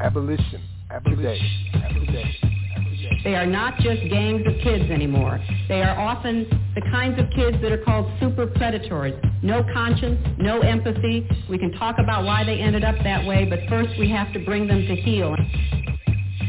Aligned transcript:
Abolition. 0.00 0.62
Abolition. 0.90 1.46
Abolition. 1.74 3.20
They 3.22 3.34
are 3.34 3.44
not 3.44 3.78
just 3.80 4.00
gangs 4.08 4.46
of 4.46 4.54
kids 4.62 4.90
anymore. 4.90 5.38
They 5.68 5.82
are 5.82 5.98
often 5.98 6.48
the 6.74 6.80
kinds 6.80 7.20
of 7.20 7.28
kids 7.36 7.58
that 7.60 7.70
are 7.70 7.84
called 7.84 8.10
super 8.18 8.46
predators. 8.46 9.12
No 9.42 9.62
conscience, 9.74 10.18
no 10.38 10.60
empathy. 10.60 11.28
We 11.50 11.58
can 11.58 11.72
talk 11.72 11.96
about 11.98 12.24
why 12.24 12.44
they 12.44 12.60
ended 12.60 12.82
up 12.82 12.94
that 13.04 13.26
way, 13.26 13.44
but 13.44 13.58
first 13.68 13.90
we 13.98 14.08
have 14.10 14.32
to 14.32 14.44
bring 14.44 14.66
them 14.66 14.86
to 14.86 14.96
heel. 14.96 15.36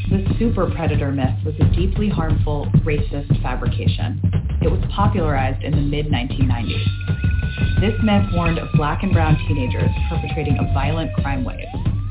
The 0.09 0.33
super 0.39 0.71
predator 0.71 1.11
myth 1.11 1.35
was 1.45 1.55
a 1.59 1.65
deeply 1.75 2.07
harmful, 2.07 2.67
racist 2.85 3.41
fabrication. 3.41 4.21
It 4.61 4.71
was 4.71 4.81
popularized 4.95 5.63
in 5.63 5.71
the 5.71 5.81
mid-1990s. 5.81 7.81
This 7.81 7.99
myth 8.01 8.27
warned 8.33 8.59
of 8.59 8.69
black 8.75 9.03
and 9.03 9.11
brown 9.11 9.35
teenagers 9.47 9.89
perpetrating 10.09 10.57
a 10.57 10.73
violent 10.73 11.13
crime 11.15 11.43
wave 11.43 11.67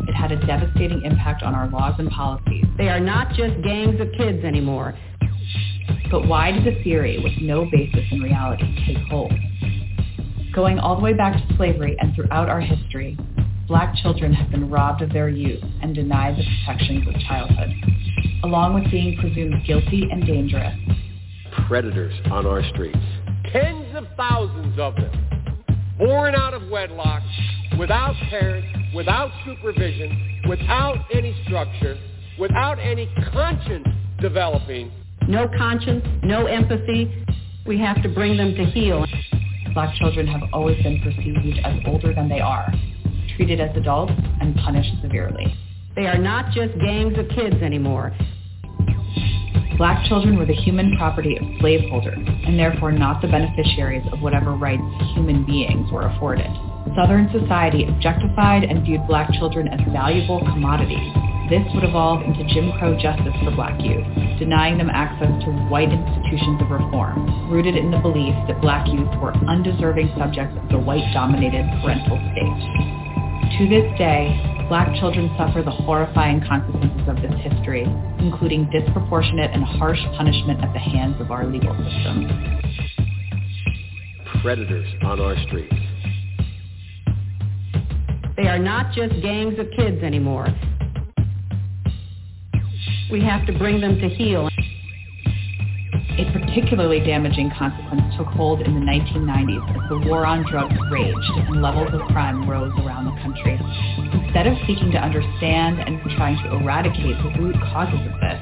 it 0.08 0.14
had 0.14 0.32
a 0.32 0.46
devastating 0.46 1.02
impact 1.02 1.42
on 1.42 1.54
our 1.54 1.68
laws 1.68 1.94
and 1.98 2.10
policies. 2.10 2.64
They 2.78 2.88
are 2.88 3.00
not 3.00 3.34
just 3.34 3.60
gangs 3.62 4.00
of 4.00 4.08
kids 4.16 4.44
anymore. 4.44 4.94
But 6.10 6.26
why 6.26 6.50
did 6.50 6.66
a 6.66 6.82
theory 6.82 7.20
with 7.22 7.34
no 7.40 7.70
basis 7.70 8.04
in 8.10 8.20
reality 8.20 8.64
take 8.86 8.98
hold? 9.08 9.32
Going 10.52 10.78
all 10.78 10.96
the 10.96 11.02
way 11.02 11.12
back 11.12 11.34
to 11.36 11.56
slavery 11.56 11.96
and 12.00 12.14
throughout 12.14 12.48
our 12.48 12.60
history, 12.60 13.16
black 13.68 13.94
children 14.02 14.32
have 14.32 14.50
been 14.50 14.68
robbed 14.68 15.02
of 15.02 15.12
their 15.12 15.28
youth 15.28 15.62
and 15.82 15.94
denied 15.94 16.36
the 16.36 16.44
protections 16.66 17.06
of 17.06 17.14
childhood, 17.28 17.70
along 18.42 18.74
with 18.74 18.90
being 18.90 19.16
presumed 19.18 19.54
guilty 19.64 20.08
and 20.10 20.26
dangerous. 20.26 20.74
Predators 21.68 22.14
on 22.32 22.46
our 22.46 22.64
streets. 22.70 22.98
Tens 23.52 23.94
of 23.94 24.06
thousands 24.16 24.76
of 24.78 24.96
them, 24.96 25.29
born 26.00 26.34
out 26.34 26.54
of 26.54 26.66
wedlock, 26.70 27.22
without 27.78 28.14
parents, 28.30 28.66
without 28.94 29.30
supervision, 29.44 30.40
without 30.48 30.96
any 31.12 31.38
structure, 31.44 31.96
without 32.38 32.78
any 32.78 33.06
conscience 33.32 33.86
developing. 34.18 34.90
No 35.28 35.46
conscience, 35.58 36.02
no 36.22 36.46
empathy. 36.46 37.24
We 37.66 37.78
have 37.78 38.02
to 38.02 38.08
bring 38.08 38.38
them 38.38 38.54
to 38.54 38.64
heel. 38.64 39.04
Black 39.74 39.94
children 39.96 40.26
have 40.26 40.40
always 40.54 40.82
been 40.82 41.00
perceived 41.02 41.60
as 41.64 41.80
older 41.86 42.14
than 42.14 42.30
they 42.30 42.40
are, 42.40 42.72
treated 43.36 43.60
as 43.60 43.76
adults, 43.76 44.12
and 44.40 44.56
punished 44.56 44.94
severely. 45.02 45.54
They 45.94 46.06
are 46.06 46.18
not 46.18 46.52
just 46.52 46.72
gangs 46.80 47.18
of 47.18 47.28
kids 47.28 47.56
anymore. 47.62 48.16
Black 49.80 50.04
children 50.04 50.36
were 50.36 50.44
the 50.44 50.52
human 50.52 50.94
property 50.98 51.38
of 51.38 51.58
slaveholders, 51.58 52.20
and 52.44 52.58
therefore 52.58 52.92
not 52.92 53.22
the 53.22 53.28
beneficiaries 53.28 54.04
of 54.12 54.20
whatever 54.20 54.52
rights 54.52 54.84
human 55.14 55.42
beings 55.46 55.90
were 55.90 56.02
afforded. 56.02 56.52
Southern 56.94 57.32
society 57.32 57.88
objectified 57.88 58.64
and 58.64 58.84
viewed 58.84 59.00
black 59.06 59.32
children 59.32 59.68
as 59.68 59.80
valuable 59.90 60.40
commodities. 60.52 61.08
This 61.48 61.64
would 61.72 61.84
evolve 61.84 62.20
into 62.28 62.44
Jim 62.52 62.76
Crow 62.76 62.92
justice 63.00 63.32
for 63.42 63.56
black 63.56 63.80
youth, 63.80 64.04
denying 64.38 64.76
them 64.76 64.90
access 64.92 65.32
to 65.44 65.50
white 65.72 65.88
institutions 65.88 66.60
of 66.60 66.68
reform, 66.68 67.48
rooted 67.50 67.74
in 67.74 67.90
the 67.90 68.04
belief 68.04 68.36
that 68.48 68.60
black 68.60 68.86
youth 68.86 69.08
were 69.16 69.32
undeserving 69.48 70.12
subjects 70.18 70.60
of 70.60 70.68
the 70.68 70.78
white-dominated 70.78 71.64
parental 71.80 72.20
state. 72.36 72.99
To 73.40 73.68
this 73.68 73.98
day, 73.98 74.66
black 74.68 74.94
children 75.00 75.30
suffer 75.36 75.62
the 75.62 75.70
horrifying 75.70 76.40
consequences 76.46 77.08
of 77.08 77.16
this 77.16 77.32
history, 77.42 77.84
including 78.18 78.70
disproportionate 78.70 79.50
and 79.52 79.64
harsh 79.64 79.98
punishment 80.16 80.62
at 80.62 80.72
the 80.72 80.78
hands 80.78 81.20
of 81.20 81.30
our 81.30 81.44
legal 81.46 81.74
system. 81.74 82.28
Predators 84.42 84.88
on 85.02 85.20
our 85.20 85.36
streets. 85.46 85.74
They 88.36 88.48
are 88.48 88.58
not 88.58 88.94
just 88.94 89.12
gangs 89.20 89.58
of 89.58 89.66
kids 89.76 90.02
anymore. 90.02 90.46
We 93.10 93.20
have 93.22 93.46
to 93.46 93.58
bring 93.58 93.80
them 93.80 93.98
to 94.00 94.08
heel. 94.08 94.48
A 96.18 96.24
particularly 96.32 97.00
damaging 97.00 97.50
consequence 97.56 98.02
took 98.16 98.26
hold 98.26 98.62
in 98.62 98.74
the 98.74 98.80
1990s 98.80 99.62
as 99.70 99.88
the 99.88 99.98
war 100.08 100.26
on 100.26 100.44
drugs 100.50 100.74
raged 100.90 101.32
and 101.48 101.62
levels 101.62 101.88
of 101.92 102.00
crime 102.08 102.48
rose 102.50 102.72
around 102.82 103.06
the 103.06 103.16
country. 103.22 103.58
Instead 104.12 104.46
of 104.46 104.54
seeking 104.66 104.90
to 104.90 104.98
understand 104.98 105.78
and 105.78 106.00
trying 106.16 106.36
to 106.42 106.56
eradicate 106.56 107.16
the 107.22 107.30
root 107.38 107.54
causes 107.72 108.00
of 108.10 108.20
this, 108.20 108.40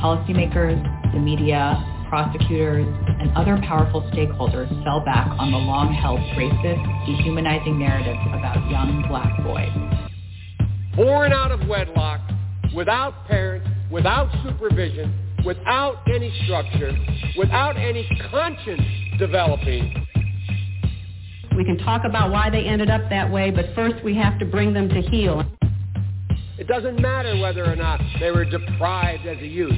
policymakers, 0.00 0.80
the 1.12 1.20
media, 1.20 1.76
prosecutors, 2.08 2.86
and 3.20 3.30
other 3.36 3.60
powerful 3.68 4.02
stakeholders 4.12 4.68
fell 4.82 5.04
back 5.04 5.28
on 5.38 5.52
the 5.52 5.58
long-held 5.58 6.20
racist, 6.40 6.80
dehumanizing 7.06 7.78
narratives 7.78 8.18
about 8.32 8.56
young 8.70 9.04
black 9.08 9.36
boys. 9.44 9.70
Born 10.96 11.32
out 11.32 11.52
of 11.52 11.68
wedlock, 11.68 12.20
without 12.74 13.26
parents, 13.26 13.68
without 13.90 14.30
supervision, 14.42 15.27
without 15.44 15.96
any 16.12 16.32
structure, 16.44 16.96
without 17.36 17.76
any 17.76 18.08
conscience 18.30 18.82
developing. 19.18 20.06
We 21.56 21.64
can 21.64 21.78
talk 21.78 22.02
about 22.04 22.30
why 22.30 22.50
they 22.50 22.64
ended 22.64 22.90
up 22.90 23.02
that 23.10 23.30
way, 23.30 23.50
but 23.50 23.66
first 23.74 24.02
we 24.04 24.14
have 24.16 24.38
to 24.38 24.46
bring 24.46 24.72
them 24.72 24.88
to 24.88 25.00
heel. 25.00 25.44
It 26.58 26.66
doesn't 26.66 27.00
matter 27.00 27.36
whether 27.38 27.64
or 27.64 27.76
not 27.76 28.00
they 28.20 28.30
were 28.30 28.44
deprived 28.44 29.26
as 29.26 29.38
a 29.38 29.46
youth. 29.46 29.72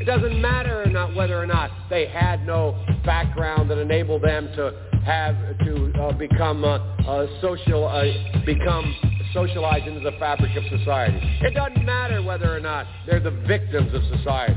It 0.00 0.04
doesn't 0.04 0.40
matter 0.40 0.82
or 0.82 0.86
not 0.86 1.14
whether 1.14 1.40
or 1.40 1.46
not 1.46 1.70
they 1.88 2.06
had 2.06 2.46
no 2.46 2.84
background 3.04 3.70
that 3.70 3.78
enabled 3.78 4.22
them 4.22 4.48
to 4.56 4.72
have 5.04 5.34
to 5.60 5.92
uh, 6.00 6.12
become 6.12 6.64
uh, 6.64 6.78
uh, 7.06 7.26
social, 7.40 7.86
uh, 7.86 8.04
become 8.44 8.94
socialized 9.32 9.86
into 9.86 10.00
the 10.00 10.16
fabric 10.18 10.54
of 10.56 10.64
society. 10.78 11.18
It 11.42 11.54
doesn't 11.54 11.84
matter 11.84 12.22
whether 12.22 12.54
or 12.54 12.60
not 12.60 12.86
they're 13.06 13.20
the 13.20 13.30
victims 13.30 13.94
of 13.94 14.02
society. 14.18 14.56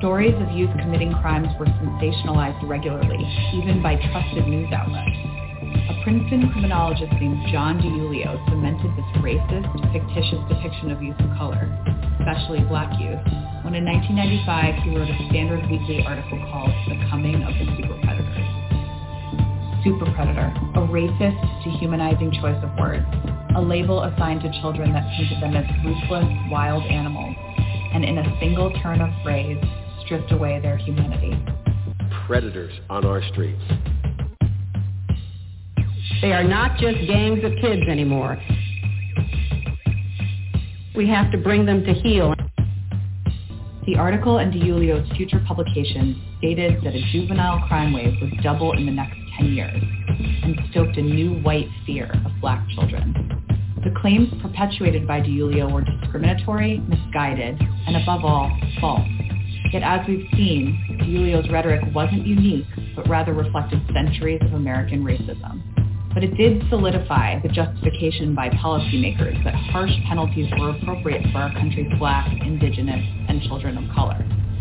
Stories 0.00 0.32
of 0.40 0.48
youth 0.56 0.72
committing 0.80 1.12
crimes 1.20 1.52
were 1.60 1.68
sensationalized 1.68 2.56
regularly, 2.66 3.20
even 3.52 3.82
by 3.84 4.00
trusted 4.08 4.48
news 4.48 4.72
outlets. 4.72 5.12
A 5.92 5.94
Princeton 6.02 6.48
criminologist 6.56 7.12
named 7.20 7.36
John 7.52 7.76
DiIulio 7.84 8.32
cemented 8.48 8.96
this 8.96 9.04
racist, 9.20 9.68
fictitious 9.92 10.40
depiction 10.48 10.88
of 10.88 11.04
youth 11.04 11.20
of 11.20 11.28
color, 11.36 11.68
especially 12.16 12.64
black 12.64 12.88
youth, 12.96 13.20
when 13.60 13.76
in 13.76 13.84
1995 13.84 14.80
he 14.80 14.96
wrote 14.96 15.12
a 15.12 15.18
Standard 15.28 15.68
Weekly 15.68 16.00
article 16.08 16.40
called 16.48 16.72
The 16.88 16.96
Coming 17.12 17.44
of 17.44 17.52
the 17.60 17.68
Super 17.76 18.00
Predators. 18.00 18.48
Super 19.84 20.08
Predator, 20.16 20.48
a 20.80 20.82
racist, 20.88 21.44
dehumanizing 21.60 22.40
choice 22.40 22.56
of 22.64 22.72
words, 22.80 23.04
a 23.52 23.60
label 23.60 24.08
assigned 24.08 24.40
to 24.48 24.50
children 24.64 24.96
that 24.96 25.04
painted 25.12 25.44
them 25.44 25.60
as 25.60 25.68
ruthless, 25.84 26.24
wild 26.48 26.88
animals, 26.88 27.36
and 27.92 28.00
in 28.00 28.16
a 28.16 28.24
single 28.40 28.72
turn 28.80 29.04
of 29.04 29.12
phrase, 29.22 29.60
stripped 30.10 30.32
away 30.32 30.58
their 30.58 30.76
humanity. 30.76 31.38
Predators 32.26 32.74
on 32.90 33.04
our 33.04 33.22
streets. 33.30 33.62
They 36.20 36.32
are 36.32 36.42
not 36.42 36.80
just 36.80 36.96
gangs 37.06 37.44
of 37.44 37.52
kids 37.62 37.82
anymore. 37.88 38.36
We 40.96 41.08
have 41.08 41.30
to 41.30 41.38
bring 41.38 41.64
them 41.64 41.84
to 41.84 41.94
heel. 41.94 42.34
The 43.86 43.94
article 43.96 44.38
and 44.38 44.52
DiIulio's 44.52 45.16
future 45.16 45.40
publication 45.46 46.20
stated 46.38 46.82
that 46.82 46.92
a 46.92 47.12
juvenile 47.12 47.64
crime 47.68 47.92
wave 47.92 48.14
would 48.20 48.42
double 48.42 48.72
in 48.72 48.86
the 48.86 48.92
next 48.92 49.16
10 49.38 49.52
years 49.52 49.80
and 50.42 50.58
stoked 50.72 50.96
a 50.96 51.02
new 51.02 51.40
white 51.42 51.68
fear 51.86 52.10
of 52.26 52.32
black 52.40 52.68
children. 52.70 53.14
The 53.84 53.92
claims 54.00 54.28
perpetuated 54.42 55.06
by 55.06 55.20
DiUlio 55.20 55.72
were 55.72 55.82
discriminatory, 55.82 56.78
misguided, 56.88 57.60
and 57.86 57.96
above 57.96 58.24
all, 58.24 58.50
false. 58.80 59.06
Yet 59.72 59.82
as 59.82 60.06
we've 60.08 60.26
seen, 60.32 60.78
DiIulio's 61.02 61.50
rhetoric 61.50 61.80
wasn't 61.94 62.26
unique, 62.26 62.66
but 62.96 63.08
rather 63.08 63.32
reflected 63.32 63.80
centuries 63.92 64.40
of 64.42 64.54
American 64.54 65.04
racism 65.04 65.62
but 66.12 66.24
it 66.24 66.36
did 66.36 66.62
solidify 66.68 67.40
the 67.40 67.48
justification 67.48 68.34
by 68.34 68.48
policymakers 68.50 69.42
that 69.44 69.54
harsh 69.54 69.92
penalties 70.08 70.50
were 70.58 70.70
appropriate 70.70 71.22
for 71.30 71.38
our 71.38 71.52
country's 71.52 71.90
black, 71.98 72.28
indigenous, 72.44 73.02
and 73.28 73.40
children 73.42 73.78
of 73.78 73.84
color, 73.94 74.18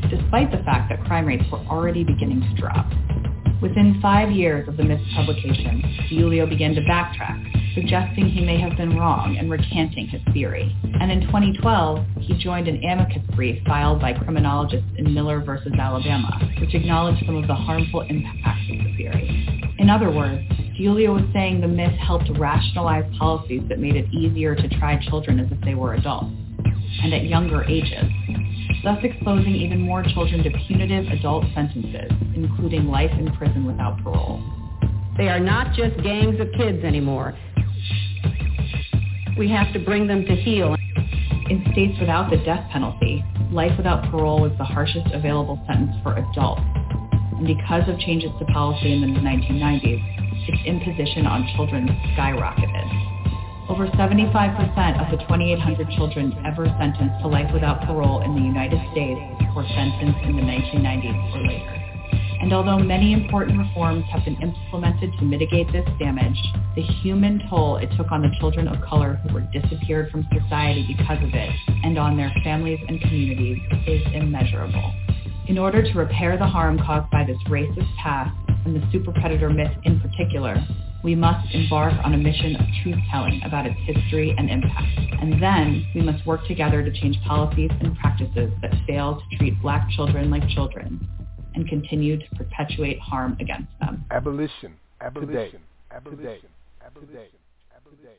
despite 0.10 0.52
the 0.52 0.64
fact 0.64 0.90
that 0.90 1.04
crime 1.06 1.26
rates 1.26 1.44
were 1.52 1.60
already 1.66 2.04
beginning 2.04 2.42
to 2.42 2.62
drop. 2.62 2.86
Within 3.62 4.00
five 4.02 4.32
years 4.32 4.68
of 4.68 4.78
the 4.78 4.84
Myths 4.84 5.04
publication, 5.16 5.82
DiIulio 6.10 6.48
began 6.48 6.76
to 6.76 6.82
backtrack, 6.82 7.69
suggesting 7.80 8.30
he 8.30 8.44
may 8.44 8.60
have 8.60 8.76
been 8.76 8.98
wrong 8.98 9.38
and 9.40 9.50
recanting 9.50 10.08
his 10.08 10.22
theory. 10.34 10.76
And 11.00 11.12
in 11.12 11.22
2012, 11.22 12.06
he 12.20 12.38
joined 12.38 12.68
an 12.68 12.84
amicus 12.84 13.24
brief 13.36 13.64
filed 13.66 14.02
by 14.02 14.14
criminologists 14.14 14.90
in 14.98 15.14
Miller 15.14 15.40
versus 15.40 15.72
Alabama, 15.80 16.40
which 16.60 16.74
acknowledged 16.74 17.26
some 17.26 17.38
of 17.38 17.48
the 17.48 17.56
harmful 17.56 18.02
impacts 18.02 18.70
of 18.70 18.78
the 18.84 18.98
theory. 18.98 19.76
In 19.78 19.90
other 19.90 20.12
words, 20.12 20.44
Julia 20.78 21.12
was 21.12 21.24
saying 21.34 21.62
the 21.62 21.68
myth 21.68 21.98
helped 22.00 22.30
rationalize 22.38 23.10
policies 23.18 23.62
that 23.70 23.80
made 23.80 23.96
it 23.96 24.12
easier 24.14 24.56
to 24.56 24.70
try 24.78 25.00
children 25.10 25.40
as 25.40 25.50
if 25.52 25.62
they 25.62 25.76
were 25.76 25.94
adults, 25.94 26.34
and 27.04 27.14
at 27.14 27.26
younger 27.26 27.64
ages, 27.64 28.06
thus 28.84 29.00
exposing 29.04 29.56
even 29.56 29.80
more 29.80 30.04
children 30.04 30.44
to 30.44 30.52
punitive 30.68 31.06
adult 31.12 31.46
sentences, 31.56 32.12
including 32.36 32.88
life 32.88 33.12
in 33.12 33.34
prison 33.36 33.66
without 33.66 34.02
parole. 34.04 34.42
They 35.18 35.28
are 35.28 35.40
not 35.40 35.76
just 35.76 36.02
gangs 36.02 36.40
of 36.40 36.48
kids 36.58 36.84
anymore. 36.86 37.38
We 39.38 39.50
have 39.50 39.72
to 39.74 39.80
bring 39.80 40.08
them 40.08 40.26
to 40.26 40.36
heel. 40.36 40.76
In 41.50 41.66
states 41.72 42.00
without 42.00 42.30
the 42.30 42.38
death 42.38 42.70
penalty, 42.72 43.24
life 43.52 43.76
without 43.78 44.10
parole 44.12 44.42
was 44.42 44.52
the 44.58 44.64
harshest 44.64 45.08
available 45.14 45.62
sentence 45.66 45.96
for 46.04 46.18
adults. 46.18 46.62
And 47.38 47.48
because 47.48 47.88
of 47.88 47.98
changes 48.00 48.32
to 48.40 48.46
policy 48.46 48.94
in 48.94 49.02
the 49.02 49.20
1990s, 49.20 50.20
its 50.50 50.66
imposition 50.66 51.26
on 51.26 51.48
children 51.56 51.88
skyrocketed. 52.18 53.10
Over 53.70 53.88
75% 53.88 54.98
of 54.98 55.12
the 55.12 55.18
2,800 55.24 55.90
children 55.92 56.34
ever 56.46 56.66
sentenced 56.80 57.22
to 57.22 57.28
life 57.28 57.54
without 57.54 57.86
parole 57.86 58.22
in 58.22 58.34
the 58.34 58.42
United 58.42 58.82
States 58.92 59.22
were 59.56 59.66
sentenced 59.76 60.26
in 60.26 60.36
the 60.36 60.42
1990s 60.42 61.36
or 61.36 61.48
later. 61.48 61.79
And 62.42 62.54
although 62.54 62.80
many 62.80 63.12
important 63.12 63.60
reforms 63.60 64.06
have 64.12 64.24
been 64.24 64.38
implemented 64.42 65.12
to 65.20 65.26
mitigate 65.26 65.72
this 65.74 65.86
damage, 66.00 66.38
the 66.76 66.82
human 66.82 67.42
toll 67.50 67.78
it 67.78 67.90
took 67.98 68.14
on 68.14 68.22
the 68.22 68.32
children 68.40 68.68
of 68.68 68.82
color 68.82 69.16
who 69.16 69.34
were 69.34 69.46
disappeared 69.52 70.10
from 70.10 70.26
society 70.32 70.86
because 70.88 71.22
of 71.22 71.34
it 71.34 71.50
and 71.84 71.98
on 71.98 72.16
their 72.16 72.32
families 72.44 72.80
and 72.88 73.02
communities 73.02 73.58
is 73.86 74.02
immeasurable. 74.14 74.94
In 75.48 75.58
order 75.58 75.84
to 75.84 75.98
repair 75.98 76.38
the 76.38 76.48
harm 76.48 76.80
caused 76.80 77.12
by 77.12 77.26
this 77.26 77.38
racist 77.50 77.94
past 77.98 78.34
and 78.66 78.74
the 78.74 78.88
super 78.92 79.12
predator 79.12 79.50
myth 79.50 79.76
in 79.84 80.00
particular, 80.00 80.56
we 81.04 81.16
must 81.16 81.54
embark 81.54 81.94
on 82.06 82.14
a 82.14 82.18
mission 82.18 82.56
of 82.56 82.66
truth-telling 82.84 83.42
about 83.44 83.66
its 83.66 83.80
history 83.86 84.34
and 84.38 84.50
impact. 84.50 84.98
And 85.22 85.42
then 85.42 85.86
we 85.94 86.02
must 86.02 86.26
work 86.26 86.48
together 86.48 86.84
to 86.84 86.92
change 87.02 87.18
policies 87.28 87.72
and 87.82 87.98
practices 87.98 88.52
that 88.62 88.72
fail 88.88 89.22
to 89.30 89.38
treat 89.38 89.62
black 89.62 89.90
children 89.90 90.30
like 90.30 90.48
children 90.50 91.06
and 91.56 91.68
continue 91.68 92.18
to 92.18 92.36
perpetuate 92.36 93.00
harm 93.00 93.38
against 93.40 93.72
them. 93.80 94.06
Abolition. 94.12 94.76
Abolition. 95.02 95.62
Abolition. 95.92 96.50
Abolition. 96.86 97.40
Abolition. 97.76 98.10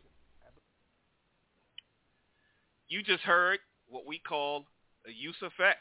You 2.88 3.03
just 3.03 3.23
heard 3.23 3.61
what 3.88 4.06
we 4.06 4.19
call 4.19 4.65
a 5.06 5.12
Yusuf 5.12 5.53
X. 5.61 5.79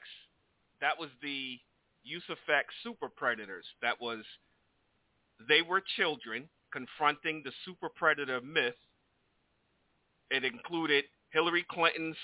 That 0.81 0.99
was 0.99 1.09
the 1.21 1.59
Yusuf 2.03 2.37
X 2.47 2.67
super 2.83 3.09
predators. 3.09 3.65
That 3.81 3.99
was, 3.99 4.19
they 5.47 5.61
were 5.61 5.81
children 5.97 6.49
confronting 6.71 7.41
the 7.43 7.51
super 7.65 7.89
predator 7.89 8.41
myth. 8.41 8.75
It 10.29 10.45
included 10.45 11.05
Hillary 11.31 11.65
Clinton's 11.69 12.17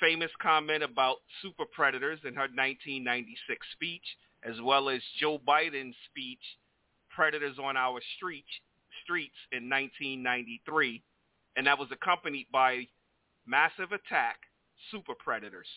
famous 0.00 0.30
comment 0.40 0.82
about 0.82 1.18
super 1.42 1.64
predators 1.66 2.20
in 2.24 2.34
her 2.34 2.48
1996 2.48 3.66
speech 3.72 4.04
as 4.44 4.60
well 4.62 4.88
as 4.88 5.00
Joe 5.20 5.38
Biden's 5.38 5.96
speech, 6.10 6.42
Predators 7.14 7.58
on 7.62 7.76
Our 7.76 8.00
Street, 8.16 8.46
Streets 9.04 9.36
in 9.52 9.68
1993, 9.68 11.02
and 11.56 11.66
that 11.66 11.78
was 11.78 11.88
accompanied 11.92 12.46
by 12.52 12.86
Massive 13.46 13.92
Attack, 13.92 14.38
Super 14.90 15.14
Predators. 15.14 15.68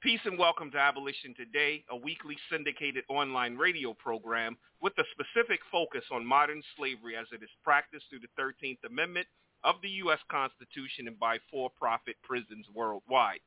Peace 0.00 0.20
and 0.24 0.38
welcome 0.38 0.70
to 0.70 0.78
Abolition 0.78 1.34
Today, 1.34 1.82
a 1.90 1.96
weekly 1.96 2.36
syndicated 2.50 3.04
online 3.08 3.56
radio 3.56 3.94
program 3.94 4.56
with 4.82 4.92
a 4.98 5.04
specific 5.12 5.60
focus 5.72 6.04
on 6.12 6.26
modern 6.26 6.62
slavery 6.76 7.16
as 7.16 7.26
it 7.32 7.42
is 7.42 7.48
practiced 7.64 8.04
through 8.10 8.20
the 8.20 8.42
13th 8.42 8.84
Amendment 8.86 9.26
of 9.64 9.76
the 9.82 9.88
U.S. 10.04 10.18
Constitution 10.30 11.08
and 11.08 11.18
by 11.18 11.38
for-profit 11.50 12.16
prisons 12.22 12.66
worldwide. 12.74 13.40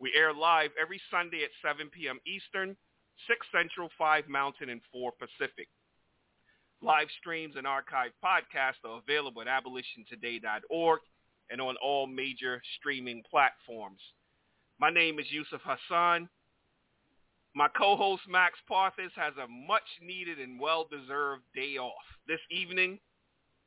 We 0.00 0.12
air 0.16 0.34
live 0.34 0.70
every 0.80 1.00
Sunday 1.08 1.44
at 1.44 1.50
7 1.62 1.88
p.m. 1.90 2.18
Eastern, 2.26 2.76
6 3.28 3.46
Central, 3.52 3.88
5 3.98 4.28
Mountain, 4.28 4.68
and 4.68 4.80
4 4.92 5.12
Pacific. 5.12 5.68
Live 6.80 7.08
streams 7.20 7.54
and 7.56 7.66
archived 7.66 8.18
podcasts 8.24 8.82
are 8.84 8.98
available 8.98 9.42
at 9.42 9.48
abolitiontoday.org 9.48 11.00
and 11.50 11.60
on 11.60 11.76
all 11.76 12.06
major 12.06 12.60
streaming 12.78 13.22
platforms. 13.30 14.00
My 14.80 14.90
name 14.90 15.20
is 15.20 15.26
Yusuf 15.30 15.60
Hassan. 15.64 16.28
My 17.54 17.68
co-host 17.76 18.22
Max 18.28 18.54
Parthas 18.68 19.12
has 19.14 19.34
a 19.36 19.46
much-needed 19.46 20.38
and 20.38 20.58
well-deserved 20.58 21.42
day 21.54 21.76
off 21.76 22.02
this 22.26 22.40
evening. 22.50 22.98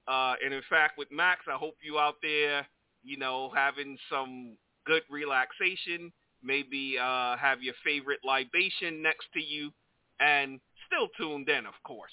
Uh, 0.08 0.34
and 0.44 0.54
in 0.54 0.62
fact, 0.70 0.98
with 0.98 1.08
Max, 1.12 1.42
I 1.48 1.56
hope 1.56 1.76
you 1.84 2.00
out 2.00 2.16
there, 2.22 2.66
you 3.04 3.18
know, 3.18 3.52
having 3.56 3.98
some 4.10 4.58
good 4.86 5.04
relaxation 5.10 6.12
maybe 6.46 6.98
uh, 7.02 7.38
have 7.38 7.62
your 7.62 7.74
favorite 7.84 8.20
libation 8.24 9.02
next 9.02 9.28
to 9.34 9.42
you, 9.42 9.72
and 10.20 10.60
still 10.88 11.08
tuned 11.18 11.50
in, 11.50 11.66
of 11.66 11.74
course. 11.84 12.12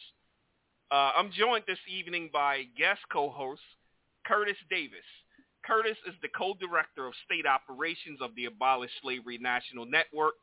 Uh, 0.91 1.13
I'm 1.17 1.31
joined 1.33 1.65
this 1.67 1.79
evening 1.89 2.31
by 2.33 2.65
guest 2.77 3.01
co-host 3.11 3.63
Curtis 4.27 4.57
Davis. 4.71 5.07
Curtis 5.65 5.97
is 6.07 6.15
the 6.23 6.29
co-director 6.37 7.07
of 7.07 7.15
state 7.25 7.47
operations 7.47 8.21
of 8.21 8.35
the 8.35 8.47
Abolish 8.47 8.91
Slavery 9.01 9.39
National 9.39 9.87
Network, 9.87 10.35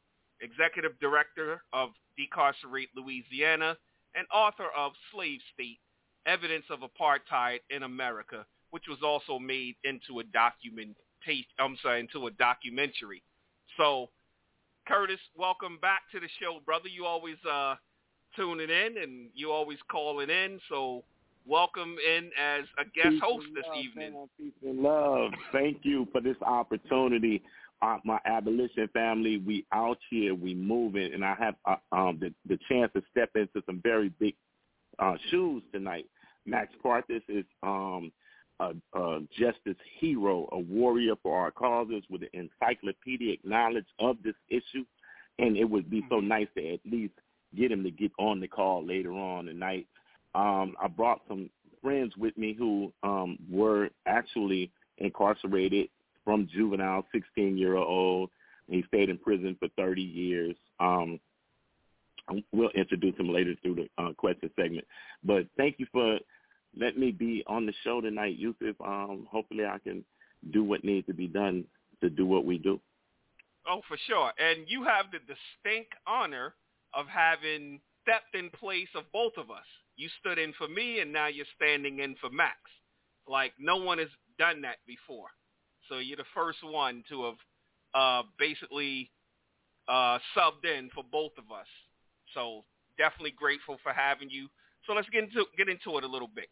executive 0.41 0.97
director 0.99 1.61
of 1.73 1.89
Decarcerate 2.17 2.89
Louisiana, 2.95 3.77
and 4.15 4.25
author 4.33 4.67
of 4.77 4.93
Slave 5.11 5.39
State, 5.53 5.79
Evidence 6.25 6.65
of 6.69 6.79
Apartheid 6.79 7.59
in 7.69 7.83
America, 7.83 8.45
which 8.71 8.87
was 8.87 8.99
also 9.03 9.37
made 9.37 9.75
into 9.83 10.19
a 10.19 10.23
document 10.23 10.95
I'm 11.59 11.77
sorry, 11.81 11.99
into 11.99 12.27
a 12.27 12.31
documentary. 12.31 13.21
So, 13.79 14.09
Curtis, 14.85 15.21
welcome 15.37 15.77
back 15.81 16.01
to 16.11 16.19
the 16.19 16.27
show, 16.41 16.59
brother. 16.65 16.89
You 16.89 17.05
always 17.05 17.37
uh, 17.49 17.75
tuning 18.35 18.69
in 18.69 19.01
and 19.01 19.29
you 19.33 19.51
always 19.53 19.77
calling 19.89 20.29
in. 20.29 20.59
So, 20.67 21.05
welcome 21.47 21.95
in 22.05 22.29
as 22.37 22.65
a 22.77 22.83
guest 22.83 23.11
peace 23.11 23.21
host 23.23 23.45
this 23.55 23.63
love, 23.65 23.77
evening. 23.77 24.13
Man, 24.13 24.27
peace 24.37 24.51
and 24.67 24.79
love. 24.79 25.31
Thank 25.53 25.77
you 25.83 26.09
for 26.11 26.19
this 26.19 26.35
opportunity. 26.41 27.41
Uh, 27.81 27.99
my 28.03 28.19
abolition 28.25 28.89
family, 28.91 29.37
we 29.37 29.65
out 29.71 29.99
here, 30.09 30.35
we 30.35 30.53
moving, 30.53 31.13
and 31.13 31.23
I 31.23 31.35
have 31.35 31.55
uh, 31.63 31.75
um, 31.93 32.19
the, 32.19 32.33
the 32.49 32.59
chance 32.67 32.91
to 32.97 33.01
step 33.11 33.29
into 33.35 33.63
some 33.65 33.79
very 33.81 34.09
big 34.19 34.35
uh, 34.99 35.15
shoes 35.31 35.63
tonight. 35.71 36.05
Max 36.45 36.73
Parthas 36.83 37.21
is 37.29 37.45
um, 37.63 38.11
a, 38.59 38.73
a 38.93 39.21
justice 39.37 39.77
hero, 39.99 40.47
a 40.51 40.59
warrior 40.59 41.15
for 41.21 41.39
our 41.39 41.51
causes 41.51 42.03
with 42.09 42.21
an 42.23 42.29
encyclopedic 42.61 43.43
knowledge 43.45 43.87
of 43.99 44.17
this 44.23 44.35
issue. 44.49 44.85
And 45.37 45.55
it 45.57 45.65
would 45.65 45.89
be 45.89 46.05
so 46.09 46.15
Mm-hmm. 46.15 46.27
nice 46.27 46.47
to 46.57 46.73
at 46.73 46.79
least 46.85 47.13
get 47.55 47.71
him 47.71 47.83
to 47.83 47.91
get 47.91 48.11
on 48.19 48.39
the 48.39 48.47
call 48.47 48.85
later 48.85 49.13
on 49.13 49.45
tonight. 49.45 49.87
Um, 50.35 50.75
I 50.81 50.87
brought 50.87 51.21
some 51.27 51.49
friends 51.81 52.15
with 52.17 52.37
me 52.37 52.53
who 52.53 52.91
um, 53.03 53.37
were 53.49 53.89
actually 54.05 54.71
incarcerated 54.97 55.89
from 56.25 56.47
juvenile, 56.53 57.05
16-year-old. 57.15 58.29
He 58.67 58.83
stayed 58.87 59.09
in 59.09 59.17
prison 59.17 59.55
for 59.59 59.69
30 59.77 60.01
years. 60.01 60.55
Um, 60.79 61.19
we'll 62.51 62.69
introduce 62.75 63.17
him 63.17 63.29
later 63.33 63.55
through 63.61 63.75
the 63.75 64.03
uh, 64.03 64.13
question 64.13 64.51
segment. 64.55 64.85
But 65.23 65.47
thank 65.57 65.79
you 65.79 65.87
for 65.91 66.19
let 66.77 66.97
me 66.97 67.11
be 67.11 67.43
on 67.47 67.65
the 67.65 67.73
show 67.83 68.01
tonight, 68.01 68.37
Yusuf. 68.37 68.75
Um, 68.83 69.27
hopefully 69.29 69.65
I 69.65 69.77
can 69.79 70.03
do 70.51 70.63
what 70.63 70.83
needs 70.83 71.07
to 71.07 71.13
be 71.13 71.27
done 71.27 71.65
to 72.01 72.09
do 72.09 72.25
what 72.25 72.45
we 72.45 72.57
do. 72.57 72.79
Oh, 73.67 73.81
for 73.87 73.97
sure. 74.07 74.31
And 74.39 74.65
you 74.67 74.83
have 74.83 75.07
the 75.11 75.19
distinct 75.19 75.93
honor 76.07 76.53
of 76.93 77.05
having 77.07 77.79
stepped 78.01 78.35
in 78.35 78.49
place 78.51 78.87
of 78.95 79.03
both 79.11 79.33
of 79.37 79.51
us. 79.51 79.65
You 79.95 80.09
stood 80.19 80.37
in 80.37 80.53
for 80.57 80.67
me, 80.67 81.01
and 81.01 81.11
now 81.11 81.27
you're 81.27 81.45
standing 81.55 81.99
in 81.99 82.15
for 82.21 82.29
Max. 82.29 82.57
Like 83.27 83.53
no 83.59 83.77
one 83.77 83.97
has 83.99 84.07
done 84.37 84.61
that 84.61 84.77
before. 84.87 85.27
So 85.89 85.97
you're 85.97 86.17
the 86.17 86.23
first 86.33 86.59
one 86.63 87.03
to 87.09 87.25
have 87.25 87.35
uh, 87.93 88.27
basically 88.37 89.11
uh, 89.87 90.19
subbed 90.35 90.65
in 90.65 90.89
for 90.95 91.03
both 91.11 91.33
of 91.37 91.51
us. 91.51 91.67
So 92.33 92.63
definitely 92.97 93.31
grateful 93.31 93.77
for 93.83 93.91
having 93.91 94.29
you. 94.29 94.47
So 94.87 94.93
let's 94.93 95.09
get 95.09 95.23
into 95.23 95.45
get 95.57 95.67
into 95.67 95.97
it 95.97 96.03
a 96.03 96.07
little 96.07 96.29
bit. 96.33 96.49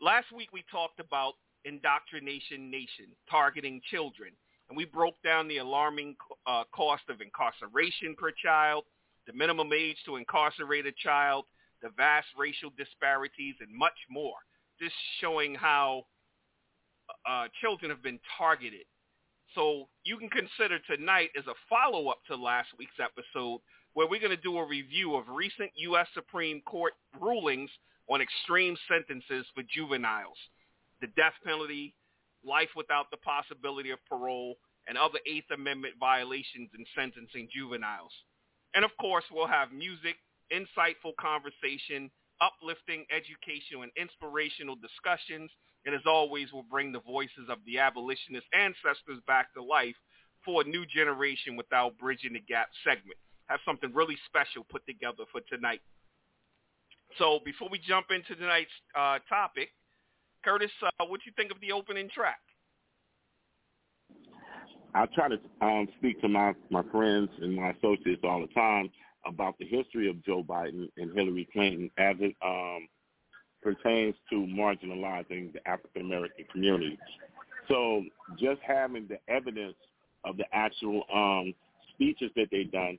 Last 0.00 0.30
week 0.30 0.52
we 0.52 0.64
talked 0.70 1.00
about 1.00 1.34
indoctrination 1.64 2.70
nation 2.70 3.06
targeting 3.28 3.80
children, 3.90 4.30
and 4.68 4.76
we 4.76 4.84
broke 4.84 5.20
down 5.24 5.48
the 5.48 5.58
alarming 5.58 6.14
uh, 6.46 6.62
cost 6.72 7.02
of 7.08 7.20
incarceration 7.20 8.14
per 8.16 8.30
child, 8.30 8.84
the 9.26 9.32
minimum 9.32 9.72
age 9.72 9.96
to 10.06 10.14
incarcerate 10.14 10.86
a 10.86 10.92
child, 11.02 11.46
the 11.82 11.88
vast 11.96 12.28
racial 12.38 12.70
disparities, 12.78 13.56
and 13.60 13.76
much 13.76 13.98
more. 14.08 14.36
Just 14.80 14.94
showing 15.20 15.56
how 15.56 16.04
uh, 17.28 17.48
children 17.60 17.90
have 17.90 18.02
been 18.02 18.20
targeted. 18.38 18.86
So 19.56 19.88
you 20.04 20.16
can 20.16 20.28
consider 20.30 20.78
tonight 20.78 21.30
as 21.36 21.46
a 21.48 21.58
follow-up 21.68 22.18
to 22.28 22.36
last 22.36 22.68
week's 22.78 23.00
episode 23.02 23.60
where 23.94 24.06
we're 24.06 24.20
going 24.20 24.36
to 24.36 24.42
do 24.42 24.58
a 24.58 24.64
review 24.64 25.16
of 25.16 25.24
recent 25.28 25.72
U.S. 25.74 26.06
Supreme 26.14 26.60
Court 26.60 26.92
rulings 27.20 27.70
on 28.08 28.20
extreme 28.20 28.76
sentences 28.88 29.46
for 29.54 29.62
juveniles, 29.68 30.38
the 31.00 31.08
death 31.08 31.34
penalty, 31.44 31.94
life 32.44 32.70
without 32.76 33.10
the 33.10 33.16
possibility 33.18 33.90
of 33.90 33.98
parole, 34.08 34.56
and 34.88 34.96
other 34.96 35.18
Eighth 35.26 35.50
Amendment 35.52 35.94
violations 36.00 36.70
in 36.76 36.84
sentencing 36.96 37.48
juveniles. 37.54 38.12
And 38.74 38.84
of 38.84 38.90
course, 39.00 39.24
we'll 39.30 39.46
have 39.46 39.72
music, 39.72 40.16
insightful 40.52 41.12
conversation, 41.20 42.10
uplifting, 42.40 43.04
educational, 43.12 43.82
and 43.82 43.92
inspirational 43.96 44.76
discussions. 44.76 45.50
And 45.84 45.94
as 45.94 46.06
always, 46.06 46.48
we'll 46.52 46.68
bring 46.68 46.92
the 46.92 47.00
voices 47.00 47.48
of 47.50 47.58
the 47.66 47.78
abolitionist 47.78 48.46
ancestors 48.52 49.20
back 49.26 49.52
to 49.54 49.62
life 49.62 49.96
for 50.44 50.62
a 50.62 50.64
new 50.64 50.86
generation 50.86 51.56
without 51.56 51.98
bridging 51.98 52.32
the 52.32 52.40
gap 52.40 52.68
segment. 52.84 53.18
Have 53.46 53.60
something 53.64 53.92
really 53.92 54.16
special 54.26 54.64
put 54.70 54.86
together 54.86 55.24
for 55.32 55.40
tonight. 55.48 55.80
So 57.16 57.40
before 57.44 57.68
we 57.70 57.78
jump 57.78 58.06
into 58.10 58.34
tonight's 58.34 58.70
uh, 58.96 59.18
topic, 59.28 59.70
Curtis, 60.44 60.70
uh, 60.82 61.06
what 61.06 61.20
do 61.20 61.24
you 61.26 61.32
think 61.36 61.50
of 61.50 61.60
the 61.60 61.72
opening 61.72 62.08
track? 62.14 62.38
I 64.94 65.06
try 65.14 65.28
to 65.28 65.38
um, 65.60 65.88
speak 65.98 66.20
to 66.22 66.28
my, 66.28 66.54
my 66.70 66.82
friends 66.90 67.28
and 67.40 67.54
my 67.54 67.70
associates 67.70 68.22
all 68.24 68.40
the 68.40 68.52
time 68.54 68.90
about 69.26 69.58
the 69.58 69.66
history 69.66 70.08
of 70.08 70.24
Joe 70.24 70.42
Biden 70.42 70.88
and 70.96 71.12
Hillary 71.14 71.48
Clinton 71.52 71.90
as 71.98 72.16
it 72.20 72.34
um, 72.44 72.88
pertains 73.62 74.14
to 74.30 74.36
marginalizing 74.36 75.52
the 75.52 75.60
African 75.66 76.02
American 76.02 76.44
community. 76.52 76.98
So 77.68 78.04
just 78.38 78.60
having 78.66 79.08
the 79.08 79.18
evidence 79.32 79.74
of 80.24 80.36
the 80.36 80.44
actual 80.52 81.02
um, 81.14 81.52
speeches 81.92 82.30
that 82.36 82.46
they've 82.50 82.70
done 82.70 82.98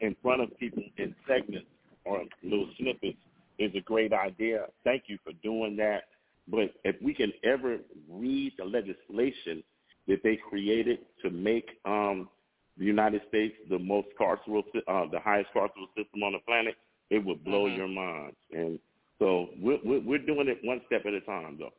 in 0.00 0.16
front 0.22 0.40
of 0.42 0.56
people 0.58 0.82
in 0.96 1.14
segments 1.26 1.68
or 2.04 2.22
little 2.42 2.68
snippets 2.78 3.18
is 3.58 3.72
a 3.74 3.80
great 3.80 4.12
idea. 4.12 4.66
Thank 4.84 5.04
you 5.06 5.18
for 5.24 5.32
doing 5.42 5.76
that. 5.76 6.04
But 6.50 6.74
if 6.84 6.96
we 7.02 7.12
can 7.12 7.32
ever 7.44 7.78
read 8.08 8.52
the 8.58 8.64
legislation 8.64 9.62
that 10.06 10.22
they 10.22 10.36
created 10.48 11.00
to 11.22 11.30
make 11.30 11.68
um, 11.84 12.28
the 12.78 12.84
United 12.84 13.22
States 13.28 13.54
the 13.68 13.78
most 13.78 14.08
carceral, 14.18 14.62
uh, 14.86 15.06
the 15.10 15.20
highest 15.20 15.50
carceral 15.54 15.88
system 15.96 16.22
on 16.22 16.32
the 16.32 16.38
planet, 16.46 16.76
it 17.10 17.24
would 17.24 17.44
blow 17.44 17.66
mm-hmm. 17.66 17.76
your 17.76 17.88
mind. 17.88 18.34
And 18.52 18.78
so 19.18 19.48
we're, 19.60 19.78
we're 19.84 20.18
doing 20.18 20.48
it 20.48 20.58
one 20.62 20.80
step 20.86 21.04
at 21.06 21.12
a 21.12 21.20
time, 21.22 21.56
though. 21.58 21.72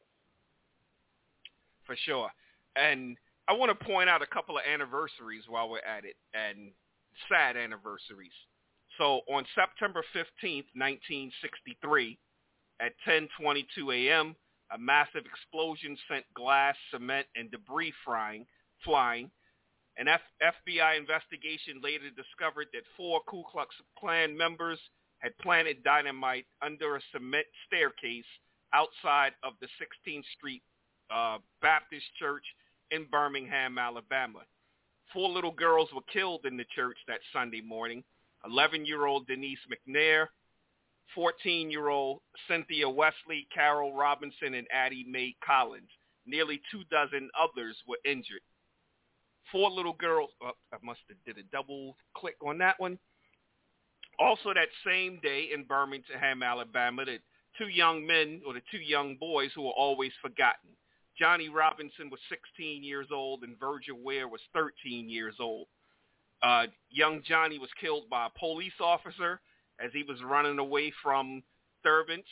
For 1.86 1.96
sure. 2.06 2.30
And 2.76 3.18
I 3.48 3.54
want 3.54 3.78
to 3.78 3.86
point 3.86 4.10
out 4.10 4.22
a 4.22 4.28
couple 4.28 4.58
of 4.58 4.64
anniversaries 4.72 5.44
while 5.48 5.70
we're 5.70 5.80
at 5.80 6.06
it, 6.06 6.16
and 6.34 6.72
sad 7.28 7.58
anniversaries. 7.58 8.32
So 9.00 9.22
on 9.32 9.46
September 9.56 10.04
15th, 10.14 10.68
1963, 10.76 12.20
at 12.82 12.92
10:22 13.08 13.96
a.m., 13.96 14.36
a 14.72 14.78
massive 14.78 15.26
explosion 15.26 15.98
sent 16.08 16.26
glass, 16.36 16.76
cement, 16.92 17.26
and 17.36 17.50
debris 17.50 17.94
flying. 18.06 18.46
flying. 18.84 19.32
An 19.98 20.08
F- 20.08 20.22
FBI 20.42 20.98
investigation 20.98 21.82
later 21.82 22.10
discovered 22.12 22.68
that 22.74 22.84
four 22.96 23.22
Ku 23.28 23.44
Klux 23.52 23.74
Klan 23.98 24.38
members 24.38 24.80
had 25.20 25.38
planted 25.40 25.84
dynamite 25.84 26.46
under 26.62 26.96
a 26.96 27.02
cement 27.12 27.48
staircase 27.68 28.28
outside 28.74 29.34
of 29.44 29.54
the 29.60 29.68
16th 29.82 30.24
Street 30.38 30.64
uh, 31.10 31.40
Baptist 31.62 32.06
Church 32.18 32.46
in 32.92 33.06
Birmingham, 33.06 33.78
Alabama. 33.78 34.40
Four 35.14 35.30
little 35.30 35.52
girls 35.52 35.90
were 35.94 36.04
killed 36.14 36.46
in 36.46 36.56
the 36.56 36.66
church 36.76 36.98
that 37.08 37.20
Sunday 37.34 37.62
morning. 37.62 38.04
11-year-old 38.46 39.28
Denise 39.28 39.60
McNair, 39.70 40.28
14-year-old 41.18 42.22
Cynthia 42.48 42.90
Wesley, 42.90 43.48
Carol 43.54 43.94
Robinson, 43.94 44.54
and 44.54 44.68
Addie 44.72 45.06
Mae 45.10 45.36
Collins. 45.46 45.90
Nearly 46.26 46.62
two 46.72 46.84
dozen 46.92 47.30
others 47.40 47.76
were 47.88 47.98
injured. 48.06 48.42
Four 49.52 49.72
little 49.72 49.94
girls, 49.94 50.30
oh, 50.44 50.52
I 50.72 50.78
must 50.84 51.00
have 51.08 51.18
did 51.26 51.44
a 51.44 51.48
double 51.52 51.98
click 52.16 52.36
on 52.46 52.60
that 52.60 52.80
one. 52.80 53.00
Also 54.20 54.54
that 54.54 54.68
same 54.86 55.20
day 55.24 55.50
in 55.54 55.64
Birmingham, 55.64 56.44
Alabama, 56.44 57.06
the 57.06 57.18
two 57.58 57.70
young 57.70 58.06
men 58.06 58.42
or 58.46 58.54
the 58.54 58.62
two 58.70 58.78
young 58.78 59.16
boys 59.16 59.50
who 59.56 59.64
were 59.64 59.72
always 59.72 60.12
forgotten. 60.22 60.70
Johnny 61.18 61.50
Robinson 61.50 62.10
was 62.10 62.20
16 62.30 62.84
years 62.84 63.08
old 63.12 63.44
and 63.44 63.60
Virgil 63.60 63.98
Ware 64.02 64.28
was 64.28 64.42
13 64.54 65.10
years 65.10 65.36
old. 65.40 65.68
Uh, 66.42 66.68
young 66.90 67.22
Johnny 67.28 67.60
was 67.60 67.70
killed 67.80 68.10
by 68.10 68.28
a 68.28 68.40
police 68.40 68.80
officer 68.80 69.42
as 69.84 69.92
he 69.94 70.04
was 70.04 70.22
running 70.24 70.60
away 70.60 70.94
from 71.04 71.44
servants, 71.84 72.28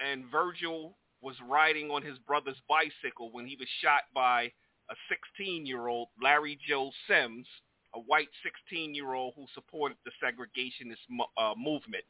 and 0.00 0.24
Virgil 0.30 0.96
was 1.20 1.36
riding 1.48 1.90
on 1.90 2.02
his 2.02 2.18
brother's 2.20 2.60
bicycle 2.68 3.30
when 3.32 3.46
he 3.46 3.56
was 3.58 3.68
shot 3.80 4.02
by 4.14 4.52
a 4.90 5.42
16-year-old 5.42 6.08
Larry 6.22 6.58
Joe 6.68 6.90
Sims, 7.08 7.46
a 7.94 8.00
white 8.00 8.28
16-year-old 8.44 9.34
who 9.36 9.46
supported 9.54 9.96
the 10.04 10.10
segregationist 10.22 11.24
uh, 11.38 11.54
movement. 11.56 12.04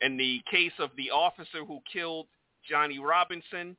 In 0.00 0.16
the 0.16 0.40
case 0.50 0.72
of 0.78 0.90
the 0.96 1.10
officer 1.10 1.64
who 1.66 1.80
killed 1.90 2.26
Johnny 2.68 2.98
Robinson, 2.98 3.76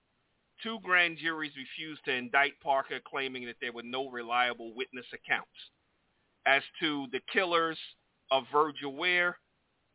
two 0.64 0.80
grand 0.84 1.18
juries 1.20 1.54
refused 1.56 2.04
to 2.06 2.14
indict 2.14 2.60
Parker, 2.62 3.00
claiming 3.08 3.46
that 3.46 3.58
there 3.62 3.72
were 3.72 3.84
no 3.84 4.10
reliable 4.10 4.74
witness 4.76 5.06
accounts. 5.14 5.50
As 6.48 6.64
to 6.80 7.08
the 7.12 7.20
killers 7.32 7.78
of 8.32 8.46
Virgil 8.54 8.96
Ware, 8.96 9.38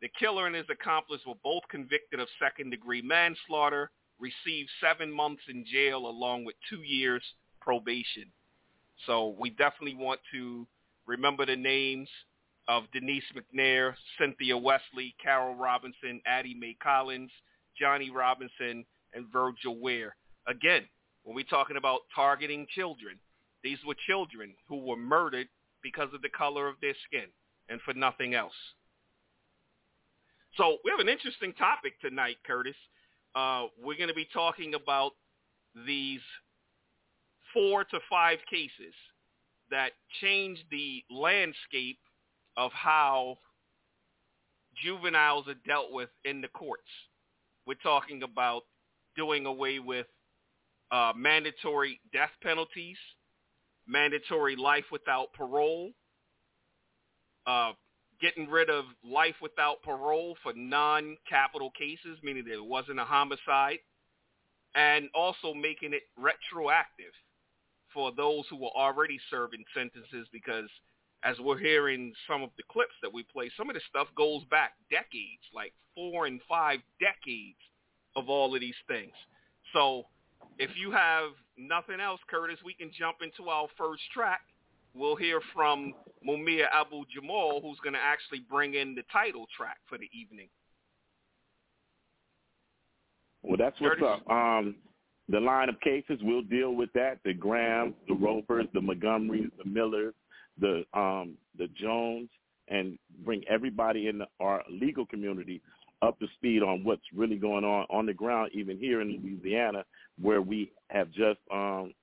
the 0.01 0.09
killer 0.19 0.45
and 0.45 0.55
his 0.55 0.69
accomplice 0.69 1.21
were 1.25 1.33
both 1.43 1.63
convicted 1.69 2.19
of 2.19 2.27
second-degree 2.39 3.01
manslaughter, 3.01 3.89
received 4.19 4.69
seven 4.79 5.11
months 5.11 5.41
in 5.49 5.65
jail 5.65 6.05
along 6.05 6.45
with 6.45 6.55
two 6.69 6.83
years 6.83 7.23
probation. 7.59 8.25
So 9.07 9.35
we 9.39 9.49
definitely 9.49 9.95
want 9.95 10.19
to 10.31 10.67
remember 11.07 11.45
the 11.45 11.55
names 11.55 12.07
of 12.67 12.83
Denise 12.93 13.23
McNair, 13.35 13.95
Cynthia 14.19 14.57
Wesley, 14.57 15.15
Carol 15.21 15.55
Robinson, 15.55 16.21
Addie 16.27 16.53
Mae 16.53 16.77
Collins, 16.81 17.31
Johnny 17.79 18.11
Robinson, 18.11 18.85
and 19.13 19.25
Virgil 19.33 19.79
Ware. 19.79 20.15
Again, 20.47 20.83
when 21.23 21.35
we're 21.35 21.43
talking 21.45 21.77
about 21.77 22.01
targeting 22.13 22.67
children, 22.75 23.17
these 23.63 23.79
were 23.87 23.95
children 24.05 24.53
who 24.67 24.77
were 24.77 24.97
murdered 24.97 25.47
because 25.83 26.09
of 26.13 26.21
the 26.21 26.29
color 26.29 26.67
of 26.67 26.75
their 26.81 26.95
skin 27.07 27.27
and 27.69 27.81
for 27.81 27.93
nothing 27.93 28.33
else. 28.33 28.53
So 30.55 30.77
we 30.83 30.91
have 30.91 30.99
an 30.99 31.09
interesting 31.09 31.53
topic 31.53 31.99
tonight, 31.99 32.37
Curtis. 32.45 32.75
Uh, 33.35 33.65
we're 33.81 33.97
going 33.97 34.09
to 34.09 34.13
be 34.13 34.27
talking 34.31 34.75
about 34.75 35.11
these 35.85 36.21
four 37.53 37.83
to 37.83 37.99
five 38.09 38.37
cases 38.49 38.93
that 39.71 39.91
change 40.21 40.63
the 40.69 41.03
landscape 41.09 41.97
of 42.57 42.71
how 42.71 43.37
juveniles 44.75 45.47
are 45.47 45.55
dealt 45.65 45.91
with 45.91 46.09
in 46.25 46.41
the 46.41 46.47
courts. 46.49 46.89
We're 47.65 47.75
talking 47.75 48.23
about 48.23 48.63
doing 49.15 49.45
away 49.45 49.79
with 49.79 50.07
uh, 50.91 51.13
mandatory 51.15 51.99
death 52.11 52.31
penalties, 52.41 52.97
mandatory 53.87 54.55
life 54.55 54.85
without 54.91 55.33
parole, 55.33 55.91
uh, 57.45 57.71
getting 58.21 58.49
rid 58.49 58.69
of 58.69 58.85
life 59.03 59.35
without 59.41 59.81
parole 59.83 60.35
for 60.43 60.53
non-capital 60.55 61.71
cases, 61.71 62.17
meaning 62.23 62.45
there 62.47 62.63
wasn't 62.63 62.99
a 62.99 63.03
homicide, 63.03 63.79
and 64.75 65.09
also 65.13 65.53
making 65.53 65.93
it 65.93 66.03
retroactive 66.17 67.13
for 67.93 68.11
those 68.15 68.45
who 68.49 68.57
were 68.57 68.75
already 68.75 69.19
serving 69.29 69.63
sentences 69.75 70.27
because 70.31 70.69
as 71.23 71.39
we're 71.39 71.57
hearing 71.57 72.13
some 72.27 72.41
of 72.41 72.49
the 72.57 72.63
clips 72.69 72.95
that 73.01 73.13
we 73.13 73.23
play, 73.23 73.49
some 73.55 73.69
of 73.69 73.75
this 73.75 73.83
stuff 73.89 74.07
goes 74.15 74.43
back 74.49 74.73
decades, 74.89 75.43
like 75.53 75.73
four 75.95 76.25
and 76.25 76.41
five 76.49 76.79
decades 76.99 77.59
of 78.15 78.29
all 78.29 78.53
of 78.53 78.61
these 78.61 78.75
things. 78.87 79.13
So 79.73 80.03
if 80.57 80.71
you 80.75 80.91
have 80.91 81.31
nothing 81.57 81.99
else, 81.99 82.19
Curtis, 82.29 82.59
we 82.65 82.73
can 82.73 82.91
jump 82.97 83.17
into 83.21 83.49
our 83.49 83.67
first 83.77 84.01
track. 84.13 84.41
We'll 84.95 85.15
hear 85.15 85.41
from 85.53 85.93
Mumia 86.27 86.65
Abu 86.73 87.03
Jamal, 87.13 87.61
who's 87.61 87.79
going 87.83 87.93
to 87.93 87.99
actually 87.99 88.41
bring 88.49 88.75
in 88.75 88.93
the 88.95 89.03
title 89.11 89.45
track 89.55 89.77
for 89.87 89.97
the 89.97 90.07
evening. 90.13 90.47
Well, 93.41 93.57
that's 93.57 93.79
what's 93.81 93.99
Curtis? 93.99 94.21
up. 94.27 94.31
Um, 94.31 94.75
the 95.29 95.39
line 95.39 95.69
of 95.69 95.79
cases, 95.81 96.19
we'll 96.21 96.43
deal 96.43 96.75
with 96.75 96.91
that. 96.93 97.19
The 97.25 97.33
Graham, 97.33 97.93
the 98.07 98.13
Ropers, 98.13 98.67
the 98.73 98.79
Montgomerys, 98.79 99.51
the 99.57 99.69
Millers, 99.69 100.13
the 100.59 100.83
um, 100.93 101.35
the 101.57 101.67
Jones, 101.75 102.29
and 102.67 102.97
bring 103.25 103.43
everybody 103.49 104.07
in 104.07 104.19
the, 104.19 104.27
our 104.39 104.63
legal 104.69 105.05
community 105.05 105.61
up 106.03 106.19
to 106.19 106.27
speed 106.35 106.61
on 106.61 106.83
what's 106.83 107.01
really 107.15 107.37
going 107.37 107.63
on 107.63 107.85
on 107.89 108.05
the 108.05 108.13
ground, 108.13 108.51
even 108.53 108.77
here 108.77 109.01
in 109.01 109.19
Louisiana, 109.23 109.83
where 110.21 110.41
we 110.41 110.71
have 110.89 111.09
just 111.11 111.39
um, 111.51 111.93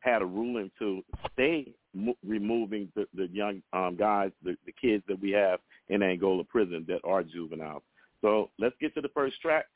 had 0.00 0.22
a 0.22 0.26
ruling 0.26 0.70
to 0.78 1.02
stay 1.32 1.74
mo- 1.94 2.16
removing 2.26 2.90
the, 2.94 3.06
the 3.14 3.28
young 3.32 3.62
um, 3.72 3.96
guys, 3.96 4.30
the, 4.42 4.56
the 4.64 4.72
kids 4.80 5.02
that 5.08 5.20
we 5.20 5.30
have 5.30 5.60
in 5.88 6.02
Angola 6.02 6.44
prison 6.44 6.84
that 6.88 7.00
are 7.04 7.22
juveniles. 7.22 7.82
So 8.22 8.50
let's 8.58 8.76
get 8.80 8.94
to 8.94 9.00
the 9.00 9.08
first 9.08 9.40
track. 9.40 9.66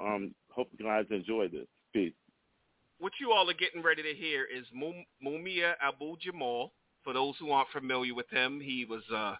Um, 0.00 0.34
hope 0.50 0.68
you 0.78 0.84
guys 0.84 1.06
enjoy 1.10 1.48
this. 1.48 1.66
Peace 1.92 2.12
what 3.00 3.12
you 3.18 3.32
all 3.32 3.48
are 3.48 3.54
getting 3.54 3.82
ready 3.82 4.02
to 4.02 4.14
hear 4.14 4.44
is 4.44 4.66
Mumia 5.24 5.72
Abu 5.82 6.16
Jamal. 6.18 6.72
For 7.02 7.14
those 7.14 7.34
who 7.40 7.50
aren't 7.50 7.70
familiar 7.70 8.14
with 8.14 8.28
him, 8.28 8.60
he 8.60 8.84
was 8.84 9.02
uh, 9.12 9.36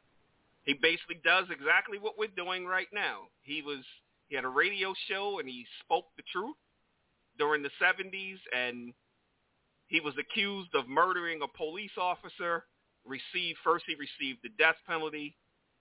he 0.71 0.79
basically 0.81 1.21
does 1.25 1.47
exactly 1.51 1.99
what 1.99 2.15
we're 2.17 2.29
doing 2.37 2.65
right 2.65 2.87
now. 2.93 3.23
He 3.43 3.61
was 3.61 3.85
he 4.29 4.37
had 4.37 4.45
a 4.45 4.49
radio 4.49 4.95
show 5.09 5.41
and 5.41 5.49
he 5.49 5.67
spoke 5.83 6.07
the 6.17 6.23
truth 6.33 6.55
during 7.39 7.63
the 7.65 7.71
70s 7.83 8.39
and 8.57 8.93
he 9.89 9.99
was 9.99 10.15
accused 10.17 10.73
of 10.77 10.89
murdering 10.89 11.41
a 11.43 11.49
police 11.59 11.91
officer 11.99 12.65
received 13.05 13.59
first 13.65 13.85
he 13.89 13.95
received 13.95 14.39
the 14.45 14.51
death 14.59 14.77
penalty, 14.87 15.37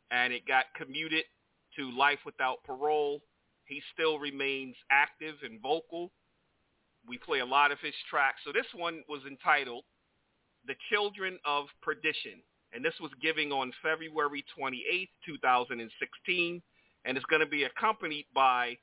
and 0.10 0.34
it 0.34 0.48
got 0.48 0.66
commuted 0.76 1.26
to 1.76 1.92
life 1.96 2.20
without 2.26 2.64
parole. 2.66 3.22
He 3.66 3.82
still 3.94 4.18
remains 4.18 4.76
active 4.90 5.36
and 5.44 5.62
vocal. 5.62 6.12
We 7.08 7.20
play 7.20 7.40
a 7.40 7.46
lot 7.46 7.72
of 7.72 7.78
his 7.82 7.94
tracks. 8.10 8.42
So 8.44 8.52
this 8.52 8.66
one 8.74 9.04
was 9.08 9.22
entitled 9.28 9.84
"The 10.66 10.76
Children 10.92 11.38
of 11.46 11.66
Perdition," 11.84 12.42
and 12.74 12.84
this 12.84 12.94
was 13.02 13.12
giving 13.22 13.52
on 13.52 13.72
February 13.82 14.44
28th, 14.58 15.10
2016, 15.26 16.62
and 17.06 17.18
it's 17.18 17.26
going 17.26 17.40
to 17.42 17.48
be 17.48 17.64
accompanied 17.64 18.26
by 18.34 18.78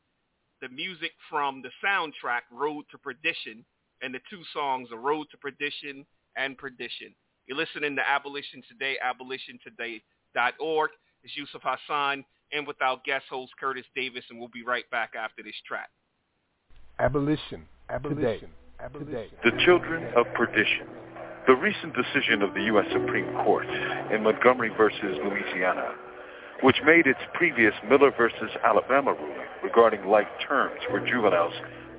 the 0.60 0.68
music 0.68 1.12
from 1.30 1.62
the 1.62 1.70
soundtrack 1.84 2.42
Road 2.50 2.84
to 2.90 2.98
Perdition 2.98 3.64
and 4.02 4.14
the 4.14 4.20
two 4.30 4.42
songs 4.52 4.88
A 4.92 4.96
Road 4.96 5.26
to 5.30 5.36
Perdition 5.36 6.04
and 6.36 6.56
Perdition. 6.56 7.14
You're 7.46 7.58
listening 7.58 7.96
to 7.96 8.02
Abolition 8.08 8.62
Today, 8.68 8.96
abolitiontoday.org. 9.04 10.90
It's 11.22 11.36
Yusuf 11.36 11.62
Hassan 11.64 12.24
and 12.52 12.66
with 12.66 12.80
our 12.80 13.00
guest 13.04 13.24
host 13.30 13.52
Curtis 13.58 13.84
Davis, 13.94 14.24
and 14.30 14.38
we'll 14.38 14.48
be 14.48 14.62
right 14.62 14.88
back 14.90 15.12
after 15.18 15.42
this 15.42 15.54
track. 15.66 15.88
Abolition, 16.98 17.64
abolition, 17.88 18.48
abolition. 18.80 19.30
The 19.44 19.52
children 19.64 20.04
of 20.16 20.26
perdition. 20.34 20.86
The 21.46 21.54
recent 21.54 21.94
decision 21.94 22.42
of 22.42 22.54
the 22.54 22.62
U.S. 22.64 22.86
Supreme 22.92 23.32
Court 23.44 23.68
in 24.12 24.22
Montgomery 24.22 24.70
versus 24.76 25.18
Louisiana 25.22 25.94
which 26.62 26.76
made 26.84 27.06
its 27.06 27.20
previous 27.34 27.74
Miller 27.88 28.10
versus 28.16 28.50
Alabama 28.64 29.12
ruling 29.12 29.48
regarding 29.62 30.06
life 30.06 30.28
terms 30.46 30.80
for 30.88 31.00
juveniles 31.00 31.52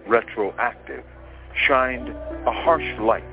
retroactive, 0.07 1.03
shined 1.67 2.09
a 2.09 2.51
harsh 2.51 2.99
light 2.99 3.23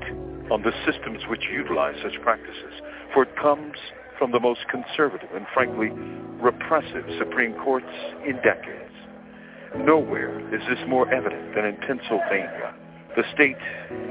on 0.51 0.61
the 0.61 0.71
systems 0.85 1.23
which 1.29 1.43
utilize 1.51 1.95
such 2.03 2.21
practices, 2.21 2.73
for 3.13 3.23
it 3.23 3.35
comes 3.37 3.77
from 4.19 4.31
the 4.31 4.39
most 4.39 4.61
conservative 4.69 5.29
and 5.33 5.45
frankly 5.53 5.89
repressive 6.39 7.05
Supreme 7.17 7.53
Courts 7.63 7.85
in 8.25 8.35
decades. 8.37 8.91
Nowhere 9.77 10.39
is 10.53 10.61
this 10.69 10.79
more 10.87 11.11
evident 11.13 11.55
than 11.55 11.65
in 11.65 11.75
Pennsylvania, 11.77 12.73
the 13.15 13.23
state 13.33 13.57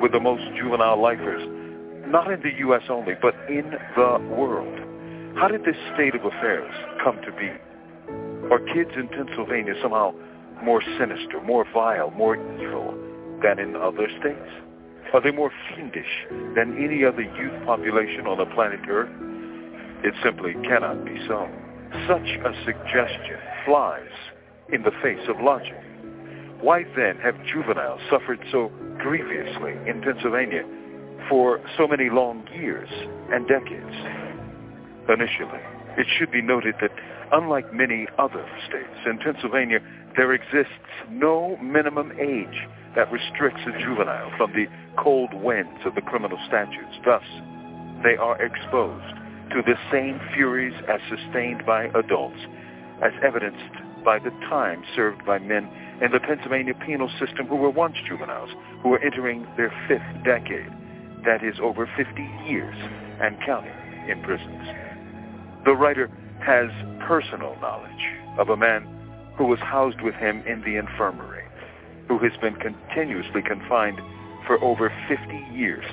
with 0.00 0.12
the 0.12 0.20
most 0.20 0.42
juvenile 0.56 1.00
lifers, 1.00 1.42
not 2.08 2.30
in 2.30 2.40
the 2.42 2.52
U.S. 2.58 2.82
only, 2.88 3.14
but 3.20 3.34
in 3.48 3.72
the 3.96 4.18
world. 4.36 4.78
How 5.36 5.48
did 5.48 5.64
this 5.64 5.76
state 5.94 6.14
of 6.14 6.24
affairs 6.24 6.72
come 7.02 7.20
to 7.22 7.32
be? 7.32 7.50
Are 8.50 8.60
kids 8.72 8.90
in 8.96 9.08
Pennsylvania 9.08 9.74
somehow 9.82 10.14
more 10.62 10.82
sinister, 10.98 11.40
more 11.42 11.66
vile, 11.72 12.10
more 12.12 12.36
evil 12.60 12.94
than 13.42 13.58
in 13.58 13.74
other 13.74 14.08
states? 14.20 14.50
Are 15.12 15.20
they 15.20 15.30
more 15.30 15.50
fiendish 15.68 16.26
than 16.54 16.76
any 16.78 17.04
other 17.04 17.22
youth 17.22 17.64
population 17.64 18.26
on 18.26 18.38
the 18.38 18.46
planet 18.54 18.80
Earth? 18.88 19.10
It 20.04 20.14
simply 20.22 20.54
cannot 20.68 21.04
be 21.04 21.16
so. 21.26 21.48
Such 22.06 22.28
a 22.44 22.52
suggestion 22.64 23.38
flies 23.64 24.14
in 24.72 24.82
the 24.82 24.90
face 25.02 25.22
of 25.28 25.40
logic. 25.40 25.80
Why 26.60 26.84
then 26.96 27.16
have 27.18 27.34
juveniles 27.46 28.00
suffered 28.10 28.40
so 28.50 28.70
grievously 28.98 29.72
in 29.88 30.02
Pennsylvania 30.02 30.64
for 31.28 31.60
so 31.76 31.86
many 31.86 32.10
long 32.10 32.46
years 32.54 32.88
and 33.32 33.46
decades? 33.46 34.24
initially. 35.08 35.60
It 35.96 36.06
should 36.18 36.32
be 36.32 36.42
noted 36.42 36.74
that 36.80 36.90
unlike 37.32 37.72
many 37.72 38.06
other 38.18 38.44
states, 38.66 39.04
in 39.06 39.18
Pennsylvania 39.18 39.80
there 40.16 40.32
exists 40.32 40.72
no 41.10 41.56
minimum 41.58 42.12
age 42.18 42.66
that 42.96 43.10
restricts 43.10 43.60
a 43.66 43.78
juvenile 43.78 44.30
from 44.36 44.52
the 44.52 44.66
cold 44.96 45.34
winds 45.34 45.80
of 45.84 45.94
the 45.94 46.00
criminal 46.00 46.38
statutes. 46.46 46.96
Thus, 47.04 47.22
they 48.02 48.16
are 48.16 48.40
exposed 48.40 49.16
to 49.50 49.62
the 49.62 49.74
same 49.90 50.20
furies 50.34 50.74
as 50.88 51.00
sustained 51.08 51.66
by 51.66 51.86
adults, 51.94 52.38
as 53.02 53.12
evidenced 53.22 53.74
by 54.04 54.18
the 54.18 54.30
time 54.48 54.84
served 54.94 55.24
by 55.26 55.38
men 55.38 55.68
in 56.02 56.12
the 56.12 56.20
Pennsylvania 56.20 56.74
penal 56.74 57.10
system 57.18 57.46
who 57.46 57.56
were 57.56 57.70
once 57.70 57.96
juveniles, 58.06 58.50
who 58.82 58.92
are 58.94 59.02
entering 59.02 59.46
their 59.56 59.72
fifth 59.88 60.24
decade, 60.24 60.70
that 61.24 61.42
is 61.42 61.56
over 61.62 61.88
50 61.96 62.22
years 62.46 62.76
and 63.20 63.36
counting 63.44 63.72
in 64.08 64.22
prisons. 64.22 64.68
The 65.64 65.74
writer 65.74 66.10
has 66.44 66.70
personal 67.06 67.56
knowledge 67.60 67.90
of 68.38 68.48
a 68.48 68.56
man 68.56 68.86
who 69.36 69.46
was 69.46 69.58
housed 69.60 70.00
with 70.00 70.14
him 70.14 70.42
in 70.46 70.60
the 70.60 70.76
infirmary, 70.76 71.44
who 72.08 72.18
has 72.18 72.32
been 72.40 72.54
continuously 72.56 73.42
confined 73.42 74.00
for 74.46 74.62
over 74.62 74.92
50 75.08 75.24
years, 75.54 75.84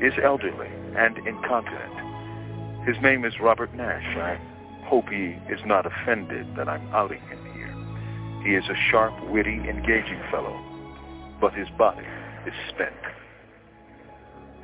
is 0.00 0.12
elderly 0.22 0.68
and 0.96 1.18
incontinent. 1.26 2.86
His 2.86 2.96
name 3.02 3.24
is 3.24 3.34
Robert 3.40 3.74
Nash. 3.74 4.16
I 4.16 4.38
hope 4.84 5.08
he 5.08 5.36
is 5.52 5.60
not 5.66 5.86
offended 5.86 6.46
that 6.56 6.68
I'm 6.68 6.86
outing 6.88 7.20
him 7.22 7.38
here. 7.52 7.74
He 8.44 8.54
is 8.54 8.64
a 8.68 8.90
sharp, 8.90 9.14
witty, 9.28 9.58
engaging 9.68 10.20
fellow, 10.30 10.56
but 11.40 11.54
his 11.54 11.68
body 11.76 12.06
is 12.46 12.54
spent. 12.68 12.94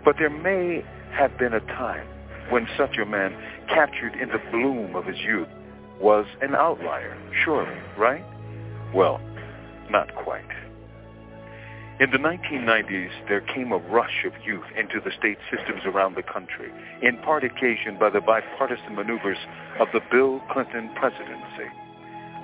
But 0.04 0.16
there 0.18 0.30
may 0.30 0.84
have 1.12 1.38
been 1.38 1.54
a 1.54 1.60
time 1.60 2.06
when 2.50 2.68
such 2.76 2.98
a 2.98 3.06
man, 3.06 3.34
captured 3.68 4.14
in 4.14 4.28
the 4.28 4.40
bloom 4.50 4.94
of 4.94 5.06
his 5.06 5.18
youth, 5.20 5.48
was 6.00 6.26
an 6.42 6.54
outlier, 6.54 7.16
surely, 7.44 7.78
right? 7.96 8.24
Well, 8.94 9.20
not 9.90 10.14
quite. 10.14 10.44
In 12.00 12.10
the 12.10 12.18
1990s, 12.18 13.28
there 13.28 13.40
came 13.40 13.70
a 13.70 13.78
rush 13.78 14.24
of 14.26 14.32
youth 14.44 14.66
into 14.76 15.00
the 15.00 15.12
state 15.16 15.38
systems 15.48 15.82
around 15.86 16.16
the 16.16 16.22
country, 16.22 16.70
in 17.00 17.16
part 17.18 17.44
occasioned 17.44 18.00
by 18.00 18.10
the 18.10 18.20
bipartisan 18.20 18.96
maneuvers 18.96 19.38
of 19.78 19.88
the 19.92 20.00
Bill 20.10 20.42
Clinton 20.50 20.90
presidency. 20.96 21.70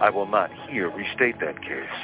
I 0.01 0.09
will 0.09 0.27
not 0.27 0.51
here 0.69 0.89
restate 0.89 1.41
that 1.41 1.61
case, 1.61 1.99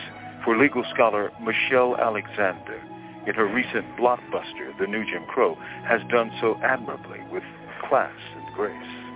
for 0.44 0.58
legal 0.58 0.84
scholar 0.92 1.30
Michelle 1.40 1.96
Alexander, 1.96 2.82
in 3.26 3.34
her 3.34 3.46
recent 3.46 3.84
blockbuster, 3.96 4.76
The 4.78 4.86
New 4.86 5.04
Jim 5.04 5.24
Crow, 5.26 5.56
has 5.84 6.00
done 6.10 6.30
so 6.40 6.56
admirably 6.62 7.20
with 7.30 7.42
class 7.88 8.14
and 8.36 8.54
grace. 8.54 9.06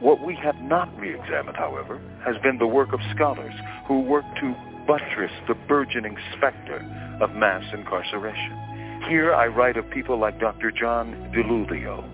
What 0.00 0.24
we 0.24 0.34
have 0.36 0.56
not 0.60 0.88
re-examined, 0.98 1.56
however, 1.56 2.00
has 2.24 2.36
been 2.42 2.58
the 2.58 2.66
work 2.66 2.92
of 2.92 3.00
scholars 3.14 3.54
who 3.86 4.00
work 4.00 4.24
to 4.40 4.54
buttress 4.86 5.32
the 5.46 5.54
burgeoning 5.54 6.16
specter 6.36 6.78
of 7.20 7.30
mass 7.36 7.64
incarceration. 7.72 9.02
Here 9.08 9.34
I 9.34 9.46
write 9.46 9.76
of 9.76 9.88
people 9.90 10.18
like 10.18 10.40
Dr. 10.40 10.70
John 10.70 11.32
DiIulio, 11.34 12.04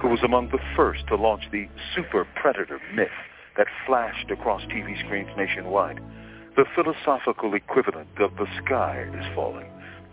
who 0.00 0.08
was 0.08 0.20
among 0.24 0.50
the 0.50 0.60
first 0.76 1.06
to 1.08 1.16
launch 1.16 1.42
the 1.50 1.68
super 1.94 2.26
predator 2.36 2.80
myth 2.94 3.08
that 3.56 3.66
flashed 3.86 4.30
across 4.30 4.62
TV 4.62 4.98
screens 5.04 5.30
nationwide. 5.36 6.00
The 6.56 6.64
philosophical 6.74 7.54
equivalent 7.54 8.08
of 8.18 8.36
the 8.36 8.46
sky 8.64 9.06
is 9.12 9.34
falling, 9.34 9.66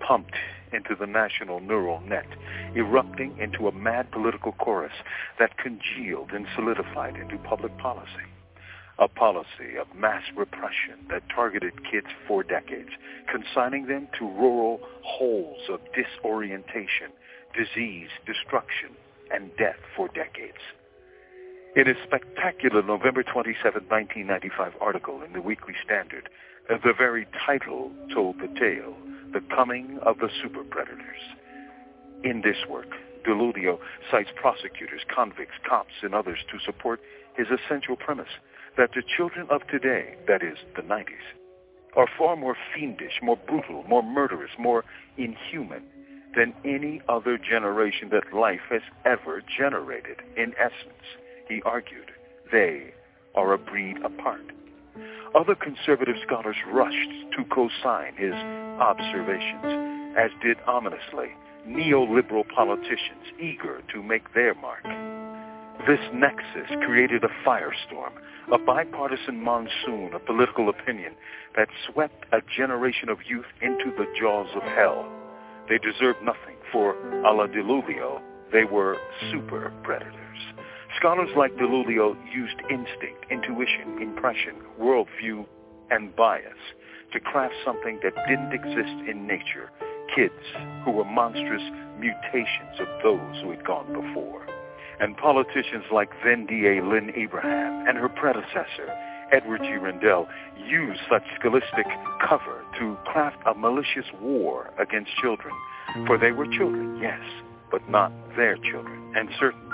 pumped 0.05 0.35
into 0.73 0.95
the 0.95 1.05
national 1.05 1.59
neural 1.59 1.99
net, 2.01 2.27
erupting 2.75 3.37
into 3.37 3.67
a 3.67 3.71
mad 3.71 4.11
political 4.11 4.53
chorus 4.53 4.93
that 5.39 5.57
congealed 5.57 6.31
and 6.31 6.45
solidified 6.55 7.15
into 7.15 7.37
public 7.39 7.77
policy. 7.77 8.27
A 8.99 9.07
policy 9.07 9.77
of 9.79 9.87
mass 9.95 10.23
repression 10.35 10.99
that 11.09 11.23
targeted 11.33 11.73
kids 11.89 12.07
for 12.27 12.43
decades, 12.43 12.91
consigning 13.31 13.87
them 13.87 14.07
to 14.17 14.25
rural 14.25 14.79
holes 15.03 15.61
of 15.69 15.79
disorientation, 15.95 17.09
disease, 17.55 18.09
destruction, 18.25 18.89
and 19.33 19.49
death 19.57 19.79
for 19.95 20.07
decades. 20.09 20.61
In 21.75 21.87
a 21.87 21.93
spectacular 22.05 22.83
November 22.83 23.23
27, 23.23 23.87
1995 23.87 24.73
article 24.81 25.21
in 25.23 25.31
the 25.33 25.41
Weekly 25.41 25.73
Standard, 25.83 26.29
the 26.69 26.93
very 26.97 27.27
title 27.45 27.91
told 28.13 28.37
the 28.39 28.47
tale 28.59 28.95
the 29.33 29.41
coming 29.55 29.99
of 30.03 30.17
the 30.19 30.29
super 30.41 30.63
predators. 30.63 31.21
In 32.23 32.41
this 32.41 32.57
work, 32.69 32.89
DiIulio 33.25 33.79
cites 34.09 34.29
prosecutors, 34.35 35.01
convicts, 35.13 35.55
cops, 35.67 35.93
and 36.01 36.13
others 36.13 36.39
to 36.51 36.59
support 36.65 36.99
his 37.35 37.47
essential 37.47 37.95
premise 37.95 38.39
that 38.77 38.91
the 38.93 39.03
children 39.17 39.47
of 39.49 39.61
today, 39.67 40.15
that 40.27 40.43
is, 40.43 40.57
the 40.75 40.81
90s, 40.81 41.05
are 41.95 42.07
far 42.17 42.35
more 42.35 42.55
fiendish, 42.73 43.19
more 43.21 43.37
brutal, 43.47 43.83
more 43.83 44.03
murderous, 44.03 44.51
more 44.57 44.85
inhuman 45.17 45.83
than 46.35 46.53
any 46.63 47.01
other 47.09 47.37
generation 47.37 48.09
that 48.09 48.33
life 48.33 48.61
has 48.69 48.81
ever 49.05 49.41
generated. 49.57 50.17
In 50.37 50.53
essence, 50.57 51.03
he 51.49 51.61
argued, 51.63 52.11
they 52.51 52.93
are 53.35 53.53
a 53.53 53.57
breed 53.57 53.97
apart. 54.03 54.51
Other 55.33 55.55
conservative 55.55 56.15
scholars 56.25 56.57
rushed 56.71 57.09
to 57.37 57.43
co-sign 57.45 58.15
his 58.15 58.33
observations, 58.79 60.15
as 60.17 60.31
did 60.41 60.57
ominously 60.67 61.31
neoliberal 61.67 62.47
politicians 62.53 63.25
eager 63.39 63.81
to 63.93 64.01
make 64.01 64.33
their 64.33 64.53
mark. 64.55 64.83
This 65.87 65.99
nexus 66.13 66.69
created 66.85 67.23
a 67.23 67.29
firestorm, 67.45 68.11
a 68.51 68.57
bipartisan 68.57 69.41
monsoon 69.41 70.13
of 70.13 70.25
political 70.25 70.69
opinion 70.69 71.13
that 71.55 71.69
swept 71.89 72.25
a 72.31 72.41
generation 72.55 73.09
of 73.09 73.19
youth 73.27 73.45
into 73.61 73.91
the 73.97 74.05
jaws 74.19 74.49
of 74.55 74.63
hell. 74.63 75.07
They 75.69 75.77
deserved 75.77 76.21
nothing, 76.23 76.57
for 76.71 76.95
a 77.23 77.33
la 77.33 77.47
DiIulio, 77.47 78.21
they 78.51 78.63
were 78.63 78.97
super 79.31 79.71
predators. 79.83 80.20
Scholars 80.97 81.29
like 81.37 81.55
DiIulio 81.55 82.15
used 82.33 82.59
instinct, 82.69 83.25
intuition, 83.29 84.01
impression, 84.01 84.55
worldview, 84.79 85.45
and 85.89 86.15
bias 86.15 86.57
to 87.13 87.19
craft 87.19 87.53
something 87.65 87.99
that 88.03 88.13
didn't 88.27 88.53
exist 88.53 89.09
in 89.09 89.25
nature, 89.25 89.71
kids 90.15 90.43
who 90.83 90.91
were 90.91 91.05
monstrous 91.05 91.63
mutations 91.97 92.79
of 92.79 92.87
those 93.03 93.41
who 93.41 93.51
had 93.51 93.65
gone 93.65 93.87
before. 93.93 94.45
And 94.99 95.17
politicians 95.17 95.85
like 95.91 96.09
then 96.23 96.45
DA 96.45 96.81
Lynn 96.81 97.11
Abraham 97.15 97.87
and 97.87 97.97
her 97.97 98.09
predecessor, 98.09 98.91
Edward 99.31 99.61
G. 99.63 99.73
Rendell, 99.73 100.27
used 100.67 100.99
such 101.09 101.23
scholastic 101.39 101.87
cover 102.27 102.63
to 102.79 102.97
craft 103.05 103.37
a 103.45 103.53
malicious 103.53 104.05
war 104.21 104.71
against 104.77 105.11
children. 105.21 105.53
For 106.05 106.17
they 106.17 106.31
were 106.31 106.45
children, 106.45 106.99
yes, 107.01 107.21
but 107.71 107.89
not 107.89 108.11
their 108.35 108.57
children, 108.57 109.13
and 109.15 109.29
certainly 109.39 109.70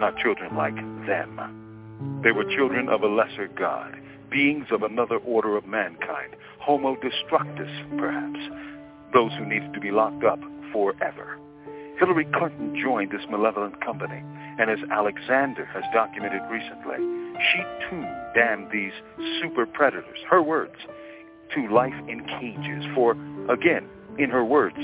not 0.00 0.16
children 0.18 0.56
like 0.56 0.76
them. 1.06 2.20
They 2.22 2.32
were 2.32 2.44
children 2.44 2.88
of 2.88 3.02
a 3.02 3.08
lesser 3.08 3.48
God, 3.48 3.96
beings 4.30 4.66
of 4.70 4.82
another 4.82 5.16
order 5.18 5.56
of 5.56 5.66
mankind, 5.66 6.36
homo 6.60 6.96
destructus, 6.96 7.70
perhaps, 7.98 8.38
those 9.12 9.32
who 9.38 9.46
needed 9.46 9.72
to 9.74 9.80
be 9.80 9.90
locked 9.90 10.24
up 10.24 10.40
forever. 10.72 11.38
Hillary 11.98 12.26
Clinton 12.26 12.78
joined 12.80 13.10
this 13.10 13.26
malevolent 13.28 13.84
company, 13.84 14.22
and 14.58 14.70
as 14.70 14.78
Alexander 14.90 15.64
has 15.64 15.82
documented 15.92 16.42
recently, 16.50 16.98
she 17.50 17.62
too 17.88 18.04
damned 18.34 18.70
these 18.72 18.92
super 19.40 19.66
predators, 19.66 20.18
her 20.30 20.42
words, 20.42 20.76
to 21.54 21.68
life 21.68 21.94
in 22.08 22.24
cages. 22.38 22.84
For, 22.94 23.12
again, 23.50 23.88
in 24.18 24.30
her 24.30 24.44
words, 24.44 24.76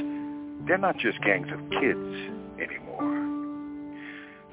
they're 0.67 0.79
not 0.79 0.99
just 0.99 1.21
gangs 1.21 1.49
of 1.53 1.61
kids 1.71 2.33
anymore. 2.59 3.24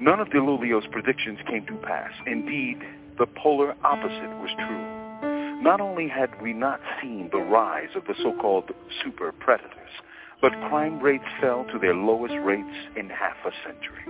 None 0.02 0.18
of 0.18 0.30
DiIulio's 0.30 0.88
predictions 0.90 1.38
came 1.48 1.64
to 1.66 1.76
pass. 1.76 2.10
Indeed, 2.26 2.78
the 3.20 3.26
polar 3.40 3.76
opposite 3.84 4.36
was 4.42 4.50
true. 4.58 5.62
Not 5.62 5.80
only 5.80 6.08
had 6.08 6.42
we 6.42 6.52
not 6.52 6.80
seen 7.00 7.28
the 7.30 7.38
rise 7.38 7.90
of 7.94 8.04
the 8.06 8.16
so-called 8.20 8.72
super 9.04 9.30
predators, 9.30 9.92
but 10.40 10.50
crime 10.68 10.98
rates 10.98 11.22
fell 11.40 11.64
to 11.70 11.78
their 11.78 11.94
lowest 11.94 12.34
rates 12.42 12.76
in 12.96 13.10
half 13.10 13.36
a 13.46 13.52
century. 13.64 14.02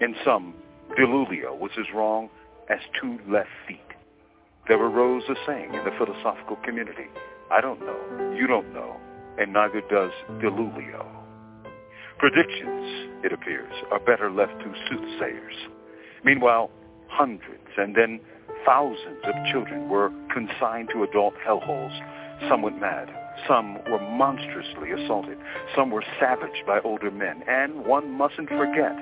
In 0.00 0.14
sum, 0.24 0.54
Delulio 0.96 1.58
was 1.58 1.72
as 1.80 1.92
wrong 1.92 2.30
as 2.68 2.78
two 3.00 3.18
left 3.28 3.50
feet. 3.66 3.80
There 4.68 4.80
arose 4.80 5.24
a 5.28 5.34
saying 5.48 5.74
in 5.74 5.84
the 5.84 5.90
philosophical 5.98 6.58
community, 6.64 7.08
I 7.50 7.60
don't 7.60 7.80
know, 7.80 8.36
you 8.38 8.46
don't 8.46 8.72
know, 8.72 8.94
and 9.36 9.52
neither 9.52 9.80
does 9.90 10.12
DiIulio. 10.40 11.19
Predictions, 12.20 13.24
it 13.24 13.32
appears, 13.32 13.72
are 13.90 13.98
better 13.98 14.30
left 14.30 14.52
to 14.60 14.74
soothsayers. 14.90 15.54
Meanwhile, 16.22 16.70
hundreds 17.08 17.64
and 17.78 17.96
then 17.96 18.20
thousands 18.66 19.24
of 19.24 19.32
children 19.50 19.88
were 19.88 20.12
consigned 20.30 20.90
to 20.92 21.02
adult 21.02 21.32
hellholes. 21.46 21.98
Some 22.46 22.60
went 22.60 22.78
mad. 22.78 23.08
Some 23.48 23.78
were 23.90 24.00
monstrously 24.18 24.90
assaulted. 24.92 25.38
Some 25.74 25.90
were 25.90 26.04
savaged 26.20 26.66
by 26.66 26.80
older 26.84 27.10
men. 27.10 27.42
And 27.48 27.86
one 27.86 28.10
mustn't 28.10 28.50
forget, 28.50 28.96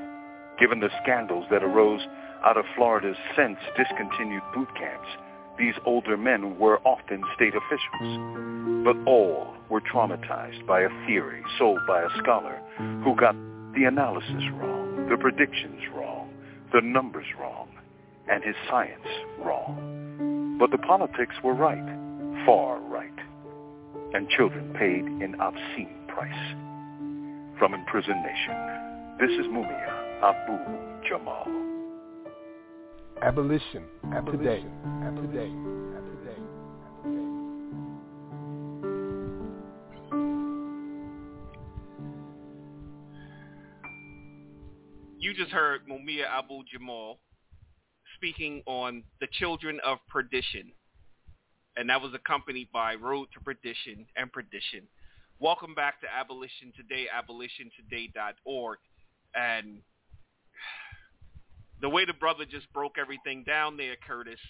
given 0.61 0.79
the 0.79 0.91
scandals 1.03 1.45
that 1.51 1.65
arose 1.65 2.03
out 2.45 2.57
of 2.57 2.65
Florida's 2.77 3.17
since 3.35 3.59
discontinued 3.77 4.43
boot 4.55 4.69
camps, 4.77 5.09
these 5.59 5.75
older 5.85 6.17
men 6.17 6.59
were 6.59 6.79
often 6.87 7.23
state 7.35 7.55
officials. 7.55 8.85
But 8.85 8.97
all 9.07 9.55
were 9.69 9.81
traumatized 9.81 10.67
by 10.67 10.81
a 10.81 10.89
theory 11.07 11.43
sold 11.59 11.81
by 11.87 12.03
a 12.03 12.09
scholar 12.23 12.63
who 13.05 13.15
got 13.17 13.35
the 13.75 13.85
analysis 13.85 14.45
wrong, 14.55 15.09
the 15.11 15.17
predictions 15.17 15.83
wrong, 15.95 16.31
the 16.73 16.81
numbers 16.81 17.27
wrong, 17.39 17.69
and 18.31 18.43
his 18.45 18.55
science 18.69 19.07
wrong. 19.41 20.57
But 20.59 20.71
the 20.71 20.79
politics 20.79 21.35
were 21.43 21.55
right, 21.55 22.47
far 22.47 22.81
right, 22.81 23.11
and 24.15 24.29
children 24.31 24.75
paid 24.75 25.05
an 25.05 25.37
obscene 25.41 26.07
price. 26.09 26.55
From 27.59 27.75
Imprisoned 27.75 28.23
Nation, 28.23 29.19
this 29.21 29.31
is 29.31 29.47
Mumia 29.47 30.23
Abu 30.23 31.09
Jamal. 31.09 31.68
Abolition, 33.23 33.85
Abolition 34.13 34.39
today, 34.39 34.65
Abolition. 35.03 35.31
today, 35.31 35.51
Abolition 35.97 36.19
today. 36.25 36.39
You 45.19 45.35
just 45.35 45.51
heard 45.51 45.81
Mumia 45.89 46.27
Abu 46.31 46.63
Jamal 46.73 47.19
speaking 48.15 48.63
on 48.67 49.03
the 49.21 49.27
children 49.39 49.81
of 49.85 49.99
perdition, 50.09 50.73
and 51.77 51.91
that 51.91 52.01
was 52.01 52.13
accompanied 52.15 52.69
by 52.73 52.95
Road 52.95 53.29
to 53.35 53.41
Perdition 53.41 54.07
and 54.17 54.33
Perdition. 54.33 54.83
Welcome 55.41 55.75
back 55.75 56.01
to 56.01 56.07
Abolition 56.13 56.73
Today, 56.77 57.07
abolitiontoday.org, 57.15 58.79
and 59.35 59.79
the 61.81 61.89
way 61.89 62.05
the 62.05 62.13
brother 62.13 62.45
just 62.45 62.73
broke 62.73 62.97
everything 62.99 63.45
down 63.45 63.77
there, 63.77 63.97
Curtis, 64.07 64.41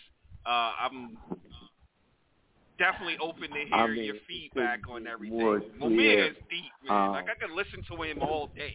uh, 0.47 0.73
I'm 0.81 1.19
definitely 2.79 3.19
open 3.21 3.51
to 3.51 3.64
hear 3.69 3.85
I 3.85 3.87
mean, 3.88 4.05
your 4.05 4.14
feedback 4.27 4.81
on 4.88 5.07
everything. 5.07 5.38
Mumia 5.81 6.31
is 6.31 6.37
deep, 6.49 6.73
man. 6.87 7.09
Um, 7.09 7.12
like 7.12 7.27
I 7.29 7.35
could 7.35 7.55
listen 7.55 7.83
to 7.91 8.03
him 8.03 8.23
all 8.23 8.49
day. 8.57 8.73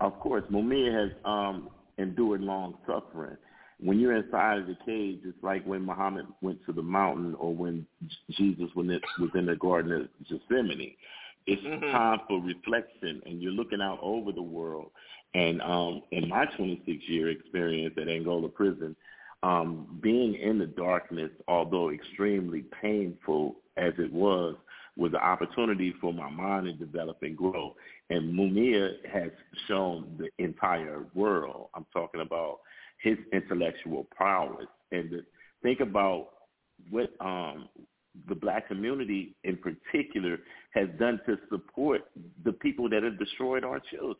Of 0.00 0.18
course, 0.20 0.44
Mumia 0.50 0.92
has 0.92 1.10
um, 1.24 1.68
endured 1.98 2.40
long 2.40 2.74
suffering. 2.86 3.36
When 3.78 3.98
you're 3.98 4.16
inside 4.16 4.58
of 4.58 4.66
the 4.66 4.76
cage, 4.84 5.20
it's 5.24 5.42
like 5.42 5.64
when 5.64 5.84
Muhammad 5.84 6.26
went 6.42 6.58
to 6.66 6.72
the 6.72 6.82
mountain 6.82 7.34
or 7.36 7.54
when 7.54 7.86
Jesus 8.30 8.68
was 8.74 8.86
in 9.34 9.46
the 9.46 9.56
Garden 9.56 9.92
of 9.92 10.08
Gethsemane. 10.28 10.96
It's 11.46 11.62
Mhm. 11.62 11.90
time 11.90 12.20
for 12.28 12.40
reflection, 12.40 13.22
and 13.24 13.42
you're 13.42 13.52
looking 13.52 13.80
out 13.80 13.98
over 14.02 14.32
the 14.32 14.42
world. 14.42 14.90
And 15.34 15.62
um, 15.62 16.02
in 16.10 16.28
my 16.28 16.46
26-year 16.58 17.30
experience 17.30 17.94
at 18.00 18.08
Angola 18.08 18.48
Prison, 18.48 18.96
um, 19.42 19.98
being 20.02 20.34
in 20.34 20.58
the 20.58 20.66
darkness, 20.66 21.30
although 21.48 21.90
extremely 21.90 22.64
painful 22.82 23.56
as 23.76 23.92
it 23.98 24.12
was, 24.12 24.56
was 24.96 25.12
an 25.12 25.20
opportunity 25.20 25.94
for 26.00 26.12
my 26.12 26.28
mind 26.28 26.66
to 26.66 26.72
develop 26.72 27.18
and 27.22 27.36
grow. 27.36 27.74
And 28.10 28.34
Mumia 28.34 28.94
has 29.10 29.30
shown 29.66 30.18
the 30.18 30.28
entire 30.44 31.06
world. 31.14 31.68
I'm 31.74 31.86
talking 31.92 32.20
about 32.20 32.58
his 33.02 33.16
intellectual 33.32 34.06
prowess. 34.14 34.66
And 34.92 35.22
think 35.62 35.80
about 35.80 36.28
what 36.90 37.12
um, 37.20 37.68
the 38.28 38.34
black 38.34 38.68
community 38.68 39.34
in 39.44 39.56
particular 39.56 40.38
has 40.74 40.88
done 40.98 41.20
to 41.26 41.38
support 41.48 42.02
the 42.44 42.52
people 42.52 42.88
that 42.90 43.02
have 43.02 43.18
destroyed 43.18 43.64
our 43.64 43.80
children. 43.90 44.16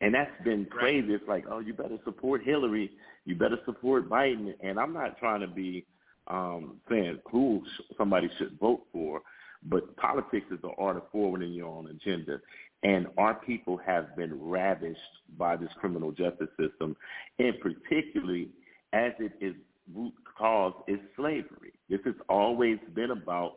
And 0.00 0.14
that's 0.14 0.30
been 0.44 0.66
crazy. 0.66 1.14
It's 1.14 1.24
like, 1.28 1.44
oh, 1.50 1.60
you 1.60 1.72
better 1.72 1.98
support 2.04 2.42
Hillary. 2.44 2.90
You 3.24 3.36
better 3.36 3.58
support 3.64 4.08
Biden. 4.08 4.54
And 4.62 4.78
I'm 4.78 4.92
not 4.92 5.18
trying 5.18 5.40
to 5.40 5.46
be 5.46 5.86
um, 6.28 6.80
saying 6.90 7.18
who 7.30 7.62
somebody 7.96 8.28
should 8.38 8.58
vote 8.58 8.82
for, 8.92 9.22
but 9.64 9.96
politics 9.96 10.46
is 10.50 10.58
the 10.62 10.72
art 10.78 10.96
of 10.96 11.04
forwarding 11.12 11.52
your 11.52 11.68
own 11.68 11.88
agenda. 11.88 12.40
And 12.82 13.06
our 13.16 13.34
people 13.34 13.78
have 13.78 14.14
been 14.16 14.38
ravished 14.42 14.98
by 15.38 15.56
this 15.56 15.70
criminal 15.80 16.12
justice 16.12 16.50
system, 16.60 16.96
and 17.38 17.54
particularly 17.60 18.48
as 18.92 19.12
it 19.18 19.32
is 19.40 19.54
root 19.94 20.12
cause 20.36 20.74
is 20.86 20.98
slavery. 21.16 21.72
This 21.88 22.00
has 22.04 22.14
always 22.28 22.78
been 22.94 23.10
about 23.10 23.54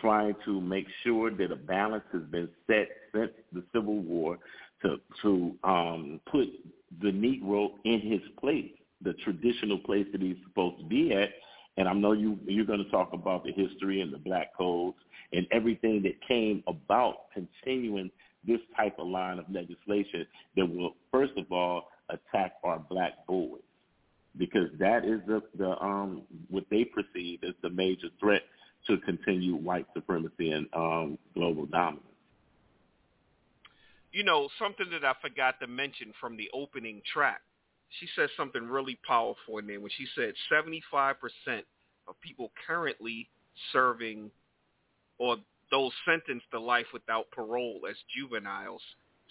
trying 0.00 0.34
to 0.44 0.60
make 0.60 0.86
sure 1.02 1.30
that 1.30 1.50
a 1.50 1.56
balance 1.56 2.04
has 2.12 2.22
been 2.30 2.48
set 2.66 2.88
since 3.12 3.30
the 3.52 3.64
Civil 3.72 3.98
War 3.98 4.38
to 4.82 4.96
to 5.22 5.54
um, 5.64 6.20
put 6.30 6.48
the 7.02 7.08
Negro 7.08 7.70
in 7.84 8.00
his 8.00 8.20
place, 8.40 8.70
the 9.02 9.14
traditional 9.24 9.78
place 9.78 10.06
that 10.12 10.22
he's 10.22 10.36
supposed 10.46 10.78
to 10.78 10.84
be 10.84 11.12
at. 11.12 11.30
And 11.76 11.88
I 11.88 11.92
know 11.92 12.12
you 12.12 12.38
you're 12.46 12.66
going 12.66 12.84
to 12.84 12.90
talk 12.90 13.12
about 13.12 13.44
the 13.44 13.52
history 13.52 14.00
and 14.00 14.12
the 14.12 14.18
black 14.18 14.56
codes 14.56 14.96
and 15.32 15.46
everything 15.52 16.02
that 16.02 16.14
came 16.26 16.62
about 16.66 17.26
continuing 17.34 18.10
this 18.46 18.60
type 18.76 18.98
of 18.98 19.06
line 19.06 19.38
of 19.38 19.44
legislation 19.50 20.26
that 20.56 20.66
will 20.66 20.94
first 21.12 21.32
of 21.36 21.50
all 21.52 21.88
attack 22.08 22.54
our 22.64 22.78
black 22.78 23.26
boys 23.26 23.60
because 24.38 24.68
that 24.78 25.04
is 25.04 25.20
the, 25.26 25.42
the 25.58 25.70
um 25.82 26.22
what 26.48 26.64
they 26.70 26.84
perceive 26.84 27.40
as 27.42 27.54
the 27.62 27.70
major 27.70 28.08
threat 28.20 28.42
to 28.86 28.96
continue 28.98 29.54
white 29.54 29.86
supremacy 29.94 30.52
and 30.52 30.66
um 30.74 31.18
global 31.34 31.66
dominance. 31.66 32.04
You 34.18 34.24
know, 34.24 34.48
something 34.58 34.86
that 34.90 35.04
I 35.04 35.14
forgot 35.22 35.60
to 35.60 35.68
mention 35.68 36.12
from 36.20 36.36
the 36.36 36.50
opening 36.52 37.00
track. 37.14 37.40
She 38.00 38.08
said 38.16 38.28
something 38.36 38.64
really 38.66 38.98
powerful 39.06 39.58
in 39.58 39.68
there 39.68 39.78
when 39.78 39.92
she 39.96 40.06
said 40.16 40.34
75% 40.52 41.14
of 42.08 42.20
people 42.20 42.50
currently 42.66 43.28
serving 43.72 44.28
or 45.18 45.36
those 45.70 45.92
sentenced 46.04 46.50
to 46.50 46.58
life 46.58 46.86
without 46.92 47.30
parole 47.30 47.82
as 47.88 47.94
juveniles, 48.12 48.82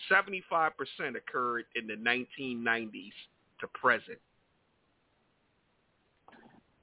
75% 0.10 0.72
occurred 1.18 1.66
in 1.76 1.86
the 1.86 1.96
1990s 1.96 3.12
to 3.60 3.68
present. 3.74 4.20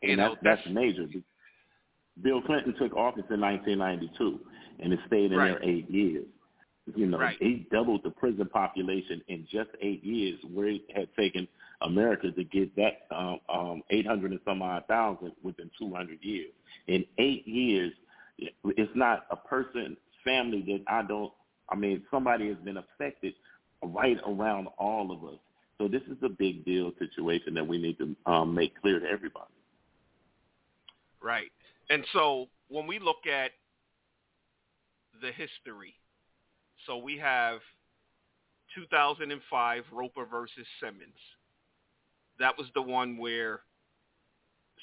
and 0.03 0.11
you 0.11 0.17
that's, 0.19 0.35
know, 0.35 0.39
that's 0.43 0.69
major. 0.69 1.07
Bill 2.21 2.43
Clinton 2.43 2.75
took 2.79 2.95
office 2.95 3.25
in 3.31 3.41
1992, 3.41 4.41
and 4.81 4.93
it 4.93 4.99
stayed 5.07 5.33
in 5.33 5.39
Right. 5.39 5.59
there 5.59 5.65
eight 5.65 5.89
years. 5.91 6.27
You 6.95 7.07
know, 7.07 7.19
Right. 7.19 7.37
he 7.41 7.67
doubled 7.71 8.03
the 8.03 8.11
prison 8.11 8.47
population 8.47 9.23
in 9.29 9.47
just 9.51 9.71
eight 9.81 10.05
years, 10.05 10.39
where 10.53 10.69
it 10.69 10.83
had 10.95 11.09
taken 11.17 11.49
America 11.81 12.31
to 12.31 12.45
get 12.45 12.75
that 12.77 13.07
um, 13.11 13.41
um, 13.49 13.83
800 13.91 14.33
and 14.33 14.41
some 14.45 14.61
odd 14.61 14.87
thousand 14.87 15.33
within 15.43 15.71
200 15.79 16.23
years. 16.23 16.53
In 16.87 17.07
eight 17.19 17.47
years, 17.49 17.93
it's 18.39 18.93
not 18.95 19.27
a 19.31 19.37
person, 19.37 19.97
family 20.25 20.63
that 20.63 20.93
I 20.93 21.03
don't. 21.03 21.33
I 21.71 21.77
mean, 21.77 22.03
somebody 22.11 22.49
has 22.49 22.59
been 22.59 22.77
affected 22.77 23.35
right 23.83 24.19
around 24.27 24.69
all 24.79 25.11
of 25.11 25.25
us. 25.25 25.39
So 25.79 25.89
this 25.89 26.03
is 26.03 26.19
a 26.23 26.29
big 26.29 26.65
deal 26.65 26.93
situation 26.99 27.55
that 27.55 27.67
we 27.67 27.79
need 27.79 27.99
to 27.99 28.15
um, 28.31 28.55
make 28.55 28.81
clear 28.81 29.01
to 29.01 29.07
everybody. 29.07 29.47
Right. 31.23 31.51
And 31.91 32.05
so 32.13 32.49
when 32.69 32.87
we 32.87 32.99
look 32.99 33.27
at 33.27 33.53
the 35.21 35.29
history, 35.33 35.95
so 36.87 36.97
we 36.97 37.19
have 37.19 37.61
2005 38.75 39.85
Roper 39.93 40.27
versus 40.27 40.67
Simmons. 40.81 41.19
That 42.39 42.59
was 42.59 42.67
the 42.75 42.83
one 42.83 43.17
where 43.17 43.61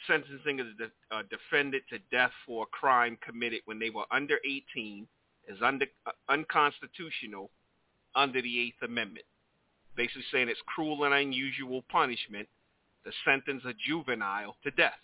sentencing 0.08 0.60
a 0.60 1.16
uh, 1.16 1.24
defendant 1.30 1.84
to 1.90 2.00
death 2.12 2.32
for 2.46 2.64
a 2.64 2.66
crime 2.68 3.18
committed 3.26 3.62
when 3.66 3.80
they 3.80 3.90
were 3.90 4.06
under 4.12 4.38
18 4.46 5.08
is 5.48 5.58
under, 5.62 5.86
uh, 6.06 6.12
unconstitutional 6.30 7.50
under 8.16 8.42
the 8.42 8.60
Eighth 8.60 8.82
Amendment. 8.84 9.26
Basically 9.96 10.24
saying 10.32 10.50
it's 10.50 10.62
cruel 10.66 11.04
and 11.04 11.14
unusual 11.14 11.84
punishment 11.92 12.48
to 13.06 13.12
sentence 13.26 13.64
a 13.66 13.74
juvenile 13.74 14.56
to 14.64 14.72
death. 14.72 15.00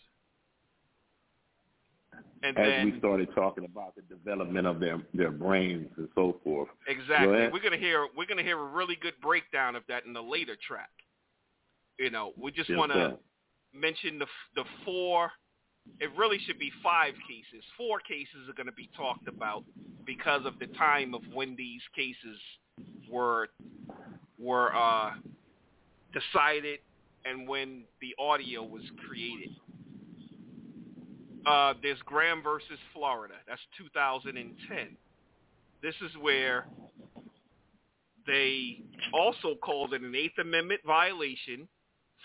And 2.44 2.58
As 2.58 2.68
then 2.68 2.92
we 2.92 3.00
started 3.00 3.30
talking 3.34 3.66
about 3.66 3.96
the 3.96 4.04
development 4.04 4.68
of 4.68 4.80
their 4.80 5.02
their 5.14 5.32
brains 5.32 5.90
and 5.98 6.08
so 6.16 6.38
forth. 6.44 6.70
Exactly. 6.88 7.36
ahead. 7.36 7.54
We're 7.54 7.64
gonna 7.64 7.78
hear 7.78 8.08
we're 8.16 8.28
gonna 8.28 8.44
hear 8.44 8.60
a 8.60 8.66
really 8.66 8.96
good 9.02 9.16
breakdown 9.22 9.76
of 9.76 9.84
that 9.88 10.06
in 10.06 10.14
the 10.14 10.22
later 10.22 10.56
track. 10.68 10.90
You 11.98 12.12
know, 12.12 12.34
we 12.38 12.52
just 12.52 12.70
Yes, 12.70 12.78
want 12.78 12.92
to 12.92 13.18
mention 13.74 14.20
the 14.20 14.28
the 14.56 14.64
four. 14.86 15.32
It 16.00 16.10
really 16.18 16.38
should 16.46 16.60
be 16.60 16.72
five 16.84 17.14
cases. 17.28 17.64
Four 17.78 18.00
cases 18.02 18.50
are 18.50 18.54
going 18.54 18.68
to 18.68 18.74
be 18.74 18.90
talked 18.96 19.28
about 19.28 19.64
because 20.06 20.46
of 20.46 20.60
the 20.60 20.68
time 20.78 21.14
of 21.14 21.22
when 21.34 21.56
these 21.56 21.82
cases 21.96 22.38
were 23.10 23.48
were 24.38 24.76
uh, 24.76 25.12
decided 26.14 26.80
and 27.26 27.48
when 27.48 27.84
the 28.02 28.14
audio 28.20 28.64
was 28.64 28.84
created. 29.08 29.50
Uh, 31.48 31.74
there's 31.82 32.00
Graham 32.06 32.44
versus 32.44 32.80
Florida. 32.94 33.36
That's 33.48 33.62
2010. 33.78 34.98
This 35.82 35.96
is 36.02 36.12
where 36.20 36.66
they 38.26 38.82
also 39.14 39.56
called 39.64 39.94
it 39.94 40.02
an 40.02 40.14
Eighth 40.14 40.38
Amendment 40.40 40.82
violation 40.86 41.70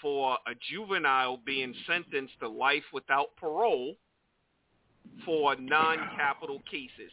for 0.00 0.32
a 0.48 0.54
juvenile 0.70 1.38
being 1.46 1.72
sentenced 1.86 2.34
to 2.40 2.48
life 2.48 2.82
without 2.92 3.36
parole 3.36 3.94
for 5.24 5.54
non-capital 5.54 6.60
cases. 6.68 7.12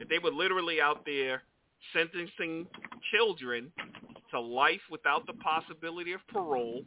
That 0.00 0.08
they 0.08 0.18
were 0.18 0.32
literally 0.32 0.80
out 0.80 1.06
there 1.06 1.42
sentencing 1.92 2.66
children 3.14 3.70
to 4.32 4.40
life 4.40 4.80
without 4.90 5.24
the 5.26 5.34
possibility 5.34 6.12
of 6.12 6.20
parole, 6.26 6.82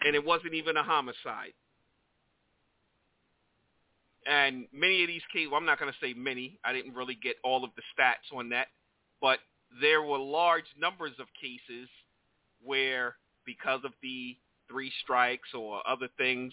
and 0.00 0.16
it 0.16 0.24
wasn't 0.24 0.54
even 0.54 0.76
a 0.76 0.82
homicide. 0.82 1.52
And 4.26 4.66
many 4.72 5.02
of 5.02 5.08
these 5.08 5.22
cases, 5.32 5.48
well, 5.50 5.58
I'm 5.58 5.66
not 5.66 5.78
going 5.78 5.92
to 5.92 6.06
say 6.06 6.14
many. 6.14 6.58
I 6.64 6.72
didn't 6.72 6.94
really 6.94 7.16
get 7.20 7.36
all 7.42 7.64
of 7.64 7.70
the 7.76 7.82
stats 7.96 8.36
on 8.36 8.50
that, 8.50 8.68
but 9.20 9.38
there 9.80 10.02
were 10.02 10.18
large 10.18 10.64
numbers 10.78 11.12
of 11.18 11.26
cases 11.40 11.88
where, 12.62 13.16
because 13.46 13.80
of 13.84 13.92
the 14.02 14.36
three 14.68 14.92
strikes 15.02 15.48
or 15.54 15.80
other 15.88 16.08
things, 16.18 16.52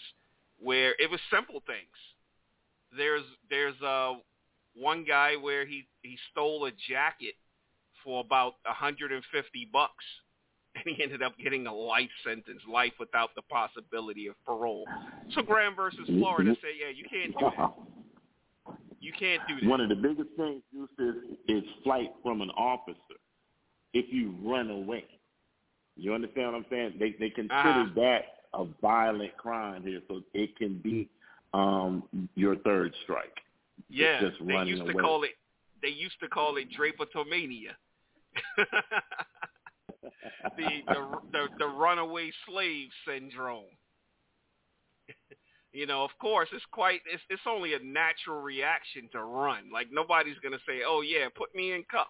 where 0.60 0.95
it 0.99 1.10
was 1.10 1.19
simple 1.32 1.62
things. 1.65 1.97
There's 2.95 3.23
there's 3.49 3.80
uh, 3.82 4.13
one 4.75 5.03
guy 5.03 5.36
where 5.36 5.65
he 5.65 5.88
he 6.01 6.17
stole 6.32 6.65
a 6.65 6.71
jacket 6.89 7.36
for 8.03 8.21
about 8.21 8.56
150 8.63 9.69
bucks, 9.73 10.06
and 10.85 10.95
he 10.95 11.03
ended 11.03 11.23
up 11.23 11.33
getting 11.41 11.67
a 11.67 11.73
life 11.73 12.09
sentence, 12.23 12.61
life 12.71 12.93
without 12.99 13.29
the 13.35 13.41
possibility 13.43 14.27
of 14.27 14.35
parole. 14.45 14.85
So 15.35 15.41
Graham 15.41 15.75
versus 15.75 16.07
Florida 16.19 16.55
said, 16.61 16.71
yeah, 16.79 16.89
you 16.89 17.03
can't 17.09 17.37
do 17.37 17.45
that. 17.57 17.73
You 18.99 19.13
can't 19.17 19.41
do 19.47 19.61
that. 19.61 19.69
One 19.69 19.79
of 19.79 19.89
the 19.89 19.95
biggest 19.95 20.29
things, 20.37 20.63
is, 20.73 21.15
is 21.47 21.63
flight 21.83 22.09
from 22.23 22.41
an 22.41 22.49
officer. 22.57 22.97
If 23.93 24.11
you 24.11 24.33
run 24.43 24.71
away, 24.71 25.05
you 25.95 26.13
understand 26.13 26.47
what 26.47 26.55
I'm 26.55 26.65
saying? 26.69 26.93
They 26.99 27.15
they 27.19 27.29
consider 27.29 27.53
Uh-huh. 27.53 27.89
that 27.95 28.21
a 28.53 28.65
violent 28.81 29.37
crime 29.37 29.83
here, 29.83 30.01
so 30.07 30.21
it 30.33 30.55
can 30.57 30.79
be 30.79 31.09
um, 31.53 32.03
your 32.35 32.55
third 32.57 32.93
strike. 33.03 33.33
Yeah, 33.89 34.19
just 34.19 34.45
they 34.45 34.55
used 34.63 34.85
to 34.87 34.93
call 34.93 35.23
it 35.23 35.31
they 35.81 35.89
used 35.89 36.19
to 36.21 36.27
call 36.27 36.57
it 36.57 36.67
Drapetomania. 36.71 37.75
the, 40.57 40.69
the 40.87 41.19
the 41.31 41.47
the 41.59 41.65
runaway 41.65 42.31
slave 42.47 42.89
syndrome. 43.07 43.65
you 45.73 45.85
know, 45.85 46.03
of 46.03 46.11
course, 46.19 46.49
it's 46.53 46.65
quite 46.71 47.01
it's 47.11 47.23
it's 47.29 47.41
only 47.47 47.73
a 47.73 47.79
natural 47.79 48.41
reaction 48.41 49.09
to 49.11 49.23
run. 49.23 49.69
Like 49.71 49.87
nobody's 49.91 50.39
gonna 50.43 50.59
say, 50.67 50.81
"Oh 50.85 51.01
yeah, 51.01 51.27
put 51.35 51.53
me 51.55 51.73
in 51.73 51.83
cuffs." 51.89 52.09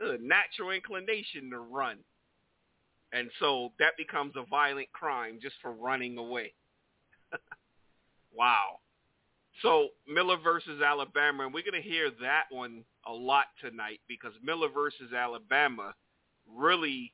It's 0.00 0.20
a 0.20 0.24
natural 0.24 0.70
inclination 0.70 1.50
to 1.50 1.58
run, 1.58 1.98
and 3.12 3.30
so 3.40 3.72
that 3.78 3.96
becomes 3.96 4.34
a 4.36 4.44
violent 4.48 4.92
crime 4.92 5.38
just 5.40 5.56
for 5.60 5.72
running 5.72 6.18
away. 6.18 6.54
wow. 8.32 8.78
So 9.62 9.88
Miller 10.06 10.36
versus 10.36 10.80
Alabama, 10.80 11.44
and 11.44 11.52
we're 11.52 11.68
going 11.68 11.82
to 11.82 11.88
hear 11.88 12.10
that 12.22 12.44
one 12.50 12.84
a 13.06 13.12
lot 13.12 13.46
tonight 13.60 13.98
because 14.06 14.32
Miller 14.42 14.68
versus 14.68 15.12
Alabama 15.12 15.94
really 16.54 17.12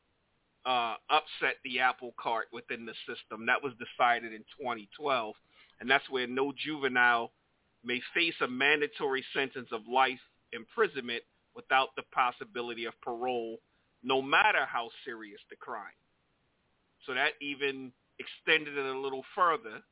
uh, 0.66 0.94
upset 1.10 1.56
the 1.64 1.80
apple 1.80 2.14
cart 2.20 2.46
within 2.52 2.86
the 2.86 2.94
system. 3.06 3.46
That 3.46 3.62
was 3.62 3.72
decided 3.74 4.32
in 4.32 4.44
2012, 4.58 5.34
and 5.80 5.90
that's 5.90 6.08
where 6.10 6.26
no 6.26 6.52
juvenile 6.52 7.32
may 7.84 8.00
face 8.14 8.34
a 8.40 8.48
mandatory 8.48 9.24
sentence 9.34 9.68
of 9.72 9.82
life 9.90 10.20
imprisonment 10.52 11.22
without 11.54 11.88
the 11.96 12.02
possibility 12.12 12.86
of 12.86 12.94
parole, 13.02 13.58
no 14.02 14.22
matter 14.22 14.64
how 14.66 14.88
serious 15.04 15.40
the 15.50 15.56
crime. 15.56 15.98
So 17.06 17.14
that 17.14 17.32
even 17.40 17.92
extended 18.18 18.78
it 18.78 18.86
a 18.86 18.98
little 18.98 19.24
further 19.34 19.82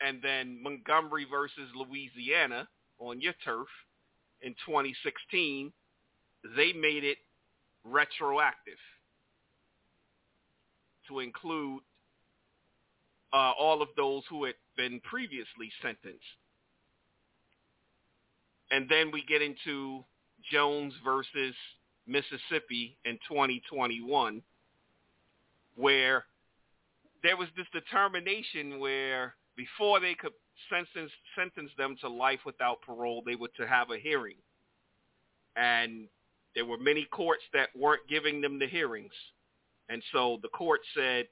and 0.00 0.20
then 0.22 0.62
Montgomery 0.62 1.26
versus 1.30 1.70
Louisiana 1.74 2.68
on 2.98 3.20
your 3.20 3.34
turf 3.44 3.68
in 4.42 4.52
2016, 4.66 5.72
they 6.56 6.72
made 6.72 7.04
it 7.04 7.18
retroactive 7.84 8.78
to 11.08 11.20
include 11.20 11.82
uh, 13.32 13.52
all 13.58 13.82
of 13.82 13.88
those 13.96 14.22
who 14.30 14.44
had 14.44 14.54
been 14.76 15.00
previously 15.00 15.70
sentenced. 15.82 16.22
And 18.70 18.88
then 18.88 19.10
we 19.12 19.24
get 19.24 19.42
into 19.42 20.04
Jones 20.50 20.94
versus 21.04 21.54
Mississippi 22.06 22.96
in 23.04 23.18
2021, 23.28 24.42
where 25.76 26.24
there 27.22 27.36
was 27.36 27.48
this 27.56 27.66
determination 27.72 28.78
where 28.78 29.34
before 29.56 30.00
they 30.00 30.14
could 30.14 30.32
sentence 30.70 31.10
sentence 31.36 31.70
them 31.76 31.96
to 32.00 32.08
life 32.08 32.40
without 32.46 32.80
parole, 32.82 33.22
they 33.24 33.34
were 33.34 33.50
to 33.56 33.66
have 33.66 33.90
a 33.90 33.98
hearing. 33.98 34.36
And 35.56 36.08
there 36.54 36.64
were 36.64 36.78
many 36.78 37.04
courts 37.04 37.42
that 37.52 37.68
weren't 37.76 38.06
giving 38.08 38.40
them 38.40 38.58
the 38.58 38.66
hearings. 38.66 39.12
And 39.88 40.02
so 40.12 40.38
the 40.42 40.48
court 40.48 40.80
said 40.94 41.26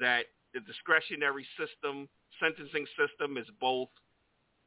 that 0.00 0.24
the 0.52 0.60
discretionary 0.60 1.46
system, 1.58 2.08
sentencing 2.40 2.86
system 2.98 3.36
is 3.36 3.46
both 3.60 3.88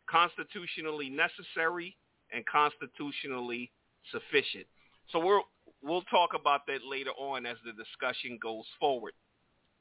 constitutionally 0.09 1.09
necessary 1.09 1.95
and 2.33 2.45
constitutionally 2.45 3.71
sufficient. 4.11 4.65
So 5.11 5.19
we'll 5.19 5.43
we'll 5.81 6.03
talk 6.03 6.31
about 6.39 6.65
that 6.67 6.79
later 6.87 7.11
on 7.11 7.45
as 7.45 7.57
the 7.65 7.73
discussion 7.73 8.37
goes 8.41 8.65
forward. 8.79 9.13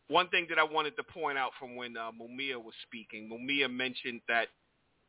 One 0.08 0.28
thing 0.28 0.46
that 0.48 0.58
I 0.58 0.64
wanted 0.64 0.96
to 0.96 1.02
point 1.02 1.36
out 1.36 1.50
from 1.58 1.76
when 1.76 1.96
uh, 1.96 2.10
Mumia 2.12 2.56
was 2.56 2.74
speaking, 2.86 3.28
Mumia 3.28 3.70
mentioned 3.70 4.22
that 4.28 4.48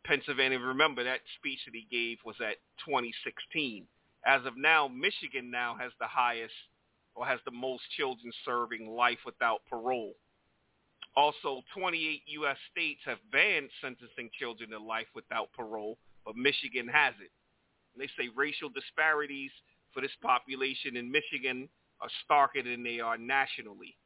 Pennsylvania, 0.06 0.60
remember 0.60 1.04
that 1.04 1.20
speech 1.38 1.60
that 1.66 1.76
he 1.76 1.88
gave 1.90 2.18
was 2.26 2.36
at 2.42 2.58
2016. 2.86 3.86
As 4.26 4.46
of 4.46 4.58
now, 4.58 4.88
Michigan 4.88 5.50
now 5.50 5.76
has 5.80 5.92
the 6.00 6.08
highest 6.08 6.54
or 7.16 7.26
has 7.26 7.40
the 7.46 7.52
most 7.52 7.84
children 7.98 8.32
serving 8.46 8.90
life 8.90 9.20
without 9.26 9.62
parole. 9.70 10.14
Also, 11.16 11.62
28 11.76 12.22
U.S. 12.28 12.58
states 12.72 13.02
have 13.06 13.18
banned 13.32 13.70
sentencing 13.82 14.30
children 14.40 14.70
to 14.72 14.80
life 14.80 15.08
without 15.16 15.52
parole, 15.54 15.98
but 16.26 16.36
Michigan 16.36 16.88
has 16.88 17.14
it. 17.22 17.32
And 17.94 18.02
they 18.04 18.10
say 18.18 18.30
racial 18.36 18.70
disparities 18.70 19.52
for 19.94 20.02
this 20.02 20.16
population 20.22 20.96
in 20.98 21.12
Michigan 21.12 21.68
are 22.02 22.10
starker 22.30 22.64
than 22.64 22.84
they 22.84 23.00
are 23.00 23.18
nationally. 23.18 23.98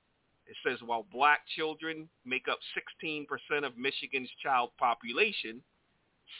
It 0.45 0.55
says 0.65 0.79
while 0.85 1.05
black 1.11 1.41
children 1.55 2.09
make 2.25 2.47
up 2.47 2.59
16% 3.01 3.27
of 3.65 3.77
Michigan's 3.77 4.29
child 4.41 4.71
population, 4.77 5.61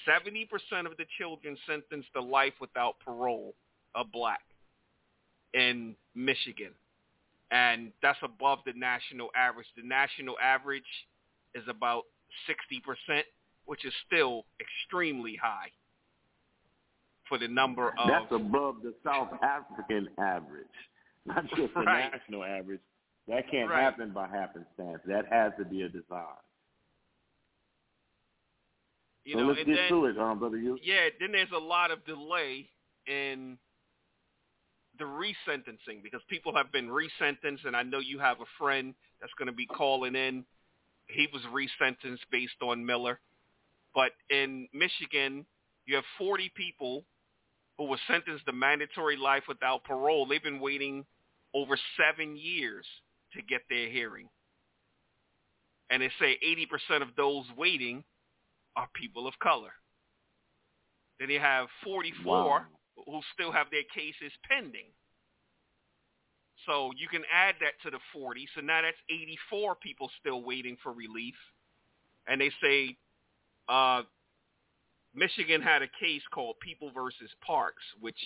70% 0.08 0.48
of 0.86 0.98
the 0.98 1.06
children 1.18 1.58
sentenced 1.68 2.14
to 2.14 2.22
life 2.22 2.54
without 2.60 3.00
parole 3.00 3.54
are 3.96 4.06
black 4.06 4.42
in 5.54 5.96
Michigan. 6.16 6.72
And 7.52 7.92
that's 8.02 8.18
above 8.24 8.60
the 8.66 8.74
national 8.76 9.30
average. 9.36 9.68
The 9.78 9.88
national 9.88 10.36
average 10.42 10.84
is 11.54 11.64
about 11.70 12.04
60%, 12.50 13.22
which 13.66 13.86
is 13.86 13.94
still 14.08 14.46
extremely 14.60 15.38
high 15.42 15.70
for 17.30 17.38
the 17.38 17.48
number 17.48 17.90
of... 17.90 18.10
That's 18.10 18.32
above 18.32 18.78
the 18.82 18.94
South 19.06 19.30
African 19.44 20.10
average, 20.20 20.66
not 21.26 21.48
just 21.50 21.74
the 21.74 21.82
right. 21.82 22.12
national 22.12 22.44
average. 22.44 22.82
That 23.28 23.50
can't 23.50 23.70
right. 23.70 23.82
happen 23.82 24.12
by 24.12 24.28
happenstance. 24.28 25.00
That 25.06 25.26
has 25.32 25.54
to 25.58 25.66
be 25.66 25.84
a 25.84 25.90
design. 25.90 26.26
You 29.26 29.36
so 29.36 29.40
know, 29.40 29.48
let's 29.48 29.60
get 29.60 29.76
then, 29.76 29.90
to 29.90 30.06
it, 30.06 30.18
um, 30.18 30.40
brother. 30.40 30.58
You. 30.58 30.78
Yeah, 30.84 31.08
then 31.20 31.32
there's 31.32 31.48
a 31.56 31.60
lot 31.60 31.92
of 31.92 32.04
delay 32.06 32.70
in 33.08 33.58
the 35.00 35.06
resentencing 35.06 36.04
because 36.04 36.22
people 36.30 36.56
have 36.56 36.72
been 36.72 36.88
resentenced, 36.88 37.66
and 37.66 37.76
I 37.76 37.84
know 37.84 38.00
you 38.00 38.20
have 38.20 38.40
a 38.42 38.50
friend 38.60 38.94
that's 39.20 39.34
going 39.38 39.48
to 39.48 39.54
be 39.54 39.66
calling 39.66 40.16
in. 40.16 40.46
He 41.08 41.28
was 41.34 41.42
resentenced 41.54 42.26
based 42.32 42.62
on 42.62 42.86
Miller, 42.86 43.20
but 43.94 44.12
in 44.30 44.68
Michigan, 44.74 45.46
you 45.86 45.96
have 45.96 46.06
40 46.18 46.52
people 46.56 47.04
who 47.78 47.86
were 47.86 47.98
sentenced 48.08 48.46
to 48.46 48.54
mandatory 48.54 49.18
life 49.18 49.44
without 49.48 49.84
parole. 49.84 50.26
They've 50.26 50.44
been 50.44 50.60
waiting 50.60 51.06
over 51.54 51.78
seven 51.98 52.38
years 52.38 52.86
to 53.34 53.42
get 53.42 53.62
their 53.70 53.90
hearing, 53.90 54.30
and 55.90 56.02
they 56.02 56.10
say 56.20 56.38
80% 56.92 57.02
of 57.02 57.10
those 57.18 57.46
waiting 57.58 58.04
are 58.76 58.88
people 58.94 59.28
of 59.28 59.34
color. 59.40 59.72
Then 61.20 61.30
you 61.30 61.40
have 61.40 61.68
44 61.84 62.26
Wow. 62.26 62.62
Who 62.96 63.22
still 63.34 63.52
have 63.52 63.68
their 63.72 63.84
cases 63.94 64.32
pending. 64.48 64.92
So 66.66 66.92
you 66.98 67.08
can 67.08 67.24
add 67.34 67.56
that 67.60 67.74
to 67.84 67.92
the 67.92 68.00
40. 68.14 68.48
So 68.56 68.62
now 68.62 68.82
that's 68.82 68.98
84 69.10 69.76
people 69.76 70.10
still 70.20 70.44
waiting 70.44 70.78
for 70.82 70.94
relief. 70.94 71.36
And 72.28 72.40
they 72.40 72.52
say 72.62 72.98
uh, 73.68 74.04
Michigan 75.14 75.62
had 75.62 75.82
a 75.82 75.88
case 76.00 76.22
called 76.34 76.56
People 76.62 76.92
versus 76.94 77.30
Parks, 77.46 77.84
which 78.00 78.20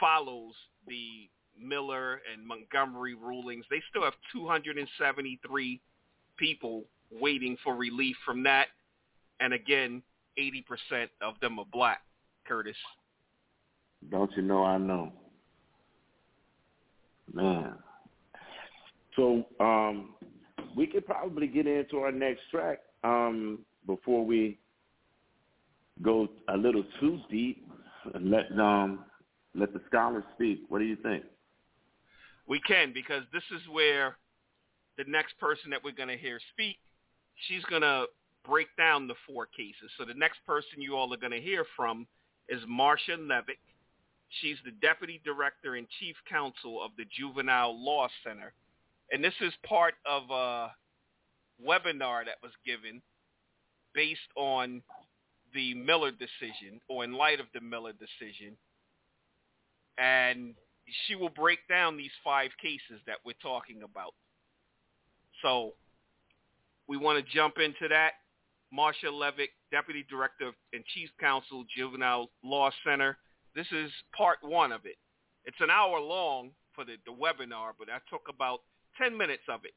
follows 0.00 0.54
the 0.86 1.28
Miller 1.58 2.20
and 2.32 2.44
Montgomery 2.46 3.14
rulings. 3.14 3.64
They 3.70 3.82
still 3.90 4.02
have 4.02 4.14
273 4.32 5.80
people 6.36 6.84
waiting 7.10 7.56
for 7.62 7.76
relief 7.76 8.16
from 8.24 8.42
that. 8.42 8.66
And 9.40 9.52
again, 9.52 10.02
80% 10.38 11.08
of 11.22 11.34
them 11.40 11.58
are 11.58 11.66
black, 11.72 12.00
Curtis. 12.46 12.76
Don't 14.10 14.30
you 14.36 14.42
know 14.42 14.64
I 14.64 14.78
know? 14.78 15.12
Man. 17.32 17.74
So 19.16 19.44
um, 19.60 20.14
we 20.76 20.86
could 20.86 21.06
probably 21.06 21.46
get 21.46 21.66
into 21.66 21.98
our 21.98 22.12
next 22.12 22.42
track 22.50 22.80
um, 23.02 23.60
before 23.86 24.24
we 24.24 24.58
go 26.02 26.28
a 26.48 26.56
little 26.56 26.84
too 27.00 27.20
deep. 27.30 27.66
And 28.12 28.30
let 28.30 28.52
um, 28.58 29.06
let 29.54 29.72
the 29.72 29.80
scholars 29.86 30.24
speak. 30.34 30.64
What 30.68 30.80
do 30.80 30.84
you 30.84 30.96
think? 30.96 31.24
We 32.46 32.60
can 32.60 32.92
because 32.92 33.22
this 33.32 33.42
is 33.54 33.62
where 33.70 34.18
the 34.98 35.04
next 35.08 35.38
person 35.38 35.70
that 35.70 35.82
we're 35.82 35.92
going 35.92 36.10
to 36.10 36.16
hear 36.18 36.38
speak, 36.52 36.76
she's 37.48 37.64
going 37.64 37.82
to 37.82 38.06
break 38.46 38.68
down 38.76 39.08
the 39.08 39.14
four 39.26 39.46
cases. 39.46 39.90
So 39.96 40.04
the 40.04 40.14
next 40.14 40.38
person 40.46 40.80
you 40.80 40.96
all 40.96 41.12
are 41.14 41.18
going 41.18 41.32
to 41.32 41.40
hear 41.40 41.64
from 41.76 42.06
is 42.48 42.60
Marsha 42.70 43.16
Levick. 43.18 43.62
She's 44.40 44.56
the 44.64 44.72
Deputy 44.72 45.20
Director 45.24 45.76
and 45.76 45.86
Chief 46.00 46.16
Counsel 46.28 46.82
of 46.82 46.90
the 46.96 47.04
Juvenile 47.16 47.82
Law 47.82 48.08
Center. 48.26 48.52
And 49.12 49.22
this 49.22 49.34
is 49.40 49.52
part 49.66 49.94
of 50.06 50.22
a 50.30 50.72
webinar 51.64 52.24
that 52.24 52.42
was 52.42 52.52
given 52.66 53.00
based 53.94 54.20
on 54.36 54.82
the 55.54 55.74
Miller 55.74 56.10
decision 56.10 56.80
or 56.88 57.04
in 57.04 57.12
light 57.12 57.38
of 57.38 57.46
the 57.54 57.60
Miller 57.60 57.92
decision. 57.92 58.56
And 59.98 60.54
she 61.06 61.14
will 61.14 61.28
break 61.28 61.60
down 61.68 61.96
these 61.96 62.10
five 62.24 62.50
cases 62.60 63.00
that 63.06 63.18
we're 63.24 63.34
talking 63.40 63.82
about. 63.84 64.14
So 65.42 65.74
we 66.88 66.96
want 66.96 67.24
to 67.24 67.32
jump 67.32 67.58
into 67.58 67.88
that. 67.88 68.12
Marsha 68.76 69.12
Levick, 69.12 69.50
Deputy 69.70 70.04
Director 70.10 70.50
and 70.72 70.84
Chief 70.94 71.08
Counsel, 71.20 71.64
Juvenile 71.76 72.30
Law 72.42 72.70
Center. 72.84 73.16
This 73.54 73.66
is 73.72 73.90
part 74.16 74.38
one 74.42 74.72
of 74.72 74.84
it. 74.84 74.96
It's 75.44 75.60
an 75.60 75.70
hour 75.70 76.00
long 76.00 76.50
for 76.74 76.84
the, 76.84 76.96
the 77.06 77.12
webinar, 77.12 77.72
but 77.78 77.88
I 77.88 77.98
took 78.10 78.22
about 78.28 78.60
10 79.00 79.16
minutes 79.16 79.42
of 79.48 79.64
it. 79.64 79.72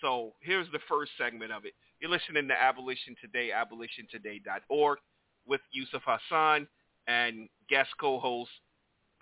So 0.00 0.32
here's 0.40 0.66
the 0.72 0.80
first 0.88 1.12
segment 1.16 1.52
of 1.52 1.64
it. 1.64 1.72
You're 2.00 2.10
listening 2.10 2.48
to 2.48 2.60
Abolition 2.60 3.16
Today, 3.20 3.50
abolitiontoday.org 3.54 4.98
with 5.46 5.60
Yusuf 5.72 6.02
Hassan 6.04 6.66
and 7.06 7.48
guest 7.70 7.90
co-host 7.98 8.50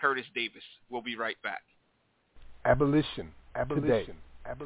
Curtis 0.00 0.26
Davis. 0.34 0.62
We'll 0.90 1.02
be 1.02 1.16
right 1.16 1.40
back. 1.42 1.62
Abolition. 2.64 3.28
Abolition. 3.54 4.16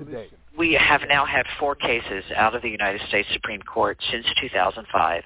Today. 0.06 0.28
We 0.56 0.72
have 0.72 1.02
now 1.06 1.26
had 1.26 1.44
four 1.60 1.74
cases 1.74 2.24
out 2.34 2.54
of 2.54 2.62
the 2.62 2.70
United 2.70 3.02
States 3.08 3.28
Supreme 3.34 3.60
Court 3.60 3.98
since 4.10 4.24
2005 4.40 5.22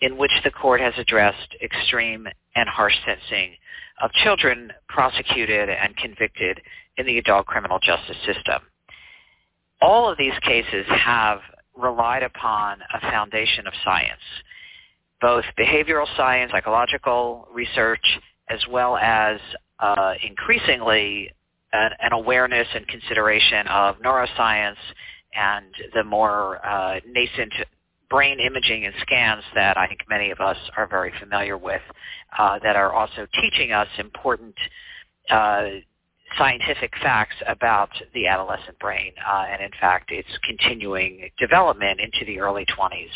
in 0.00 0.16
which 0.16 0.32
the 0.44 0.50
court 0.50 0.80
has 0.80 0.94
addressed 0.98 1.56
extreme 1.62 2.26
and 2.54 2.68
harsh 2.68 2.94
sentencing 3.04 3.54
of 4.02 4.12
children 4.12 4.72
prosecuted 4.88 5.70
and 5.70 5.96
convicted 5.96 6.60
in 6.98 7.06
the 7.06 7.18
adult 7.18 7.46
criminal 7.46 7.78
justice 7.78 8.16
system. 8.26 8.62
All 9.80 10.10
of 10.10 10.18
these 10.18 10.38
cases 10.42 10.84
have 10.88 11.40
relied 11.76 12.22
upon 12.22 12.78
a 12.94 13.00
foundation 13.00 13.66
of 13.66 13.72
science, 13.84 14.20
both 15.20 15.44
behavioral 15.58 16.06
science, 16.16 16.52
psychological 16.52 17.48
research, 17.52 18.04
as 18.48 18.60
well 18.70 18.96
as 18.96 19.38
uh, 19.80 20.14
increasingly 20.26 21.30
an, 21.72 21.90
an, 22.00 22.12
awareness 22.12 22.66
and 22.74 22.86
consideration 22.88 23.66
of 23.66 23.96
neuroscience 23.98 24.76
and 25.34 25.66
the 25.94 26.04
more 26.04 26.64
uh, 26.64 27.00
nascent 27.06 27.52
brain 28.08 28.38
imaging 28.40 28.84
and 28.86 28.94
scans 29.00 29.42
that 29.54 29.76
I 29.76 29.86
think 29.86 30.00
many 30.08 30.30
of 30.30 30.40
us 30.40 30.56
are 30.76 30.86
very 30.86 31.12
familiar 31.18 31.58
with 31.58 31.82
uh, 32.38 32.58
that 32.62 32.76
are 32.76 32.92
also 32.92 33.26
teaching 33.40 33.72
us 33.72 33.88
important 33.98 34.54
uh, 35.30 35.64
scientific 36.38 36.92
facts 37.02 37.36
about 37.46 37.90
the 38.14 38.26
adolescent 38.26 38.78
brain 38.78 39.12
uh, 39.26 39.46
and 39.50 39.62
in 39.62 39.70
fact 39.80 40.10
its 40.10 40.28
continuing 40.44 41.30
development 41.38 42.00
into 42.00 42.24
the 42.26 42.40
early 42.40 42.66
20s. 42.76 43.10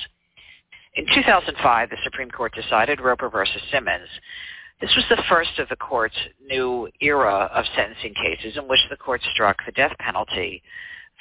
In 0.95 1.07
2005, 1.15 1.91
the 1.91 1.97
Supreme 2.03 2.31
Court 2.31 2.53
decided 2.55 3.01
Roper 3.01 3.29
versus 3.29 3.63
Simmons. 3.71 4.09
This 4.81 4.91
was 4.97 5.05
the 5.09 5.23
first 5.29 5.59
of 5.59 5.69
the 5.69 5.77
court's 5.77 6.17
new 6.45 6.89
era 7.01 7.51
of 7.55 7.65
sentencing 7.77 8.15
cases 8.15 8.57
in 8.57 8.67
which 8.67 8.81
the 8.89 8.97
court 8.97 9.21
struck 9.33 9.59
the 9.67 9.73
death 9.73 9.93
penalty 9.99 10.63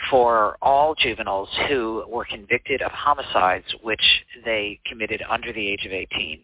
for 0.09 0.57
all 0.61 0.95
juveniles 0.95 1.49
who 1.67 2.03
were 2.07 2.25
convicted 2.25 2.81
of 2.81 2.91
homicides 2.91 3.65
which 3.83 4.01
they 4.45 4.79
committed 4.85 5.21
under 5.29 5.51
the 5.51 5.67
age 5.67 5.85
of 5.85 5.91
18. 5.91 6.39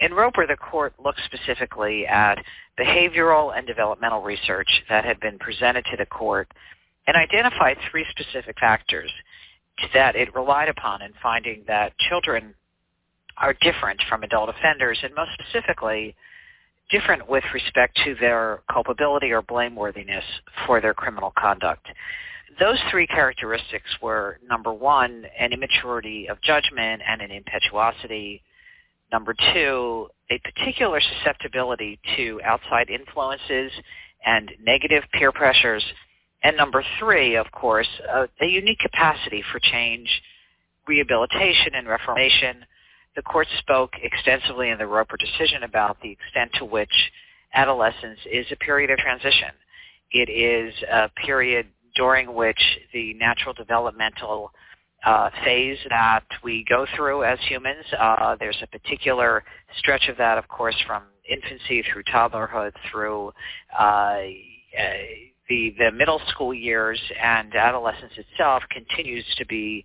In 0.00 0.12
Roper, 0.12 0.46
the 0.46 0.56
court 0.56 0.94
looked 1.02 1.20
specifically 1.24 2.06
at 2.06 2.36
behavioral 2.78 3.56
and 3.56 3.66
developmental 3.66 4.20
research 4.20 4.68
that 4.90 5.04
had 5.04 5.18
been 5.20 5.38
presented 5.38 5.84
to 5.86 5.96
the 5.96 6.04
court 6.06 6.48
and 7.06 7.16
identified 7.16 7.78
three 7.90 8.04
specific 8.10 8.58
factors 8.60 9.10
that 9.94 10.16
it 10.16 10.34
relied 10.34 10.68
upon 10.68 11.02
in 11.02 11.12
finding 11.22 11.62
that 11.66 11.92
children 12.08 12.54
are 13.38 13.54
different 13.60 14.00
from 14.08 14.22
adult 14.22 14.50
offenders 14.50 14.98
and 15.02 15.14
most 15.14 15.30
specifically 15.34 16.14
different 16.90 17.28
with 17.28 17.44
respect 17.52 17.98
to 18.04 18.14
their 18.20 18.60
culpability 18.70 19.32
or 19.32 19.42
blameworthiness 19.42 20.22
for 20.66 20.80
their 20.80 20.94
criminal 20.94 21.32
conduct 21.38 21.86
those 22.58 22.78
three 22.90 23.06
characteristics 23.06 23.90
were 24.00 24.38
number 24.48 24.72
one, 24.72 25.24
an 25.38 25.52
immaturity 25.52 26.28
of 26.28 26.40
judgment 26.42 27.02
and 27.06 27.20
an 27.20 27.30
impetuosity. 27.30 28.42
Number 29.12 29.34
two, 29.52 30.08
a 30.30 30.38
particular 30.38 31.00
susceptibility 31.00 31.98
to 32.16 32.40
outside 32.44 32.88
influences 32.90 33.72
and 34.24 34.50
negative 34.62 35.04
peer 35.12 35.32
pressures. 35.32 35.84
And 36.42 36.56
number 36.56 36.82
three, 36.98 37.36
of 37.36 37.50
course, 37.52 37.88
uh, 38.12 38.26
a 38.40 38.46
unique 38.46 38.78
capacity 38.78 39.42
for 39.52 39.60
change, 39.60 40.08
rehabilitation, 40.86 41.74
and 41.74 41.86
reformation. 41.86 42.64
The 43.16 43.22
court 43.22 43.46
spoke 43.58 43.92
extensively 44.02 44.70
in 44.70 44.78
the 44.78 44.86
Roper 44.86 45.16
decision 45.16 45.62
about 45.62 45.98
the 46.02 46.10
extent 46.10 46.52
to 46.54 46.64
which 46.64 47.12
adolescence 47.54 48.18
is 48.30 48.46
a 48.50 48.56
period 48.56 48.90
of 48.90 48.98
transition. 48.98 49.50
It 50.10 50.28
is 50.30 50.74
a 50.90 51.08
period 51.24 51.66
during 51.96 52.34
which 52.34 52.60
the 52.92 53.14
natural 53.14 53.54
developmental 53.54 54.52
uh, 55.04 55.30
phase 55.44 55.78
that 55.88 56.24
we 56.42 56.64
go 56.68 56.86
through 56.96 57.24
as 57.24 57.38
humans. 57.48 57.84
Uh, 57.98 58.36
there's 58.38 58.58
a 58.62 58.66
particular 58.66 59.44
stretch 59.78 60.08
of 60.08 60.16
that, 60.16 60.38
of 60.38 60.48
course, 60.48 60.76
from 60.86 61.04
infancy 61.28 61.82
through 61.92 62.02
toddlerhood 62.04 62.72
through 62.90 63.32
uh, 63.78 64.18
the, 65.48 65.74
the 65.78 65.90
middle 65.92 66.20
school 66.28 66.52
years 66.52 67.00
and 67.22 67.54
adolescence 67.54 68.12
itself 68.16 68.62
continues 68.70 69.24
to 69.38 69.46
be 69.46 69.84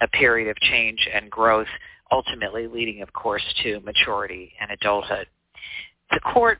a 0.00 0.08
period 0.08 0.48
of 0.48 0.56
change 0.58 1.08
and 1.12 1.30
growth, 1.30 1.66
ultimately 2.12 2.66
leading, 2.66 3.02
of 3.02 3.12
course, 3.12 3.42
to 3.62 3.80
maturity 3.80 4.52
and 4.60 4.70
adulthood. 4.70 5.26
The 6.10 6.20
court, 6.20 6.58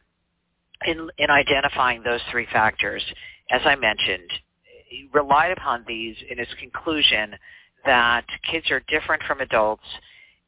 in, 0.86 1.08
in 1.18 1.30
identifying 1.30 2.02
those 2.02 2.20
three 2.30 2.46
factors, 2.52 3.04
as 3.50 3.60
I 3.64 3.76
mentioned, 3.76 4.30
relied 5.12 5.52
upon 5.52 5.84
these 5.86 6.16
in 6.30 6.38
its 6.38 6.52
conclusion 6.60 7.34
that 7.84 8.24
kids 8.50 8.70
are 8.70 8.82
different 8.88 9.22
from 9.24 9.40
adults 9.40 9.84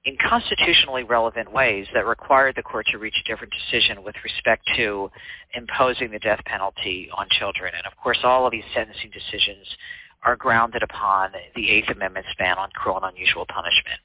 in 0.05 0.17
constitutionally 0.29 1.03
relevant 1.03 1.53
ways 1.53 1.87
that 1.93 2.07
required 2.07 2.55
the 2.57 2.63
court 2.63 2.87
to 2.91 2.99
reach 2.99 3.15
a 3.25 3.29
different 3.29 3.53
decision 3.53 4.03
with 4.03 4.15
respect 4.25 4.63
to 4.77 5.11
imposing 5.55 6.11
the 6.11 6.19
death 6.19 6.41
penalty 6.47 7.11
on 7.17 7.27
children. 7.39 7.73
And 7.77 7.87
of 7.87 7.97
course, 8.03 8.19
all 8.25 8.47
of 8.47 8.53
these 8.53 8.65
sentencing 8.75 9.11
decisions 9.11 9.67
are 10.23 10.37
grounded 10.37 10.83
upon 10.83 11.33
the 11.55 11.71
Eighth 11.71 11.89
Amendment's 11.91 12.31
ban 12.39 12.57
on 12.59 12.71
cruel 12.75 12.97
and 12.97 13.15
unusual 13.15 13.47
punishment. 13.47 14.01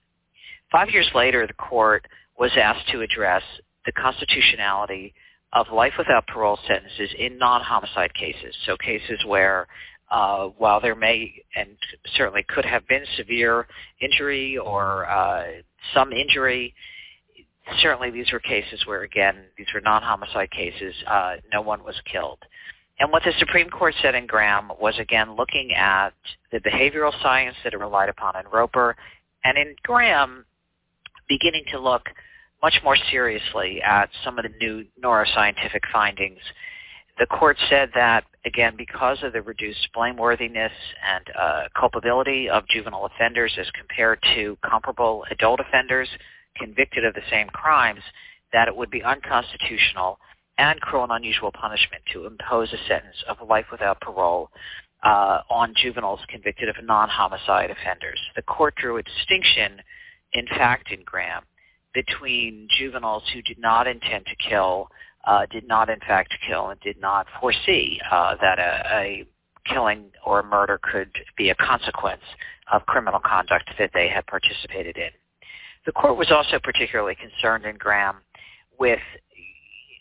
Five 0.71 0.89
years 0.89 1.09
later, 1.15 1.47
the 1.47 1.53
court 1.53 2.05
was 2.37 2.51
asked 2.57 2.89
to 2.91 3.01
address 3.01 3.43
the 3.85 3.91
constitutionality 3.93 5.13
of 5.53 5.67
life 5.71 5.93
without 5.97 6.27
parole 6.27 6.59
sentences 6.67 7.09
in 7.17 7.37
non-homicide 7.37 8.13
cases, 8.13 8.53
so 8.65 8.75
cases 8.75 9.19
where 9.25 9.67
uh, 10.11 10.47
while 10.57 10.79
there 10.79 10.95
may 10.95 11.33
and 11.55 11.69
certainly 12.15 12.45
could 12.47 12.65
have 12.65 12.87
been 12.87 13.03
severe 13.17 13.67
injury 14.01 14.57
or 14.57 15.09
uh, 15.09 15.45
some 15.93 16.11
injury, 16.11 16.73
certainly 17.81 18.11
these 18.11 18.31
were 18.31 18.39
cases 18.39 18.83
where, 18.85 19.03
again, 19.03 19.35
these 19.57 19.67
were 19.73 19.81
non-homicide 19.81 20.51
cases. 20.51 20.93
Uh, 21.07 21.35
no 21.51 21.61
one 21.61 21.83
was 21.83 21.95
killed. 22.11 22.39
And 22.99 23.11
what 23.11 23.23
the 23.23 23.33
Supreme 23.39 23.69
Court 23.69 23.93
said 24.01 24.15
in 24.15 24.25
Graham 24.25 24.71
was, 24.79 24.97
again, 24.99 25.35
looking 25.35 25.73
at 25.73 26.13
the 26.51 26.59
behavioral 26.59 27.11
science 27.21 27.55
that 27.63 27.73
it 27.73 27.77
relied 27.77 28.09
upon 28.09 28.37
in 28.37 28.45
Roper, 28.51 28.95
and 29.43 29.57
in 29.57 29.75
Graham, 29.83 30.45
beginning 31.27 31.65
to 31.71 31.79
look 31.79 32.03
much 32.61 32.79
more 32.83 32.95
seriously 33.11 33.81
at 33.81 34.09
some 34.23 34.39
of 34.39 34.43
the 34.43 34.51
new 34.59 34.85
neuroscientific 35.03 35.81
findings 35.91 36.39
the 37.17 37.25
court 37.27 37.57
said 37.69 37.89
that, 37.95 38.25
again, 38.45 38.73
because 38.77 39.19
of 39.23 39.33
the 39.33 39.41
reduced 39.41 39.87
blameworthiness 39.95 40.71
and 41.07 41.25
uh, 41.39 41.63
culpability 41.79 42.49
of 42.49 42.67
juvenile 42.67 43.05
offenders 43.05 43.55
as 43.59 43.67
compared 43.71 44.19
to 44.35 44.57
comparable 44.69 45.25
adult 45.31 45.59
offenders 45.59 46.09
convicted 46.57 47.05
of 47.05 47.13
the 47.13 47.21
same 47.29 47.47
crimes, 47.47 48.01
that 48.51 48.67
it 48.67 48.75
would 48.75 48.89
be 48.89 49.03
unconstitutional 49.03 50.19
and 50.57 50.79
cruel 50.81 51.03
and 51.03 51.11
unusual 51.11 51.51
punishment 51.51 52.01
to 52.13 52.25
impose 52.25 52.71
a 52.73 52.87
sentence 52.87 53.17
of 53.27 53.37
life 53.47 53.65
without 53.71 53.99
parole 54.01 54.49
uh, 55.03 55.39
on 55.49 55.73
juveniles 55.75 56.19
convicted 56.29 56.69
of 56.69 56.75
non-homicide 56.83 57.69
offenders. 57.69 58.19
The 58.35 58.41
court 58.41 58.75
drew 58.75 58.97
a 58.97 59.03
distinction, 59.03 59.81
in 60.33 60.47
fact, 60.47 60.91
in 60.91 61.03
Graham, 61.05 61.43
between 61.93 62.67
juveniles 62.77 63.23
who 63.33 63.41
did 63.41 63.59
not 63.59 63.87
intend 63.87 64.25
to 64.25 64.49
kill 64.49 64.89
uh, 65.25 65.45
did 65.51 65.67
not 65.67 65.89
in 65.89 65.99
fact 65.99 66.33
kill 66.47 66.69
and 66.69 66.79
did 66.81 66.99
not 66.99 67.27
foresee 67.39 67.99
uh, 68.11 68.35
that 68.41 68.59
a, 68.59 68.95
a 68.95 69.25
killing 69.65 70.05
or 70.25 70.39
a 70.39 70.43
murder 70.43 70.79
could 70.81 71.09
be 71.37 71.49
a 71.49 71.55
consequence 71.55 72.21
of 72.71 72.85
criminal 72.85 73.19
conduct 73.19 73.69
that 73.79 73.91
they 73.93 74.07
had 74.07 74.25
participated 74.27 74.97
in. 74.97 75.09
The 75.85 75.91
court 75.91 76.17
was 76.17 76.31
also 76.31 76.59
particularly 76.63 77.15
concerned 77.15 77.65
in 77.65 77.77
Graham 77.77 78.17
with 78.79 78.99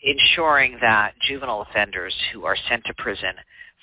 ensuring 0.03 0.77
that 0.81 1.13
juvenile 1.27 1.61
offenders 1.61 2.13
who 2.31 2.45
are 2.45 2.55
sent 2.69 2.83
to 2.85 2.93
prison 2.95 3.33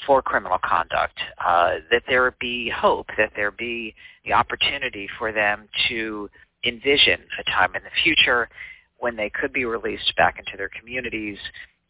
for 0.06 0.22
criminal 0.22 0.58
conduct, 0.64 1.18
uh, 1.44 1.74
that 1.90 2.02
there 2.08 2.34
be 2.40 2.70
hope, 2.74 3.06
that 3.18 3.32
there 3.36 3.50
be 3.50 3.94
the 4.24 4.32
opportunity 4.32 5.08
for 5.18 5.32
them 5.32 5.68
to 5.88 6.28
envision 6.64 7.20
a 7.38 7.44
time 7.50 7.74
in 7.74 7.82
the 7.82 7.90
future 8.02 8.48
when 9.02 9.16
they 9.16 9.28
could 9.28 9.52
be 9.52 9.64
released 9.64 10.14
back 10.16 10.38
into 10.38 10.56
their 10.56 10.70
communities 10.78 11.36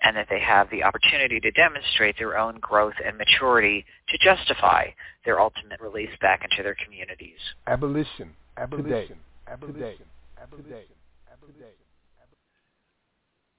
and 0.02 0.16
that 0.16 0.26
they 0.30 0.40
have 0.40 0.68
the 0.70 0.82
opportunity 0.82 1.38
to 1.38 1.50
demonstrate 1.50 2.16
their 2.18 2.38
own 2.38 2.58
growth 2.58 2.94
and 3.04 3.18
maturity 3.18 3.84
to 4.08 4.16
justify 4.18 4.86
their 5.26 5.38
ultimate 5.38 5.78
release 5.80 6.10
back 6.22 6.40
into 6.42 6.62
their 6.62 6.76
communities. 6.82 7.38
Abolition. 7.66 8.30
Abolition. 8.56 9.18
Abolition. 9.46 10.06
Abolition. 10.42 10.86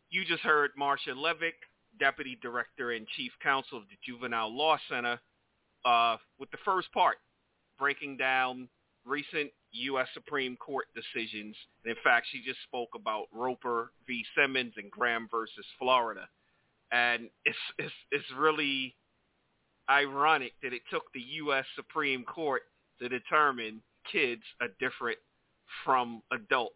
You 0.10 0.26
just 0.26 0.42
heard 0.42 0.72
Marsha 0.80 1.16
Levick, 1.16 1.54
Deputy 2.00 2.38
Director 2.42 2.92
and 2.92 3.08
Chief 3.16 3.32
Counsel 3.42 3.78
of 3.78 3.84
the 3.84 3.96
Juvenile 4.04 4.56
Law 4.56 4.78
Center, 4.90 5.20
uh, 5.86 6.18
with 6.40 6.50
the 6.50 6.58
first 6.66 6.92
part, 6.92 7.18
breaking 7.78 8.18
down 8.18 8.68
recent 9.06 9.52
U.S. 9.72 10.08
Supreme 10.14 10.56
Court 10.58 10.86
decisions. 10.96 11.56
And 11.84 11.96
in 11.96 12.04
fact, 12.04 12.28
she 12.32 12.42
just 12.46 12.60
spoke 12.64 12.90
about 12.96 13.26
Roper 13.34 13.92
v. 14.08 14.24
Simmons 14.38 14.74
and 14.78 14.90
Graham 14.92 15.28
versus 15.30 15.66
Florida. 15.80 16.28
And 16.92 17.30
it's, 17.46 17.58
it's, 17.78 17.94
it's 18.12 18.26
really 18.38 18.96
ironic 19.90 20.54
that 20.62 20.74
it 20.74 20.82
took 20.92 21.04
the 21.14 21.22
U.S. 21.22 21.66
Supreme 21.76 22.24
Court 22.24 22.62
to 23.02 23.10
determine 23.10 23.82
kids 24.12 24.44
are 24.62 24.70
different 24.80 25.18
from 25.84 26.22
adults. 26.32 26.76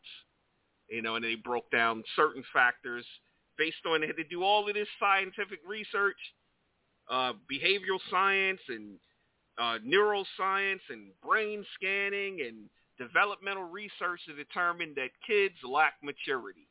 You 0.90 1.02
know, 1.02 1.16
and 1.16 1.26
they 1.26 1.36
broke 1.36 1.70
down 1.70 2.04
certain 2.16 2.44
factors 2.54 3.06
based 3.58 3.78
on 3.86 4.02
they 4.02 4.08
had 4.08 4.16
to 4.16 4.24
do 4.24 4.44
all 4.44 4.68
of 4.68 4.74
this 4.74 4.88
scientific 5.00 5.60
research, 5.68 6.18
uh, 7.10 7.34
behavioral 7.52 8.00
science 8.10 8.60
and 8.70 8.98
uh, 9.60 9.78
neuroscience 9.86 10.82
and 10.90 11.10
brain 11.24 11.66
scanning 11.76 12.40
and 12.46 12.70
developmental 12.98 13.64
research 13.64 14.20
to 14.28 14.36
determine 14.36 14.94
that 14.96 15.10
kids 15.26 15.56
lack 15.64 15.94
maturity 16.04 16.68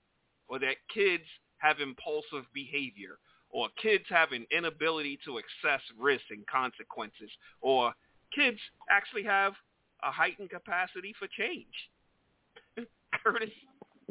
or 0.49 0.59
that 0.59 0.76
kids 0.93 1.24
have 1.59 1.80
impulsive 1.80 2.45
behavior 2.53 3.18
or 3.51 3.68
kids 3.80 4.05
have 4.09 4.32
an 4.32 4.47
inability 4.57 5.18
to 5.24 5.39
assess 5.39 5.80
risk 5.99 6.24
and 6.30 6.47
consequences 6.47 7.30
or 7.61 7.93
kids 8.34 8.59
actually 8.91 9.22
have 9.22 9.53
a 10.03 10.11
heightened 10.11 10.51
capacity 10.51 11.14
for 11.18 11.28
change. 11.39 11.66
Curtis? 13.24 13.51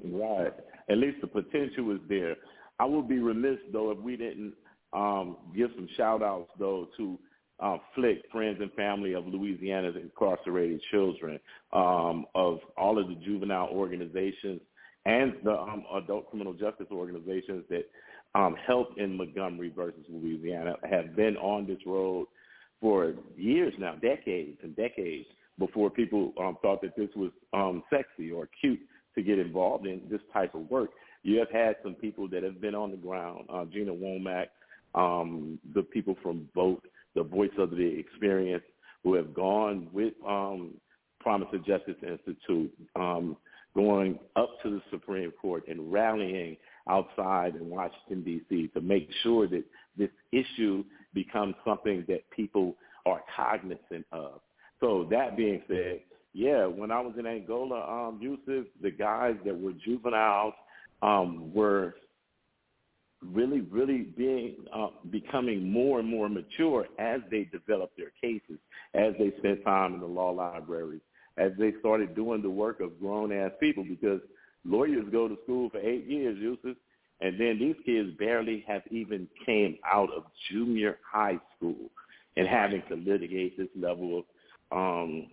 Right. 0.04 0.54
At 0.90 0.98
least 0.98 1.22
the 1.22 1.28
potential 1.28 1.92
is 1.92 2.00
there. 2.10 2.36
I 2.80 2.86
would 2.86 3.08
be 3.08 3.20
remiss, 3.20 3.58
though, 3.72 3.92
if 3.92 3.98
we 4.00 4.18
didn't 4.18 4.54
um, 4.94 5.38
give 5.56 5.70
some 5.76 5.88
shout-outs, 5.96 6.50
though, 6.60 6.90
to 6.98 7.18
uh, 7.60 7.78
FLIC, 7.98 8.22
Friends 8.32 8.58
and 8.62 8.72
Family 8.74 9.14
of 9.14 9.26
Louisiana's 9.28 9.96
Incarcerated 9.96 10.82
Children, 10.92 11.40
um, 11.74 12.26
of 12.36 12.60
all 12.78 13.00
of 13.00 13.08
the 13.08 13.16
juvenile 13.16 13.70
organizations 13.70 14.62
and 15.06 15.34
the 15.44 15.54
um, 15.54 15.84
adult 15.96 16.30
criminal 16.30 16.54
justice 16.54 16.88
organizations 16.92 17.64
that 17.70 17.86
um, 18.34 18.56
help 18.68 18.90
in 18.98 19.16
Montgomery 19.16 19.72
versus 19.76 20.04
Louisiana 20.10 20.76
have 20.90 21.16
been 21.16 21.38
on 21.38 21.66
this 21.66 21.78
road 21.86 22.28
for 22.82 23.14
years 23.38 23.74
now, 23.80 23.96
decades 23.96 24.58
and 24.64 24.76
decades 24.76 25.26
before 25.58 25.90
people 25.90 26.34
um, 26.40 26.58
thought 26.62 26.82
that 26.82 26.96
this 26.98 27.10
was 27.16 27.32
um, 27.54 27.84
sexy 27.90 28.32
or 28.32 28.50
cute 28.60 28.80
to 29.16 29.22
get 29.22 29.40
involved 29.40 29.86
in 29.86 30.02
this 30.10 30.20
type 30.34 30.54
of 30.54 30.70
work. 30.70 30.90
You 31.24 31.40
have 31.40 31.50
had 31.50 31.78
some 31.82 31.94
people 31.94 32.28
that 32.30 32.44
have 32.44 32.60
been 32.60 32.76
on 32.76 32.92
the 32.92 32.98
ground, 32.98 33.46
uh, 33.52 33.66
Gina 33.66 33.94
Womack, 33.94 34.48
um, 34.94 35.58
the 35.74 35.82
people 35.82 36.16
from 36.22 36.48
both 36.54 36.80
the 37.16 37.24
voice 37.24 37.52
of 37.58 37.72
the 37.72 37.86
experience 37.86 38.64
who 39.04 39.14
have 39.14 39.34
gone 39.34 39.88
with 39.94 40.14
um, 40.28 40.74
Promise 41.20 41.50
of 41.54 41.66
Justice 41.66 41.96
Institute, 42.02 42.72
um, 42.96 43.38
going 43.76 44.20
up 44.36 44.50
to 44.64 44.70
the 44.70 44.82
Supreme 44.92 45.32
Court 45.32 45.64
and 45.68 45.92
rallying 45.92 46.58
outside 46.90 47.56
in 47.56 47.70
Washington, 47.70 48.24
D.C. 48.24 48.70
to 48.74 48.82
make 48.82 49.10
sure 49.24 49.48
that 49.48 49.64
this 49.98 50.10
issue 50.32 50.84
becomes 51.14 51.56
something 51.66 52.06
that 52.08 52.30
people 52.30 52.76
are 53.06 53.22
cognizant 53.36 54.06
of. 54.12 54.42
So 54.80 55.08
that 55.10 55.36
being 55.36 55.62
said, 55.68 56.02
yeah, 56.34 56.66
when 56.66 56.92
I 56.92 57.00
was 57.00 57.14
in 57.18 57.26
Angola, 57.26 57.82
um, 57.82 58.20
Yusuf, 58.22 58.68
the 58.82 58.92
guys 58.92 59.36
that 59.46 59.60
were 59.60 59.72
juveniles 59.72 60.54
um, 61.02 61.54
were 61.54 61.96
really, 63.22 63.62
really 63.62 64.04
being 64.18 64.56
uh, 64.74 64.88
becoming 65.10 65.70
more 65.70 66.00
and 66.00 66.08
more 66.08 66.30
mature 66.30 66.86
as 67.00 67.22
they 67.32 67.46
develop 67.46 67.92
their 67.98 68.12
cases, 68.22 68.60
as 68.94 69.14
they 69.18 69.34
spend 69.40 69.64
time 69.64 69.96
in 69.96 70.00
the 70.00 70.06
law 70.06 70.32
libraries, 70.32 71.02
as 71.38 71.52
they 71.58 71.74
started 71.80 72.16
doing 72.16 72.42
the 72.42 72.50
work 72.50 72.80
of 72.80 73.00
grown 73.00 73.32
ass 73.32 73.52
people. 73.60 73.84
Because 73.84 74.22
lawyers 74.64 75.06
go 75.12 75.28
to 75.28 75.38
school 75.44 75.70
for 75.70 75.80
eight 75.80 76.06
years, 76.06 76.38
Yusuf, 76.40 76.78
and 77.22 77.40
then 77.40 77.58
these 77.60 77.76
kids 77.86 78.10
barely 78.18 78.64
have 78.68 78.82
even 78.92 79.28
came 79.46 79.78
out 79.90 80.10
of 80.14 80.24
junior 80.52 80.98
high 81.10 81.40
school 81.56 81.90
and 82.38 82.48
having 82.48 82.84
to 82.90 82.96
litigate 82.96 83.58
this 83.58 83.70
level 83.76 84.20
of 84.20 84.26
um, 84.72 85.28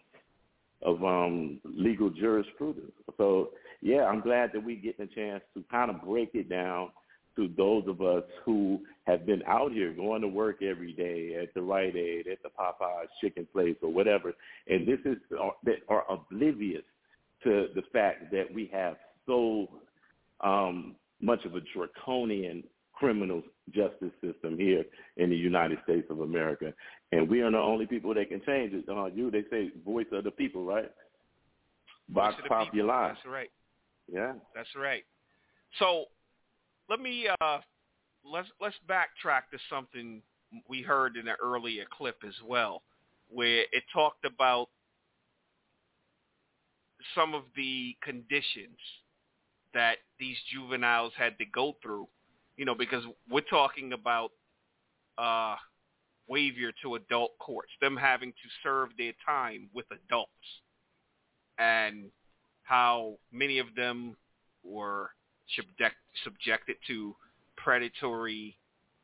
of 0.83 1.03
um, 1.05 1.61
legal 1.65 2.11
jurisprudence. 2.11 2.93
So 3.17 3.51
yeah, 3.81 4.05
I'm 4.05 4.21
glad 4.21 4.51
that 4.53 4.65
we 4.65 4.77
get 4.77 4.99
a 5.01 5.07
chance 5.07 5.43
to 5.55 5.65
kind 5.71 5.91
of 5.91 6.03
break 6.03 6.31
it 6.35 6.49
down 6.49 6.91
to 7.37 7.51
those 7.57 7.85
of 7.87 8.01
us 8.03 8.25
who 8.45 8.81
have 9.05 9.27
been 9.27 9.43
out 9.47 9.73
here 9.73 9.93
going 9.93 10.23
to 10.23 10.29
work 10.29 10.63
every 10.63 10.93
day 10.93 11.37
at 11.41 11.53
the 11.55 11.63
Rite 11.63 11.97
Aid, 11.97 12.27
at 12.29 12.43
the 12.43 12.49
Popeyes 12.51 13.09
chicken 13.21 13.47
place 13.53 13.77
or 13.83 13.93
whatever, 13.93 14.33
and 14.69 14.87
this 14.87 14.99
is 15.05 15.17
uh, 15.41 15.51
that 15.65 15.77
are 15.89 16.05
oblivious 16.11 16.83
to 17.45 17.69
the 17.75 17.83
fact 17.93 18.31
that 18.31 18.53
we 18.53 18.71
have 18.73 18.97
so 19.27 19.69
um, 20.41 20.95
much 21.21 21.45
of 21.45 21.55
a 21.55 21.61
draconian 21.75 22.63
criminal 22.93 23.43
justice 23.73 24.13
system 24.23 24.57
here 24.59 24.85
in 25.17 25.31
the 25.31 25.37
United 25.37 25.79
States 25.85 26.07
of 26.11 26.21
America, 26.21 26.73
and 27.11 27.29
we 27.29 27.41
are 27.41 27.51
the 27.51 27.59
only 27.59 27.87
people 27.87 28.15
that 28.15 28.29
can 28.29 28.41
change 28.47 28.73
it. 28.73 28.85
Uh, 28.89 29.07
you, 29.07 29.31
they 29.31 29.45
say, 29.51 29.71
voice 29.85 30.07
of 30.13 30.25
the 30.25 30.31
people, 30.31 30.65
right? 30.65 30.91
Vox 32.11 32.37
Populi. 32.47 33.09
That's 33.09 33.27
right. 33.27 33.51
Yeah, 34.13 34.35
that's 34.55 34.69
right. 34.77 35.05
So 35.79 36.05
let 36.93 37.01
me 37.01 37.27
uh, 37.41 37.59
let's 38.23 38.49
let's 38.61 38.77
backtrack 38.87 39.49
to 39.51 39.59
something 39.71 40.21
we 40.69 40.83
heard 40.83 41.17
in 41.17 41.27
an 41.27 41.37
earlier 41.43 41.85
clip 41.91 42.17
as 42.27 42.35
well, 42.47 42.83
where 43.31 43.63
it 43.73 43.83
talked 43.95 44.27
about 44.27 44.69
some 47.15 47.33
of 47.33 47.45
the 47.57 47.97
conditions 48.03 48.77
that 49.73 49.97
these 50.21 50.37
juveniles 50.53 51.15
had 51.17 51.39
to 51.39 51.47
go 51.47 51.77
through, 51.83 52.07
you 52.59 52.67
know, 52.67 52.75
because 52.75 53.05
we're 53.31 53.41
talking 53.41 53.95
about 53.95 54.33
uh, 55.17 55.57
waiver 56.29 56.73
to 56.83 56.97
adult 56.97 57.31
courts, 57.39 57.71
them 57.81 57.97
having 57.97 58.33
to 58.33 58.49
serve 58.63 58.91
their 58.99 59.15
time 59.25 59.71
with 59.73 59.87
adults, 59.91 60.31
and 61.59 62.11
how 62.65 63.15
many 63.33 63.59
of 63.59 63.69
them 63.75 64.15
were 64.63 65.09
subject, 65.57 65.97
subjected 66.25 66.77
to 66.87 67.15
predatory 67.57 68.57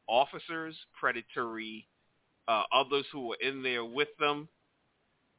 officers, 0.07 0.74
predatory 0.99 1.86
uh, 2.49 2.62
others 2.72 3.05
who 3.12 3.28
were 3.28 3.36
in 3.40 3.62
there 3.62 3.84
with 3.84 4.09
them, 4.18 4.49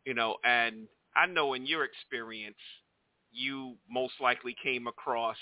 you 0.05 0.14
know, 0.14 0.38
and 0.43 0.88
I 1.16 1.26
know 1.26 1.53
in 1.53 1.66
your 1.66 1.84
experience, 1.84 2.57
you 3.32 3.76
most 3.89 4.14
likely 4.22 4.55
came 4.64 4.88
across 4.88 5.38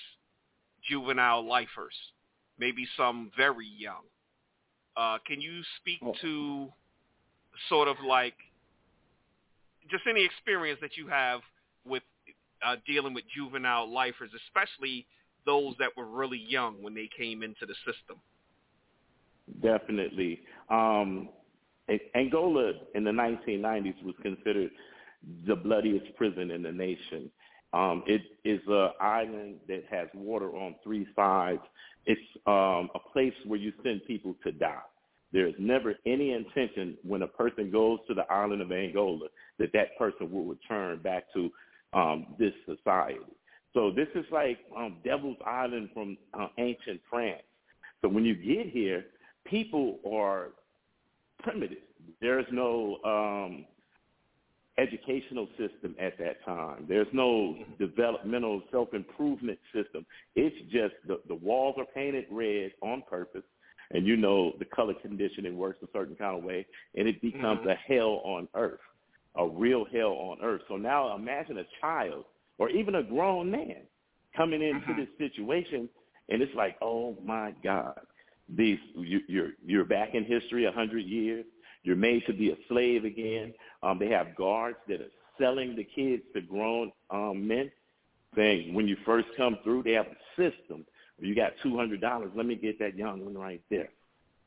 juvenile 0.89 1.45
lifers, 1.45 1.93
maybe 2.57 2.87
some 2.97 3.31
very 3.35 3.67
young. 3.67 4.03
Uh, 4.95 5.17
can 5.27 5.41
you 5.41 5.61
speak 5.79 5.99
oh. 6.03 6.13
to 6.21 6.67
sort 7.69 7.87
of 7.87 7.97
like 8.07 8.35
just 9.89 10.03
any 10.09 10.25
experience 10.25 10.79
that 10.81 10.97
you 10.97 11.07
have 11.07 11.41
with 11.85 12.03
uh, 12.65 12.75
dealing 12.85 13.13
with 13.13 13.23
juvenile 13.33 13.91
lifers, 13.91 14.31
especially 14.47 15.05
those 15.47 15.73
that 15.79 15.89
were 15.97 16.05
really 16.05 16.43
young 16.47 16.83
when 16.83 16.93
they 16.93 17.09
came 17.17 17.41
into 17.41 17.65
the 17.65 17.73
system. 17.85 18.17
Definitely. 19.63 20.41
Um, 20.69 21.29
Angola 22.15 22.73
in 22.95 23.03
the 23.03 23.11
1990s 23.11 24.03
was 24.03 24.15
considered 24.21 24.71
the 25.47 25.55
bloodiest 25.55 26.15
prison 26.15 26.51
in 26.51 26.61
the 26.61 26.71
nation. 26.71 27.31
Um, 27.73 28.03
it 28.07 28.21
is 28.43 28.61
an 28.67 28.89
island 29.01 29.55
that 29.67 29.83
has 29.89 30.07
water 30.13 30.55
on 30.55 30.75
three 30.83 31.07
sides. 31.15 31.61
It's 32.05 32.21
um, 32.45 32.89
a 32.95 32.99
place 33.11 33.33
where 33.45 33.59
you 33.59 33.73
send 33.83 34.01
people 34.05 34.35
to 34.43 34.51
die. 34.51 34.81
There 35.33 35.47
is 35.47 35.55
never 35.59 35.95
any 36.05 36.31
intention 36.31 36.97
when 37.03 37.21
a 37.21 37.27
person 37.27 37.69
goes 37.69 37.99
to 38.07 38.13
the 38.13 38.23
island 38.31 38.61
of 38.61 38.71
Angola 38.71 39.27
that 39.59 39.73
that 39.73 39.97
person 39.97 40.31
will 40.31 40.45
return 40.45 40.99
back 40.99 41.25
to 41.33 41.49
um, 41.93 42.27
this 42.39 42.53
society. 42.65 43.19
So 43.73 43.91
this 43.91 44.07
is 44.15 44.25
like 44.31 44.59
um, 44.75 44.97
Devil's 45.03 45.37
Island 45.45 45.89
from 45.93 46.17
uh, 46.33 46.47
ancient 46.57 47.01
France. 47.09 47.41
So 48.01 48.07
when 48.07 48.25
you 48.25 48.35
get 48.35 48.71
here, 48.71 49.05
people 49.45 49.99
are 50.09 50.49
primitive. 51.39 51.77
There's 52.21 52.45
no 52.51 52.97
um, 53.03 53.65
educational 54.77 55.47
system 55.57 55.95
at 55.99 56.17
that 56.19 56.43
time. 56.45 56.85
There's 56.87 57.07
no 57.13 57.55
developmental 57.79 58.61
self-improvement 58.71 59.59
system. 59.73 60.05
It's 60.35 60.55
just 60.71 60.93
the, 61.07 61.19
the 61.27 61.35
walls 61.35 61.75
are 61.77 61.85
painted 61.85 62.25
red 62.31 62.71
on 62.81 63.03
purpose, 63.09 63.43
and 63.91 64.05
you 64.05 64.15
know 64.15 64.53
the 64.59 64.65
color 64.65 64.93
conditioning 65.01 65.57
works 65.57 65.79
a 65.83 65.87
certain 65.93 66.15
kind 66.15 66.37
of 66.37 66.43
way, 66.43 66.65
and 66.95 67.07
it 67.07 67.21
becomes 67.21 67.61
mm-hmm. 67.61 67.69
a 67.69 67.75
hell 67.75 68.21
on 68.23 68.47
earth, 68.55 68.79
a 69.35 69.47
real 69.47 69.85
hell 69.91 70.11
on 70.11 70.37
earth. 70.43 70.61
So 70.67 70.77
now 70.77 71.15
imagine 71.15 71.57
a 71.57 71.65
child 71.81 72.25
or 72.59 72.69
even 72.69 72.95
a 72.95 73.03
grown 73.03 73.51
man 73.51 73.77
coming 74.35 74.61
into 74.61 74.79
mm-hmm. 74.87 74.99
this 74.99 75.09
situation, 75.17 75.89
and 76.29 76.41
it's 76.41 76.53
like, 76.55 76.75
oh 76.81 77.17
my 77.23 77.53
God, 77.63 77.99
these 78.49 78.79
you, 78.95 79.21
you're 79.27 79.51
you're 79.65 79.85
back 79.85 80.13
in 80.13 80.23
history 80.23 80.65
a 80.65 80.71
hundred 80.71 81.05
years. 81.05 81.45
You're 81.83 81.95
made 81.95 82.25
to 82.27 82.33
be 82.33 82.51
a 82.51 82.55
slave 82.67 83.05
again. 83.05 83.53
Um, 83.81 83.97
they 83.99 84.09
have 84.09 84.35
guards 84.35 84.77
that 84.89 85.01
are 85.01 85.11
selling 85.39 85.75
the 85.75 85.83
kids 85.83 86.23
to 86.33 86.41
grown 86.41 86.91
um, 87.09 87.47
men, 87.47 87.71
saying 88.35 88.73
when 88.73 88.87
you 88.87 88.97
first 89.05 89.27
come 89.37 89.57
through, 89.63 89.83
they 89.83 89.93
have 89.93 90.07
a 90.07 90.17
system. 90.35 90.85
Where 91.17 91.27
you 91.27 91.35
got 91.35 91.53
two 91.63 91.77
hundred 91.77 92.01
dollars. 92.01 92.31
Let 92.35 92.45
me 92.45 92.55
get 92.55 92.79
that 92.79 92.95
young 92.95 93.23
one 93.23 93.37
right 93.37 93.61
there. 93.69 93.89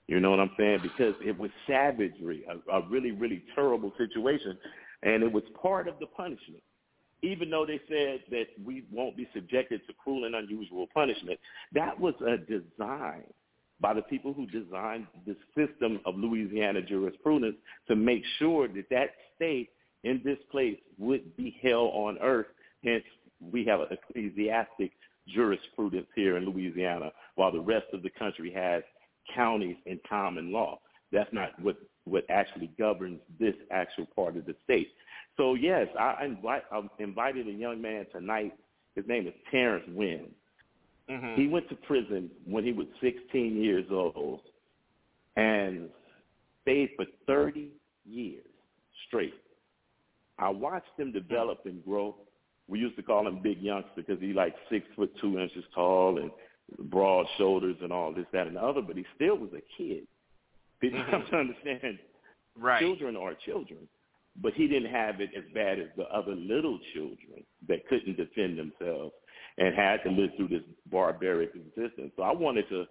You 0.06 0.18
know 0.18 0.30
what 0.30 0.40
I'm 0.40 0.50
saying? 0.58 0.80
Because 0.82 1.14
it 1.24 1.38
was 1.38 1.50
savagery, 1.68 2.44
a, 2.48 2.78
a 2.78 2.88
really, 2.88 3.12
really 3.12 3.44
terrible 3.54 3.92
situation, 3.96 4.58
and 5.04 5.22
it 5.22 5.32
was 5.32 5.44
part 5.60 5.86
of 5.86 5.98
the 6.00 6.06
punishment 6.06 6.62
even 7.22 7.50
though 7.50 7.66
they 7.66 7.80
said 7.88 8.22
that 8.30 8.46
we 8.64 8.84
won't 8.90 9.16
be 9.16 9.28
subjected 9.34 9.80
to 9.86 9.92
cruel 9.94 10.24
and 10.24 10.34
unusual 10.34 10.86
punishment, 10.92 11.38
that 11.72 11.98
was 11.98 12.14
a 12.26 12.36
design 12.38 13.24
by 13.80 13.94
the 13.94 14.02
people 14.02 14.32
who 14.32 14.46
designed 14.46 15.06
the 15.26 15.36
system 15.56 16.00
of 16.04 16.16
Louisiana 16.16 16.82
jurisprudence 16.82 17.56
to 17.88 17.96
make 17.96 18.22
sure 18.38 18.68
that 18.68 18.88
that 18.90 19.10
state 19.36 19.70
in 20.04 20.20
this 20.24 20.38
place 20.50 20.78
would 20.98 21.36
be 21.36 21.56
hell 21.62 21.90
on 21.94 22.18
earth. 22.20 22.46
Hence, 22.84 23.04
we 23.40 23.64
have 23.64 23.80
an 23.80 23.88
ecclesiastic 23.90 24.92
jurisprudence 25.28 26.06
here 26.14 26.36
in 26.36 26.44
Louisiana, 26.44 27.12
while 27.36 27.52
the 27.52 27.60
rest 27.60 27.86
of 27.92 28.02
the 28.02 28.10
country 28.10 28.52
has 28.52 28.82
counties 29.34 29.76
and 29.86 29.98
common 30.08 30.52
law. 30.52 30.80
That's 31.12 31.32
not 31.32 31.58
what, 31.60 31.76
what 32.04 32.24
actually 32.28 32.70
governs 32.78 33.20
this 33.38 33.54
actual 33.70 34.06
part 34.14 34.36
of 34.36 34.46
the 34.46 34.54
state. 34.64 34.88
So 35.40 35.54
yes, 35.54 35.86
I 35.98 36.26
invite 36.26 36.64
I 36.70 36.82
invited 36.98 37.48
a 37.48 37.50
young 37.50 37.80
man 37.80 38.04
tonight. 38.12 38.52
His 38.94 39.06
name 39.08 39.26
is 39.26 39.32
Terrence 39.50 39.86
Wynn. 39.88 40.26
Mm-hmm. 41.10 41.40
He 41.40 41.48
went 41.48 41.66
to 41.70 41.76
prison 41.76 42.28
when 42.44 42.62
he 42.62 42.72
was 42.74 42.86
16 43.00 43.56
years 43.56 43.86
old 43.90 44.42
and 45.36 45.88
stayed 46.60 46.90
for 46.94 47.06
30 47.26 47.70
years 48.04 48.44
straight. 49.08 49.32
I 50.38 50.50
watched 50.50 50.90
him 50.98 51.10
develop 51.10 51.60
and 51.64 51.82
grow. 51.86 52.16
We 52.68 52.78
used 52.78 52.96
to 52.96 53.02
call 53.02 53.26
him 53.26 53.40
Big 53.42 53.62
Youngster 53.62 53.92
because 53.96 54.20
he's 54.20 54.36
like 54.36 54.54
six 54.68 54.84
foot 54.94 55.10
two 55.22 55.38
inches 55.38 55.64
tall 55.74 56.18
and 56.18 56.30
broad 56.90 57.24
shoulders 57.38 57.76
and 57.82 57.90
all 57.94 58.12
this, 58.12 58.26
that, 58.34 58.46
and 58.46 58.56
the 58.56 58.62
other. 58.62 58.82
But 58.82 58.98
he 58.98 59.06
still 59.16 59.38
was 59.38 59.52
a 59.54 59.62
kid. 59.78 60.06
People 60.82 61.00
mm-hmm. 61.00 61.10
have 61.16 61.30
to 61.30 61.36
understand. 61.36 61.98
Right. 62.58 62.80
Children 62.82 63.16
are 63.16 63.34
children 63.46 63.88
but 64.36 64.54
he 64.54 64.66
didn't 64.68 64.90
have 64.90 65.20
it 65.20 65.30
as 65.36 65.44
bad 65.54 65.78
as 65.78 65.88
the 65.96 66.04
other 66.04 66.34
little 66.34 66.78
children 66.94 67.44
that 67.68 67.86
couldn't 67.88 68.16
defend 68.16 68.58
themselves 68.58 69.12
and 69.58 69.74
had 69.74 70.02
to 70.04 70.10
live 70.10 70.30
through 70.36 70.48
this 70.48 70.62
barbaric 70.90 71.50
existence. 71.54 72.12
So 72.16 72.22
I 72.22 72.32
wanted 72.32 72.68
to 72.70 72.86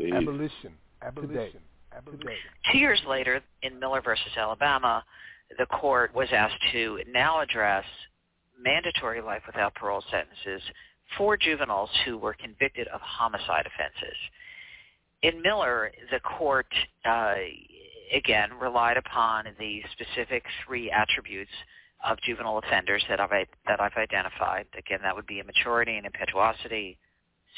Abolition, 0.00 0.72
abolition, 1.02 1.60
abolition. 1.96 2.50
Two 2.70 2.78
years 2.78 3.00
later, 3.08 3.40
in 3.62 3.78
Miller 3.78 4.00
versus 4.02 4.32
Alabama, 4.36 5.04
the 5.58 5.66
court 5.66 6.14
was 6.14 6.28
asked 6.32 6.60
to 6.72 7.00
now 7.12 7.40
address 7.40 7.84
mandatory 8.60 9.20
life 9.20 9.42
without 9.46 9.74
parole 9.74 10.02
sentences 10.10 10.62
for 11.18 11.36
juveniles 11.36 11.90
who 12.04 12.16
were 12.16 12.34
convicted 12.34 12.88
of 12.88 13.00
homicide 13.00 13.66
offenses. 13.66 14.16
In 15.22 15.42
Miller, 15.42 15.92
the 16.10 16.20
court 16.20 16.66
uh, 17.04 17.34
again 18.14 18.50
relied 18.60 18.96
upon 18.96 19.46
the 19.58 19.82
specific 19.92 20.44
three 20.66 20.90
attributes 20.90 21.50
of 22.04 22.18
juvenile 22.26 22.58
offenders 22.58 23.04
that 23.08 23.20
I've 23.20 23.30
that 23.66 23.80
I've 23.80 23.96
identified. 23.96 24.66
Again, 24.76 24.98
that 25.02 25.14
would 25.14 25.26
be 25.26 25.38
immaturity 25.38 25.96
and 25.96 26.06
impetuosity, 26.06 26.98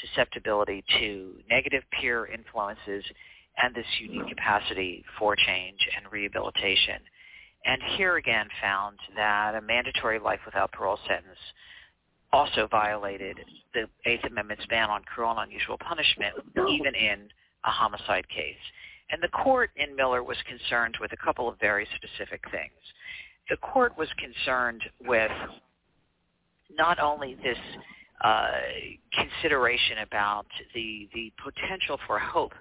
susceptibility 0.01 0.85
to 1.01 1.37
negative 1.49 1.82
peer 1.99 2.26
influences, 2.26 3.05
and 3.63 3.75
this 3.75 3.87
unique 4.01 4.29
capacity 4.29 5.05
for 5.19 5.37
change 5.37 5.79
and 5.97 6.11
rehabilitation. 6.13 7.01
And 7.65 7.81
here 7.97 8.17
again 8.17 8.49
found 8.61 8.99
that 9.17 9.55
a 9.55 9.61
mandatory 9.61 10.19
life 10.19 10.41
without 10.45 10.73
parole 10.73 10.99
sentence 11.09 11.39
also 12.33 12.67
violated 12.71 13.39
the 13.73 13.87
Eighth 14.07 14.25
Amendment's 14.25 14.67
ban 14.67 14.91
on 14.91 15.03
cruel 15.05 15.31
and 15.31 15.49
unusual 15.49 15.79
punishment, 15.79 16.35
even 16.69 16.95
in 16.95 17.29
a 17.65 17.71
homicide 17.71 18.29
case. 18.29 18.57
And 19.11 19.23
the 19.23 19.29
court 19.29 19.71
in 19.77 19.95
Miller 19.95 20.23
was 20.23 20.37
concerned 20.49 20.97
with 21.01 21.13
a 21.13 21.17
couple 21.25 21.49
of 21.49 21.59
very 21.61 21.87
specific 21.95 22.43
things. 22.51 22.73
The 23.49 23.57
court 23.59 23.97
was 23.97 24.09
concerned 24.19 24.83
with 25.07 25.31
not 26.77 26.99
only 26.99 27.37
this 27.43 27.59
uh, 28.23 28.49
consideration 29.13 29.99
about 30.03 30.47
the 30.75 31.09
the 31.15 31.33
potential 31.43 31.99
for 32.07 32.19
hope 32.19 32.53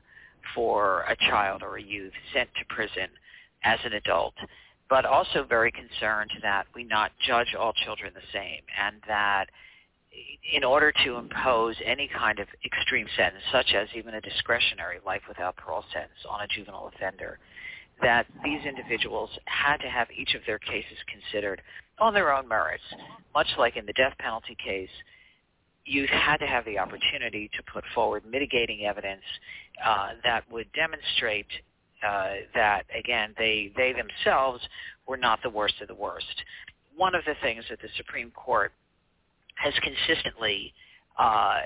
for 0.56 1.02
a 1.10 1.16
child 1.30 1.64
or 1.64 1.78
a 1.78 1.82
youth 1.82 2.14
sent 2.34 2.50
to 2.56 2.66
prison 2.74 3.10
as 3.64 3.80
an 3.84 3.94
adult, 3.94 4.34
but 4.90 5.06
also 5.06 5.44
very 5.44 5.72
concerned 5.72 6.32
that 6.42 6.66
we 6.76 6.84
not 6.84 7.12
judge 7.26 7.56
all 7.58 7.74
children 7.74 8.12
the 8.14 8.22
same 8.32 8.62
and 8.80 8.98
that 9.08 9.46
in 10.54 10.64
order 10.64 10.92
to 11.06 11.16
impose 11.16 11.76
any 11.86 12.08
kind 12.08 12.40
of 12.40 12.48
extreme 12.66 13.08
sentence, 13.16 13.44
such 13.52 13.74
as 13.74 13.88
even 13.96 14.14
a 14.14 14.22
discretionary 14.22 15.00
life 15.06 15.22
without 15.28 15.56
parole 15.56 15.84
sentence 15.92 16.20
on 16.30 16.42
a 16.42 16.48
juvenile 16.48 16.92
offender, 16.94 17.40
that 18.02 18.26
these 18.44 18.60
individuals 18.66 19.30
had 19.46 19.78
to 19.78 19.90
have 19.90 20.08
each 20.16 20.36
of 20.36 20.42
their 20.46 20.60
cases 20.60 20.98
considered 21.08 21.62
on 22.00 22.14
their 22.14 22.34
own 22.34 22.48
merits. 22.48 22.84
Much 23.34 23.48
like 23.58 23.78
in 23.78 23.86
the 23.86 23.94
death 23.94 24.14
penalty 24.20 24.58
case, 24.64 24.90
you 25.86 26.08
had 26.08 26.38
to 26.38 26.48
have 26.48 26.66
the 26.66 26.78
opportunity 26.78 27.50
to 27.56 27.64
put 27.72 27.84
forward 27.94 28.24
mitigating 28.30 28.86
evidence 28.86 29.24
uh, 29.84 30.10
that 30.24 30.44
would 30.52 30.68
demonstrate 30.74 31.48
uh, 32.06 32.34
that, 32.54 32.84
again, 32.98 33.34
they, 33.38 33.72
they 33.78 33.94
themselves 33.94 34.62
were 35.08 35.18
not 35.18 35.40
the 35.42 35.50
worst 35.50 35.76
of 35.82 35.88
the 35.88 35.96
worst. 35.96 36.44
One 36.96 37.16
of 37.16 37.24
the 37.26 37.36
things 37.42 37.64
that 37.70 37.82
the 37.82 37.88
Supreme 37.98 38.32
Court 38.32 38.72
has 39.56 39.74
consistently 39.82 40.74
uh, 41.18 41.62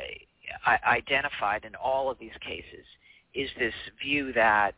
identified 0.86 1.66
in 1.66 1.76
all 1.76 2.10
of 2.10 2.20
these 2.20 2.38
cases 2.42 2.86
is 3.34 3.50
this 3.60 3.74
view 4.02 4.34
that 4.34 4.74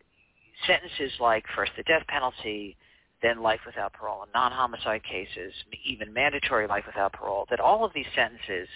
sentences 0.68 1.12
like 1.20 1.44
first 1.56 1.72
the 1.78 1.84
death 1.84 2.06
penalty, 2.08 2.76
then 3.22 3.42
life 3.42 3.60
without 3.66 3.94
parole 3.94 4.24
in 4.24 4.30
non-homicide 4.34 5.04
cases, 5.04 5.54
even 5.86 6.12
mandatory 6.14 6.68
life 6.68 6.84
without 6.86 7.14
parole, 7.14 7.46
that 7.50 7.60
all 7.60 7.86
of 7.86 7.92
these 7.94 8.06
sentences 8.16 8.68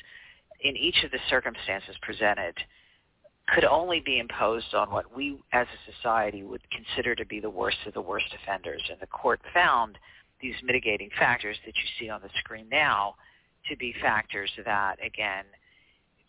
in 0.61 0.75
each 0.77 1.03
of 1.03 1.11
the 1.11 1.19
circumstances 1.29 1.95
presented 2.01 2.55
could 3.47 3.65
only 3.65 3.99
be 3.99 4.19
imposed 4.19 4.73
on 4.73 4.89
what 4.89 5.15
we 5.15 5.37
as 5.51 5.67
a 5.67 5.91
society 5.91 6.43
would 6.43 6.61
consider 6.71 7.13
to 7.15 7.25
be 7.25 7.39
the 7.39 7.49
worst 7.49 7.77
of 7.85 7.93
the 7.93 8.01
worst 8.01 8.27
offenders. 8.41 8.81
And 8.89 8.99
the 8.99 9.07
court 9.07 9.41
found 9.53 9.97
these 10.41 10.55
mitigating 10.63 11.09
factors 11.17 11.57
that 11.65 11.75
you 11.75 11.83
see 11.99 12.09
on 12.09 12.21
the 12.21 12.29
screen 12.39 12.67
now 12.71 13.15
to 13.69 13.77
be 13.77 13.93
factors 14.01 14.49
that, 14.65 14.95
again, 15.05 15.45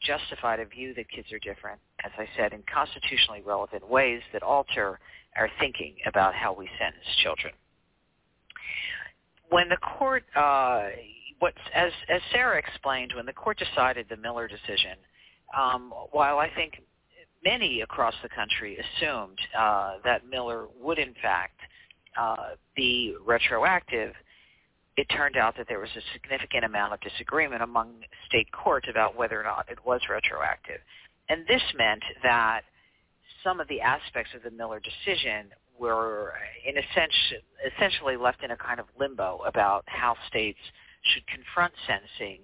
justified 0.03 0.61
a 0.61 0.67
view 0.67 0.95
that 0.95 1.09
kids 1.09 1.33
are 1.33 1.39
different, 1.39 1.81
as 2.05 2.13
I 2.19 2.29
said, 2.37 2.53
in 2.53 2.63
constitutionally 2.73 3.43
relevant 3.45 3.89
ways 3.89 4.21
that 4.33 4.43
alter 4.43 4.99
our 5.37 5.51
thinking 5.59 5.97
about 6.07 6.35
how 6.35 6.53
we 6.53 6.69
sentence 6.79 7.05
children. 7.23 7.55
When 9.51 9.69
the 9.69 9.77
court, 9.77 10.25
uh, 10.37 10.89
as, 11.75 11.93
as 12.09 12.21
Sarah 12.33 12.59
explained, 12.59 13.13
when 13.15 13.27
the 13.27 13.33
court 13.33 13.59
decided 13.59 14.07
the 14.09 14.17
Miller 14.17 14.49
decision, 14.49 14.97
um, 15.57 15.93
while 16.13 16.39
I 16.39 16.51
think 16.55 16.83
many 17.45 17.83
across 17.83 18.15
the 18.23 18.29
country 18.29 18.79
assumed 18.79 19.39
uh, 19.57 19.95
that 20.05 20.27
Miller 20.29 20.67
would 20.81 20.99
in 20.99 21.15
fact 21.23 21.61
uh, 22.19 22.55
be 22.75 23.15
retroactive, 23.25 24.15
it 24.97 25.07
turned 25.11 25.37
out 25.37 25.57
that 25.57 25.67
there 25.69 25.81
was 25.81 25.91
a 25.97 26.03
significant 26.13 26.65
amount 26.65 26.93
of 26.93 27.01
disagreement 27.01 27.63
among 27.63 27.95
state 28.27 28.47
courts 28.53 28.87
about 28.89 29.17
whether 29.17 29.39
or 29.39 29.43
not 29.43 29.67
it 29.69 29.79
was 29.85 30.01
retroactive. 30.09 30.81
And 31.29 31.47
this 31.47 31.63
meant 31.77 32.03
that 32.23 32.63
some 33.43 33.61
of 33.61 33.69
the 33.69 33.81
aspects 33.81 34.33
of 34.35 34.43
the 34.43 34.51
Miller 34.51 34.81
decision 34.81 35.47
were 35.79 36.35
in 36.65 36.79
a 36.79 36.83
sense, 36.95 37.13
essentially 37.75 38.17
left 38.17 38.43
in 38.43 38.53
a 38.53 38.57
kind 38.57 38.79
of 38.79 38.87
limbo 38.99 39.41
about 39.47 39.83
how 39.87 40.17
states 40.29 40.59
should 41.03 41.27
confront 41.27 41.73
sentencing 41.87 42.41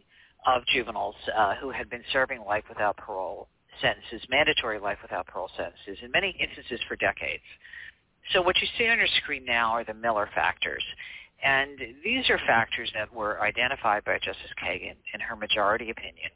of 0.46 0.62
juveniles 0.72 1.14
uh, 1.36 1.55
who 1.57 1.70
had 1.70 1.88
been 1.88 2.03
serving 2.12 2.40
life 2.40 2.64
without 2.68 2.96
parole 2.96 3.48
sentences, 3.80 4.26
mandatory 4.28 4.78
life 4.78 4.98
without 5.02 5.26
parole 5.26 5.50
sentences, 5.56 6.02
in 6.02 6.10
many 6.10 6.36
instances 6.40 6.80
for 6.88 6.96
decades. 6.96 7.42
So 8.32 8.42
what 8.42 8.56
you 8.60 8.68
see 8.78 8.88
on 8.88 8.98
your 8.98 9.08
screen 9.22 9.44
now 9.44 9.72
are 9.72 9.84
the 9.84 9.94
Miller 9.94 10.28
factors. 10.34 10.84
And 11.42 11.78
these 12.04 12.28
are 12.28 12.38
factors 12.46 12.90
that 12.94 13.12
were 13.12 13.40
identified 13.40 14.04
by 14.04 14.18
Justice 14.18 14.52
Kagan 14.62 14.96
in 15.14 15.20
her 15.20 15.36
majority 15.36 15.90
opinion, 15.90 16.30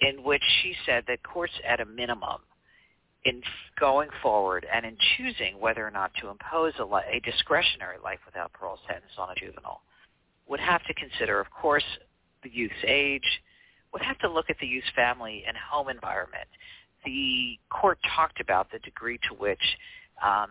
in 0.00 0.22
which 0.22 0.42
she 0.62 0.74
said 0.86 1.04
that 1.08 1.22
courts 1.24 1.54
at 1.66 1.80
a 1.80 1.84
minimum 1.84 2.40
in 3.24 3.42
going 3.80 4.08
forward 4.22 4.64
and 4.72 4.86
in 4.86 4.96
choosing 5.16 5.58
whether 5.58 5.86
or 5.86 5.90
not 5.90 6.12
to 6.20 6.28
impose 6.28 6.72
a, 6.78 6.84
a 6.84 7.20
discretionary 7.24 7.96
life 8.02 8.20
without 8.24 8.52
parole 8.52 8.78
sentence 8.86 9.12
on 9.18 9.30
a 9.30 9.34
juvenile 9.34 9.82
would 10.48 10.60
have 10.60 10.82
to 10.84 10.94
consider, 10.94 11.40
of 11.40 11.50
course, 11.50 11.84
the 12.42 12.50
youth's 12.50 12.74
age, 12.86 13.42
would 13.92 14.02
have 14.02 14.18
to 14.18 14.30
look 14.30 14.50
at 14.50 14.56
the 14.60 14.66
youth 14.66 14.84
family 14.94 15.44
and 15.46 15.56
home 15.56 15.88
environment. 15.88 16.48
The 17.04 17.58
court 17.70 17.98
talked 18.16 18.40
about 18.40 18.70
the 18.70 18.78
degree 18.80 19.18
to 19.28 19.34
which 19.34 19.62
um, 20.22 20.50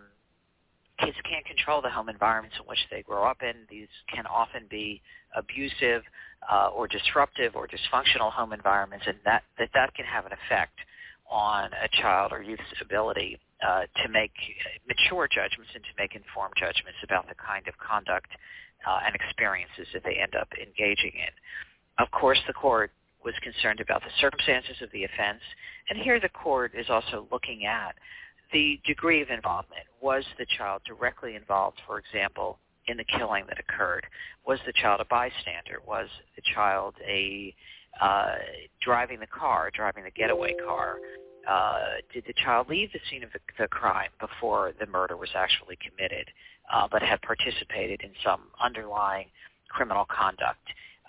kids 0.98 1.16
can't 1.28 1.44
control 1.44 1.80
the 1.82 1.90
home 1.90 2.08
environments 2.08 2.56
in 2.58 2.66
which 2.66 2.78
they 2.90 3.02
grow 3.02 3.24
up 3.24 3.38
in. 3.42 3.54
These 3.70 3.88
can 4.12 4.26
often 4.26 4.64
be 4.68 5.00
abusive 5.36 6.02
uh, 6.50 6.68
or 6.68 6.88
disruptive 6.88 7.54
or 7.54 7.68
dysfunctional 7.68 8.32
home 8.32 8.52
environments, 8.52 9.06
and 9.06 9.16
that, 9.24 9.42
that 9.58 9.70
that 9.74 9.94
can 9.94 10.04
have 10.06 10.26
an 10.26 10.32
effect 10.32 10.78
on 11.30 11.70
a 11.74 11.88
child 12.00 12.32
or 12.32 12.42
youth's 12.42 12.62
ability 12.80 13.38
uh, 13.66 13.82
to 14.02 14.08
make 14.08 14.32
mature 14.88 15.28
judgments 15.28 15.70
and 15.74 15.84
to 15.84 15.90
make 15.98 16.14
informed 16.14 16.54
judgments 16.56 16.98
about 17.04 17.28
the 17.28 17.34
kind 17.34 17.68
of 17.68 17.74
conduct 17.78 18.30
uh, 18.86 19.00
and 19.04 19.14
experiences 19.14 19.86
that 19.92 20.02
they 20.04 20.16
end 20.16 20.34
up 20.34 20.48
engaging 20.56 21.12
in. 21.14 21.32
Of 21.98 22.10
course, 22.10 22.38
the 22.46 22.54
court 22.54 22.92
was 23.28 23.34
concerned 23.42 23.80
about 23.80 24.00
the 24.00 24.10
circumstances 24.20 24.76
of 24.80 24.90
the 24.92 25.04
offense, 25.04 25.42
and 25.90 25.98
here 25.98 26.18
the 26.18 26.30
court 26.30 26.72
is 26.74 26.86
also 26.88 27.28
looking 27.30 27.66
at 27.66 27.94
the 28.52 28.80
degree 28.86 29.20
of 29.20 29.28
involvement. 29.28 29.84
Was 30.00 30.24
the 30.38 30.46
child 30.56 30.80
directly 30.86 31.36
involved, 31.36 31.78
for 31.86 31.98
example, 31.98 32.58
in 32.86 32.96
the 32.96 33.04
killing 33.04 33.44
that 33.48 33.58
occurred? 33.60 34.06
Was 34.46 34.58
the 34.64 34.72
child 34.72 35.02
a 35.02 35.04
bystander? 35.04 35.82
Was 35.86 36.08
the 36.36 36.42
child 36.54 36.94
a 37.06 37.54
uh, 38.00 38.36
driving 38.80 39.20
the 39.20 39.26
car, 39.26 39.70
driving 39.74 40.04
the 40.04 40.10
getaway 40.10 40.54
car? 40.64 40.96
uh, 41.48 41.78
did 42.12 42.24
the 42.26 42.34
child 42.44 42.68
leave 42.68 42.92
the 42.92 43.00
scene 43.10 43.24
of 43.24 43.32
the, 43.32 43.40
the 43.58 43.68
crime 43.68 44.10
before 44.20 44.72
the 44.78 44.86
murder 44.86 45.16
was 45.16 45.30
actually 45.34 45.78
committed, 45.80 46.28
uh, 46.72 46.86
but 46.90 47.02
had 47.02 47.20
participated 47.22 48.02
in 48.02 48.10
some 48.24 48.42
underlying 48.62 49.26
criminal 49.70 50.04
conduct? 50.04 50.60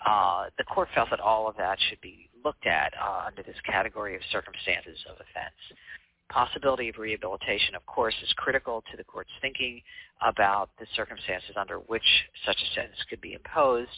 Uh, 0.04 0.46
the 0.56 0.64
court 0.64 0.88
felt 0.94 1.10
that 1.10 1.20
all 1.20 1.48
of 1.48 1.56
that 1.56 1.78
should 1.88 2.00
be 2.00 2.30
looked 2.44 2.66
at 2.66 2.92
uh, 3.00 3.24
under 3.26 3.42
this 3.42 3.56
category 3.66 4.16
of 4.16 4.22
circumstances 4.32 4.98
of 5.08 5.16
offense. 5.16 5.54
Possibility 6.30 6.88
of 6.88 6.96
rehabilitation, 6.96 7.74
of 7.74 7.84
course, 7.86 8.14
is 8.22 8.32
critical 8.36 8.82
to 8.90 8.96
the 8.96 9.04
court's 9.04 9.30
thinking 9.42 9.82
about 10.22 10.70
the 10.78 10.86
circumstances 10.96 11.50
under 11.56 11.76
which 11.76 12.06
such 12.46 12.56
a 12.56 12.74
sentence 12.74 12.98
could 13.10 13.20
be 13.20 13.34
imposed. 13.34 13.90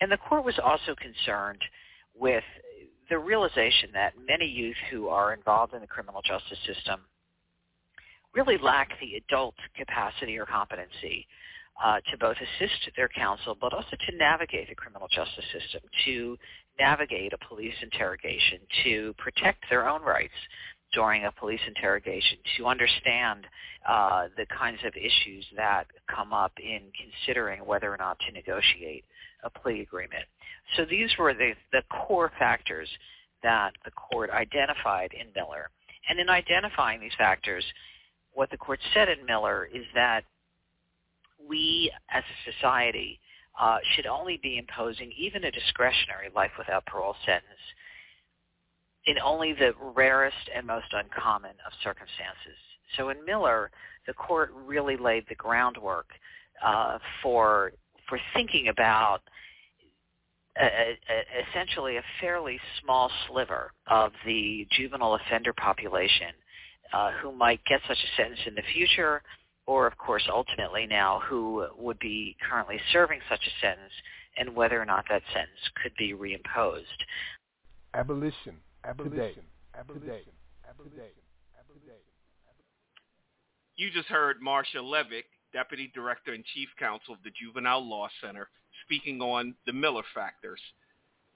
And 0.00 0.12
the 0.12 0.18
court 0.18 0.44
was 0.44 0.58
also 0.62 0.94
concerned 0.94 1.62
with 2.14 2.44
the 3.10 3.18
realization 3.18 3.90
that 3.94 4.12
many 4.28 4.46
youth 4.46 4.76
who 4.90 5.08
are 5.08 5.32
involved 5.34 5.74
in 5.74 5.80
the 5.80 5.86
criminal 5.86 6.20
justice 6.22 6.58
system 6.66 7.00
really 8.34 8.58
lack 8.58 8.88
the 9.00 9.16
adult 9.16 9.54
capacity 9.76 10.38
or 10.38 10.46
competency 10.46 11.26
uh, 11.82 12.00
to 12.10 12.18
both 12.18 12.36
assist 12.36 12.90
their 12.96 13.08
counsel, 13.08 13.56
but 13.60 13.72
also 13.72 13.96
to 14.08 14.16
navigate 14.16 14.68
the 14.68 14.74
criminal 14.74 15.08
justice 15.08 15.44
system, 15.52 15.80
to 16.04 16.36
navigate 16.78 17.32
a 17.32 17.48
police 17.48 17.74
interrogation, 17.82 18.58
to 18.84 19.14
protect 19.18 19.64
their 19.70 19.88
own 19.88 20.02
rights 20.02 20.34
during 20.92 21.24
a 21.24 21.32
police 21.32 21.60
interrogation, 21.66 22.38
to 22.56 22.66
understand 22.66 23.46
uh, 23.88 24.28
the 24.36 24.46
kinds 24.56 24.78
of 24.84 24.94
issues 24.96 25.44
that 25.56 25.86
come 26.08 26.32
up 26.32 26.52
in 26.62 26.82
considering 26.94 27.64
whether 27.66 27.92
or 27.92 27.96
not 27.96 28.16
to 28.20 28.32
negotiate 28.32 29.04
a 29.42 29.50
plea 29.50 29.80
agreement. 29.80 30.24
So 30.76 30.84
these 30.88 31.10
were 31.18 31.34
the, 31.34 31.52
the 31.72 31.82
core 31.90 32.30
factors 32.38 32.88
that 33.42 33.72
the 33.84 33.90
court 33.90 34.30
identified 34.30 35.12
in 35.12 35.26
Miller. 35.34 35.70
And 36.08 36.18
in 36.18 36.28
identifying 36.28 37.00
these 37.00 37.12
factors, 37.18 37.64
what 38.32 38.50
the 38.50 38.56
court 38.56 38.80
said 38.94 39.08
in 39.08 39.26
Miller 39.26 39.68
is 39.72 39.84
that 39.94 40.24
we 41.48 41.90
as 42.10 42.22
a 42.22 42.52
society 42.52 43.18
uh, 43.60 43.78
should 43.94 44.06
only 44.06 44.38
be 44.42 44.58
imposing 44.58 45.12
even 45.16 45.44
a 45.44 45.50
discretionary 45.50 46.28
life 46.34 46.50
without 46.58 46.84
parole 46.86 47.14
sentence 47.24 47.60
in 49.06 49.16
only 49.22 49.52
the 49.52 49.72
rarest 49.94 50.36
and 50.54 50.66
most 50.66 50.86
uncommon 50.92 51.52
of 51.66 51.72
circumstances. 51.82 52.58
So 52.96 53.10
in 53.10 53.24
Miller, 53.24 53.70
the 54.06 54.14
court 54.14 54.50
really 54.54 54.96
laid 54.96 55.24
the 55.28 55.34
groundwork 55.34 56.06
uh, 56.64 56.98
for 57.22 57.72
for 58.08 58.18
thinking 58.34 58.68
about 58.68 59.20
a, 60.60 60.64
a, 60.64 61.48
essentially 61.48 61.96
a 61.96 62.02
fairly 62.20 62.60
small 62.82 63.10
sliver 63.28 63.72
of 63.86 64.12
the 64.26 64.66
juvenile 64.70 65.14
offender 65.14 65.52
population 65.54 66.28
uh, 66.92 67.10
who 67.20 67.32
might 67.32 67.64
get 67.64 67.80
such 67.88 67.96
a 67.96 68.22
sentence 68.22 68.40
in 68.46 68.54
the 68.54 68.62
future 68.72 69.22
or 69.66 69.86
of 69.86 69.96
course 69.96 70.24
ultimately 70.32 70.86
now 70.86 71.20
who 71.26 71.66
would 71.78 71.98
be 71.98 72.36
currently 72.48 72.78
serving 72.92 73.20
such 73.28 73.40
a 73.46 73.64
sentence 73.64 73.92
and 74.36 74.54
whether 74.54 74.80
or 74.80 74.84
not 74.84 75.04
that 75.08 75.22
sentence 75.32 75.60
could 75.82 75.92
be 75.96 76.12
reimposed. 76.12 76.84
Abolition. 77.94 78.56
Abolition. 78.84 79.44
Abolition. 79.78 80.34
Abolition. 80.68 81.12
You 83.76 83.90
just 83.90 84.08
heard 84.08 84.36
Marsha 84.40 84.76
Levick, 84.76 85.24
Deputy 85.52 85.90
Director 85.94 86.32
and 86.32 86.44
Chief 86.54 86.68
Counsel 86.78 87.14
of 87.14 87.22
the 87.24 87.30
Juvenile 87.30 87.84
Law 87.84 88.08
Center, 88.24 88.48
speaking 88.84 89.20
on 89.20 89.54
the 89.66 89.72
Miller 89.72 90.04
factors. 90.14 90.60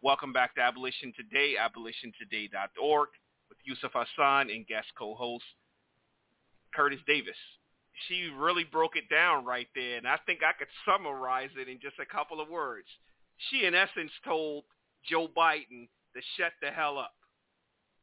Welcome 0.03 0.33
back 0.33 0.55
to 0.55 0.61
Abolition 0.61 1.13
Today, 1.17 1.55
abolitiontoday.org, 1.59 3.09
with 3.49 3.59
Yusuf 3.65 3.91
Hassan 3.93 4.51
and 4.51 4.67
guest 4.67 4.87
co-host 4.97 5.45
Curtis 6.73 7.01
Davis 7.07 7.35
she 8.07 8.31
really 8.37 8.65
broke 8.65 8.97
it 8.97 9.09
down 9.11 9.45
right 9.45 9.69
there, 9.75 9.97
and 9.97 10.07
I 10.07 10.19
think 10.27 10.41
I 10.43 10.53
could 10.53 10.69
summarize 10.85 11.51
it 11.57 11.69
in 11.69 11.81
just 11.81 11.97
a 11.99 12.07
couple 12.07 12.41
of 12.41 12.49
words. 12.49 12.87
She, 13.51 13.65
in 13.67 13.75
essence, 13.75 14.13
told 14.25 14.65
Joe 15.09 15.29
Biden 15.29 15.89
to 16.15 16.21
shut 16.37 16.53
the 16.61 16.71
hell 16.71 16.99
up 16.99 17.15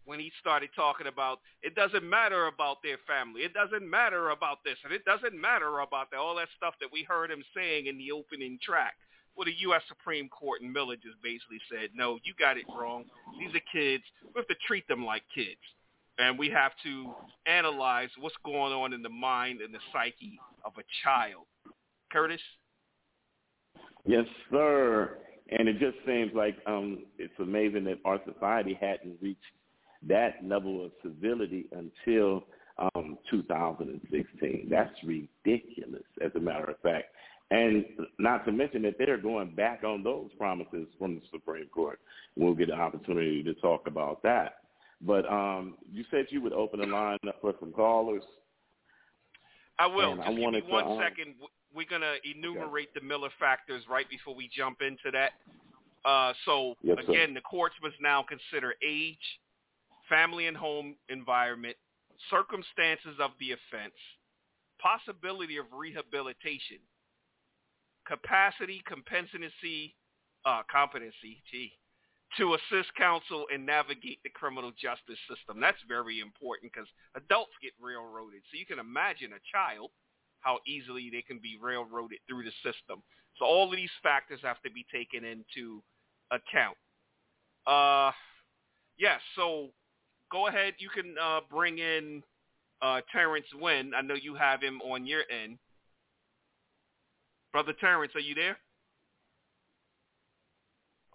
when 0.06 0.20
he 0.20 0.32
started 0.40 0.70
talking 0.76 1.08
about 1.08 1.40
it 1.64 1.76
doesn't 1.76 2.08
matter 2.08 2.48
about 2.48 2.78
their 2.84 2.98
family, 3.08 3.42
it 3.42 3.54
doesn't 3.54 3.90
matter 3.90 4.30
about 4.30 4.60
this, 4.64 4.78
and 4.84 4.94
it 4.94 5.04
doesn't 5.06 5.40
matter 5.40 5.80
about 5.80 6.12
that, 6.12 6.18
all 6.18 6.36
that 6.36 6.50
stuff 6.56 6.76
that 6.80 6.92
we 6.92 7.04
heard 7.04 7.32
him 7.32 7.44
saying 7.56 7.88
in 7.88 7.98
the 7.98 8.12
opening 8.12 8.60
track. 8.62 8.94
Well, 9.36 9.46
the 9.46 9.60
U.S. 9.68 9.82
Supreme 9.90 10.30
Court 10.30 10.62
in 10.62 10.72
Miller 10.72 10.96
just 10.96 11.22
basically 11.22 11.60
said, 11.70 11.90
no, 11.94 12.20
you 12.24 12.34
got 12.40 12.58
it 12.58 12.64
wrong. 12.74 13.04
These 13.38 13.54
are 13.54 13.72
kids. 13.72 14.04
We 14.24 14.40
have 14.40 14.48
to 14.48 14.56
treat 14.66 14.88
them 14.88 15.04
like 15.06 15.24
kids 15.34 15.60
and 16.18 16.38
we 16.38 16.50
have 16.50 16.72
to 16.84 17.14
analyze 17.46 18.10
what's 18.20 18.36
going 18.44 18.74
on 18.74 18.94
in 18.94 19.02
the 19.02 19.10
mind 19.10 19.62
and 19.62 19.74
the 19.74 19.80
psyche 19.92 20.40
of 20.64 20.74
a 20.78 20.84
child. 21.04 21.46
Curtis? 22.12 22.42
Yes, 24.06 24.26
sir. 24.52 25.18
And 25.50 25.68
it 25.68 25.80
just 25.80 25.98
seems 26.06 26.32
like 26.34 26.56
um, 26.66 27.06
it's 27.18 27.34
amazing 27.40 27.84
that 27.86 28.00
our 28.06 28.20
society 28.32 28.78
hadn't 28.80 29.18
reached 29.22 29.42
that 30.08 30.36
level 30.44 30.86
of 30.86 30.92
civility 31.04 31.68
until 31.72 32.44
um, 32.78 33.18
2016. 33.30 34.68
That's 34.70 34.92
ridiculous, 35.04 36.04
as 36.24 36.32
a 36.36 36.40
matter 36.40 36.66
of 36.66 36.80
fact. 36.82 37.06
And 37.52 37.86
not 38.18 38.44
to 38.46 38.52
mention 38.52 38.82
that 38.84 38.96
they're 38.98 39.18
going 39.18 39.54
back 39.54 39.84
on 39.84 40.04
those 40.04 40.30
promises 40.38 40.88
from 40.98 41.16
the 41.16 41.22
Supreme 41.32 41.68
Court. 41.68 42.00
We'll 42.36 42.56
get 42.56 42.70
an 42.70 42.80
opportunity 42.80 43.44
to 43.44 43.54
talk 43.56 43.88
about 43.88 44.24
that. 44.24 44.58
But 45.06 45.32
um, 45.32 45.76
you 45.92 46.04
said 46.10 46.26
you 46.30 46.42
would 46.42 46.54
open 46.54 46.80
the 46.80 46.88
line 46.88 47.20
up 47.28 47.38
for 47.42 47.54
some 47.60 47.72
callers. 47.72 48.24
I 49.78 49.88
will. 49.88 50.16
Just 50.16 50.28
I 50.28 50.34
give 50.34 50.52
me 50.52 50.62
one 50.68 50.84
to, 50.84 50.90
um, 50.90 51.00
second. 51.02 51.36
We're 51.74 51.88
going 51.90 52.02
to 52.02 52.16
enumerate 52.24 52.90
okay. 52.92 53.00
the 53.02 53.06
Miller 53.06 53.30
factors 53.40 53.84
right 53.90 54.10
before 54.10 54.34
we 54.34 54.50
jump 54.56 54.82
into 54.82 55.12
that. 55.12 55.32
Uh, 56.10 56.34
so, 56.46 56.76
yes, 56.82 56.98
again, 57.04 57.30
sir. 57.30 57.34
the 57.36 57.42
courts 57.42 57.76
must 57.82 57.96
now 58.00 58.24
consider 58.24 58.74
age, 58.88 59.18
family 60.08 60.48
and 60.48 60.56
home 60.56 60.96
environment, 61.10 61.76
circumstances 62.30 63.18
of 63.20 63.32
the 63.40 63.52
offense, 63.52 63.98
possibility 64.80 65.58
of 65.58 65.66
rehabilitation, 65.74 66.78
capacity, 68.08 68.82
competency, 68.88 69.96
uh, 70.46 70.62
competency, 70.72 71.42
gee, 71.52 71.74
to 72.38 72.56
assist 72.56 72.94
counsel 72.98 73.46
and 73.54 73.66
navigate 73.66 74.20
the 74.24 74.30
criminal 74.30 74.72
justice 74.72 75.20
system. 75.30 75.62
That's 75.62 75.80
very 75.88 76.20
important 76.20 76.72
because 76.74 76.90
adults 77.16 77.54
get 77.62 77.72
railroaded. 77.80 78.42
So 78.52 78.58
you 78.58 78.66
can 78.66 78.80
imagine 78.80 79.32
a 79.32 79.44
child, 79.52 79.92
how 80.42 80.60
easily 80.68 81.10
they 81.12 81.22
can 81.22 81.40
be 81.40 81.58
railroaded 81.62 82.20
through 82.28 82.44
the 82.44 82.56
system. 82.60 83.02
So 83.38 83.46
all 83.46 83.70
of 83.70 83.76
these 83.76 83.94
factors 84.04 84.40
have 84.44 84.62
to 84.64 84.72
be 84.72 84.86
taken 84.92 85.24
into 85.24 85.82
account. 86.32 86.78
Uh, 87.68 88.12
yes, 88.98 89.20
yeah, 89.38 89.42
so 89.42 89.70
go 90.32 90.48
ahead. 90.48 90.74
You 90.80 90.90
can 90.90 91.16
uh, 91.22 91.40
bring 91.50 91.80
in 91.80 92.24
uh, 92.82 93.02
Terrence 93.12 93.48
Wynn. 93.60 93.94
I 93.96 94.02
know 94.02 94.16
you 94.16 94.36
have 94.36 94.62
him 94.62 94.82
on 94.82 95.06
your 95.06 95.24
end. 95.32 95.58
Brother 97.52 97.74
Terrence, 97.80 98.12
are 98.16 98.20
you 98.22 98.36
there? 98.36 98.58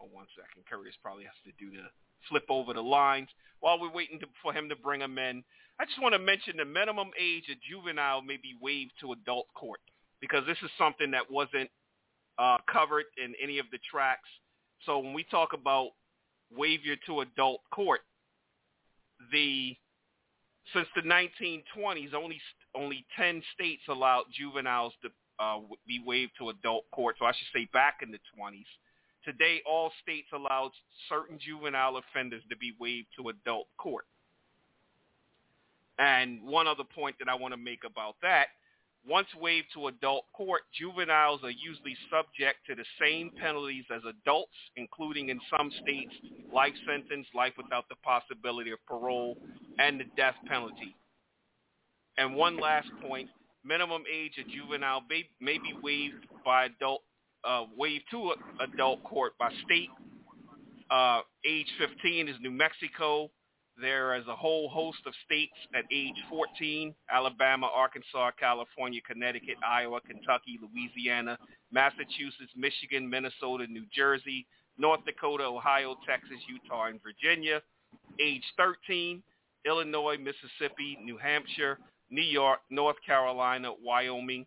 Oh, 0.01 0.09
one 0.11 0.27
second. 0.35 0.65
Curtis 0.69 0.95
probably 1.03 1.25
has 1.25 1.37
to 1.45 1.53
do 1.59 1.71
the 1.71 1.89
flip 2.29 2.45
over 2.49 2.73
the 2.73 2.83
lines 2.83 3.29
while 3.61 3.81
we're 3.81 3.93
waiting 3.93 4.19
to, 4.21 4.27
for 4.43 4.53
him 4.53 4.69
to 4.69 4.77
bring 4.77 5.01
them 5.01 5.19
in. 5.19 5.45
I 5.79 5.85
just 5.85 6.01
want 6.01 6.15
to 6.15 6.19
mention 6.19 6.57
the 6.57 6.65
minimum 6.65 7.11
age 7.19 7.45
of 7.51 7.57
juvenile 7.69 8.23
may 8.23 8.37
be 8.37 8.57
waived 8.61 8.93
to 9.01 9.13
adult 9.13 9.47
court 9.55 9.81
because 10.21 10.45
this 10.47 10.59
is 10.63 10.71
something 10.79 11.11
that 11.13 11.31
wasn't 11.31 11.71
uh, 12.39 12.59
covered 12.71 13.05
in 13.23 13.35
any 13.43 13.59
of 13.59 13.67
the 13.73 13.79
tracks. 13.91 14.29
So 14.87 14.99
when 14.99 15.13
we 15.13 15.25
talk 15.25 15.53
about 15.53 15.91
waiver 16.55 16.97
to 17.07 17.21
adult 17.21 17.61
court, 17.73 18.01
the 19.33 19.77
since 20.73 20.87
the 20.95 21.03
1920s, 21.03 22.15
only 22.15 22.41
only 22.75 23.05
10 23.17 23.43
states 23.55 23.83
allowed 23.89 24.25
juveniles 24.33 24.93
to 25.03 25.09
uh, 25.41 25.59
be 25.87 26.01
waived 26.05 26.33
to 26.39 26.51
adult 26.51 26.85
court. 26.93 27.17
So 27.19 27.25
I 27.25 27.33
should 27.33 27.49
say 27.55 27.69
back 27.73 27.99
in 28.03 28.11
the 28.11 28.21
20s. 28.39 28.67
Today, 29.25 29.61
all 29.69 29.93
states 30.03 30.29
allow 30.33 30.71
certain 31.09 31.39
juvenile 31.39 31.99
offenders 31.99 32.43
to 32.49 32.57
be 32.57 32.73
waived 32.79 33.09
to 33.19 33.29
adult 33.29 33.67
court. 33.77 34.07
And 35.99 36.43
one 36.43 36.67
other 36.67 36.85
point 36.85 37.17
that 37.19 37.29
I 37.29 37.35
want 37.35 37.53
to 37.53 37.59
make 37.59 37.85
about 37.85 38.17
that, 38.23 38.47
once 39.07 39.29
waived 39.39 39.69
to 39.75 39.89
adult 39.89 40.25
court, 40.33 40.63
juveniles 40.73 41.41
are 41.43 41.51
usually 41.51 41.97
subject 42.11 42.59
to 42.67 42.75
the 42.75 42.85
same 43.01 43.31
penalties 43.41 43.85
as 43.95 44.03
adults, 44.09 44.57
including 44.77 45.31
in 45.31 45.41
some 45.57 45.71
states, 45.83 46.13
life 46.53 46.75
sentence, 46.87 47.27
life 47.35 47.53
without 47.57 47.89
the 47.89 47.97
possibility 47.97 48.71
of 48.71 48.79
parole, 48.87 49.37
and 49.79 50.01
the 50.01 50.05
death 50.17 50.37
penalty. 50.47 50.95
And 52.19 52.35
one 52.35 52.59
last 52.59 52.89
point, 53.03 53.29
minimum 53.65 54.03
age 54.11 54.33
of 54.39 54.49
juvenile 54.49 55.03
may, 55.09 55.29
may 55.41 55.59
be 55.59 55.75
waived 55.83 56.27
by 56.45 56.67
adult 56.67 57.03
uh, 57.45 57.65
waived 57.77 58.05
to 58.11 58.33
adult 58.61 59.03
court 59.05 59.33
by 59.39 59.51
state. 59.65 59.89
Uh, 60.91 61.21
age 61.47 61.69
15 61.79 62.29
is 62.29 62.37
New 62.41 62.51
Mexico. 62.51 63.31
there 63.81 64.15
is 64.17 64.27
a 64.29 64.37
whole 64.37 64.69
host 64.69 64.99
of 65.07 65.15
states 65.25 65.55
at 65.75 65.85
age 65.93 66.17
14, 66.29 66.95
Alabama, 67.11 67.69
Arkansas, 67.75 68.31
California, 68.39 69.01
Connecticut, 69.07 69.57
Iowa, 69.67 70.01
Kentucky, 70.01 70.59
Louisiana, 70.61 71.39
Massachusetts, 71.73 72.53
Michigan, 72.57 73.09
Minnesota, 73.09 73.67
New 73.69 73.85
Jersey, 73.95 74.47
North 74.77 75.05
Dakota, 75.07 75.45
Ohio, 75.45 75.97
Texas, 76.07 76.39
Utah, 76.49 76.87
and 76.87 77.01
Virginia. 77.03 77.63
Age 78.21 78.45
13, 78.57 79.23
Illinois, 79.67 80.17
Mississippi, 80.19 80.99
New 81.03 81.17
Hampshire, 81.17 81.79
New 82.11 82.23
York, 82.23 82.61
North 82.71 82.97
Carolina, 83.07 83.71
Wyoming. 83.83 84.47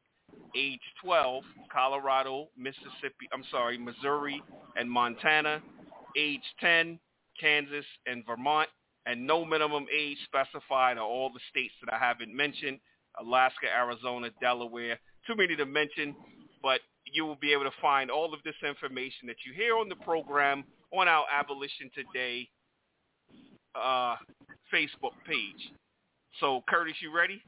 Age 0.55 0.81
12, 1.03 1.43
Colorado, 1.71 2.47
Mississippi, 2.57 3.27
I'm 3.33 3.43
sorry, 3.51 3.77
Missouri, 3.77 4.41
and 4.75 4.89
Montana. 4.89 5.61
Age 6.15 6.43
10, 6.59 6.99
Kansas 7.39 7.85
and 8.05 8.25
Vermont 8.25 8.69
and 9.05 9.25
no 9.25 9.43
minimum 9.43 9.85
age 9.93 10.17
specified 10.25 10.97
are 10.97 11.05
all 11.05 11.29
the 11.29 11.39
states 11.49 11.73
that 11.83 11.93
I 11.93 11.99
haven't 11.99 12.33
mentioned, 12.33 12.79
Alaska, 13.19 13.67
Arizona, 13.75 14.29
Delaware. 14.41 14.99
Too 15.27 15.35
many 15.35 15.55
to 15.55 15.65
mention, 15.65 16.15
but 16.61 16.79
you 17.11 17.25
will 17.25 17.35
be 17.35 17.51
able 17.51 17.65
to 17.65 17.75
find 17.81 18.09
all 18.09 18.33
of 18.33 18.39
this 18.45 18.55
information 18.67 19.27
that 19.27 19.35
you 19.45 19.53
hear 19.53 19.77
on 19.77 19.89
the 19.89 19.95
program 19.95 20.63
on 20.91 21.07
our 21.07 21.25
Abolition 21.31 21.89
Today 21.93 22.47
uh, 23.75 24.15
Facebook 24.73 25.13
page. 25.27 25.71
So, 26.39 26.63
Curtis, 26.67 26.95
you 27.01 27.15
ready? 27.15 27.41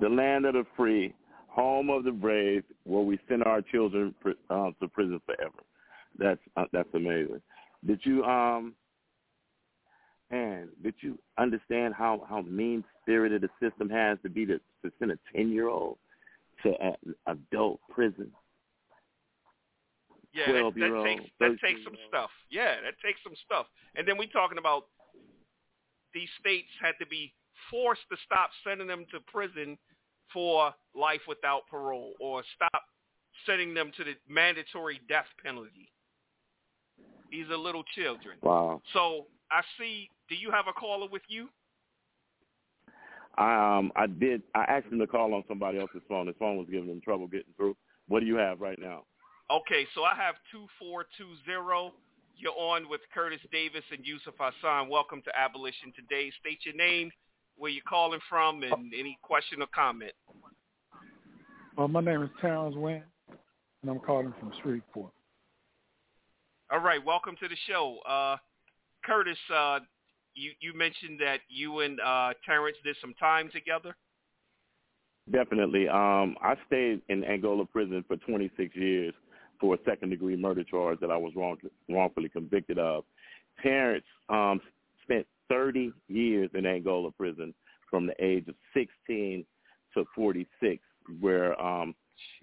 The 0.00 0.08
land 0.08 0.46
of 0.46 0.54
the 0.54 0.64
free, 0.76 1.14
home 1.56 1.88
of 1.88 2.04
the 2.04 2.12
brave, 2.12 2.62
where 2.84 3.02
we 3.02 3.18
send 3.28 3.42
our 3.44 3.62
children 3.62 4.14
uh, 4.50 4.70
to 4.78 4.88
prison 4.88 5.20
forever. 5.24 5.62
That's 6.18 6.40
uh, 6.56 6.64
that's 6.72 6.88
amazing. 6.94 7.40
Did 7.86 8.00
you 8.04 8.22
um 8.24 8.74
and 10.30 10.68
did 10.82 10.94
you 11.00 11.18
understand 11.38 11.94
how 11.94 12.26
how 12.28 12.42
mean 12.42 12.84
spirited 13.02 13.42
the 13.42 13.48
system 13.58 13.88
has 13.88 14.18
to 14.22 14.28
be 14.28 14.44
to, 14.46 14.58
to 14.84 14.92
send 14.98 15.12
a 15.12 15.18
ten 15.34 15.50
year 15.50 15.68
old 15.68 15.96
to 16.62 16.72
an 16.80 17.14
adult 17.26 17.80
prison? 17.90 18.30
Yeah, 20.34 20.52
that, 20.52 20.72
that 20.76 21.02
takes 21.04 21.24
that 21.40 21.56
takes 21.64 21.80
some 21.84 21.96
stuff. 22.08 22.30
Yeah, 22.50 22.74
that 22.84 22.94
takes 23.04 23.20
some 23.24 23.34
stuff. 23.46 23.66
And 23.94 24.06
then 24.06 24.18
we 24.18 24.26
talking 24.26 24.58
about 24.58 24.88
these 26.12 26.28
states 26.38 26.68
had 26.82 26.92
to 27.00 27.06
be 27.06 27.32
forced 27.70 28.02
to 28.10 28.16
stop 28.26 28.50
sending 28.66 28.86
them 28.86 29.06
to 29.12 29.20
prison 29.20 29.78
for 30.36 30.74
life 30.94 31.22
without 31.26 31.62
parole 31.70 32.12
or 32.20 32.42
stop 32.54 32.82
sending 33.46 33.72
them 33.72 33.90
to 33.96 34.04
the 34.04 34.12
mandatory 34.28 35.00
death 35.08 35.24
penalty. 35.42 35.90
These 37.32 37.48
are 37.48 37.56
little 37.56 37.84
children. 37.94 38.36
Wow. 38.42 38.82
So 38.92 39.28
I 39.50 39.62
see. 39.78 40.10
Do 40.28 40.34
you 40.34 40.50
have 40.50 40.66
a 40.68 40.74
caller 40.74 41.08
with 41.10 41.22
you? 41.28 41.48
Um, 43.38 43.90
I 43.96 44.06
did. 44.06 44.42
I 44.54 44.64
asked 44.64 44.92
him 44.92 44.98
to 44.98 45.06
call 45.06 45.32
on 45.32 45.42
somebody 45.48 45.78
else's 45.78 46.02
phone. 46.06 46.26
His 46.26 46.36
phone 46.38 46.58
was 46.58 46.66
giving 46.70 46.90
him 46.90 47.00
trouble 47.00 47.26
getting 47.28 47.54
through. 47.56 47.74
What 48.06 48.20
do 48.20 48.26
you 48.26 48.36
have 48.36 48.60
right 48.60 48.78
now? 48.78 49.04
Okay, 49.50 49.86
so 49.94 50.02
I 50.02 50.14
have 50.16 50.34
two 50.52 50.66
four 50.78 51.06
two 51.16 51.32
zero. 51.46 51.94
You're 52.36 52.52
on 52.58 52.90
with 52.90 53.00
Curtis 53.14 53.40
Davis 53.50 53.84
and 53.90 54.04
Yusuf 54.04 54.34
Hassan. 54.38 54.90
Welcome 54.90 55.22
to 55.22 55.38
Abolition 55.38 55.94
Today. 55.96 56.30
State 56.40 56.58
your 56.64 56.74
name, 56.74 57.10
where 57.56 57.70
you're 57.70 57.82
calling 57.88 58.20
from, 58.28 58.62
and 58.62 58.92
any 58.98 59.18
question 59.22 59.62
or 59.62 59.66
comment. 59.74 60.12
Well, 61.76 61.88
my 61.88 62.00
name 62.00 62.22
is 62.22 62.30
Terrence 62.40 62.74
Wynn, 62.76 63.02
and 63.82 63.90
I'm 63.90 64.00
calling 64.00 64.32
from 64.38 64.52
Shreveport. 64.62 65.12
All 66.70 66.80
right, 66.80 67.04
welcome 67.04 67.36
to 67.40 67.48
the 67.48 67.56
show. 67.68 67.98
Uh, 68.08 68.36
Curtis, 69.04 69.38
uh, 69.54 69.80
you, 70.34 70.52
you 70.60 70.76
mentioned 70.76 71.20
that 71.20 71.40
you 71.48 71.80
and 71.80 72.00
uh, 72.00 72.32
Terrence 72.44 72.76
did 72.84 72.96
some 73.00 73.14
time 73.14 73.50
together. 73.52 73.94
Definitely. 75.30 75.88
Um, 75.88 76.36
I 76.42 76.54
stayed 76.66 77.02
in 77.08 77.24
Angola 77.24 77.64
prison 77.66 78.04
for 78.06 78.16
26 78.16 78.74
years 78.76 79.14
for 79.60 79.74
a 79.74 79.78
second-degree 79.84 80.36
murder 80.36 80.64
charge 80.64 81.00
that 81.00 81.10
I 81.10 81.16
was 81.16 81.32
wrong, 81.34 81.56
wrongfully 81.88 82.28
convicted 82.28 82.78
of. 82.78 83.04
Terrence 83.62 84.04
um, 84.28 84.60
spent 84.60 84.75
30 85.48 85.92
years 86.08 86.50
in 86.54 86.66
Angola 86.66 87.10
prison 87.10 87.54
from 87.90 88.06
the 88.06 88.24
age 88.24 88.48
of 88.48 88.54
16 88.74 89.44
to 89.94 90.04
46, 90.14 90.82
where 91.20 91.60
um, 91.60 91.94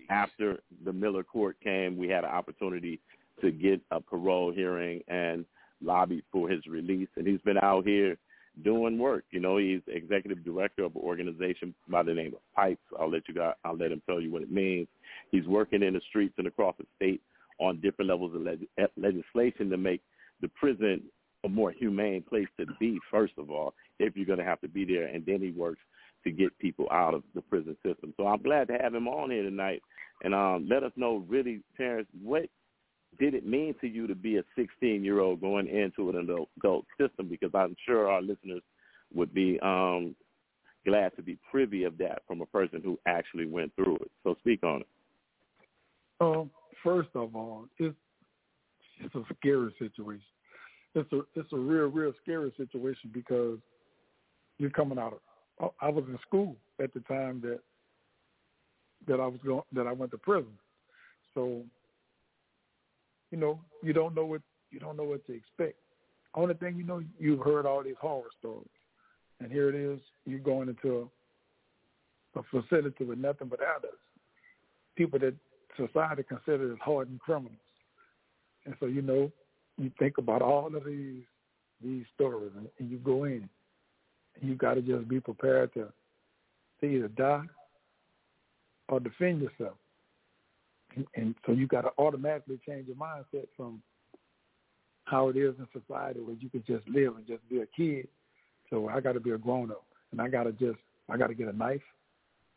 after 0.09 0.59
the 0.85 0.93
Miller 0.93 1.23
court 1.23 1.57
came, 1.63 1.97
we 1.97 2.07
had 2.07 2.23
an 2.23 2.31
opportunity 2.31 2.99
to 3.41 3.51
get 3.51 3.81
a 3.91 3.99
parole 3.99 4.51
hearing 4.51 5.01
and 5.07 5.45
lobbied 5.81 6.23
for 6.31 6.49
his 6.49 6.65
release. 6.67 7.09
And 7.17 7.27
he's 7.27 7.41
been 7.41 7.57
out 7.57 7.85
here 7.85 8.17
doing 8.63 8.97
work. 8.97 9.25
You 9.31 9.39
know, 9.39 9.57
he's 9.57 9.81
executive 9.87 10.45
director 10.45 10.83
of 10.83 10.95
an 10.95 11.01
organization 11.01 11.73
by 11.87 12.03
the 12.03 12.13
name 12.13 12.33
of 12.33 12.55
Pipes. 12.55 12.81
I'll 12.99 13.09
let 13.09 13.27
you 13.27 13.33
guys, 13.33 13.55
I'll 13.65 13.77
let 13.77 13.91
him 13.91 14.01
tell 14.05 14.21
you 14.21 14.31
what 14.31 14.43
it 14.43 14.51
means. 14.51 14.87
He's 15.31 15.45
working 15.45 15.83
in 15.83 15.93
the 15.93 16.01
streets 16.09 16.35
and 16.37 16.47
across 16.47 16.75
the 16.77 16.85
state 16.95 17.21
on 17.59 17.81
different 17.81 18.09
levels 18.09 18.35
of 18.35 18.41
leg- 18.41 18.67
legislation 18.97 19.69
to 19.69 19.77
make 19.77 20.01
the 20.41 20.47
prison 20.49 21.01
a 21.43 21.49
more 21.49 21.71
humane 21.71 22.23
place 22.27 22.47
to 22.59 22.65
be, 22.79 22.99
first 23.11 23.33
of 23.37 23.51
all, 23.51 23.73
if 23.99 24.15
you're 24.15 24.25
going 24.25 24.39
to 24.39 24.45
have 24.45 24.61
to 24.61 24.67
be 24.67 24.85
there. 24.85 25.07
And 25.07 25.25
then 25.25 25.41
he 25.41 25.51
works 25.51 25.79
to 26.23 26.31
get 26.31 26.57
people 26.59 26.87
out 26.91 27.13
of 27.13 27.23
the 27.35 27.41
prison 27.41 27.75
system. 27.85 28.13
So 28.17 28.27
I'm 28.27 28.41
glad 28.41 28.67
to 28.69 28.77
have 28.81 28.93
him 28.93 29.07
on 29.07 29.31
here 29.31 29.43
tonight 29.43 29.81
and 30.23 30.33
um, 30.33 30.67
let 30.69 30.83
us 30.83 30.91
know 30.95 31.25
really, 31.27 31.61
Terrence, 31.75 32.07
what 32.21 32.45
did 33.19 33.33
it 33.33 33.45
mean 33.45 33.75
to 33.81 33.87
you 33.87 34.07
to 34.07 34.15
be 34.15 34.37
a 34.37 34.43
16 34.55 35.03
year 35.03 35.19
old 35.19 35.41
going 35.41 35.67
into 35.67 36.09
an 36.09 36.17
adult, 36.17 36.49
adult 36.59 36.85
system? 36.99 37.27
Because 37.27 37.51
I'm 37.53 37.75
sure 37.85 38.09
our 38.09 38.21
listeners 38.21 38.61
would 39.13 39.33
be 39.33 39.59
um, 39.61 40.15
glad 40.85 41.15
to 41.15 41.21
be 41.21 41.37
privy 41.51 41.83
of 41.83 41.97
that 41.97 42.21
from 42.27 42.41
a 42.41 42.45
person 42.47 42.81
who 42.83 42.97
actually 43.05 43.45
went 43.45 43.75
through 43.75 43.97
it. 43.97 44.11
So 44.23 44.35
speak 44.39 44.63
on 44.63 44.81
it. 44.81 44.87
Um, 46.21 46.49
first 46.83 47.09
of 47.15 47.35
all, 47.35 47.65
it's 47.77 47.95
it's 48.99 49.15
a 49.15 49.23
scary 49.35 49.73
situation. 49.79 50.23
It's 50.95 51.11
a 51.11 51.21
it's 51.35 51.51
a 51.51 51.57
real 51.57 51.87
real 51.87 52.13
scary 52.21 52.53
situation 52.55 53.09
because 53.13 53.57
you're 54.59 54.69
coming 54.69 54.99
out 54.99 55.19
of. 55.59 55.71
I 55.81 55.89
was 55.89 56.03
in 56.07 56.17
school 56.27 56.55
at 56.81 56.93
the 56.93 56.99
time 57.01 57.41
that 57.41 57.59
that 59.07 59.19
I 59.19 59.27
was 59.27 59.39
going 59.45 59.63
that 59.73 59.87
I 59.87 59.91
went 59.91 60.11
to 60.11 60.17
prison, 60.17 60.53
so 61.33 61.63
you 63.31 63.39
know, 63.39 63.59
you 63.81 63.93
don't 63.93 64.13
know 64.13 64.25
what 64.25 64.41
you 64.69 64.79
don't 64.79 64.95
know 64.95 65.03
what 65.03 65.25
to 65.25 65.33
expect. 65.33 65.75
Only 66.35 66.53
thing 66.55 66.75
you 66.77 66.83
know, 66.83 67.01
you've 67.19 67.43
heard 67.43 67.65
all 67.65 67.83
these 67.83 67.95
horror 67.99 68.29
stories, 68.39 68.67
and 69.39 69.51
here 69.51 69.69
it 69.69 69.75
is, 69.75 69.99
you're 70.25 70.39
going 70.39 70.69
into 70.69 71.09
a, 72.35 72.39
a 72.39 72.43
facility 72.51 73.03
with 73.03 73.17
nothing 73.17 73.47
but 73.47 73.59
adults, 73.61 73.97
people 74.95 75.19
that 75.19 75.33
society 75.77 76.23
considers 76.23 76.77
hardened 76.83 77.19
criminals, 77.19 77.57
and 78.65 78.75
so 78.79 78.85
you 78.85 79.01
know, 79.01 79.31
you 79.77 79.91
think 79.99 80.17
about 80.17 80.41
all 80.41 80.75
of 80.75 80.85
these 80.85 81.23
these 81.83 82.05
stories, 82.15 82.51
and, 82.55 82.67
and 82.79 82.89
you 82.89 82.97
go 82.97 83.25
in, 83.25 83.49
and 84.39 84.49
you 84.49 84.55
got 84.55 84.75
to 84.75 84.81
just 84.81 85.07
be 85.07 85.19
prepared 85.19 85.73
to, 85.73 85.91
to 86.79 86.85
either 86.85 87.09
die 87.09 87.43
or 88.87 89.01
defend 89.01 89.41
yourself 89.41 89.75
and, 91.15 91.35
so 91.45 91.51
you 91.51 91.67
got 91.67 91.81
to 91.81 91.91
automatically 91.97 92.59
change 92.67 92.87
your 92.87 92.95
mindset 92.95 93.47
from 93.55 93.81
how 95.05 95.29
it 95.29 95.37
is 95.37 95.53
in 95.59 95.67
society 95.79 96.19
where 96.19 96.35
you 96.39 96.49
can 96.49 96.63
just 96.65 96.87
live 96.87 97.15
and 97.17 97.27
just 97.27 97.47
be 97.49 97.61
a 97.61 97.65
kid. 97.65 98.07
So 98.69 98.89
I 98.89 98.99
got 99.01 99.13
to 99.13 99.19
be 99.19 99.31
a 99.31 99.37
grown 99.37 99.71
up, 99.71 99.85
and 100.11 100.21
I 100.21 100.29
got 100.29 100.43
to 100.43 100.51
just 100.53 100.79
I 101.09 101.17
got 101.17 101.27
to 101.27 101.33
get 101.33 101.47
a 101.47 101.55
knife, 101.57 101.81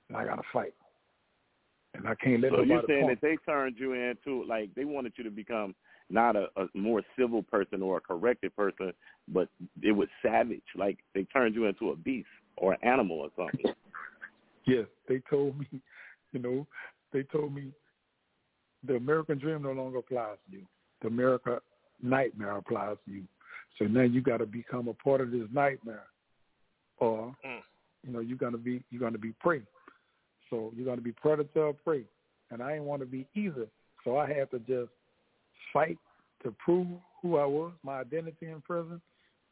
and 0.08 0.16
I 0.16 0.24
got 0.24 0.36
to 0.36 0.42
fight, 0.52 0.74
and 1.94 2.06
I 2.06 2.14
can't 2.14 2.40
let 2.40 2.52
so 2.52 2.62
you're 2.62 2.82
saying 2.86 3.08
that 3.08 3.20
they 3.20 3.36
turned 3.44 3.76
you 3.78 3.94
into 3.94 4.44
like 4.48 4.74
they 4.74 4.84
wanted 4.84 5.12
you 5.16 5.24
to 5.24 5.30
become 5.30 5.74
not 6.10 6.36
a, 6.36 6.46
a 6.56 6.66
more 6.74 7.02
civil 7.18 7.42
person 7.42 7.82
or 7.82 7.98
a 7.98 8.00
corrected 8.00 8.54
person, 8.54 8.92
but 9.28 9.48
it 9.82 9.92
was 9.92 10.08
savage. 10.22 10.62
Like 10.76 10.98
they 11.14 11.24
turned 11.24 11.54
you 11.54 11.66
into 11.66 11.90
a 11.90 11.96
beast 11.96 12.28
or 12.56 12.74
an 12.74 12.78
animal 12.82 13.18
or 13.18 13.30
something. 13.36 13.72
Yes, 14.66 14.86
they 15.08 15.22
told 15.30 15.58
me. 15.58 15.68
You 16.32 16.40
know, 16.40 16.66
they 17.12 17.22
told 17.22 17.54
me 17.54 17.70
the 18.84 18.96
American 18.96 19.38
dream 19.38 19.62
no 19.62 19.72
longer 19.72 19.98
applies 19.98 20.38
to 20.50 20.56
you. 20.56 20.66
The 21.02 21.06
America 21.08 21.60
nightmare 22.02 22.56
applies 22.56 22.96
to 23.06 23.12
you. 23.12 23.22
So 23.78 23.84
now 23.84 24.02
you 24.02 24.20
got 24.22 24.38
to 24.38 24.46
become 24.46 24.88
a 24.88 24.94
part 24.94 25.20
of 25.20 25.30
this 25.30 25.46
nightmare, 25.52 26.06
or 26.98 27.34
mm. 27.46 27.60
you 28.04 28.12
know 28.12 28.20
you're 28.20 28.38
gonna 28.38 28.58
be 28.58 28.82
you're 28.90 29.00
gonna 29.00 29.18
be 29.18 29.32
prey. 29.40 29.62
So 30.50 30.72
you're 30.74 30.86
gonna 30.86 31.00
be 31.00 31.12
predator 31.12 31.66
or 31.66 31.74
prey, 31.74 32.04
and 32.50 32.62
I 32.62 32.72
didn't 32.72 32.86
want 32.86 33.02
to 33.02 33.06
be 33.06 33.26
either. 33.34 33.66
So 34.04 34.16
I 34.16 34.26
had 34.26 34.50
to 34.50 34.58
just 34.60 34.90
fight 35.72 35.98
to 36.42 36.54
prove 36.64 36.86
who 37.22 37.36
I 37.36 37.44
was, 37.44 37.72
my 37.82 38.00
identity 38.00 38.50
in 38.50 38.60
prison, 38.60 39.00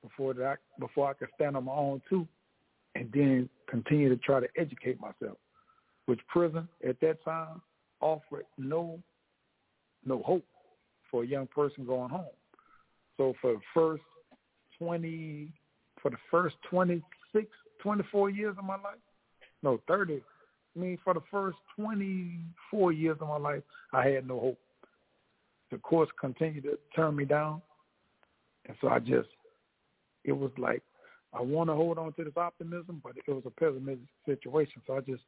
before 0.02 0.34
that 0.34 0.58
before 0.78 1.10
I 1.10 1.14
could 1.14 1.28
stand 1.34 1.56
on 1.56 1.64
my 1.64 1.72
own 1.72 2.02
too, 2.08 2.28
and 2.94 3.10
then 3.12 3.48
continue 3.68 4.08
to 4.08 4.16
try 4.18 4.40
to 4.40 4.48
educate 4.56 5.00
myself. 5.00 5.38
Which 6.06 6.20
prison 6.28 6.68
at 6.86 7.00
that 7.00 7.24
time 7.24 7.62
offered 8.00 8.44
no 8.58 9.00
no 10.04 10.22
hope 10.22 10.44
for 11.10 11.24
a 11.24 11.26
young 11.26 11.46
person 11.46 11.86
going 11.86 12.10
home. 12.10 12.26
So 13.16 13.34
for 13.40 13.54
the 13.54 13.60
first 13.72 14.02
20, 14.78 15.52
for 16.02 16.10
the 16.10 16.16
first 16.30 16.56
26, 16.68 17.46
24 17.82 18.30
years 18.30 18.56
of 18.58 18.64
my 18.64 18.74
life, 18.74 18.98
no, 19.62 19.80
30. 19.88 20.20
I 20.76 20.78
mean, 20.78 20.98
for 21.02 21.14
the 21.14 21.22
first 21.30 21.56
24 21.76 22.92
years 22.92 23.16
of 23.20 23.28
my 23.28 23.38
life, 23.38 23.62
I 23.92 24.08
had 24.08 24.28
no 24.28 24.40
hope. 24.40 24.58
The 25.70 25.78
course 25.78 26.08
continued 26.20 26.64
to 26.64 26.78
turn 26.94 27.16
me 27.16 27.24
down. 27.24 27.62
And 28.66 28.76
so 28.80 28.88
I 28.88 28.98
just, 28.98 29.28
it 30.24 30.32
was 30.32 30.50
like, 30.58 30.82
I 31.32 31.42
want 31.42 31.68
to 31.68 31.74
hold 31.74 31.98
on 31.98 32.12
to 32.14 32.24
this 32.24 32.36
optimism, 32.36 33.00
but 33.02 33.14
it 33.16 33.30
was 33.30 33.42
a 33.46 33.50
pessimistic 33.50 34.06
situation. 34.26 34.82
So 34.86 34.96
I 34.96 35.00
just, 35.00 35.22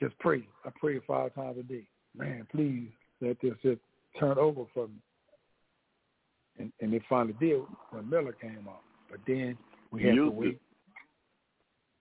just 0.00 0.18
pray. 0.18 0.46
I 0.64 0.70
pray 0.78 1.00
five 1.06 1.34
times 1.34 1.58
a 1.58 1.62
day. 1.62 1.86
Man, 2.16 2.46
please 2.50 2.88
let 3.20 3.36
this 3.42 3.54
just 3.62 3.80
turn 4.18 4.38
over 4.38 4.64
for 4.72 4.88
me. 4.88 4.94
And, 6.58 6.72
and 6.80 6.94
it 6.94 7.02
finally 7.08 7.34
did 7.40 7.60
when 7.90 8.08
Miller 8.08 8.32
came 8.32 8.66
out. 8.68 8.82
But 9.10 9.20
then 9.26 9.58
we 9.90 10.04
had 10.04 10.14
Yusuf, 10.14 10.34
to 10.34 10.40
wait. 10.40 10.60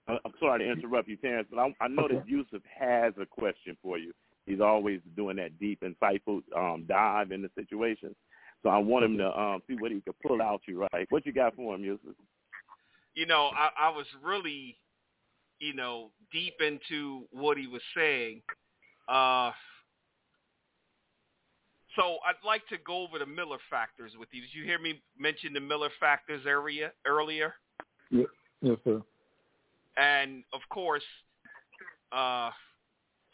I'm 0.07 0.33
sorry 0.39 0.59
to 0.65 0.71
interrupt 0.71 1.07
you, 1.07 1.17
Terrence, 1.17 1.47
but 1.51 1.59
I, 1.59 1.75
I 1.81 1.87
know 1.87 2.05
Okay. 2.05 2.15
that 2.15 2.27
Yusuf 2.27 2.61
has 2.79 3.13
a 3.21 3.25
question 3.25 3.77
for 3.81 3.97
you. 3.97 4.11
He's 4.49 4.61
always 4.61 4.99
doing 5.15 5.35
that 5.35 5.59
deep, 5.59 5.81
insightful 5.81 6.41
um, 6.57 6.85
dive 6.87 7.31
in 7.31 7.43
the 7.43 7.51
situation. 7.53 8.15
So 8.63 8.69
I 8.69 8.79
want 8.79 9.05
him 9.05 9.15
to 9.19 9.39
um, 9.39 9.61
see 9.67 9.75
what 9.75 9.91
he 9.91 10.01
could 10.01 10.19
pull 10.25 10.41
out 10.41 10.61
you 10.67 10.87
right. 10.91 11.05
What 11.11 11.23
you 11.27 11.31
got 11.31 11.55
for 11.55 11.75
him, 11.75 11.83
Yusuf? 11.83 12.15
You 13.13 13.27
know, 13.27 13.51
I, 13.55 13.69
I 13.79 13.89
was 13.89 14.07
really, 14.23 14.75
you 15.59 15.75
know, 15.75 16.09
deep 16.33 16.55
into 16.65 17.25
what 17.31 17.59
he 17.59 17.67
was 17.67 17.83
saying. 17.95 18.41
Uh, 19.07 19.51
so 21.95 22.17
I'd 22.27 22.43
like 22.43 22.67
to 22.69 22.77
go 22.85 23.03
over 23.03 23.19
the 23.19 23.27
Miller 23.27 23.57
factors 23.69 24.13
with 24.17 24.29
you. 24.31 24.41
Did 24.41 24.53
you 24.53 24.63
hear 24.63 24.79
me 24.79 24.99
mention 25.17 25.53
the 25.53 25.59
Miller 25.59 25.89
factors 25.99 26.41
area 26.47 26.91
earlier? 27.05 27.53
Yes, 28.09 28.27
yes 28.61 28.77
sir. 28.83 28.99
And 29.95 30.43
of 30.53 30.61
course, 30.69 31.03
uh, 32.11 32.49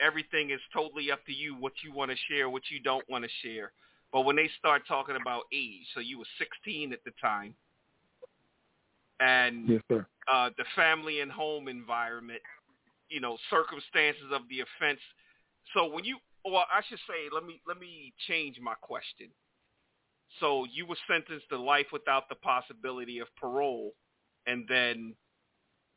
everything 0.01 0.51
is 0.51 0.59
totally 0.73 1.11
up 1.11 1.25
to 1.25 1.33
you 1.33 1.55
what 1.55 1.73
you 1.83 1.93
want 1.93 2.11
to 2.11 2.17
share, 2.29 2.49
what 2.49 2.63
you 2.69 2.79
don't 2.79 3.07
want 3.09 3.23
to 3.23 3.29
share. 3.41 3.71
But 4.11 4.21
when 4.21 4.35
they 4.35 4.49
start 4.59 4.83
talking 4.87 5.17
about 5.19 5.43
age, 5.53 5.85
so 5.93 5.99
you 5.99 6.19
were 6.19 6.25
16 6.37 6.93
at 6.93 7.03
the 7.03 7.11
time, 7.21 7.55
and 9.19 9.69
Yes, 9.69 9.81
uh, 10.31 10.49
the 10.57 10.65
family 10.75 11.21
and 11.21 11.31
home 11.31 11.67
environment, 11.67 12.41
you 13.09 13.19
know, 13.19 13.37
circumstances 13.49 14.25
of 14.33 14.41
the 14.49 14.61
offense. 14.61 14.99
So 15.73 15.91
when 15.91 16.05
you, 16.05 16.17
well, 16.43 16.65
I 16.71 16.81
should 16.87 16.99
say, 17.07 17.29
let 17.33 17.45
me 17.45 17.61
let 17.67 17.79
me 17.79 18.13
change 18.27 18.57
my 18.61 18.73
question. 18.81 19.29
So 20.39 20.65
you 20.71 20.85
were 20.85 20.97
sentenced 21.09 21.49
to 21.49 21.57
life 21.59 21.87
without 21.93 22.27
the 22.29 22.35
possibility 22.35 23.19
of 23.19 23.27
parole, 23.39 23.93
and 24.47 24.65
then 24.67 25.15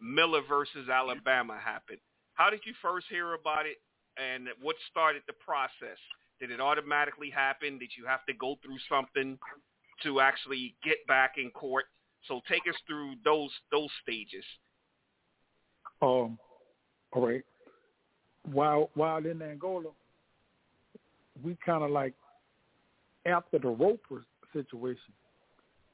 Miller 0.00 0.42
versus 0.48 0.88
Alabama 0.88 1.58
happened. 1.62 1.98
How 2.34 2.50
did 2.50 2.60
you 2.64 2.72
first 2.80 3.06
hear 3.10 3.34
about 3.34 3.66
it, 3.66 3.78
and 4.18 4.48
what 4.60 4.76
started 4.90 5.22
the 5.26 5.32
process? 5.32 5.98
Did 6.40 6.50
it 6.50 6.60
automatically 6.60 7.30
happen? 7.30 7.78
Did 7.78 7.90
you 7.96 8.06
have 8.06 8.24
to 8.26 8.34
go 8.34 8.56
through 8.62 8.78
something 8.88 9.38
to 10.04 10.20
actually 10.20 10.74
get 10.84 11.06
back 11.06 11.34
in 11.36 11.50
court? 11.50 11.86
So 12.26 12.40
take 12.48 12.62
us 12.68 12.76
through 12.86 13.14
those 13.24 13.50
those 13.70 13.90
stages. 14.02 14.44
Um, 16.00 16.38
all 17.12 17.26
right. 17.26 17.42
While 18.52 18.90
while 18.94 19.24
in 19.24 19.42
Angola, 19.42 19.90
we 21.42 21.56
kind 21.64 21.82
of 21.82 21.90
like 21.90 22.14
after 23.26 23.58
the 23.58 23.68
Roper 23.68 24.24
situation, 24.52 25.12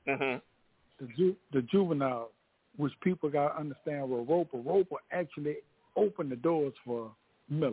Mm-hmm. 0.06 1.04
the 1.04 1.12
ju- 1.14 1.36
the 1.52 1.62
juvenile, 1.62 2.30
which 2.76 2.92
people 3.02 3.30
got 3.30 3.54
to 3.54 3.58
understand, 3.58 4.08
were 4.08 4.22
Roper. 4.22 4.58
Roper 4.58 4.96
actually 5.10 5.56
opened 5.96 6.30
the 6.30 6.36
doors 6.36 6.74
for 6.84 7.10
Miller. 7.48 7.72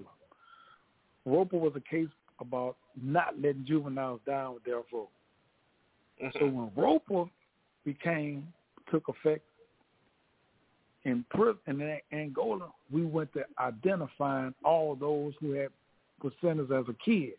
Roper 1.26 1.58
was 1.58 1.74
a 1.76 1.82
case 1.82 2.10
about 2.40 2.76
not 3.02 3.40
letting 3.40 3.66
juveniles 3.66 4.22
down 4.26 4.56
with 4.56 4.64
their 4.64 4.82
vote. 4.92 5.10
And 6.22 6.32
so 6.34 6.40
mm-hmm. 6.40 6.56
when 6.56 6.72
Roper 6.76 7.26
became 7.86 8.48
took 8.90 9.08
effect 9.08 9.44
in 11.04 11.26
prison 11.30 11.58
in 11.68 12.00
Angola, 12.12 12.70
we 12.92 13.06
went 13.06 13.34
to 13.34 13.44
identifying 13.60 14.54
all 14.64 14.96
those 14.96 15.34
who 15.40 15.52
had 15.54 15.70
was 16.22 16.34
sentenced 16.40 16.72
as 16.72 16.86
a 16.88 16.96
kid, 17.04 17.34